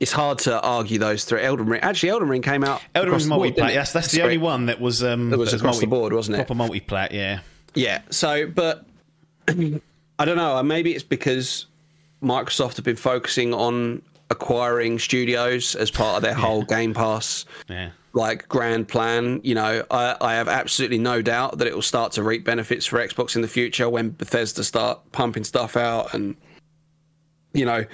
It's 0.00 0.12
hard 0.12 0.38
to 0.40 0.60
argue 0.62 0.98
those 0.98 1.24
three. 1.26 1.42
Elden 1.42 1.66
Ring, 1.66 1.80
actually, 1.82 2.08
Elden 2.08 2.28
Ring 2.28 2.40
came 2.42 2.64
out. 2.64 2.80
Elden 2.94 3.10
across 3.10 3.22
Ring's 3.26 3.28
board, 3.36 3.48
multiplayer. 3.50 3.54
didn't? 3.56 3.74
That's 3.74 3.92
that's 3.92 4.10
the 4.10 4.16
Sorry. 4.18 4.24
only 4.24 4.38
one 4.38 4.66
that 4.66 4.80
was 4.80 5.04
um 5.04 5.30
That 5.30 5.38
was 5.38 5.52
across 5.52 5.78
the 5.78 5.86
board, 5.86 6.12
wasn't 6.12 6.38
it? 6.38 6.46
Proper 6.46 6.54
multiplat, 6.54 7.12
yeah. 7.12 7.40
Yeah. 7.74 8.00
So, 8.10 8.46
but 8.46 8.86
I 9.48 10.24
don't 10.24 10.36
know. 10.36 10.62
Maybe 10.62 10.94
it's 10.94 11.04
because 11.04 11.66
Microsoft 12.22 12.76
have 12.76 12.84
been 12.84 12.96
focusing 12.96 13.52
on 13.54 14.02
acquiring 14.30 14.98
studios 14.98 15.74
as 15.74 15.90
part 15.90 16.16
of 16.16 16.22
their 16.22 16.34
whole 16.34 16.62
Game 16.62 16.94
Pass 16.94 17.44
Yeah. 17.68 17.90
like 18.12 18.48
grand 18.48 18.88
plan. 18.88 19.40
You 19.42 19.54
know, 19.56 19.84
I, 19.90 20.16
I 20.20 20.34
have 20.34 20.48
absolutely 20.48 20.98
no 20.98 21.20
doubt 21.20 21.58
that 21.58 21.66
it 21.66 21.74
will 21.74 21.82
start 21.82 22.12
to 22.12 22.22
reap 22.22 22.44
benefits 22.44 22.86
for 22.86 22.98
Xbox 22.98 23.36
in 23.36 23.42
the 23.42 23.48
future 23.48 23.88
when 23.90 24.10
Bethesda 24.10 24.62
start 24.64 25.00
pumping 25.12 25.44
stuff 25.44 25.76
out, 25.76 26.14
and 26.14 26.36
you 27.52 27.64
know, 27.66 27.84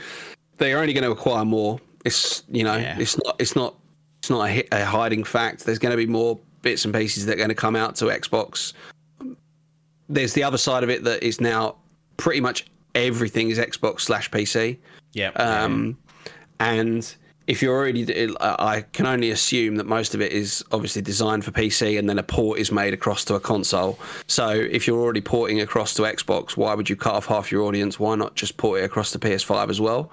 they're 0.59 0.79
only 0.79 0.93
going 0.93 1.05
to 1.05 1.11
acquire 1.11 1.45
more. 1.45 1.81
It's 2.07 2.45
you 2.49 2.65
know, 2.65 2.77
Yeah. 2.77 2.99
it's 2.99 3.19
not 3.25 3.37
it's 3.39 3.55
not 3.57 3.75
it's 4.21 4.31
not 4.31 4.49
a, 4.49 4.65
a 4.73 4.85
hiding 4.85 5.25
fact. 5.25 5.65
There's 5.67 5.79
going 5.79 5.91
to 5.91 5.97
be 5.97 6.07
more 6.07 6.39
bits 6.63 6.85
and 6.85 6.95
pieces 6.95 7.27
that 7.27 7.35
are 7.35 7.37
going 7.37 7.49
to 7.51 7.55
come 7.55 7.77
out 7.77 7.97
to 7.97 8.07
Xbox. 8.07 8.73
There's 10.09 10.33
the 10.33 10.43
other 10.45 10.59
side 10.59 10.85
of 10.85 10.91
it 10.91 11.05
that 11.05 11.23
is 11.23 11.41
now 11.41 11.77
pretty 12.17 12.41
much 12.41 12.67
everything 12.95 13.51
is 13.51 13.59
Xbox 13.59 14.01
slash 14.03 14.31
PC. 14.31 14.79
Yeah. 15.13 15.29
Um, 15.31 15.99
and 16.61 17.15
if 17.47 17.61
you're 17.63 17.75
already, 17.77 18.29
I 18.41 18.85
can 18.93 19.07
only 19.07 19.31
assume 19.31 19.77
that 19.77 19.87
most 19.87 20.15
of 20.15 20.21
it 20.21 20.33
is 20.33 20.65
obviously 20.73 21.03
designed 21.03 21.45
for 21.45 21.51
PC, 21.53 21.99
and 21.99 22.09
then 22.09 22.19
a 22.19 22.23
port 22.23 22.59
is 22.59 22.73
made 22.73 22.95
across 22.95 23.25
to 23.27 23.35
a 23.35 23.41
console. 23.41 23.99
So 24.27 24.49
if 24.49 24.87
you're 24.87 24.99
already 25.01 25.21
porting 25.21 25.61
across 25.61 25.95
to 25.95 26.03
Xbox, 26.03 26.57
why 26.57 26.75
would 26.75 26.89
you 26.91 26.97
cut 26.97 27.15
off 27.15 27.27
half 27.27 27.53
your 27.53 27.63
audience? 27.63 28.01
Why 28.01 28.15
not 28.17 28.35
just 28.35 28.57
port 28.57 28.81
it 28.81 28.85
across 28.85 29.11
to 29.13 29.19
PS5 29.19 29.71
as 29.71 29.81
well? 29.81 30.11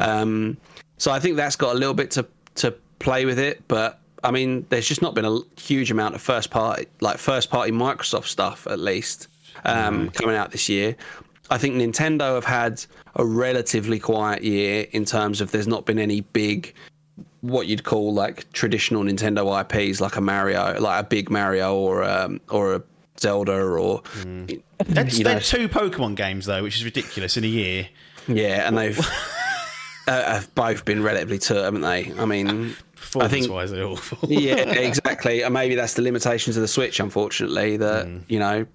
Um, 0.00 0.56
so 0.98 1.10
I 1.10 1.20
think 1.20 1.36
that's 1.36 1.56
got 1.56 1.74
a 1.74 1.78
little 1.78 1.94
bit 1.94 2.10
to 2.12 2.26
to 2.56 2.72
play 2.98 3.24
with 3.24 3.38
it, 3.38 3.66
but. 3.68 4.00
I 4.22 4.30
mean, 4.30 4.64
there's 4.70 4.88
just 4.88 5.02
not 5.02 5.14
been 5.14 5.26
a 5.26 5.40
huge 5.60 5.90
amount 5.90 6.14
of 6.14 6.22
first 6.22 6.50
party, 6.50 6.86
like 7.02 7.18
first 7.18 7.50
party 7.50 7.72
Microsoft 7.72 8.24
stuff, 8.24 8.66
at 8.66 8.78
least, 8.78 9.28
um, 9.66 10.08
coming 10.12 10.34
out 10.34 10.50
this 10.50 10.66
year. 10.66 10.96
I 11.50 11.58
think 11.58 11.74
Nintendo 11.74 12.34
have 12.34 12.46
had 12.46 12.82
a 13.16 13.24
relatively 13.26 13.98
quiet 13.98 14.42
year 14.42 14.86
in 14.92 15.04
terms 15.04 15.42
of 15.42 15.50
there's 15.50 15.66
not 15.66 15.84
been 15.84 15.98
any 15.98 16.22
big, 16.22 16.74
what 17.42 17.66
you'd 17.66 17.84
call 17.84 18.14
like 18.14 18.50
traditional 18.52 19.02
Nintendo 19.02 19.44
IPs, 19.60 20.00
like 20.00 20.16
a 20.16 20.22
Mario, 20.22 20.80
like 20.80 21.04
a 21.04 21.06
big 21.06 21.30
Mario 21.30 21.76
or 21.76 22.02
um, 22.02 22.40
or 22.48 22.76
a 22.76 22.82
Zelda 23.20 23.52
or 23.52 24.02
That's, 24.78 25.18
you 25.18 25.24
know, 25.24 25.32
they're 25.32 25.40
two 25.40 25.68
Pokemon 25.68 26.16
games 26.16 26.46
though, 26.46 26.62
which 26.62 26.76
is 26.76 26.84
ridiculous 26.84 27.36
in 27.36 27.44
a 27.44 27.48
year. 27.48 27.88
yeah, 28.26 28.66
and 28.66 28.78
they've 28.78 28.98
uh, 30.06 30.22
have 30.34 30.54
both 30.54 30.84
been 30.84 31.02
relatively 31.02 31.38
tough, 31.38 31.64
haven't 31.64 31.80
they? 31.82 32.12
I 32.18 32.24
mean, 32.24 32.48
I 32.48 32.52
think 32.52 32.76
Performance-wise, 32.96 33.70
they're 33.70 33.84
awful. 33.84 34.18
yeah, 34.30 34.54
exactly. 34.70 35.42
And 35.42 35.54
maybe 35.54 35.74
that's 35.74 35.94
the 35.94 36.02
limitations 36.02 36.56
of 36.56 36.60
the 36.62 36.68
Switch, 36.68 37.00
unfortunately. 37.00 37.76
That 37.76 38.08
you 38.28 38.38
know, 38.38 38.66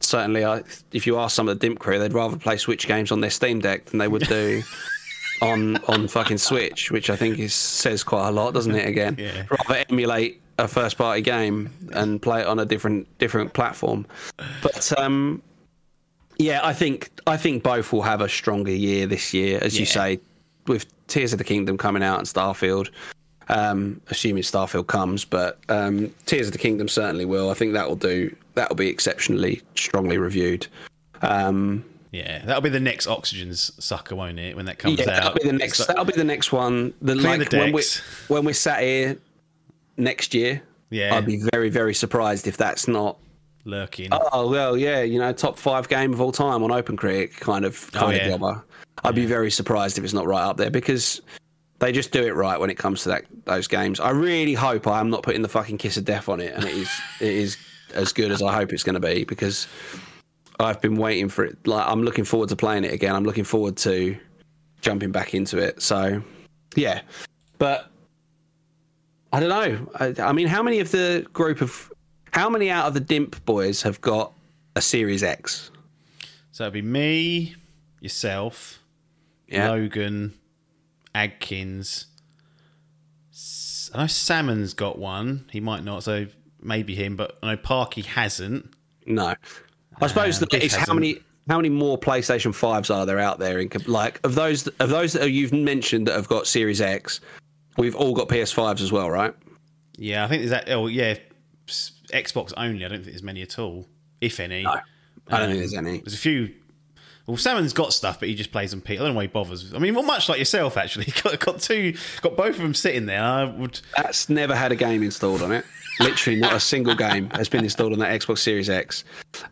certainly, 0.00 0.44
I, 0.44 0.62
if 0.92 1.06
you 1.06 1.18
ask 1.18 1.34
some 1.34 1.48
of 1.48 1.58
the 1.58 1.66
Dimp 1.68 1.78
crew, 1.78 1.98
they'd 1.98 2.12
rather 2.12 2.36
play 2.36 2.56
Switch 2.56 2.86
games 2.86 3.12
on 3.12 3.20
their 3.20 3.30
Steam 3.30 3.60
Deck 3.60 3.86
than 3.86 3.98
they 3.98 4.08
would 4.08 4.26
do 4.28 4.62
on 5.42 5.76
on 5.84 6.08
fucking 6.08 6.38
Switch, 6.38 6.90
which 6.90 7.10
I 7.10 7.16
think 7.16 7.38
is 7.38 7.54
says 7.54 8.02
quite 8.02 8.28
a 8.28 8.32
lot, 8.32 8.54
doesn't 8.54 8.74
it? 8.74 8.86
Again, 8.86 9.16
Yeah. 9.18 9.44
rather 9.50 9.84
emulate 9.88 10.40
a 10.58 10.68
first 10.68 10.98
party 10.98 11.22
game 11.22 11.70
and 11.92 12.20
play 12.20 12.40
it 12.42 12.46
on 12.46 12.58
a 12.58 12.64
different 12.66 13.06
different 13.18 13.52
platform. 13.54 14.06
But 14.62 14.92
um, 14.98 15.42
yeah, 16.38 16.60
I 16.62 16.72
think 16.72 17.10
I 17.26 17.36
think 17.36 17.62
both 17.62 17.92
will 17.92 18.02
have 18.02 18.20
a 18.20 18.28
stronger 18.28 18.70
year 18.72 19.06
this 19.06 19.32
year, 19.34 19.58
as 19.62 19.78
you 19.78 19.86
say, 19.86 20.20
with 20.66 20.86
Tears 21.08 21.32
of 21.32 21.38
the 21.38 21.44
Kingdom 21.44 21.76
coming 21.78 22.02
out 22.02 22.18
and 22.18 22.26
Starfield. 22.26 22.90
Um, 23.48 24.00
assuming 24.08 24.44
Starfield 24.44 24.86
comes, 24.86 25.24
but 25.24 25.58
um, 25.68 26.14
Tears 26.26 26.46
of 26.46 26.52
the 26.52 26.58
Kingdom 26.58 26.88
certainly 26.88 27.24
will. 27.24 27.50
I 27.50 27.54
think 27.54 27.72
that 27.74 27.88
will 27.88 27.96
do. 27.96 28.34
That 28.54 28.68
will 28.68 28.76
be 28.76 28.88
exceptionally 28.88 29.60
strongly 29.74 30.16
reviewed. 30.16 30.66
Um, 31.22 31.84
Yeah, 32.12 32.44
that'll 32.44 32.62
be 32.62 32.68
the 32.68 32.80
next 32.80 33.06
Oxygen's 33.06 33.72
sucker, 33.84 34.14
won't 34.14 34.38
it? 34.38 34.54
When 34.56 34.66
that 34.66 34.78
comes 34.78 34.98
yeah, 35.00 35.10
out, 35.10 35.34
that'll 35.34 35.38
be 35.42 35.44
the 35.50 35.52
next. 35.58 35.86
That'll 35.86 36.04
be 36.04 36.12
the 36.12 36.24
next 36.24 36.52
one. 36.52 36.94
The, 37.02 37.14
like 37.16 37.50
the 37.50 37.58
when 37.58 37.72
we 37.72 37.82
when 38.28 38.44
we're 38.44 38.52
sat 38.54 38.80
here 38.82 39.18
next 39.96 40.34
year, 40.34 40.62
Yeah. 40.90 41.14
I'd 41.16 41.26
be 41.26 41.42
very 41.52 41.68
very 41.68 41.94
surprised 41.94 42.46
if 42.46 42.56
that's 42.56 42.86
not. 42.88 43.18
lurking. 43.64 44.08
Oh 44.12 44.48
well, 44.50 44.76
yeah, 44.76 45.02
you 45.02 45.18
know, 45.18 45.32
top 45.32 45.58
five 45.58 45.88
game 45.88 46.12
of 46.12 46.20
all 46.20 46.32
time 46.32 46.62
on 46.62 46.70
OpenCritic 46.70 47.32
kind 47.40 47.64
of 47.64 47.90
kind 47.92 48.06
Oh, 48.06 48.10
yeah. 48.16 48.26
of 48.28 48.40
jobber. 48.40 48.64
I'd 49.04 49.14
be 49.14 49.26
very 49.26 49.50
surprised 49.50 49.98
if 49.98 50.04
it's 50.04 50.12
not 50.12 50.26
right 50.26 50.42
up 50.42 50.56
there 50.56 50.70
because 50.70 51.20
they 51.78 51.90
just 51.90 52.12
do 52.12 52.24
it 52.24 52.34
right 52.34 52.58
when 52.58 52.70
it 52.70 52.78
comes 52.78 53.02
to 53.02 53.08
that 53.08 53.24
those 53.44 53.66
games. 53.66 53.98
I 53.98 54.10
really 54.10 54.54
hope 54.54 54.86
I 54.86 55.00
am 55.00 55.10
not 55.10 55.22
putting 55.22 55.42
the 55.42 55.48
fucking 55.48 55.78
kiss 55.78 55.96
of 55.96 56.04
death 56.04 56.28
on 56.28 56.40
it, 56.40 56.54
and 56.54 56.64
it 56.64 56.74
is 56.74 56.90
it 57.20 57.32
is 57.32 57.56
as 57.94 58.12
good 58.12 58.30
as 58.30 58.40
I 58.40 58.54
hope 58.54 58.72
it's 58.72 58.84
going 58.84 58.94
to 58.94 59.00
be 59.00 59.24
because 59.24 59.66
I've 60.60 60.80
been 60.80 60.96
waiting 60.96 61.28
for 61.28 61.44
it. 61.44 61.66
Like 61.66 61.86
I'm 61.86 62.02
looking 62.04 62.24
forward 62.24 62.48
to 62.50 62.56
playing 62.56 62.84
it 62.84 62.92
again. 62.92 63.14
I'm 63.14 63.24
looking 63.24 63.44
forward 63.44 63.76
to 63.78 64.16
jumping 64.80 65.10
back 65.10 65.34
into 65.34 65.58
it. 65.58 65.82
So 65.82 66.22
yeah, 66.76 67.02
but 67.58 67.90
I 69.32 69.40
don't 69.40 69.48
know. 69.48 69.90
I, 69.96 70.14
I 70.22 70.32
mean, 70.32 70.46
how 70.46 70.62
many 70.62 70.78
of 70.80 70.90
the 70.90 71.26
group 71.32 71.60
of 71.60 71.92
how 72.32 72.48
many 72.48 72.70
out 72.70 72.86
of 72.86 72.94
the 72.94 73.00
Dimp 73.00 73.44
boys 73.44 73.82
have 73.82 74.00
got 74.00 74.32
a 74.76 74.80
Series 74.80 75.22
X? 75.22 75.70
So 76.52 76.64
it'd 76.64 76.74
be 76.74 76.82
me, 76.82 77.56
yourself, 78.00 78.81
Yeah. 79.52 79.70
Logan, 79.70 80.34
Adkins. 81.14 82.06
I 83.94 83.98
know 83.98 84.06
Salmon's 84.06 84.74
got 84.74 84.98
one. 84.98 85.46
He 85.50 85.60
might 85.60 85.84
not, 85.84 86.02
so 86.02 86.26
maybe 86.60 86.94
him. 86.94 87.16
But 87.16 87.38
I 87.42 87.52
know 87.52 87.56
Parky 87.56 88.02
hasn't. 88.02 88.72
No. 89.06 89.34
I 90.00 90.06
suppose 90.06 90.40
Um, 90.42 90.48
it's 90.52 90.74
how 90.74 90.94
many 90.94 91.18
how 91.48 91.56
many 91.56 91.68
more 91.68 91.98
PlayStation 91.98 92.54
fives 92.54 92.88
are 92.90 93.04
there 93.04 93.18
out 93.18 93.38
there? 93.38 93.58
In 93.58 93.68
like 93.86 94.20
of 94.24 94.34
those 94.34 94.66
of 94.68 94.88
those 94.90 95.12
that 95.14 95.30
you've 95.30 95.52
mentioned 95.52 96.06
that 96.06 96.14
have 96.14 96.28
got 96.28 96.46
Series 96.46 96.80
X, 96.80 97.20
we've 97.76 97.94
all 97.94 98.14
got 98.14 98.28
PS5s 98.28 98.80
as 98.80 98.90
well, 98.92 99.10
right? 99.10 99.34
Yeah, 99.98 100.24
I 100.24 100.28
think 100.28 100.40
there's 100.40 100.50
that. 100.50 100.70
Oh, 100.70 100.86
yeah, 100.86 101.16
Xbox 101.66 102.52
only. 102.56 102.84
I 102.84 102.88
don't 102.88 102.98
think 103.00 103.12
there's 103.12 103.22
many 103.22 103.42
at 103.42 103.58
all, 103.58 103.86
if 104.20 104.40
any. 104.40 104.62
No, 104.62 104.70
I 104.70 104.80
don't 105.28 105.42
Um, 105.42 105.46
think 105.48 105.58
there's 105.58 105.74
any. 105.74 105.98
There's 105.98 106.14
a 106.14 106.18
few. 106.18 106.54
Well, 107.26 107.36
Salmon's 107.36 107.72
got 107.72 107.92
stuff, 107.92 108.18
but 108.18 108.28
he 108.28 108.34
just 108.34 108.50
plays 108.50 108.74
on 108.74 108.80
P. 108.80 108.94
I 108.94 108.96
don't 108.98 109.10
know 109.10 109.14
why 109.14 109.22
he 109.22 109.28
bothers. 109.28 109.72
I 109.74 109.78
mean, 109.78 109.94
well, 109.94 110.02
much 110.02 110.28
like 110.28 110.38
yourself, 110.38 110.76
actually. 110.76 111.06
Got, 111.22 111.38
got 111.38 111.60
two, 111.60 111.94
got 112.20 112.36
both 112.36 112.56
of 112.56 112.62
them 112.62 112.74
sitting 112.74 113.06
there. 113.06 113.22
I 113.22 113.44
would. 113.44 113.80
That's 113.96 114.28
never 114.28 114.56
had 114.56 114.72
a 114.72 114.76
game 114.76 115.02
installed 115.02 115.40
on 115.42 115.52
it. 115.52 115.64
Literally, 116.00 116.40
not 116.40 116.54
a 116.54 116.60
single 116.60 116.94
game 116.96 117.30
has 117.30 117.48
been 117.48 117.62
installed 117.64 117.92
on 117.92 118.00
that 118.00 118.20
Xbox 118.20 118.38
Series 118.38 118.68
X, 118.68 119.04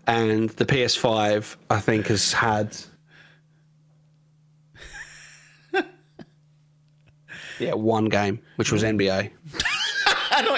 and 0.06 0.50
the 0.50 0.66
PS5 0.66 1.56
I 1.68 1.80
think 1.80 2.08
has 2.08 2.32
had. 2.32 2.76
Yeah, 7.60 7.74
one 7.74 8.06
game, 8.06 8.40
which 8.56 8.72
was 8.72 8.82
NBA. 8.82 9.30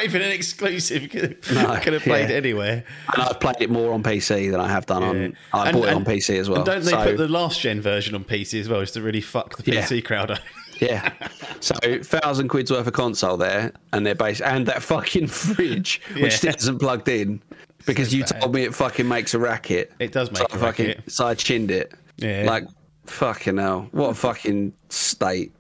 Not 0.03 0.09
even 0.09 0.22
an 0.22 0.32
exclusive. 0.32 1.14
No, 1.53 1.66
I 1.70 1.78
could 1.78 1.92
have 1.92 2.03
played 2.03 2.28
yeah. 2.28 2.36
it 2.36 2.44
anywhere. 2.44 2.84
And 3.14 3.22
I've 3.22 3.38
played 3.38 3.57
it 3.61 3.70
more 3.70 3.92
on 3.92 4.03
PC 4.03 4.50
than 4.50 4.59
I 4.61 4.68
have 4.68 4.84
done 4.86 5.03
on. 5.05 5.36
I 5.53 5.68
And- 5.68 5.76
bought 5.78 5.88
it 5.88 5.94
on 5.94 6.05
PC 6.05 6.38
as 6.38 6.48
well. 6.48 6.59
And 6.59 6.66
don't 6.66 6.84
they 6.84 6.90
so- 6.90 7.05
put 7.05 7.16
the 7.18 7.28
last 7.28 7.61
gen 7.61 7.80
version 7.80 8.14
on 8.16 8.24
PC 8.24 8.61
as 8.61 8.68
well, 8.68 8.80
just 8.80 8.94
to 8.94 9.03
really 9.03 9.20
fuck 9.20 9.57
the 9.59 9.72
Yeah. 9.72 9.82
PC 9.82 10.05
crowd 10.05 10.30
up? 10.32 10.40
Yeah. 10.80 11.12
So 11.61 11.76
thousand 12.03 12.48
quid's 12.48 12.72
worth 12.72 12.88
of 12.88 12.92
console 12.92 13.36
there, 13.36 13.70
and 13.92 14.05
they're 14.05 14.16
based, 14.16 14.40
and 14.42 14.66
that 14.66 14.82
fucking 14.82 15.26
fridge 15.28 16.00
which 16.14 16.22
Yeah. 16.22 16.28
still 16.30 16.55
isn't 16.57 16.78
plugged 16.80 17.09
in 17.09 17.40
because 17.86 18.12
you 18.12 18.24
told 18.24 18.53
me 18.53 18.64
it 18.64 18.74
fucking 18.74 19.07
makes 19.07 19.32
a 19.34 19.38
racket. 19.38 19.92
It 20.00 20.11
does 20.11 20.32
make 20.32 20.38
so 20.38 20.46
a 20.50 20.57
I 20.57 20.59
fucking, 20.59 20.86
racket. 20.88 21.12
So 21.12 21.28
I 21.28 21.34
chinned 21.34 21.70
it. 21.70 21.92
Yeah. 22.16 22.46
Like 22.48 22.64
fucking 23.07 23.59
hell, 23.59 23.86
what 23.92 24.09
a 24.09 24.14
fucking 24.14 24.72
state. 24.88 25.53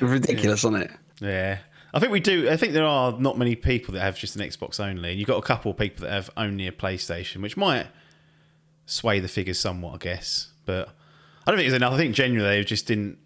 Ridiculous, 0.00 0.60
isn't 0.60 0.76
it? 0.76 0.90
Yeah. 1.20 1.58
I 1.94 2.00
think 2.00 2.10
we 2.12 2.20
do. 2.20 2.50
I 2.50 2.56
think 2.56 2.72
there 2.72 2.84
are 2.84 3.12
not 3.18 3.38
many 3.38 3.54
people 3.54 3.94
that 3.94 4.00
have 4.00 4.18
just 4.18 4.34
an 4.36 4.42
Xbox 4.42 4.80
only, 4.80 5.10
and 5.10 5.18
you've 5.18 5.28
got 5.28 5.38
a 5.38 5.42
couple 5.46 5.70
of 5.70 5.76
people 5.78 6.04
that 6.04 6.12
have 6.12 6.28
only 6.36 6.66
a 6.66 6.72
PlayStation, 6.72 7.40
which 7.40 7.56
might 7.56 7.86
sway 8.86 9.20
the 9.20 9.28
figures 9.28 9.58
somewhat, 9.60 9.94
I 9.94 9.98
guess. 9.98 10.50
But 10.66 10.88
I 11.46 11.50
don't 11.50 11.58
think 11.58 11.68
it's 11.68 11.76
enough. 11.76 11.92
I 11.92 11.96
think 11.96 12.14
generally 12.14 12.48
they 12.48 12.64
just 12.64 12.86
didn't. 12.86 13.18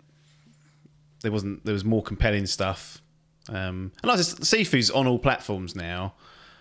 There 1.23 1.33
wasn't. 1.33 1.65
There 1.65 1.73
was 1.73 1.85
more 1.85 2.03
compelling 2.03 2.47
stuff. 2.47 3.01
Um, 3.49 3.93
and 4.03 4.05
like 4.05 4.19
I 4.19 4.23
said, 4.23 4.41
Sifu's 4.41 4.91
on 4.91 5.07
all 5.07 5.19
platforms 5.19 5.75
now. 5.75 6.13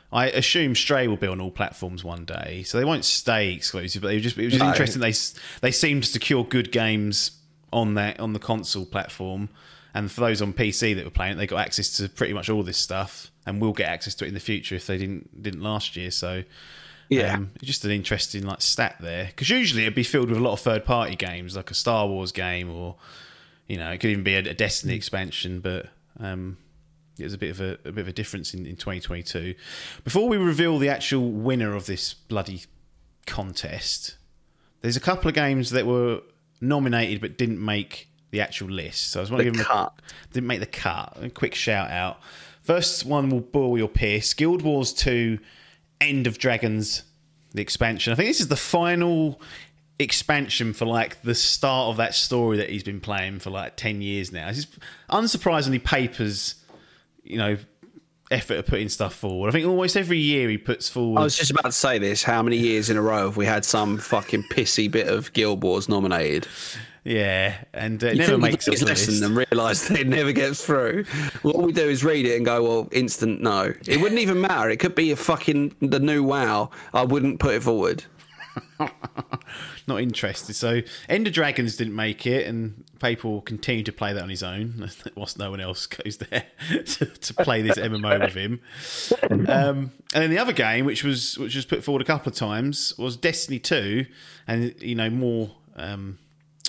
I 0.10 0.30
assume 0.30 0.74
Stray 0.74 1.08
will 1.10 1.18
be 1.18 1.28
on 1.28 1.42
all 1.42 1.52
platforms 1.52 2.02
one 2.02 2.24
day, 2.24 2.64
so 2.64 2.78
they 2.78 2.86
won't 2.86 3.04
stay 3.04 3.52
exclusive. 3.52 4.02
But 4.02 4.12
it 4.12 4.16
was 4.16 4.24
just, 4.24 4.38
it 4.38 4.46
was 4.46 4.54
just 4.54 4.64
No. 4.64 4.70
interesting. 4.70 5.02
They 5.02 5.14
they 5.60 5.72
seem 5.72 6.00
to 6.00 6.08
secure 6.08 6.46
good 6.46 6.72
games 6.72 7.32
on 7.74 7.96
that 7.96 8.18
on 8.22 8.32
the 8.32 8.40
console 8.40 8.86
platform, 8.86 9.50
and 9.98 10.12
for 10.12 10.22
those 10.22 10.42
on 10.42 10.54
PC 10.54 10.96
that 10.96 11.04
were 11.06 11.12
playing 11.12 11.34
it, 11.34 11.36
they 11.38 11.48
got 11.48 11.60
access 11.60 11.98
to 11.98 12.08
pretty 12.10 12.34
much 12.34 12.50
all 12.50 12.64
this 12.64 12.78
stuff, 12.78 13.32
and 13.46 13.60
will 13.62 13.74
get 13.74 13.90
access 13.90 14.14
to 14.16 14.26
it 14.26 14.30
in 14.30 14.34
the 14.34 14.40
future 14.40 14.76
if 14.76 14.86
they 14.88 14.98
didn't 14.98 15.42
didn't 15.42 15.62
last 15.62 15.96
year. 15.96 16.12
So 16.12 16.44
Yeah. 17.10 17.36
um, 17.36 17.52
just 17.64 17.84
an 17.86 17.92
interesting 17.92 18.44
like 18.46 18.62
stat 18.62 18.98
there 19.00 19.26
because 19.28 19.50
usually 19.50 19.84
it'd 19.84 19.96
be 19.96 20.04
filled 20.04 20.30
with 20.30 20.38
a 20.38 20.42
lot 20.42 20.54
of 20.54 20.60
third 20.60 20.86
party 20.86 21.16
games 21.16 21.56
like 21.56 21.72
a 21.72 21.74
Star 21.74 22.08
Wars 22.08 22.32
game 22.32 22.70
or 22.70 22.96
you 23.68 23.78
know 23.78 23.90
it 23.92 23.98
could 24.00 24.10
even 24.12 24.24
be 24.24 24.36
a, 24.36 24.40
a 24.40 24.54
Destiny 24.54 24.94
expansion, 24.96 25.60
but 25.62 25.88
um, 26.20 26.58
it 27.20 27.24
was 27.24 27.34
a 27.34 27.38
bit 27.38 27.50
of 27.52 27.62
a, 27.62 27.72
a 27.86 27.92
bit 27.92 28.00
of 28.00 28.08
a 28.08 28.14
difference 28.14 28.54
in, 28.54 28.66
in 28.66 28.76
2022. 28.76 29.56
Before 30.04 30.28
we 30.30 30.38
reveal 30.38 30.78
the 30.78 30.90
actual 30.90 31.32
winner 31.32 31.74
of 31.76 31.86
this 31.86 32.14
bloody 32.14 32.62
contest, 33.26 34.18
there's 34.82 34.96
a 34.98 35.02
couple 35.02 35.28
of 35.28 35.34
games 35.36 35.70
that 35.72 35.86
were 35.86 36.22
nominated 36.62 37.22
but 37.22 37.38
didn't 37.38 37.64
make 37.64 38.08
the 38.38 38.44
actual 38.44 38.70
list. 38.70 39.12
So 39.12 39.20
I 39.20 39.24
just 39.24 39.32
want 39.32 39.40
to 39.40 39.46
give 39.46 39.56
them 39.56 39.66
cut. 39.66 39.94
a, 39.98 40.34
didn't 40.34 40.48
make 40.48 40.60
the 40.60 40.66
cut. 40.68 41.18
A 41.22 41.30
quick 41.30 41.56
shout 41.56 41.90
out. 41.90 42.20
First 42.62 43.06
one 43.06 43.30
will 43.30 43.42
bore 43.42 43.78
your 43.78 43.88
pierce. 43.88 44.34
Guild 44.34 44.62
Wars 44.62 44.94
2 44.94 45.40
End 46.00 46.28
of 46.28 46.38
Dragons, 46.38 47.04
the 47.54 47.62
expansion. 47.62 48.14
I 48.14 48.16
think 48.16 48.30
this 48.30 48.40
is 48.40 48.50
the 48.50 48.56
final 48.56 49.42
expansion 50.00 50.74
for 50.74 50.86
like 50.86 51.24
the 51.24 51.34
start 51.34 51.90
of 51.90 51.98
that 51.98 52.14
story 52.14 52.58
that 52.58 52.70
he's 52.70 52.84
been 52.84 53.02
playing 53.02 53.40
for 53.40 53.50
like 53.50 53.76
10 53.76 54.02
years 54.02 54.32
now. 54.32 54.48
This 54.50 54.60
is 54.60 54.68
unsurprisingly 55.10 55.84
papers, 55.84 56.56
you 57.24 57.38
know, 57.38 57.58
effort 58.30 58.58
of 58.58 58.68
putting 58.68 58.90
stuff 58.90 59.16
forward. 59.16 59.48
I 59.48 59.52
think 59.52 59.66
almost 59.66 59.98
every 59.98 60.20
year 60.20 60.50
he 60.50 60.58
puts 60.58 60.88
forward 60.90 61.20
I 61.20 61.24
was 61.24 61.38
just 61.38 61.50
about 61.50 61.66
to 61.66 61.72
say 61.72 61.98
this. 61.98 62.22
How 62.22 62.44
many 62.44 62.58
years 62.58 62.90
in 62.90 62.98
a 62.98 63.02
row 63.02 63.26
have 63.26 63.38
we 63.38 63.46
had 63.46 63.66
some 63.66 63.98
fucking 63.98 64.44
pissy 64.52 64.92
bit 64.92 65.08
of 65.08 65.34
Guild 65.34 65.64
Wars 65.64 65.90
nominated? 65.90 66.48
Yeah, 67.08 67.56
and 67.74 68.04
uh, 68.04 68.08
it 68.08 68.14
You 68.16 68.20
never 68.20 68.38
makes 68.38 68.68
it 68.68 68.72
his 68.72 68.82
on 68.82 68.86
the 68.88 68.92
lesson 68.92 69.14
list. 69.14 69.24
and 69.24 69.38
realise 69.38 69.88
that 69.88 70.00
it 70.00 70.08
never 70.08 70.34
gets 70.34 70.66
through. 70.66 71.06
What 71.42 71.58
we 71.58 71.72
do 71.72 71.88
is 71.88 72.04
read 72.04 72.26
it 72.26 72.36
and 72.36 72.46
go, 72.46 72.62
well, 72.62 72.90
instant 72.92 73.42
no. 73.42 73.74
It 73.88 74.02
wouldn't 74.02 74.20
even 74.20 74.42
matter. 74.42 74.70
It 74.70 74.80
could 74.82 74.94
be 74.94 75.12
a 75.12 75.16
fucking 75.16 75.76
the 75.80 76.00
new 76.00 76.22
WoW. 76.22 76.70
I 76.94 77.04
wouldn't 77.06 77.40
put 77.40 77.56
it 77.56 77.64
forward. 77.64 78.04
not 79.88 80.02
interested. 80.02 80.54
So 80.54 80.82
End 81.08 81.28
of 81.28 81.34
Dragons 81.34 81.78
didn't 81.78 81.96
make 81.96 82.26
it, 82.28 82.46
and 82.46 82.84
people 83.00 83.42
continue 83.42 83.84
to 83.84 83.92
play 83.94 84.12
that 84.14 84.22
on 84.22 84.30
his 84.30 84.44
own, 84.44 84.90
whilst 85.16 85.40
no 85.40 85.52
one 85.52 85.62
else 85.62 85.86
goes 85.86 86.18
there 86.18 86.44
to, 86.86 87.06
to 87.06 87.34
play 87.36 87.62
this 87.62 87.78
MMO 87.78 88.20
with 88.20 88.34
him. 88.34 88.60
Um, 89.48 89.92
and 90.14 90.24
then 90.24 90.30
the 90.30 90.40
other 90.40 90.54
game, 90.54 90.86
which 90.86 91.04
was 91.06 91.38
which 91.38 91.56
was 91.56 91.66
put 91.66 91.84
forward 91.84 92.02
a 92.02 92.06
couple 92.06 92.30
of 92.30 92.36
times, 92.36 92.94
was 92.98 93.16
Destiny 93.16 93.60
Two, 93.60 94.06
and 94.46 94.76
you 94.82 94.96
know 94.96 95.10
more 95.10 95.52
um, 95.76 96.18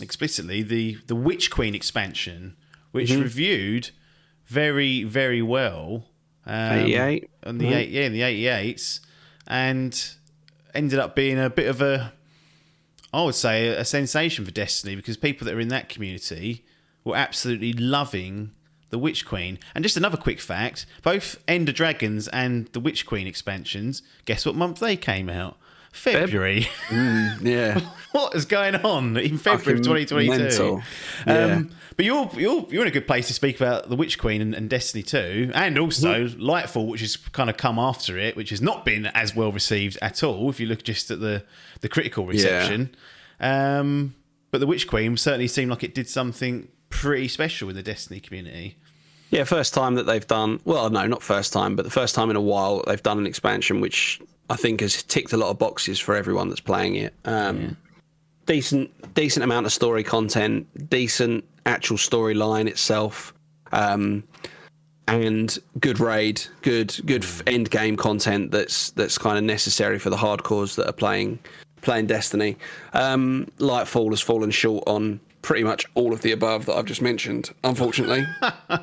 explicitly 0.01 0.63
the 0.63 0.99
the 1.07 1.17
Witch 1.17 1.51
Queen 1.51 1.75
expansion, 1.75 2.57
which 2.93 3.11
reviewed 3.11 3.91
very 4.47 5.05
very 5.05 5.43
well. 5.43 6.07
Um, 6.47 6.79
88? 6.79 7.31
on 7.45 7.59
the 7.59 7.73
eight, 7.75 7.91
yeah, 7.91 8.03
in 8.05 8.13
the 8.13 8.23
eighty 8.23 8.47
eights, 8.47 9.01
and 9.47 10.15
ended 10.75 10.99
up 10.99 11.15
being 11.15 11.39
a 11.39 11.51
bit 11.51 11.69
of 11.69 11.83
a 11.83 12.13
I 13.13 13.25
would 13.25 13.35
say 13.35 13.69
a 13.69 13.85
sensation 13.85 14.45
for 14.45 14.51
Destiny 14.51 14.95
because 14.95 15.17
people 15.17 15.45
that 15.47 15.55
are 15.55 15.61
in 15.61 15.69
that 15.69 15.89
community 15.89 16.65
were 17.05 17.17
absolutely 17.17 17.73
loving 17.73 18.53
the 18.91 18.99
Witch 18.99 19.27
Queen. 19.27 19.59
And 19.75 19.83
just 19.83 19.97
another 19.97 20.17
quick 20.17 20.41
fact: 20.41 20.87
both 21.03 21.43
End 21.49 21.69
of 21.69 21.75
Dragons 21.75 22.29
and 22.29 22.67
the 22.69 22.81
Witch 22.81 23.07
Queen 23.07 23.27
expansions. 23.27 24.03
Guess 24.25 24.45
what 24.47 24.55
month 24.55 24.79
they 24.81 24.97
came 24.97 25.29
out? 25.29 25.57
February. 25.93 26.69
Yeah. 26.91 27.81
what 28.13 28.35
is 28.35 28.45
going 28.45 28.77
on 28.77 29.17
in 29.17 29.39
February 29.39 29.79
of 29.79 29.85
2022? 29.85 30.83
Yeah. 31.27 31.45
Um, 31.45 31.71
but 31.97 32.05
you're 32.05 32.31
you're 32.37 32.67
you're 32.71 32.83
in 32.83 32.89
a 32.89 32.93
good 32.93 33.09
place 33.09 33.27
to 33.27 33.35
speak 33.35 33.57
about 33.57 33.89
the 33.89 33.97
Witch 33.97 34.19
Queen 34.19 34.41
and, 34.41 34.55
and 34.55 34.71
Destiny 34.71 35.03
2, 35.03 35.51
and 35.55 35.79
also 35.79 36.27
Mm-hmm. 36.27 36.41
Lightfall, 36.41 36.87
which 36.87 37.01
has 37.01 37.17
kind 37.17 37.51
of 37.51 37.57
come 37.57 37.79
after 37.79 38.17
it, 38.17 38.37
which 38.37 38.51
has 38.51 38.63
not 38.63 38.85
been 38.85 39.07
as 39.07 39.35
well 39.35 39.51
received 39.51 39.99
at 40.01 40.23
all. 40.23 40.49
If 40.49 40.61
you 40.61 40.67
look 40.67 40.85
just 40.85 41.11
at 41.11 41.21
the 41.21 41.45
the 41.81 41.89
critical 41.89 42.25
reception, 42.25 42.95
um, 43.41 44.15
but 44.51 44.59
the 44.59 44.67
Witch 44.67 44.87
Queen 44.87 45.17
certainly 45.17 45.49
seemed 45.49 45.71
like 45.71 45.83
it 45.83 45.95
did 45.95 46.09
something 46.09 46.69
pretty 46.89 47.29
special 47.29 47.69
in 47.69 47.75
the 47.75 47.83
Destiny 47.83 48.21
community. 48.21 48.77
Yeah, 49.31 49.45
first 49.45 49.75
time 49.75 49.97
that 49.97 50.05
they've 50.05 50.27
done. 50.27 50.61
Well, 50.65 50.89
no, 50.89 51.07
not 51.07 51.23
first 51.23 51.53
time, 51.53 51.77
but 51.77 51.85
the 51.85 51.91
first 51.91 52.15
time 52.15 52.31
in 52.31 52.37
a 52.37 52.41
while 52.41 52.83
they've 52.87 53.03
done 53.03 53.19
an 53.19 53.27
expansion, 53.27 53.81
which 53.81 54.21
I 54.51 54.57
think 54.57 54.81
has 54.81 55.03
ticked 55.03 55.33
a 55.33 55.37
lot 55.37 55.51
of 55.51 55.59
boxes 55.59 55.99
for 55.99 56.15
everyone 56.15 56.49
that's 56.49 56.61
playing 56.61 56.97
it. 56.97 57.15
Um, 57.25 57.77
Decent, 58.47 58.91
decent 59.13 59.45
amount 59.45 59.67
of 59.67 59.73
story 59.73 60.03
content, 60.03 60.67
decent 60.89 61.45
actual 61.67 61.99
storyline 61.99 62.67
itself, 62.67 63.35
um, 63.73 64.25
and 65.07 65.59
good 65.79 66.01
raid, 66.01 66.41
good 66.63 66.99
good 67.05 67.27
end 67.47 67.71
game 67.71 67.95
content 67.95 68.51
that's 68.51 68.91
that's 68.93 69.19
kind 69.19 69.37
of 69.37 69.45
necessary 69.45 69.99
for 69.99 70.09
the 70.09 70.17
hardcores 70.17 70.77
that 70.77 70.89
are 70.89 70.95
playing 70.95 71.39
playing 71.83 72.07
Destiny. 72.07 72.57
Um, 72.95 73.49
Lightfall 73.59 74.09
has 74.11 74.23
fallen 74.23 74.51
short 74.51 74.83
on 74.87 75.21
pretty 75.43 75.63
much 75.63 75.85
all 75.95 76.15
of 76.15 76.23
the 76.23 76.33
above 76.33 76.65
that 76.67 76.75
I've 76.75 76.87
just 76.87 77.03
mentioned, 77.03 77.51
unfortunately. 77.65 78.25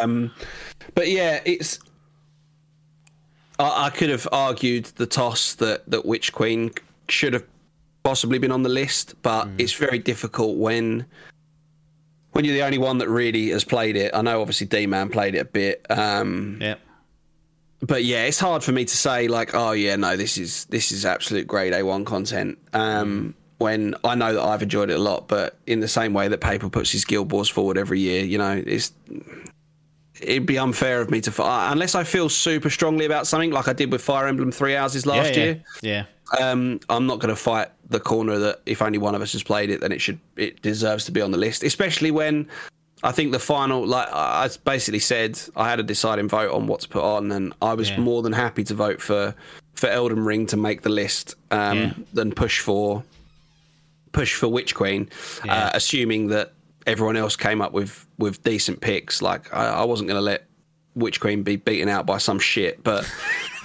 Um, 0.00 0.32
but 0.94 1.08
yeah, 1.08 1.40
it's. 1.44 1.78
I, 3.60 3.86
I 3.86 3.90
could 3.90 4.10
have 4.10 4.26
argued 4.32 4.86
the 4.96 5.06
toss 5.06 5.54
that 5.54 5.88
that 5.90 6.04
Witch 6.06 6.32
Queen 6.32 6.70
should 7.08 7.32
have 7.34 7.44
possibly 8.02 8.38
been 8.38 8.52
on 8.52 8.62
the 8.62 8.68
list, 8.68 9.14
but 9.22 9.48
it's 9.58 9.72
very 9.74 9.98
difficult 9.98 10.56
when 10.56 11.06
when 12.32 12.44
you're 12.44 12.54
the 12.54 12.62
only 12.62 12.78
one 12.78 12.98
that 12.98 13.08
really 13.08 13.50
has 13.50 13.64
played 13.64 13.96
it. 13.96 14.14
I 14.14 14.22
know 14.22 14.40
obviously 14.40 14.66
D 14.66 14.86
Man 14.86 15.08
played 15.08 15.34
it 15.34 15.38
a 15.38 15.44
bit, 15.44 15.84
um, 15.90 16.58
Yeah. 16.60 16.76
but 17.80 18.04
yeah, 18.04 18.24
it's 18.24 18.38
hard 18.38 18.62
for 18.62 18.72
me 18.72 18.84
to 18.84 18.96
say 18.96 19.28
like, 19.28 19.54
oh 19.54 19.72
yeah, 19.72 19.96
no, 19.96 20.16
this 20.16 20.38
is 20.38 20.64
this 20.66 20.92
is 20.92 21.04
absolute 21.04 21.46
grade 21.46 21.72
A 21.74 21.82
one 21.84 22.04
content. 22.04 22.58
Um, 22.72 23.34
when 23.58 23.94
I 24.04 24.14
know 24.14 24.32
that 24.32 24.42
I've 24.42 24.62
enjoyed 24.62 24.88
it 24.88 24.94
a 24.94 25.02
lot, 25.02 25.28
but 25.28 25.58
in 25.66 25.80
the 25.80 25.88
same 25.88 26.14
way 26.14 26.28
that 26.28 26.40
Paper 26.40 26.70
puts 26.70 26.92
his 26.92 27.04
Guild 27.04 27.30
Wars 27.30 27.48
forward 27.48 27.76
every 27.76 28.00
year, 28.00 28.24
you 28.24 28.38
know, 28.38 28.62
it's 28.66 28.92
it'd 30.22 30.46
be 30.46 30.58
unfair 30.58 31.00
of 31.00 31.10
me 31.10 31.20
to 31.22 31.42
uh, 31.42 31.68
unless 31.72 31.94
I 31.94 32.04
feel 32.04 32.28
super 32.28 32.70
strongly 32.70 33.04
about 33.06 33.26
something, 33.26 33.50
like 33.50 33.68
I 33.68 33.72
did 33.72 33.90
with 33.92 34.02
Fire 34.02 34.26
Emblem 34.26 34.52
Three 34.52 34.74
Houses 34.74 35.06
last 35.06 35.34
yeah, 35.36 35.44
year. 35.44 35.64
Yeah. 35.82 36.04
Um, 36.40 36.80
I'm 36.88 37.06
not 37.06 37.18
going 37.18 37.34
to 37.34 37.40
fight 37.40 37.68
the 37.88 37.98
corner 37.98 38.38
that 38.38 38.60
if 38.64 38.82
only 38.82 38.98
one 38.98 39.14
of 39.16 39.22
us 39.22 39.32
has 39.32 39.42
played 39.42 39.68
it, 39.70 39.80
then 39.80 39.90
it 39.92 40.00
should 40.00 40.20
it 40.36 40.62
deserves 40.62 41.04
to 41.06 41.12
be 41.12 41.20
on 41.20 41.30
the 41.32 41.38
list. 41.38 41.64
Especially 41.64 42.10
when 42.10 42.48
I 43.02 43.12
think 43.12 43.32
the 43.32 43.38
final, 43.38 43.84
like 43.86 44.08
I 44.12 44.48
basically 44.64 45.00
said, 45.00 45.40
I 45.56 45.68
had 45.68 45.80
a 45.80 45.82
deciding 45.82 46.28
vote 46.28 46.52
on 46.52 46.66
what 46.66 46.80
to 46.80 46.88
put 46.88 47.02
on, 47.02 47.32
and 47.32 47.52
I 47.62 47.74
was 47.74 47.90
Yeah. 47.90 47.98
more 48.00 48.22
than 48.22 48.32
happy 48.32 48.62
to 48.64 48.74
vote 48.74 49.00
for 49.00 49.34
for 49.74 49.88
Elden 49.88 50.24
Ring 50.24 50.46
to 50.46 50.56
make 50.56 50.82
the 50.82 50.90
list 50.90 51.34
um, 51.50 51.78
Yeah. 51.78 51.92
than 52.12 52.32
push 52.32 52.60
for 52.60 53.02
push 54.12 54.34
for 54.34 54.48
Witch 54.48 54.74
Queen, 54.74 55.08
Yeah. 55.44 55.66
uh, 55.66 55.70
assuming 55.74 56.28
that 56.28 56.52
everyone 56.90 57.16
else 57.16 57.36
came 57.36 57.62
up 57.62 57.72
with 57.72 58.06
with 58.18 58.42
decent 58.42 58.80
picks. 58.80 59.22
Like 59.22 59.52
I, 59.54 59.66
I 59.66 59.84
wasn't 59.84 60.08
going 60.08 60.18
to 60.18 60.24
let 60.24 60.46
Witch 60.94 61.20
Queen 61.20 61.42
be 61.42 61.56
beaten 61.56 61.88
out 61.88 62.04
by 62.04 62.18
some 62.18 62.38
shit, 62.38 62.82
but 62.82 63.04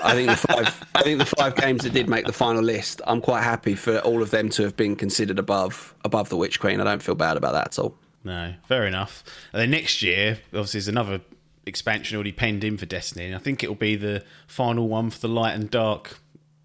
I 0.04 0.14
think 0.14 0.30
the 0.30 0.38
five 0.38 0.88
I 0.94 1.02
think 1.02 1.20
the 1.20 1.26
five 1.26 1.56
games 1.56 1.84
that 1.84 1.94
did 1.94 2.08
make 2.08 2.26
the 2.26 2.34
final 2.34 2.62
list, 2.62 3.02
I'm 3.08 3.22
quite 3.22 3.44
happy 3.44 3.76
for 3.76 4.00
all 4.00 4.22
of 4.22 4.32
them 4.32 4.50
to 4.50 4.64
have 4.64 4.78
been 4.78 4.96
considered 4.96 5.40
above 5.40 5.96
above 6.06 6.30
the 6.30 6.38
Witch 6.38 6.60
Queen. 6.60 6.80
I 6.80 6.84
don't 6.84 7.02
feel 7.02 7.16
bad 7.16 7.36
about 7.36 7.54
that 7.54 7.68
at 7.68 7.80
all. 7.80 7.96
No, 8.24 8.54
fair 8.68 8.86
enough. 8.86 9.24
And 9.54 9.62
then 9.62 9.72
next 9.72 10.02
year, 10.02 10.40
obviously, 10.48 10.80
there's 10.80 10.88
another 10.88 11.22
expansion 11.66 12.16
already 12.16 12.32
penned 12.32 12.64
in 12.64 12.78
for 12.78 12.86
Destiny, 12.86 13.26
and 13.26 13.36
I 13.36 13.40
think 13.40 13.64
it'll 13.64 13.76
be 13.76 13.96
the 13.96 14.24
final 14.48 14.88
one 14.88 15.10
for 15.10 15.20
the 15.20 15.28
light 15.28 15.54
and 15.54 15.70
dark 15.70 16.20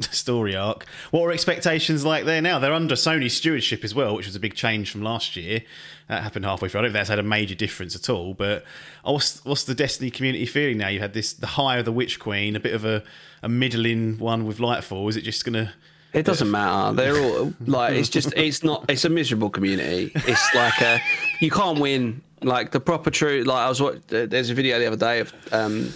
story 0.10 0.54
arc. 0.56 0.86
What 1.10 1.22
are 1.26 1.32
expectations 1.32 2.04
like 2.04 2.24
there 2.24 2.40
now? 2.42 2.58
They're 2.58 2.72
under 2.72 2.94
Sony 2.94 3.30
stewardship 3.30 3.84
as 3.84 3.94
well, 3.94 4.14
which 4.16 4.26
was 4.26 4.36
a 4.36 4.40
big 4.40 4.54
change 4.54 4.90
from 4.90 5.02
last 5.02 5.36
year. 5.36 5.62
That 6.08 6.22
happened 6.22 6.44
halfway 6.44 6.68
through. 6.68 6.80
I 6.80 6.82
don't 6.82 6.88
think 6.88 6.94
that's 7.00 7.08
had 7.10 7.18
a 7.18 7.22
major 7.22 7.54
difference 7.54 7.94
at 7.94 8.08
all. 8.08 8.34
But 8.34 8.64
what's, 9.04 9.44
what's 9.44 9.64
the 9.64 9.74
Destiny 9.74 10.10
community 10.10 10.46
feeling 10.46 10.78
now? 10.78 10.88
You 10.88 11.00
had 11.00 11.12
this 11.12 11.32
the 11.32 11.46
high 11.46 11.76
of 11.78 11.84
the 11.84 11.92
Witch 11.92 12.18
Queen, 12.18 12.56
a 12.56 12.60
bit 12.60 12.74
of 12.74 12.84
a, 12.84 13.02
a 13.42 13.48
middling 13.48 14.18
one 14.18 14.44
with 14.46 14.58
Lightfall. 14.58 15.08
Is 15.08 15.16
it 15.16 15.22
just 15.22 15.44
gonna? 15.44 15.72
It 16.12 16.24
doesn't 16.26 16.50
matter. 16.50 16.96
They're 16.96 17.16
all 17.22 17.52
like 17.66 17.94
it's 17.94 18.08
just 18.08 18.32
it's 18.36 18.64
not 18.64 18.86
it's 18.88 19.04
a 19.04 19.08
miserable 19.08 19.48
community. 19.50 20.10
It's 20.14 20.54
like 20.56 20.80
a 20.80 21.00
you 21.40 21.52
can't 21.52 21.78
win 21.78 22.20
Like 22.42 22.72
the 22.72 22.80
proper 22.80 23.10
true. 23.12 23.44
Like 23.44 23.58
I 23.58 23.68
was. 23.68 23.80
wa- 23.80 23.94
There's 24.08 24.50
a 24.50 24.54
video 24.54 24.80
the 24.80 24.86
other 24.88 24.96
day 24.96 25.20
of 25.20 25.32
um, 25.52 25.92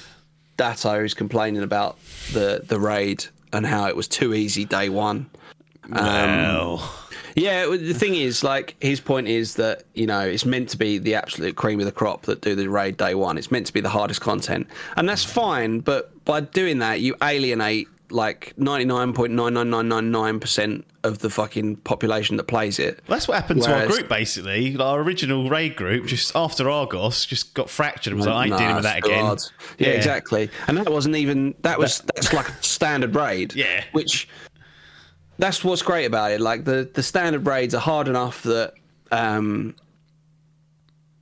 Datto 0.56 1.00
who's 1.00 1.14
complaining 1.14 1.64
about 1.64 1.98
the 2.32 2.62
the 2.64 2.78
raid 2.78 3.24
and 3.54 3.66
how 3.66 3.86
it 3.86 3.96
was 3.96 4.08
too 4.08 4.34
easy 4.34 4.64
day 4.64 4.88
one. 4.88 5.30
well, 5.88 6.80
um, 6.80 6.90
Yeah, 7.36 7.66
the 7.66 7.94
thing 7.94 8.14
is, 8.14 8.44
like, 8.44 8.76
his 8.80 9.00
point 9.00 9.26
is 9.26 9.54
that 9.56 9.84
you 9.94 10.06
know 10.06 10.20
it's 10.20 10.44
meant 10.44 10.68
to 10.70 10.76
be 10.76 10.98
the 10.98 11.14
absolute 11.16 11.56
cream 11.56 11.80
of 11.80 11.86
the 11.86 11.92
crop 11.92 12.22
that 12.22 12.40
do 12.42 12.54
the 12.54 12.68
raid 12.68 12.96
day 12.96 13.14
one. 13.14 13.38
It's 13.38 13.50
meant 13.50 13.66
to 13.66 13.72
be 13.72 13.80
the 13.80 13.88
hardest 13.88 14.20
content, 14.20 14.68
and 14.96 15.08
that's 15.08 15.24
fine. 15.24 15.80
But 15.80 16.24
by 16.24 16.40
doing 16.40 16.78
that, 16.78 17.00
you 17.00 17.16
alienate 17.22 17.88
like 18.10 18.52
ninety 18.56 18.84
nine 18.84 19.12
point 19.12 19.32
nine 19.32 19.54
nine 19.54 19.70
nine 19.70 19.88
nine 19.88 20.10
nine 20.10 20.40
percent 20.40 20.86
of 21.02 21.18
the 21.18 21.28
fucking 21.30 21.76
population 21.76 22.36
that 22.36 22.44
plays 22.44 22.78
it. 22.78 23.00
that's 23.08 23.28
what 23.28 23.34
happened 23.34 23.62
to 23.62 23.72
our 23.74 23.86
group 23.86 24.08
basically. 24.08 24.76
Our 24.78 25.00
original 25.00 25.48
raid 25.50 25.76
group, 25.76 26.06
just 26.06 26.34
after 26.34 26.70
Argos, 26.70 27.26
just 27.26 27.54
got 27.54 27.68
fractured. 27.68 28.12
and 28.12 28.18
was 28.18 28.26
like, 28.26 28.34
I 28.36 28.42
ain't 28.44 28.50
Nah, 28.50 28.58
dealing 28.58 28.74
with 28.76 28.84
that 28.84 28.98
again. 28.98 29.24
hard. 29.24 29.40
Yeah, 29.78 29.88
exactly. 29.88 30.50
And 30.66 30.76
that 30.78 30.90
wasn't 30.90 31.16
even 31.16 31.54
that 31.62 31.78
was 31.78 32.00
that's 32.14 32.32
like 32.32 32.48
a 32.48 32.62
standard 32.62 33.14
raid. 33.14 33.54
Yeah. 33.56 33.84
Which 33.92 34.28
that's 35.38 35.64
what's 35.64 35.82
great 35.82 36.04
about 36.04 36.30
it. 36.32 36.40
Like 36.40 36.64
the 36.64 36.88
the 36.94 37.02
standard 37.02 37.46
raids 37.46 37.74
are 37.74 37.80
hard 37.80 38.06
enough 38.08 38.42
that 38.44 38.74
um 39.12 39.74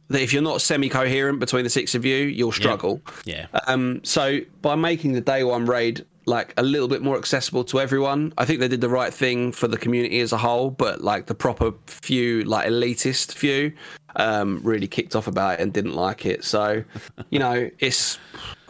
that 0.09 0.21
if 0.21 0.33
you're 0.33 0.43
not 0.43 0.61
semi 0.61 0.89
coherent 0.91 1.41
between 1.41 1.65
the 1.65 1.71
six 1.71 1.95
of 1.95 2.05
you, 2.05 2.17
you'll 2.17 2.53
struggle. 2.53 3.01
Yeah. 3.25 3.47
Um, 3.67 4.01
so 4.05 4.41
by 4.61 4.75
making 4.75 5.13
the 5.13 5.21
day 5.23 5.43
one 5.43 5.65
raid 5.65 6.05
like 6.27 6.55
a 6.57 6.63
little 6.63 6.89
bit 6.89 7.03
more 7.03 7.17
accessible 7.17 7.65
to 7.65 7.81
everyone, 7.81 8.33
I 8.39 8.45
think 8.45 8.61
they 8.61 8.69
did 8.69 8.81
the 8.81 8.89
right 8.89 9.13
thing 9.13 9.53
for 9.53 9.69
the 9.69 9.79
community 9.79 10.21
as 10.21 10.33
a 10.33 10.39
whole. 10.39 10.71
But 10.71 11.03
like 11.03 11.27
the 11.27 11.35
proper 11.35 11.73
few, 11.87 12.45
like 12.45 12.67
elitist 12.69 13.33
few, 13.33 13.73
um, 14.17 14.61
really 14.63 14.89
kicked 14.89 15.17
off 15.17 15.27
about 15.27 15.55
it 15.55 15.63
and 15.63 15.73
didn't 15.73 15.95
like 15.95 16.27
it. 16.27 16.45
So, 16.45 16.85
you 17.31 17.39
know, 17.39 17.71
it's. 17.79 18.19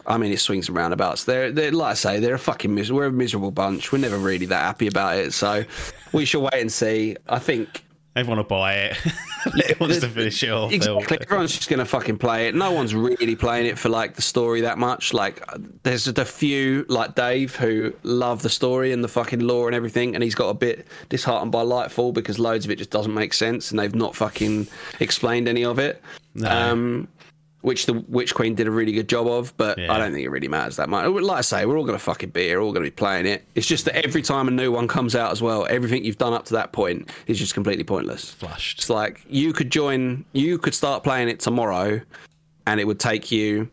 I 0.05 0.17
mean, 0.17 0.33
it 0.33 0.39
swings 0.41 0.67
and 0.67 0.75
roundabouts. 0.75 1.23
They're, 1.23 1.49
they're 1.49 1.71
like 1.71 1.91
I 1.91 1.93
say, 1.93 2.19
they're 2.19 2.33
a 2.33 2.39
fucking 2.39 2.75
mis- 2.75 2.91
we're 2.91 3.05
a 3.05 3.11
miserable 3.11 3.51
bunch. 3.51 3.93
We're 3.93 3.99
never 3.99 4.17
really 4.17 4.45
that 4.47 4.59
happy 4.59 4.87
about 4.87 5.17
it. 5.17 5.31
So, 5.31 5.63
we 6.11 6.25
shall 6.25 6.41
wait 6.41 6.55
and 6.55 6.69
see. 6.69 7.15
I 7.29 7.39
think 7.39 7.85
Everyone 8.15 8.37
will 8.37 8.43
buy 8.45 8.75
it. 8.75 8.97
It 9.45 9.77
wants 9.77 9.99
to 9.99 10.07
finish 10.07 10.41
it 10.41 10.51
off. 10.51 10.71
Exactly. 10.71 11.17
Everyone's 11.19 11.51
just 11.51 11.67
going 11.67 11.79
to 11.79 11.85
fucking 11.85 12.17
play 12.17 12.47
it. 12.47 12.55
No 12.55 12.71
one's 12.71 12.95
really 12.95 13.35
playing 13.35 13.65
it 13.65 13.77
for 13.77 13.89
like 13.89 14.15
the 14.15 14.21
story 14.21 14.61
that 14.61 14.77
much. 14.77 15.13
Like, 15.13 15.43
there's 15.83 16.07
a 16.07 16.23
few 16.23 16.85
like 16.87 17.15
Dave 17.15 17.53
who 17.57 17.93
love 18.03 18.41
the 18.41 18.49
story 18.49 18.93
and 18.93 19.03
the 19.03 19.09
fucking 19.09 19.41
lore 19.41 19.67
and 19.67 19.75
everything, 19.75 20.15
and 20.15 20.23
he's 20.23 20.33
got 20.33 20.47
a 20.47 20.53
bit 20.53 20.87
disheartened 21.09 21.51
by 21.51 21.61
Lightfall 21.61 22.13
because 22.13 22.39
loads 22.39 22.63
of 22.63 22.71
it 22.71 22.77
just 22.77 22.89
doesn't 22.89 23.13
make 23.13 23.33
sense 23.33 23.69
and 23.69 23.77
they've 23.77 23.93
not 23.93 24.15
fucking 24.15 24.65
explained 25.01 25.49
any 25.49 25.65
of 25.65 25.77
it. 25.77 26.01
No. 26.35 26.49
Um, 26.49 27.09
which 27.63 27.85
the 27.87 27.93
Witch 28.07 28.35
Queen 28.35 28.55
did 28.55 28.67
a 28.67 28.71
really 28.71 28.91
good 28.91 29.09
job 29.09 29.25
of, 29.25 29.55
but 29.57 29.77
Yeah. 29.79 29.91
I 29.91 29.97
don't 29.97 30.13
think 30.13 30.23
it 30.25 30.29
really 30.29 30.47
matters 30.49 30.75
that 30.75 30.89
much. 30.89 31.07
Like 31.07 31.37
I 31.37 31.41
say, 31.41 31.65
we're 31.65 31.77
all 31.77 31.85
going 31.85 31.97
to 31.97 32.03
fucking 32.03 32.29
be 32.29 32.43
here, 32.47 32.59
we're 32.59 32.65
all 32.65 32.73
going 32.73 32.83
to 32.85 32.91
be 32.91 32.95
playing 32.95 33.25
it. 33.25 33.43
It's 33.55 33.65
just 33.65 33.85
that 33.85 33.95
every 34.05 34.21
time 34.21 34.47
a 34.47 34.51
new 34.51 34.71
one 34.71 34.87
comes 34.87 35.15
out 35.15 35.31
as 35.31 35.41
well, 35.41 35.65
everything 35.69 36.03
you've 36.05 36.17
done 36.17 36.33
up 36.33 36.45
to 36.45 36.53
that 36.53 36.73
point 36.73 37.09
is 37.25 37.39
just 37.39 37.53
completely 37.53 37.83
pointless. 37.85 38.31
Flushed. 38.31 38.79
It's 38.79 38.89
like 38.89 39.21
you 39.29 39.53
could 39.53 39.71
join, 39.71 40.25
you 40.33 40.57
could 40.57 40.73
start 40.75 41.03
playing 41.03 41.29
it 41.29 41.39
tomorrow, 41.39 42.01
and 42.67 42.79
it 42.79 42.85
would 42.85 42.99
take 42.99 43.31
you 43.31 43.69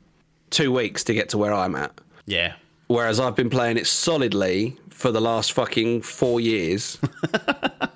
two 0.50 0.72
weeks 0.72 1.04
to 1.04 1.14
get 1.14 1.28
to 1.30 1.38
where 1.38 1.52
I'm 1.52 1.74
at. 1.74 1.92
Yeah. 2.26 2.54
Whereas 2.86 3.18
I've 3.20 3.36
been 3.36 3.50
playing 3.50 3.76
it 3.76 3.86
solidly 3.88 4.76
for 4.88 5.10
the 5.10 5.20
last 5.20 5.52
fucking 5.52 6.02
four 6.02 6.40
years. 6.40 6.98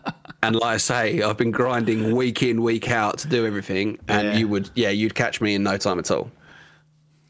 and 0.46 0.56
like 0.56 0.74
I 0.74 0.76
say, 0.78 1.22
I've 1.22 1.36
been 1.36 1.50
grinding 1.50 2.14
week 2.14 2.42
in, 2.42 2.62
week 2.62 2.90
out 2.90 3.18
to 3.18 3.28
do 3.28 3.46
everything. 3.46 3.98
And 4.08 4.28
Yeah. 4.28 4.36
you 4.36 4.48
would, 4.48 4.70
yeah, 4.74 4.90
you'd 4.90 5.14
catch 5.14 5.40
me 5.40 5.54
in 5.54 5.62
no 5.62 5.76
time 5.76 5.98
at 5.98 6.10
all. 6.10 6.30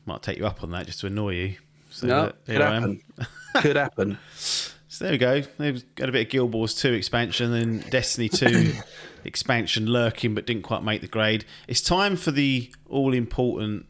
Might 0.06 0.22
take 0.22 0.38
you 0.38 0.46
up 0.46 0.62
on 0.62 0.70
that 0.72 0.86
just 0.86 1.00
to 1.00 1.06
annoy 1.06 1.30
you. 1.34 1.56
So 1.90 2.06
No, 2.06 2.32
could 2.46 2.60
I 2.60 2.74
happen. 2.74 3.00
could 3.56 3.76
happen. 3.76 4.18
So 4.34 5.04
there 5.04 5.12
we 5.12 5.18
go. 5.18 5.42
They've 5.58 5.94
got 5.94 6.08
a 6.08 6.12
bit 6.12 6.26
of 6.26 6.30
Guild 6.30 6.52
Wars 6.52 6.74
2 6.74 6.92
expansion 6.92 7.52
and 7.52 7.88
Destiny 7.90 8.28
2 8.28 8.72
expansion 9.24 9.86
lurking, 9.86 10.34
but 10.34 10.46
didn't 10.46 10.62
quite 10.62 10.82
make 10.82 11.00
the 11.00 11.08
grade. 11.08 11.44
It's 11.68 11.80
time 11.80 12.16
for 12.16 12.30
the 12.30 12.70
all 12.88 13.12
important. 13.14 13.86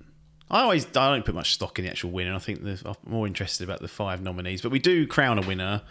I 0.51 0.61
always 0.63 0.87
I 0.87 1.11
don't 1.13 1.25
put 1.25 1.35
much 1.35 1.53
stock 1.55 1.79
in 1.79 1.85
the 1.85 1.91
actual 1.91 2.11
winner. 2.11 2.35
I 2.35 2.39
think 2.39 2.63
the, 2.63 2.81
I'm 2.85 2.95
more 3.11 3.27
interested 3.27 3.65
about 3.65 3.81
the 3.81 3.89
five 3.89 4.23
nominees, 4.23 4.61
but 4.63 4.71
we 4.71 4.79
do 4.79 5.07
crown 5.07 5.39
a 5.39 5.47
winner. 5.47 5.83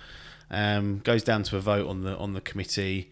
Um, 0.51 0.99
goes 0.99 1.23
down 1.23 1.43
to 1.43 1.57
a 1.57 1.59
vote 1.59 1.87
on 1.87 2.01
the 2.01 2.15
on 2.17 2.33
the 2.33 2.41
committee. 2.41 3.09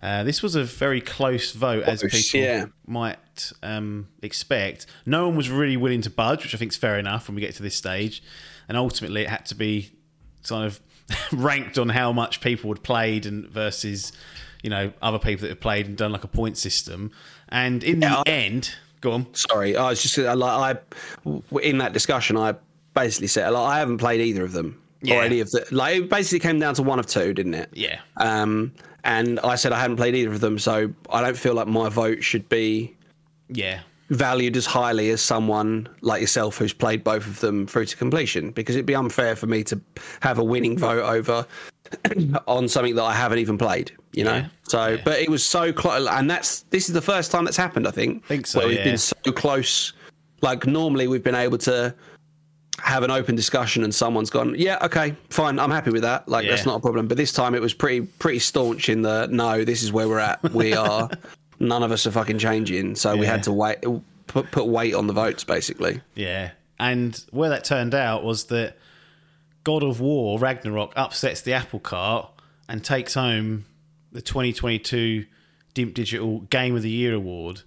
Uh, 0.00 0.22
this 0.22 0.42
was 0.42 0.54
a 0.54 0.62
very 0.64 1.00
close 1.00 1.52
vote, 1.52 1.82
as 1.82 2.02
people 2.02 2.40
yeah. 2.40 2.66
might 2.86 3.52
um, 3.62 4.08
expect. 4.22 4.86
No 5.04 5.26
one 5.26 5.36
was 5.36 5.50
really 5.50 5.76
willing 5.76 6.02
to 6.02 6.10
budge, 6.10 6.44
which 6.44 6.54
I 6.54 6.58
think 6.58 6.72
is 6.72 6.76
fair 6.78 6.98
enough 6.98 7.28
when 7.28 7.34
we 7.34 7.40
get 7.40 7.54
to 7.56 7.62
this 7.62 7.74
stage. 7.74 8.22
And 8.68 8.76
ultimately, 8.76 9.22
it 9.22 9.28
had 9.28 9.44
to 9.46 9.54
be 9.56 9.90
sort 10.42 10.66
of 10.66 10.80
ranked 11.32 11.78
on 11.78 11.88
how 11.88 12.12
much 12.12 12.40
people 12.40 12.70
had 12.70 12.82
played 12.82 13.26
and 13.26 13.46
versus, 13.48 14.12
you 14.62 14.70
know, 14.70 14.92
other 15.02 15.18
people 15.18 15.42
that 15.42 15.48
have 15.48 15.60
played 15.60 15.86
and 15.86 15.96
done 15.96 16.12
like 16.12 16.24
a 16.24 16.28
point 16.28 16.56
system. 16.58 17.10
And 17.48 17.82
in 17.82 18.00
Yeah, 18.00 18.22
the 18.24 18.30
I- 18.30 18.32
end, 18.32 18.70
go 19.00 19.12
on. 19.12 19.34
Sorry, 19.34 19.76
I 19.76 19.90
was 19.90 20.02
just 20.02 20.16
uh, 20.18 20.36
like 20.36 20.78
I 21.26 21.40
in 21.60 21.78
that 21.78 21.92
discussion. 21.92 22.36
I 22.36 22.54
basically 22.94 23.26
said 23.28 23.48
like 23.50 23.62
I 23.68 23.78
haven't 23.78 23.98
played 23.98 24.20
either 24.20 24.44
of 24.44 24.52
them 24.52 24.80
Yeah. 25.02 25.16
or 25.16 25.22
any 25.22 25.40
of 25.40 25.50
the. 25.50 25.66
Like 25.72 25.96
it 25.96 26.10
basically 26.10 26.40
came 26.40 26.60
down 26.60 26.74
to 26.74 26.82
one 26.82 26.98
of 26.98 27.06
two, 27.06 27.32
didn't 27.34 27.54
it? 27.54 27.70
Yeah. 27.72 28.00
Um, 28.16 28.72
and 29.04 29.38
I 29.40 29.54
said 29.56 29.72
I 29.72 29.80
hadn't 29.80 29.96
played 29.96 30.14
either 30.14 30.32
of 30.32 30.40
them, 30.40 30.58
so 30.58 30.92
I 31.10 31.20
don't 31.22 31.36
feel 31.36 31.54
like 31.54 31.66
my 31.68 31.88
vote 31.88 32.22
should 32.22 32.48
be 32.48 32.94
Yeah. 33.48 33.80
valued 34.10 34.56
as 34.56 34.64
highly 34.66 35.10
as 35.10 35.20
someone 35.20 35.88
like 36.00 36.20
yourself 36.20 36.56
who's 36.58 36.72
played 36.72 37.04
both 37.04 37.26
of 37.26 37.40
them 37.40 37.66
through 37.66 37.84
to 37.86 37.96
completion 37.96 38.50
because 38.52 38.74
it'd 38.74 38.86
be 38.86 38.94
unfair 38.94 39.36
for 39.36 39.46
me 39.46 39.62
to 39.64 39.80
have 40.20 40.38
a 40.38 40.44
winning 40.44 40.78
vote 40.78 41.02
over 41.04 41.46
on 42.46 42.68
something 42.68 42.94
that 42.94 43.04
I 43.04 43.14
haven't 43.14 43.38
even 43.38 43.58
played, 43.58 43.92
you 44.12 44.24
know. 44.24 44.36
Yeah, 44.36 44.46
So, 44.64 44.86
yeah. 44.88 45.02
but 45.04 45.18
it 45.20 45.28
was 45.30 45.44
so 45.44 45.72
close, 45.72 46.06
and 46.08 46.30
that's 46.30 46.62
this 46.70 46.88
is 46.88 46.94
the 46.94 47.02
first 47.02 47.30
time 47.30 47.44
that's 47.44 47.56
happened. 47.56 47.86
I 47.86 47.90
think. 47.90 48.24
Think 48.26 48.46
so, 48.46 48.60
Where 48.60 48.68
we've 48.68 48.84
been 48.84 48.98
so 48.98 49.14
close. 49.32 49.92
Like 50.42 50.66
normally, 50.66 51.08
we've 51.08 51.22
been 51.24 51.34
able 51.34 51.58
to 51.58 51.94
have 52.78 53.02
an 53.02 53.10
open 53.10 53.34
discussion, 53.36 53.84
and 53.84 53.94
someone's 53.94 54.30
gone, 54.30 54.54
"Yeah, 54.56 54.78
okay, 54.82 55.14
fine, 55.30 55.58
I'm 55.58 55.70
happy 55.70 55.90
with 55.90 56.02
that. 56.02 56.28
Like 56.28 56.48
that's 56.48 56.66
not 56.66 56.76
a 56.76 56.80
problem." 56.80 57.08
But 57.08 57.16
this 57.16 57.32
time, 57.32 57.54
it 57.54 57.60
was 57.60 57.74
pretty 57.74 58.02
pretty 58.02 58.38
staunch 58.38 58.88
in 58.88 59.02
the 59.02 59.28
no. 59.30 59.64
This 59.64 59.82
is 59.82 59.92
where 59.92 60.08
we're 60.08 60.18
at. 60.18 60.42
We 60.52 60.74
are. 60.74 61.10
none 61.60 61.82
of 61.82 61.90
us 61.90 62.06
are 62.06 62.10
fucking 62.10 62.38
changing, 62.38 62.94
so 62.94 63.16
we 63.16 63.26
had 63.26 63.42
to 63.44 63.52
wait. 63.52 63.78
Put, 64.26 64.50
put 64.50 64.66
weight 64.66 64.94
on 64.94 65.06
the 65.06 65.14
votes, 65.14 65.42
basically. 65.42 66.02
Yeah. 66.14 66.50
And 66.78 67.18
where 67.30 67.48
that 67.48 67.64
turned 67.64 67.94
out 67.94 68.22
was 68.22 68.44
that 68.44 68.76
God 69.64 69.82
of 69.82 70.00
War 70.00 70.38
Ragnarok 70.38 70.92
upsets 70.96 71.40
the 71.40 71.54
apple 71.54 71.80
cart 71.80 72.30
and 72.68 72.84
takes 72.84 73.14
home 73.14 73.64
the 74.12 74.20
2022 74.20 75.24
Dimp 75.74 75.94
Digital 75.94 76.40
Game 76.42 76.76
of 76.76 76.82
the 76.82 76.90
Year 76.90 77.14
award. 77.14 77.62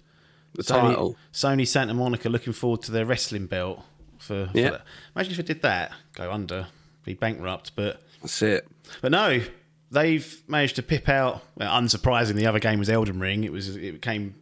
The 0.54 0.62
Sony, 0.62 0.80
title. 0.90 1.16
Sony 1.32 1.66
Santa 1.66 1.94
Monica 1.94 2.28
looking 2.28 2.52
forward 2.52 2.82
to 2.82 2.92
their 2.92 3.06
wrestling 3.06 3.46
belt 3.46 3.82
for, 4.22 4.46
for 4.52 4.58
Yeah. 4.58 4.70
that. 4.70 4.82
Imagine 5.16 5.32
if 5.32 5.38
it 5.40 5.46
did 5.46 5.62
that, 5.62 5.92
go 6.14 6.30
under, 6.32 6.66
be 7.04 7.14
bankrupt. 7.14 7.72
But 7.76 8.02
That's 8.20 8.40
it. 8.42 8.66
but 9.00 9.10
no, 9.12 9.42
they've 9.90 10.42
managed 10.48 10.76
to 10.76 10.82
pip 10.82 11.08
out. 11.08 11.42
Well, 11.56 11.70
unsurprising, 11.80 12.34
the 12.34 12.46
other 12.46 12.58
game 12.60 12.78
was 12.78 12.88
Elden 12.88 13.20
Ring. 13.20 13.44
It 13.44 13.52
was 13.52 13.76
it 13.76 14.00
came, 14.02 14.34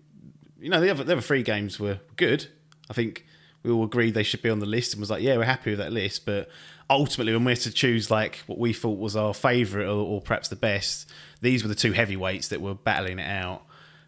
you 0.61 0.71
know, 0.71 0.81
the 0.81 0.91
other 0.91 1.05
the 1.05 1.13
other 1.13 1.21
three 1.23 1.43
games 1.43 1.81
were 1.81 1.99
good. 2.17 2.47
I 2.89 2.93
think 2.93 3.25
we 3.63 3.71
all 3.71 3.85
agreed 3.85 4.15
they 4.15 4.23
should 4.23 4.43
be 4.43 4.51
on 4.51 4.59
the 4.59 4.67
list 4.67 4.95
and 4.95 5.01
was 5.01 5.11
like, 5.11 5.23
yeah, 5.23 5.37
we're 5.37 5.45
happy 5.45 5.71
with 5.71 5.79
that 5.81 5.93
list. 5.93 6.25
But 6.27 6.49
ultimately, 6.89 7.33
when 7.35 7.45
we 7.45 7.53
had 7.53 7.61
to 7.63 7.71
choose 7.71 8.11
like 8.11 8.37
what 8.47 8.59
we 8.59 8.73
thought 8.73 8.99
was 8.99 9.17
our 9.17 9.35
favourite 9.35 9.87
or, 9.87 10.05
or 10.05 10.21
perhaps 10.21 10.49
the 10.49 10.57
best, 10.57 11.11
these 11.41 11.63
were 11.63 11.69
the 11.69 11.75
two 11.75 11.93
heavyweights 11.93 12.49
that 12.49 12.61
were 12.61 12.75
battling 12.75 13.19
it 13.19 13.29
out. 13.29 13.63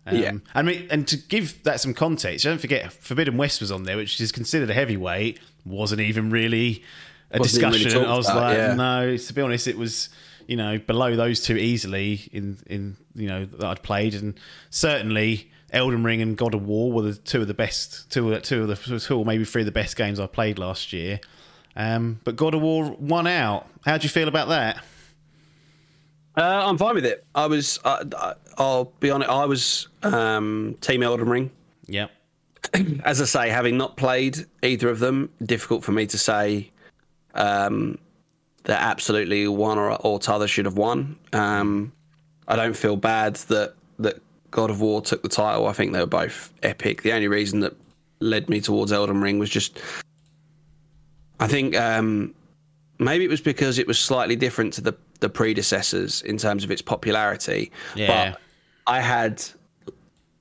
Um, 0.07 0.17
Yeah. 0.17 0.33
I 0.55 0.63
mean, 0.63 0.87
and 0.91 1.07
to 1.09 1.17
give 1.17 1.63
that 1.63 1.81
some 1.81 1.95
context, 1.95 2.45
don't 2.45 2.61
forget 2.61 2.93
Forbidden 2.93 3.37
West 3.37 3.61
was 3.61 3.71
on 3.71 3.85
there, 3.85 3.97
which 3.97 4.21
is 4.21 4.33
considered 4.33 4.69
a 4.71 4.75
heavyweight, 4.75 5.39
wasn't 5.65 6.01
even 6.01 6.31
really 6.31 6.83
a 7.31 7.39
Wasn't 7.39 7.59
even 7.59 7.71
really 7.73 7.85
discussion. 7.85 8.05
I 8.11 8.17
was 8.17 8.29
about, 8.29 8.43
like, 8.43 8.57
yeah. 8.59 8.75
no, 8.75 9.17
to 9.17 9.33
be 9.33 9.41
honest, 9.41 9.67
it 9.69 9.79
was 9.79 10.09
you 10.49 10.57
know 10.57 10.77
below 10.79 11.15
those 11.15 11.41
two 11.41 11.57
easily 11.57 12.29
in 12.33 12.59
in 12.67 12.97
you 13.15 13.29
know 13.29 13.45
that 13.45 13.65
I'd 13.65 13.83
played, 13.83 14.15
and 14.15 14.35
certainly 14.71 15.51
Elden 15.71 16.03
Ring 16.03 16.21
and 16.21 16.37
God 16.37 16.53
of 16.55 16.67
War 16.67 16.93
were 16.93 17.03
the 17.03 17.15
two 17.15 17.41
of 17.41 17.47
the 17.47 17.55
best, 17.55 18.11
two 18.11 18.39
two 18.41 18.63
of 18.63 18.69
the 18.87 18.99
two 19.01 19.17
or 19.19 19.25
maybe 19.25 19.45
three 19.45 19.63
of 19.63 19.67
the 19.67 19.73
best 19.73 19.97
games 19.97 20.19
I 20.19 20.27
played 20.27 20.59
last 20.59 20.93
year. 20.93 21.21
Um, 21.77 22.21
but 22.25 22.37
God 22.37 22.55
of 22.55 22.61
War 22.61 22.91
won 22.99 23.27
out. 23.27 23.67
How 23.87 23.97
do 23.97 24.03
you 24.03 24.11
feel 24.11 24.29
about 24.29 24.49
that? 24.49 24.85
Uh, 26.37 26.67
I'm 26.67 26.77
fine 26.79 26.95
with 26.95 27.05
it. 27.07 27.25
I 27.35 27.47
was. 27.47 27.79
I- 27.85 28.35
I'll 28.59 28.87
be 29.01 29.11
honest. 29.11 29.31
I 29.31 29.45
was 29.45 29.89
um, 30.03 30.77
Team 30.81 31.03
Elden 31.03 31.29
Ring. 31.29 31.51
Yep. 31.87 32.11
As 33.05 33.21
I 33.21 33.25
say, 33.25 33.49
having 33.49 33.77
not 33.77 33.97
played 33.97 34.47
either 34.63 34.89
of 34.89 34.99
them, 34.99 35.31
difficult 35.45 35.85
for 35.85 35.93
me 35.93 36.07
to 36.07 36.19
say 36.19 36.71
um, 37.35 37.99
that 38.65 38.81
absolutely 38.81 39.49
one 39.49 39.79
or, 39.79 39.95
or 39.97 40.19
t'other 40.19 40.49
should 40.49 40.65
have 40.65 40.77
won. 40.77 41.19
Um, 41.33 41.93
I 42.49 42.57
don't 42.57 42.77
feel 42.77 42.97
bad 42.97 43.37
that 43.37 43.75
that 43.99 44.21
God 44.51 44.71
of 44.71 44.81
War 44.81 45.01
took 45.01 45.23
the 45.23 45.29
title. 45.29 45.67
I 45.67 45.73
think 45.73 45.93
they 45.93 46.01
were 46.01 46.07
both 46.07 46.53
epic. 46.63 47.03
The 47.03 47.13
only 47.13 47.29
reason 47.29 47.61
that 47.61 47.75
led 48.21 48.49
me 48.49 48.61
towards 48.61 48.93
Elden 48.93 49.21
Ring 49.21 49.39
was 49.39 49.51
just. 49.51 49.81
I 51.41 51.49
think 51.49 51.77
um, 51.77 52.35
maybe 52.99 53.25
it 53.25 53.31
was 53.31 53.41
because 53.41 53.79
it 53.79 53.87
was 53.87 53.99
slightly 53.99 54.37
different 54.37 54.75
to 54.75 54.81
the 54.81 54.95
the 55.23 55.31
predecessors 55.31 56.21
in 56.23 56.37
terms 56.37 56.65
of 56.65 56.71
its 56.71 56.83
popularity. 56.83 57.73
Yeah. 57.95 58.33
But 58.33 58.41
I 58.87 59.01
had 59.01 59.43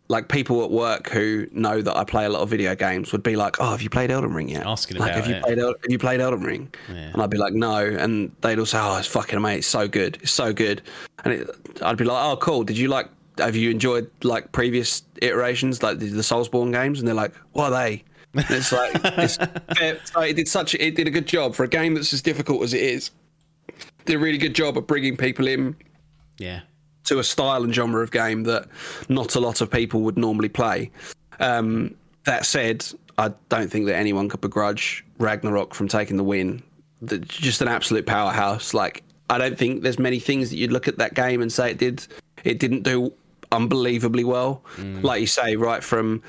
like 0.10 0.28
people 0.28 0.62
at 0.66 0.72
work 0.72 1.10
who 1.10 1.48
know 1.54 1.82
that 1.82 1.96
I 1.96 2.04
play 2.04 2.26
a 2.26 2.30
lot 2.30 2.42
of 2.42 2.50
video 2.50 2.76
games 2.76 3.14
would 3.14 3.24
be 3.24 3.38
like, 3.38 3.62
"Oh, 3.62 3.72
have 3.72 3.82
you 3.82 3.90
played 3.90 4.12
Elden 4.12 4.34
Ring 4.34 4.50
yet?" 4.50 4.66
Asking 4.66 4.98
like, 4.98 5.12
about 5.12 5.22
have 5.22 5.30
you 5.30 5.36
it. 5.36 5.44
played 5.44 5.60
El- 5.60 5.68
have 5.68 5.92
you 5.92 5.98
played 5.98 6.20
Elden 6.20 6.42
Ring? 6.42 6.74
Yeah. 6.90 7.12
And 7.14 7.22
I'd 7.22 7.30
be 7.30 7.38
like, 7.38 7.54
"No," 7.54 7.78
and 7.78 8.36
they'd 8.42 8.60
all 8.60 8.66
say, 8.66 8.80
"Oh, 8.82 8.98
it's 8.98 9.08
fucking 9.08 9.38
amazing! 9.38 9.60
It's 9.60 9.68
so 9.68 9.88
good! 9.88 10.18
It's 10.22 10.32
so 10.32 10.52
good!" 10.52 10.82
And 11.24 11.34
it, 11.34 11.50
I'd 11.82 11.96
be 11.96 12.04
like, 12.04 12.22
"Oh, 12.22 12.36
cool! 12.36 12.64
Did 12.64 12.78
you 12.78 12.90
like? 12.90 13.08
Have 13.38 13.56
you 13.56 13.72
enjoyed 13.72 14.10
like 14.24 14.52
previous 14.52 15.04
iterations, 15.22 15.82
like 15.82 16.00
the, 16.00 16.08
the 16.08 16.24
Soulsborne 16.24 16.74
games?" 16.74 17.00
And 17.00 17.08
they're 17.08 17.16
like, 17.16 17.34
"What 17.54 17.72
are 17.72 17.84
they?" 17.84 18.04
And 18.34 18.46
it's 18.50 18.72
like, 18.72 18.92
it's, 19.04 19.38
it's 19.70 20.16
like 20.16 20.32
it 20.32 20.34
did 20.36 20.48
such 20.48 20.74
it 20.76 20.96
did 20.96 21.08
a 21.08 21.12
good 21.12 21.28
job 21.28 21.56
for 21.56 21.64
a 21.64 21.68
game 21.68 21.94
that's 21.94 22.12
as 22.12 22.22
difficult 22.22 22.64
as 22.64 22.74
it 22.74 22.82
is. 22.82 23.12
Did 24.06 24.16
a 24.16 24.20
really 24.20 24.38
good 24.38 24.56
job 24.56 24.78
of 24.78 24.88
bringing 24.88 25.16
people 25.18 25.48
in 25.48 25.76
Yeah. 26.38 26.62
to 27.06 27.20
a 27.20 27.24
style 27.24 27.64
and 27.64 27.74
genre 27.74 28.02
of 28.02 28.12
game 28.12 28.44
that 28.44 28.68
not 29.10 29.36
a 29.36 29.40
lot 29.40 29.62
of 29.62 29.70
people 29.72 30.02
would 30.02 30.18
normally 30.18 30.50
play. 30.50 30.92
Um, 31.40 31.96
that 32.26 32.46
said, 32.46 32.86
I 33.18 33.32
don't 33.50 33.70
think 33.72 33.86
that 33.88 33.96
anyone 33.96 34.30
could 34.30 34.42
begrudge 34.42 35.04
Ragnarok 35.18 35.74
from 35.74 35.88
taking 35.88 36.18
the 36.18 36.24
win. 36.24 36.62
The, 37.02 37.18
just 37.20 37.62
an 37.62 37.68
absolute 37.68 38.06
powerhouse. 38.06 38.74
Like 38.74 39.04
I 39.30 39.38
don't 39.38 39.58
think 39.58 39.82
there's 39.82 39.98
many 40.00 40.20
things 40.20 40.50
that 40.52 40.58
you'd 40.58 40.72
look 40.72 40.88
at 40.88 40.98
that 41.00 41.14
game 41.16 41.42
and 41.42 41.52
say 41.52 41.72
it 41.72 41.78
did 41.80 42.06
it 42.44 42.60
didn't 42.60 42.84
do 42.84 43.12
unbelievably 43.52 44.24
well. 44.24 44.64
Like 45.02 45.22
you 45.22 45.28
say, 45.28 45.56
right 45.56 45.84
from 45.84 46.22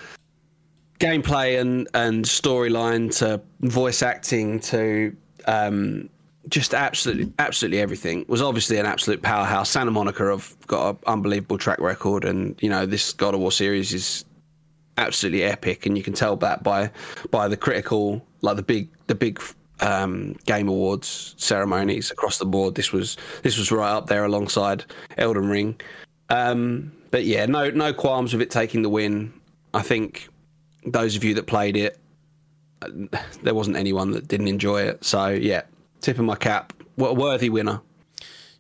gameplay 0.99 1.61
and 1.61 1.89
and 1.95 2.25
storyline 2.25 3.15
to 3.19 3.41
voice 3.61 4.03
acting 4.03 4.61
to 4.61 5.15
um, 5.47 6.09
just 6.49 6.75
absolutely 6.75 7.33
absolutely 7.39 7.81
everything 7.81 8.25
was 8.29 8.43
obviously 8.43 8.79
an 8.79 8.87
absolute 8.87 9.23
powerhouse. 9.23 9.71
Santa 9.71 9.91
Monica 9.91 10.25
have 10.31 10.57
got 10.67 10.91
an 10.91 10.99
unbelievable 11.07 11.59
track 11.59 11.79
record, 11.81 12.25
and 12.25 12.61
you 12.61 12.69
know 12.69 12.87
this 12.87 13.13
God 13.13 13.35
of 13.35 13.41
War 13.41 13.53
series 13.53 13.93
is 13.93 14.25
absolutely 14.99 15.45
epic, 15.45 15.87
and 15.87 15.97
you 15.97 16.03
can 16.03 16.13
tell 16.13 16.37
that 16.37 16.63
by 16.63 16.91
by 17.31 17.49
the 17.49 17.57
critical 17.57 18.25
like 18.41 18.57
the 18.57 18.63
big 18.63 18.89
the 19.07 19.15
big 19.15 19.41
um, 19.81 20.35
game 20.47 20.69
awards 20.69 21.35
ceremonies 21.39 22.11
across 22.11 22.39
the 22.39 22.47
board. 22.47 22.75
This 22.75 22.93
was 22.93 23.17
this 23.43 23.59
was 23.59 23.71
right 23.71 23.93
up 23.93 24.07
there 24.07 24.25
alongside 24.25 24.85
Elden 25.19 25.49
Ring. 25.49 25.81
Um, 26.29 26.93
but 27.11 27.25
yeah, 27.25 27.47
no 27.47 27.71
no 27.71 27.93
qualms 27.93 28.33
with 28.33 28.43
it 28.43 28.51
taking 28.51 28.83
the 28.83 28.89
win. 28.89 29.33
I 29.75 29.83
think 29.83 30.29
those 30.85 31.17
of 31.17 31.25
you 31.25 31.35
that 31.35 31.47
played 31.47 31.77
it, 31.77 31.99
uh, 32.83 32.89
there 33.43 33.55
wasn't 33.55 33.77
anyone 33.77 34.11
that 34.13 34.29
didn't 34.29 34.49
enjoy 34.49 34.83
it. 34.83 35.05
So 35.05 35.29
yeah, 35.29 35.63
tip 36.03 36.19
of 36.19 36.25
my 36.27 36.37
cap. 36.37 36.73
What 36.97 37.11
a 37.11 37.15
worthy 37.15 37.49
winner. 37.49 37.81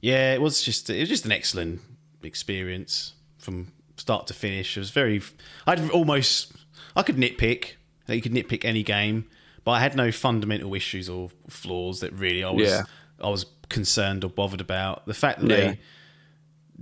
Yeah, 0.00 0.32
it 0.34 0.40
was 0.40 0.62
just 0.62 0.88
it 0.88 0.98
was 1.00 1.08
just 1.08 1.26
an 1.26 1.32
excellent 1.32 1.80
experience 2.22 3.12
from 3.38 3.72
start 3.96 4.26
to 4.28 4.34
finish. 4.34 4.76
It 4.76 4.80
was 4.80 4.90
very. 4.90 5.20
I'd 5.66 5.90
almost 5.90 6.52
I 6.96 7.02
could 7.02 7.16
nitpick. 7.16 7.72
You 8.08 8.20
could 8.22 8.32
nitpick 8.32 8.64
any 8.64 8.82
game, 8.82 9.26
but 9.64 9.72
I 9.72 9.80
had 9.80 9.94
no 9.94 10.10
fundamental 10.10 10.74
issues 10.74 11.08
or 11.08 11.30
flaws 11.48 12.00
that 12.00 12.12
really 12.12 12.42
I 12.42 12.50
was 12.50 12.68
Yeah. 12.68 12.82
I 13.20 13.28
was 13.28 13.46
concerned 13.68 14.24
or 14.24 14.30
bothered 14.30 14.60
about. 14.60 15.06
The 15.06 15.14
fact 15.14 15.40
that 15.40 15.50
Yeah. 15.50 15.56
they 15.56 15.78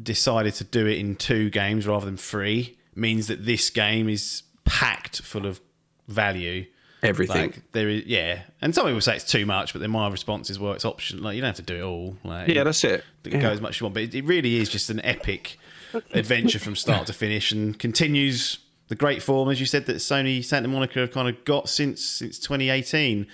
decided 0.02 0.54
to 0.54 0.64
do 0.64 0.86
it 0.86 0.98
in 0.98 1.16
two 1.16 1.50
games 1.50 1.86
rather 1.86 2.06
than 2.06 2.16
three 2.16 2.78
means 2.94 3.26
that 3.26 3.44
this 3.44 3.68
game 3.70 4.08
is 4.08 4.42
packed 4.64 5.20
full 5.22 5.46
of 5.46 5.60
value. 6.08 6.66
Everything. 7.02 7.36
Like 7.52 7.72
there 7.72 7.88
is, 7.88 8.04
yeah, 8.06 8.42
and 8.60 8.74
some 8.74 8.84
people 8.86 9.00
say 9.00 9.16
it's 9.16 9.24
too 9.24 9.46
much, 9.46 9.72
but 9.72 9.80
then 9.80 9.90
my 9.90 10.08
response 10.08 10.50
is, 10.50 10.58
well, 10.58 10.72
it's 10.72 10.84
optional. 10.84 11.24
Like 11.24 11.34
you 11.36 11.40
don't 11.40 11.48
have 11.48 11.56
to 11.56 11.62
do 11.62 11.76
it 11.76 11.82
all. 11.82 12.16
Like, 12.24 12.48
yeah, 12.48 12.62
that's 12.64 12.84
it. 12.84 13.04
it 13.24 13.32
Yeah. 13.32 13.40
go 13.40 13.50
as 13.50 13.60
much 13.60 13.76
as 13.76 13.80
you 13.80 13.84
want. 13.86 13.94
But 13.94 14.02
it, 14.04 14.14
it 14.14 14.24
really 14.24 14.56
is 14.56 14.68
just 14.68 14.90
an 14.90 15.00
epic 15.04 15.58
adventure 16.12 16.58
from 16.58 16.76
start 16.76 17.06
to 17.06 17.12
finish, 17.12 17.52
and 17.52 17.78
continues 17.78 18.58
the 18.88 18.94
great 18.96 19.22
form, 19.22 19.48
as 19.50 19.60
you 19.60 19.66
said, 19.66 19.86
that 19.86 19.96
Sony 19.96 20.44
Santa 20.44 20.68
Monica 20.68 20.98
have 21.00 21.12
kind 21.12 21.28
of 21.28 21.44
got 21.44 21.68
since 21.68 22.04
since 22.04 22.38
2018. 22.38 23.26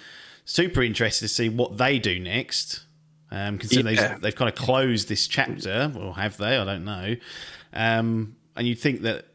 Super 0.45 0.83
interested 0.83 1.27
to 1.27 1.35
see 1.35 1.49
what 1.49 1.77
they 1.77 1.99
do 1.99 2.21
next. 2.21 2.85
Um, 3.33 3.59
considering 3.59 3.97
Yeah. 3.97 4.09
they've, 4.13 4.21
they've 4.21 4.35
kind 4.37 4.49
of 4.49 4.55
closed 4.55 5.09
this 5.09 5.27
chapter, 5.27 5.93
or 5.99 6.15
have 6.15 6.37
they? 6.37 6.57
I 6.57 6.65
don't 6.65 6.85
know. 6.85 7.17
Um, 7.73 8.37
and 8.55 8.67
you'd 8.69 8.79
think 8.79 9.03
that 9.03 9.27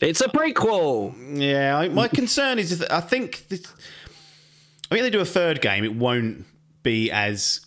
It's 0.00 0.20
a 0.20 0.28
prequel. 0.28 1.14
yeah, 1.40 1.78
I, 1.78 1.88
my 1.88 2.08
concern 2.08 2.58
is 2.58 2.78
that 2.78 2.92
I 2.92 3.00
think 3.00 3.48
this, 3.48 3.64
I 3.66 4.94
think 4.94 4.98
if 4.98 5.02
they 5.02 5.10
do 5.10 5.20
a 5.20 5.24
third 5.24 5.60
game, 5.60 5.84
it 5.84 5.94
won't 5.94 6.44
be 6.82 7.10
as. 7.10 7.60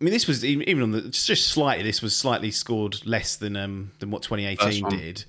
I 0.00 0.04
mean, 0.04 0.12
this 0.12 0.26
was 0.26 0.44
even 0.44 0.82
on 0.82 0.90
the 0.90 1.02
just 1.02 1.48
slightly. 1.48 1.82
This 1.84 2.02
was 2.02 2.14
slightly 2.14 2.50
scored 2.50 3.06
less 3.06 3.36
than 3.36 3.56
um 3.56 3.92
than 3.98 4.10
what 4.10 4.22
2018 4.22 4.88
did. 4.88 5.24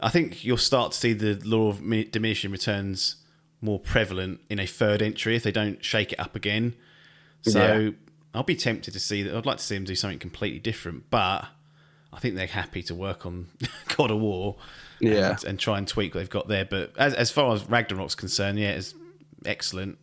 I 0.00 0.08
think 0.08 0.44
you'll 0.44 0.56
start 0.56 0.92
to 0.92 0.98
see 0.98 1.12
the 1.12 1.34
law 1.44 1.68
of 1.68 1.78
diminishing 2.10 2.50
returns 2.50 3.16
more 3.60 3.78
prevalent 3.78 4.40
in 4.48 4.58
a 4.58 4.66
third 4.66 5.02
entry 5.02 5.36
if 5.36 5.42
they 5.42 5.52
don't 5.52 5.84
shake 5.84 6.12
it 6.12 6.18
up 6.20 6.34
again. 6.34 6.74
So 7.42 7.78
Yeah. 7.78 7.90
I'll 8.34 8.42
be 8.42 8.56
tempted 8.56 8.92
to 8.92 9.00
see 9.00 9.22
that. 9.22 9.36
I'd 9.36 9.44
like 9.46 9.58
to 9.58 9.64
see 9.64 9.74
them 9.74 9.84
do 9.84 9.94
something 9.94 10.18
completely 10.18 10.60
different, 10.60 11.10
but 11.10 11.46
I 12.12 12.18
think 12.18 12.36
they're 12.36 12.46
happy 12.46 12.82
to 12.84 12.94
work 12.94 13.26
on 13.26 13.48
God 13.96 14.10
of 14.10 14.20
War 14.20 14.56
Yeah. 15.00 15.30
and, 15.30 15.44
and 15.44 15.58
try 15.58 15.78
and 15.78 15.86
tweak 15.88 16.14
what 16.14 16.20
they've 16.20 16.30
got 16.30 16.48
there. 16.48 16.64
But 16.64 16.92
as, 16.98 17.14
as 17.14 17.30
far 17.30 17.52
as 17.54 17.64
Ragnarok's 17.64 18.14
concerned, 18.14 18.58
yeah, 18.58 18.70
it's 18.72 18.94
excellent. 19.44 19.98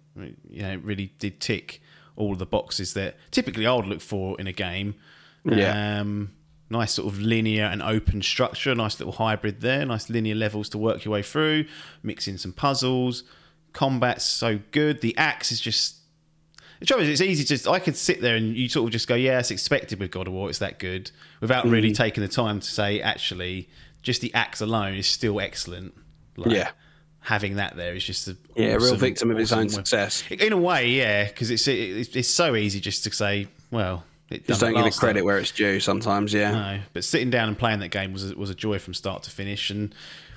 You 0.50 0.64
know, 0.64 0.72
it 0.72 0.84
really 0.84 1.14
did 1.20 1.40
tick 1.40 1.82
all 2.16 2.34
of 2.34 2.40
the 2.40 2.46
boxes 2.48 2.94
that 2.96 3.16
typically 3.32 3.68
I 3.68 3.74
would 3.76 3.86
look 3.86 4.02
for 4.02 4.40
in 4.40 4.48
a 4.48 4.54
game. 4.54 4.96
Yeah. 5.46 6.00
Um, 6.02 6.32
nice 6.70 6.92
sort 6.94 7.14
of 7.14 7.20
linear 7.22 7.66
and 7.66 7.82
open 7.82 8.22
structure, 8.22 8.74
nice 8.76 9.00
little 9.00 9.14
hybrid 9.14 9.62
there, 9.62 9.86
nice 9.86 10.10
linear 10.10 10.36
levels 10.36 10.68
to 10.70 10.78
work 10.78 11.06
your 11.06 11.14
way 11.14 11.22
through, 11.22 11.66
mix 12.04 12.28
in 12.28 12.38
some 12.38 12.52
puzzles. 12.52 13.24
Combat's 13.74 14.24
so 14.26 14.60
good. 14.72 15.02
The 15.02 15.16
axe 15.18 15.52
is 15.52 15.62
just 15.62 15.96
the 16.80 16.86
trouble 16.86 17.04
is, 17.04 17.10
it's 17.10 17.22
easy 17.22 17.44
to 17.44 17.50
just. 17.50 17.68
I 17.68 17.80
could 17.80 17.96
sit 17.96 18.22
there 18.22 18.36
and 18.36 18.56
you 18.56 18.70
sort 18.70 18.86
of 18.88 18.92
just 18.92 19.08
go, 19.08 19.16
"Yeah, 19.16 19.40
it's 19.40 19.50
expected 19.52 20.00
with 20.00 20.12
God 20.12 20.28
of 20.28 20.34
War. 20.34 20.50
It's 20.50 20.60
that 20.60 20.78
good," 20.80 21.10
without 21.42 21.66
really 21.68 21.92
Mm. 21.92 21.96
taking 21.96 22.22
the 22.22 22.28
time 22.28 22.60
to 22.60 22.68
say, 22.68 23.02
actually, 23.02 23.68
just 24.02 24.22
the 24.22 24.34
axe 24.34 24.62
alone 24.62 24.96
is 24.96 25.08
still 25.08 25.40
excellent. 25.40 25.94
Like, 26.36 26.52
Yeah. 26.56 26.70
having 27.22 27.56
that 27.56 27.76
there 27.76 27.94
is 27.96 28.04
just 28.06 28.28
a 28.28 28.38
Yeah, 28.56 28.76
real 28.76 28.96
victim 28.96 29.32
of 29.32 29.38
his 29.38 29.52
awesome 29.52 29.60
own 29.64 29.70
success. 29.70 30.24
In 30.30 30.54
a 30.54 30.58
way, 30.58 30.90
yeah, 30.90 31.26
because 31.26 31.52
it's, 31.52 31.68
it's 31.68 32.16
it's 32.16 32.30
so 32.30 32.56
easy 32.56 32.80
just 32.80 33.04
to 33.04 33.12
say, 33.12 33.48
"Well, 33.72 34.06
it 34.30 34.48
Just 34.48 34.62
don't 34.62 34.74
give 34.74 34.86
it 34.86 34.96
credit 34.96 35.20
time. 35.20 35.26
where 35.26 35.38
it's 35.40 35.52
due 35.52 35.80
sometimes, 35.80 36.34
yeah. 36.34 36.52
No, 36.52 36.80
but 36.94 37.04
sitting 37.04 37.30
down 37.30 37.48
and 37.50 37.58
playing 37.58 37.80
that 37.80 37.90
game 37.90 38.14
was 38.14 38.32
a, 38.32 38.36
was 38.36 38.50
a 38.50 38.56
joy 38.56 38.78
from 38.80 38.94
start 38.94 39.24
to 39.24 39.30
finish. 39.32 39.70
And 39.70 39.94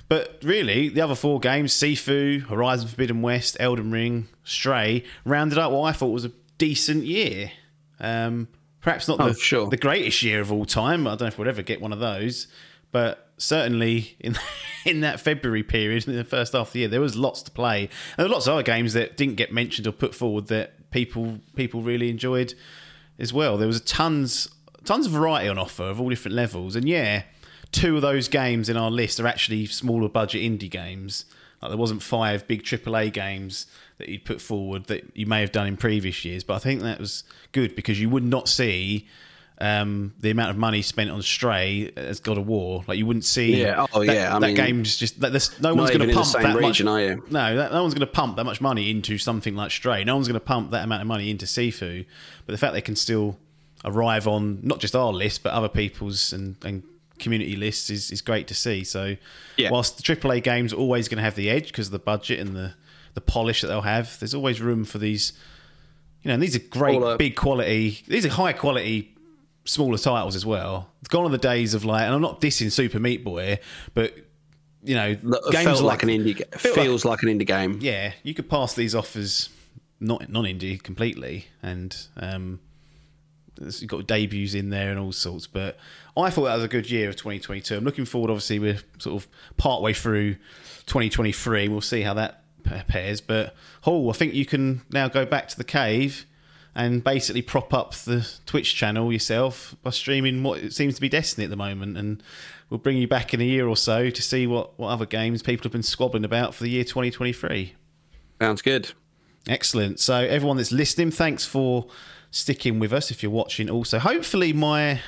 but 0.09 0.39
really, 0.43 0.89
the 0.89 0.99
other 1.01 1.15
four 1.15 1.39
games, 1.39 1.71
Sifu, 1.73 2.41
Horizon 2.47 2.87
Forbidden 2.89 3.21
West, 3.21 3.55
Elden 3.59 3.91
Ring, 3.91 4.27
Stray, 4.43 5.03
rounded 5.23 5.57
up 5.57 5.71
what 5.71 5.83
I 5.83 5.91
thought 5.93 6.09
was 6.09 6.25
a 6.25 6.31
decent 6.57 7.05
year. 7.05 7.51
Um, 7.99 8.47
perhaps 8.81 9.07
not 9.07 9.19
Oh, 9.21 9.29
the, 9.29 9.35
sure. 9.35 9.69
the 9.69 9.77
greatest 9.77 10.23
year 10.23 10.41
of 10.41 10.51
all 10.51 10.65
time. 10.65 11.05
I 11.07 11.11
don't 11.11 11.21
know 11.21 11.27
if 11.27 11.37
we'll 11.37 11.47
ever 11.47 11.61
get 11.61 11.79
one 11.81 11.93
of 11.93 11.99
those, 11.99 12.47
but 12.91 13.30
certainly 13.41 14.15
in 14.19 14.37
in 14.85 15.01
that 15.01 15.19
February 15.19 15.63
period, 15.63 16.07
in 16.07 16.15
the 16.15 16.23
first 16.23 16.53
half 16.53 16.67
of 16.67 16.73
the 16.73 16.79
year, 16.79 16.87
there 16.87 17.01
was 17.01 17.15
lots 17.15 17.41
to 17.43 17.51
play. 17.51 17.83
And 17.83 17.89
there 18.17 18.25
were 18.25 18.33
lots 18.33 18.47
of 18.47 18.53
other 18.53 18.63
games 18.63 18.93
that 18.93 19.17
didn't 19.17 19.35
get 19.35 19.51
mentioned 19.51 19.87
or 19.87 19.91
put 19.91 20.15
forward 20.15 20.47
that 20.47 20.91
people 20.91 21.39
people 21.55 21.81
really 21.81 22.09
enjoyed 22.09 22.53
as 23.19 23.33
well. 23.33 23.57
There 23.57 23.67
was 23.67 23.81
tons 23.81 24.47
tons 24.85 25.05
of 25.05 25.11
variety 25.11 25.49
on 25.49 25.57
offer 25.57 25.83
of 25.83 25.99
all 25.99 26.09
different 26.09 26.35
levels, 26.35 26.75
and 26.75 26.87
yeah, 26.87 27.23
two 27.71 27.95
of 27.95 28.01
those 28.01 28.27
games 28.27 28.69
in 28.69 28.77
our 28.77 28.91
list 28.91 29.19
are 29.19 29.27
actually 29.27 29.65
smaller 29.65 30.09
budget 30.09 30.41
indie 30.41 30.69
games. 30.69 31.25
Like 31.61 31.69
there 31.69 31.77
wasn't 31.77 32.01
five 32.01 32.47
big 32.47 32.63
AAA 32.63 33.13
games 33.13 33.67
that 33.99 34.09
you'd 34.09 34.25
put 34.25 34.41
forward 34.41 34.85
that 34.85 35.15
you 35.15 35.27
may 35.27 35.41
have 35.41 35.51
done 35.51 35.67
in 35.67 35.77
previous 35.77 36.25
years, 36.25 36.43
but 36.43 36.55
I 36.55 36.59
think 36.59 36.81
that 36.81 36.99
was 36.99 37.23
good 37.51 37.75
because 37.75 38.01
you 38.01 38.09
would 38.09 38.23
not 38.23 38.49
see 38.49 39.07
um, 39.61 40.13
the 40.19 40.31
amount 40.31 40.49
of 40.49 40.57
money 40.57 40.81
spent 40.81 41.11
on 41.11 41.21
Stray 41.21 41.91
as 41.95 42.19
God 42.19 42.37
of 42.39 42.47
War. 42.47 42.83
Like 42.87 42.97
you 42.97 43.05
wouldn't 43.05 43.25
see. 43.25 43.61
Yeah. 43.61 43.85
Oh, 43.93 44.03
that, 44.03 44.13
yeah. 44.13 44.35
I 44.35 44.39
that 44.39 44.47
mean, 44.47 44.55
game's 44.55 44.97
just 44.97 45.21
that, 45.21 45.31
there's, 45.31 45.59
no 45.61 45.75
one's 45.75 45.91
going 45.91 46.07
to 46.07 46.13
pump 46.13 46.31
that 46.33 46.55
region, 46.55 46.87
much. 46.87 46.93
are 46.93 47.01
you? 47.01 47.23
No, 47.29 47.55
that, 47.55 47.71
no 47.71 47.81
one's 47.83 47.93
going 47.93 48.07
to 48.07 48.11
pump 48.11 48.37
that 48.37 48.43
much 48.43 48.59
money 48.59 48.89
into 48.89 49.19
something 49.19 49.55
like 49.55 49.69
Stray. 49.69 50.03
No 50.03 50.15
one's 50.15 50.27
going 50.27 50.39
to 50.39 50.45
pump 50.45 50.71
that 50.71 50.83
amount 50.83 51.01
of 51.01 51.07
money 51.07 51.29
into 51.29 51.45
Sifu. 51.45 52.05
But 52.45 52.51
the 52.51 52.57
fact 52.57 52.73
they 52.73 52.81
can 52.81 52.95
still 52.95 53.37
arrive 53.85 54.27
on 54.27 54.59
not 54.63 54.79
just 54.79 54.95
our 54.95 55.11
list 55.11 55.41
but 55.41 55.53
other 55.53 55.69
people's 55.69 56.33
and, 56.33 56.55
and 56.63 56.83
community 57.19 57.55
lists 57.55 57.89
is, 57.91 58.11
is 58.11 58.21
great 58.21 58.47
to 58.47 58.55
see. 58.55 58.83
So, 58.83 59.15
Yeah. 59.57 59.69
whilst 59.69 59.97
the 59.97 60.03
AAA 60.03 60.41
games 60.43 60.73
are 60.73 60.77
always 60.77 61.07
going 61.07 61.17
to 61.17 61.23
have 61.23 61.35
the 61.35 61.49
edge 61.51 61.67
because 61.67 61.87
of 61.87 61.91
the 61.91 61.99
budget 61.99 62.39
and 62.39 62.55
the 62.55 62.73
the 63.13 63.21
polish 63.21 63.61
that 63.61 63.67
they'll 63.67 63.81
have, 63.81 64.17
there's 64.19 64.33
always 64.33 64.61
room 64.61 64.85
for 64.85 64.97
these. 64.97 65.33
You 66.23 66.29
know, 66.29 66.35
and 66.35 66.43
these 66.43 66.55
are 66.55 66.59
great, 66.59 67.17
big 67.17 67.35
quality. 67.35 68.03
These 68.07 68.25
are 68.25 68.29
high 68.29 68.53
quality, 68.53 69.10
smaller 69.65 69.97
titles 69.97 70.35
as 70.35 70.45
well. 70.45 70.89
It's 71.01 71.09
gone 71.09 71.25
are 71.25 71.29
the 71.29 71.37
days 71.37 71.73
of 71.73 71.85
like, 71.85 72.03
and 72.03 72.13
I'm 72.13 72.21
not 72.21 72.41
dissing 72.41 72.71
Super 72.71 72.99
Meat 72.99 73.23
Boy, 73.23 73.59
but 73.93 74.15
you 74.83 74.95
know, 74.95 75.13
That 75.13 75.49
games 75.51 75.63
felt 75.65 75.81
like, 75.83 76.01
an 76.03 76.09
indie. 76.09 76.37
felt 76.57 76.75
like- 76.77 76.85
Feels 76.85 77.05
like, 77.05 77.21
an 77.23 77.29
indie 77.29 77.45
game. 77.45 77.77
yeah, 77.81 78.13
you 78.23 78.33
could 78.33 78.49
pass 78.49 78.73
these 78.73 78.95
off 78.95 79.15
as 79.15 79.49
not 79.99 80.27
non-indie 80.29 80.81
completely, 80.81 81.45
and 81.61 81.95
um, 82.17 82.59
you've 83.59 83.87
got 83.87 84.07
debuts 84.07 84.55
in 84.55 84.71
there 84.71 84.89
and 84.89 84.99
all 84.99 85.11
sorts. 85.11 85.45
But 85.45 85.77
I 86.17 86.31
thought 86.31 86.45
that 86.45 86.55
was 86.55 86.63
a 86.63 86.67
good 86.67 86.89
year 86.89 87.09
of 87.09 87.15
2022. 87.15 87.75
I'm 87.77 87.83
looking 87.83 88.05
forward. 88.05 88.31
Obviously, 88.31 88.57
we're 88.57 88.79
sort 88.97 89.21
of 89.21 89.27
part 89.57 89.83
way 89.83 89.93
through 89.93 90.33
2023. 90.87 91.67
We'll 91.67 91.81
see 91.81 92.01
how 92.01 92.15
that 92.15 92.43
pairs. 92.87 93.21
But 93.21 93.55
Hall, 93.81 94.09
I 94.09 94.13
think 94.13 94.33
you 94.33 94.45
can 94.47 94.81
now 94.91 95.07
go 95.07 95.25
back 95.25 95.47
to 95.49 95.57
the 95.57 95.63
cave 95.63 96.25
and 96.75 97.03
basically 97.03 97.41
prop 97.41 97.73
up 97.73 97.93
the 97.93 98.27
Twitch 98.45 98.75
channel 98.75 99.11
yourself 99.11 99.75
by 99.83 99.89
streaming 99.89 100.43
what 100.43 100.71
seems 100.71 100.95
to 100.95 101.01
be 101.01 101.09
Destiny 101.09 101.43
at 101.43 101.49
the 101.49 101.57
moment. 101.57 101.97
And 101.97 102.23
we'll 102.69 102.77
bring 102.77 102.97
you 102.97 103.07
back 103.07 103.33
in 103.33 103.41
a 103.41 103.45
year 103.45 103.67
or 103.67 103.75
so 103.75 104.09
to 104.09 104.21
see 104.21 104.47
what, 104.47 104.77
what 104.79 104.87
other 104.89 105.05
games 105.05 105.43
people 105.43 105.63
have 105.63 105.73
been 105.73 105.83
squabbling 105.83 106.23
about 106.23 106.55
for 106.55 106.63
the 106.63 106.69
year 106.69 106.83
2023. 106.83 107.75
Sounds 108.39 108.61
good. 108.61 108.91
Excellent. 109.47 109.99
So, 109.99 110.15
everyone 110.15 110.57
that's 110.57 110.71
listening, 110.71 111.11
thanks 111.11 111.45
for 111.45 111.87
sticking 112.29 112.79
with 112.79 112.93
us. 112.93 113.11
If 113.11 113.21
you're 113.21 113.31
watching, 113.31 113.69
also, 113.69 113.99
hopefully, 113.99 114.53
my 114.53 115.01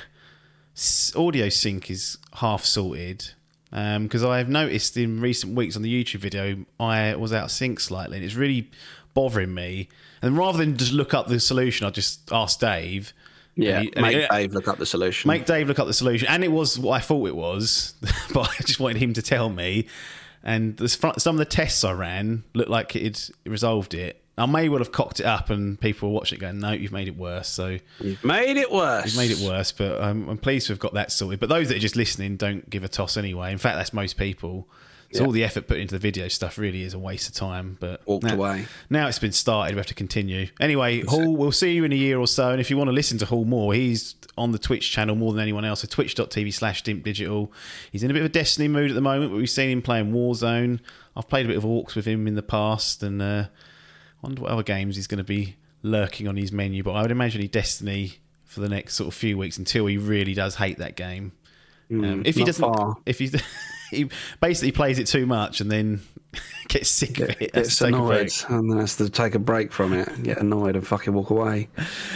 audio 1.16 1.48
sync 1.48 1.90
is 1.90 2.18
half 2.34 2.64
sorted. 2.64 3.30
Um, 3.72 4.04
because 4.04 4.22
I 4.22 4.38
have 4.38 4.48
noticed 4.48 4.96
in 4.96 5.20
recent 5.20 5.56
weeks 5.56 5.74
on 5.74 5.82
the 5.82 6.04
YouTube 6.04 6.20
video, 6.20 6.64
I 6.78 7.16
was 7.16 7.32
out 7.32 7.44
of 7.44 7.50
sync 7.50 7.80
slightly, 7.80 8.18
and 8.18 8.24
it's 8.24 8.36
really 8.36 8.70
bothering 9.14 9.54
me. 9.54 9.88
And 10.22 10.36
rather 10.36 10.58
than 10.58 10.76
just 10.76 10.92
look 10.92 11.14
up 11.14 11.28
the 11.28 11.40
solution, 11.40 11.86
I 11.86 11.90
just 11.90 12.30
asked 12.32 12.60
Dave. 12.60 13.12
Yeah, 13.56 13.82
he- 13.82 13.92
make 13.96 14.28
Dave 14.28 14.52
look 14.52 14.66
up 14.68 14.78
the 14.78 14.86
solution. 14.86 15.28
Make 15.28 15.46
Dave 15.46 15.68
look 15.68 15.78
up 15.78 15.86
the 15.86 15.92
solution, 15.94 16.26
and 16.28 16.42
it 16.42 16.50
was 16.52 16.78
what 16.78 16.92
I 16.94 16.98
thought 17.00 17.28
it 17.28 17.36
was, 17.36 17.94
but 18.34 18.48
I 18.50 18.62
just 18.64 18.80
wanted 18.80 18.96
him 18.98 19.12
to 19.14 19.22
tell 19.22 19.48
me. 19.48 19.86
And 20.42 20.76
fr- 20.90 21.18
some 21.18 21.36
of 21.36 21.38
the 21.38 21.44
tests 21.44 21.84
I 21.84 21.92
ran 21.92 22.42
looked 22.52 22.68
like 22.70 22.94
it 22.96 23.30
resolved 23.46 23.94
it. 23.94 24.20
I 24.36 24.46
may 24.46 24.68
well 24.68 24.80
have 24.80 24.90
cocked 24.90 25.20
it 25.20 25.26
up, 25.26 25.48
and 25.50 25.80
people 25.80 26.08
were 26.08 26.14
watching 26.16 26.38
it 26.38 26.40
going, 26.40 26.58
"No, 26.58 26.72
you've 26.72 26.90
made 26.90 27.06
it 27.06 27.16
worse." 27.16 27.46
So 27.48 27.78
You've 28.00 28.24
made 28.24 28.56
it 28.56 28.72
worse. 28.72 29.06
you've 29.06 29.16
made 29.16 29.30
it 29.30 29.38
worse, 29.38 29.70
but 29.70 30.02
um, 30.02 30.28
I'm 30.28 30.36
pleased 30.38 30.66
to 30.66 30.72
have 30.72 30.80
got 30.80 30.94
that 30.94 31.12
sorted. 31.12 31.38
But 31.38 31.48
those 31.48 31.68
that 31.68 31.76
are 31.76 31.80
just 31.80 31.94
listening 31.94 32.36
don't 32.36 32.68
give 32.68 32.82
a 32.82 32.88
toss 32.88 33.16
anyway. 33.16 33.52
In 33.52 33.58
fact, 33.58 33.76
that's 33.76 33.92
most 33.92 34.16
people. 34.16 34.66
So 35.14 35.20
Yeah. 35.20 35.26
all 35.26 35.32
the 35.32 35.44
effort 35.44 35.68
put 35.68 35.78
into 35.78 35.94
the 35.94 35.98
video 36.00 36.28
stuff 36.28 36.58
really 36.58 36.82
is 36.82 36.92
a 36.92 36.98
waste 36.98 37.28
of 37.28 37.34
time. 37.34 37.76
But 37.80 38.04
Walked 38.06 38.24
now, 38.24 38.34
away. 38.34 38.66
Now 38.90 39.06
it's 39.08 39.18
been 39.20 39.32
started. 39.32 39.74
We 39.74 39.78
have 39.78 39.86
to 39.86 39.94
continue. 39.94 40.48
Anyway, 40.60 41.02
Hall, 41.02 41.36
we'll 41.36 41.52
see 41.52 41.72
you 41.72 41.84
in 41.84 41.92
a 41.92 41.96
year 41.96 42.18
or 42.18 42.26
so. 42.26 42.50
And 42.50 42.60
if 42.60 42.68
you 42.68 42.76
want 42.76 42.88
to 42.88 42.92
listen 42.92 43.16
to 43.18 43.26
Hall 43.26 43.44
more, 43.44 43.72
he's 43.74 44.16
on 44.36 44.50
the 44.52 44.58
Twitch 44.58 44.90
channel 44.90 45.14
more 45.14 45.32
than 45.32 45.40
anyone 45.40 45.64
else. 45.64 45.80
So 45.82 45.86
twitch.tv 45.88 46.52
slash 46.52 46.82
Dimp 46.82 47.04
Digital. 47.04 47.52
He's 47.92 48.02
in 48.02 48.10
a 48.10 48.14
bit 48.14 48.20
of 48.20 48.26
a 48.26 48.28
Destiny 48.30 48.66
mood 48.66 48.90
at 48.90 48.94
the 48.94 49.00
moment, 49.00 49.30
but 49.30 49.36
we've 49.36 49.48
seen 49.48 49.70
him 49.70 49.82
playing 49.82 50.12
Warzone. 50.12 50.80
I've 51.16 51.28
played 51.28 51.46
a 51.46 51.48
bit 51.48 51.56
of 51.56 51.62
Orcs 51.64 51.94
with 51.94 52.06
him 52.06 52.26
in 52.26 52.34
the 52.34 52.42
past, 52.42 53.02
and 53.04 53.22
uh, 53.22 53.44
wonder 54.20 54.42
what 54.42 54.50
other 54.50 54.64
games 54.64 54.96
he's 54.96 55.06
going 55.06 55.18
to 55.18 55.24
be 55.24 55.54
lurking 55.82 56.26
on 56.26 56.36
his 56.36 56.50
menu. 56.50 56.82
But 56.82 56.94
I 56.94 57.02
would 57.02 57.12
imagine 57.12 57.40
he 57.40 57.46
Destiny 57.46 58.14
for 58.44 58.58
the 58.60 58.68
next 58.68 58.94
sort 58.94 59.06
of 59.08 59.14
few 59.14 59.38
weeks 59.38 59.58
until 59.58 59.86
he 59.86 59.96
really 59.96 60.34
does 60.34 60.56
hate 60.56 60.78
that 60.78 60.96
game. 60.96 61.30
Um, 61.90 62.22
if 62.24 62.34
he 62.34 62.40
not 62.40 62.46
doesn't, 62.46 62.74
far. 62.74 62.96
if 63.06 63.18
he 63.20 63.30
he 63.90 64.08
basically 64.40 64.72
plays 64.72 64.98
it 64.98 65.06
too 65.06 65.26
much 65.26 65.60
and 65.60 65.70
then 65.70 66.02
gets 66.68 66.88
sick 66.90 67.20
of 67.20 67.30
it, 67.40 67.52
Gets 67.52 67.76
to 67.78 67.84
take 67.84 67.94
a 67.94 67.98
break. 67.98 68.20
annoyed 68.20 68.32
and 68.48 68.70
then 68.70 68.78
has 68.78 68.96
to 68.96 69.08
take 69.08 69.34
a 69.34 69.38
break 69.38 69.72
from 69.72 69.92
it, 69.92 70.22
get 70.22 70.38
annoyed 70.38 70.76
and 70.76 70.86
fucking 70.86 71.12
walk 71.12 71.30
away. 71.30 71.68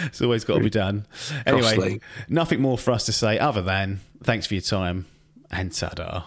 It's 0.07 0.20
always 0.23 0.45
got 0.45 0.55
to 0.59 0.65
be 0.65 0.70
done. 0.70 1.07
Anyway, 1.47 1.62
Costly. 1.62 2.01
nothing 2.28 2.61
more 2.61 2.78
for 2.78 2.93
us 2.93 3.07
to 3.07 3.12
say 3.12 3.39
other 3.39 3.62
than 3.62 4.01
thanks 4.23 4.47
for 4.47 4.55
your 4.55 4.62
time 4.62 5.07
and 5.51 5.73
ta 5.73 6.27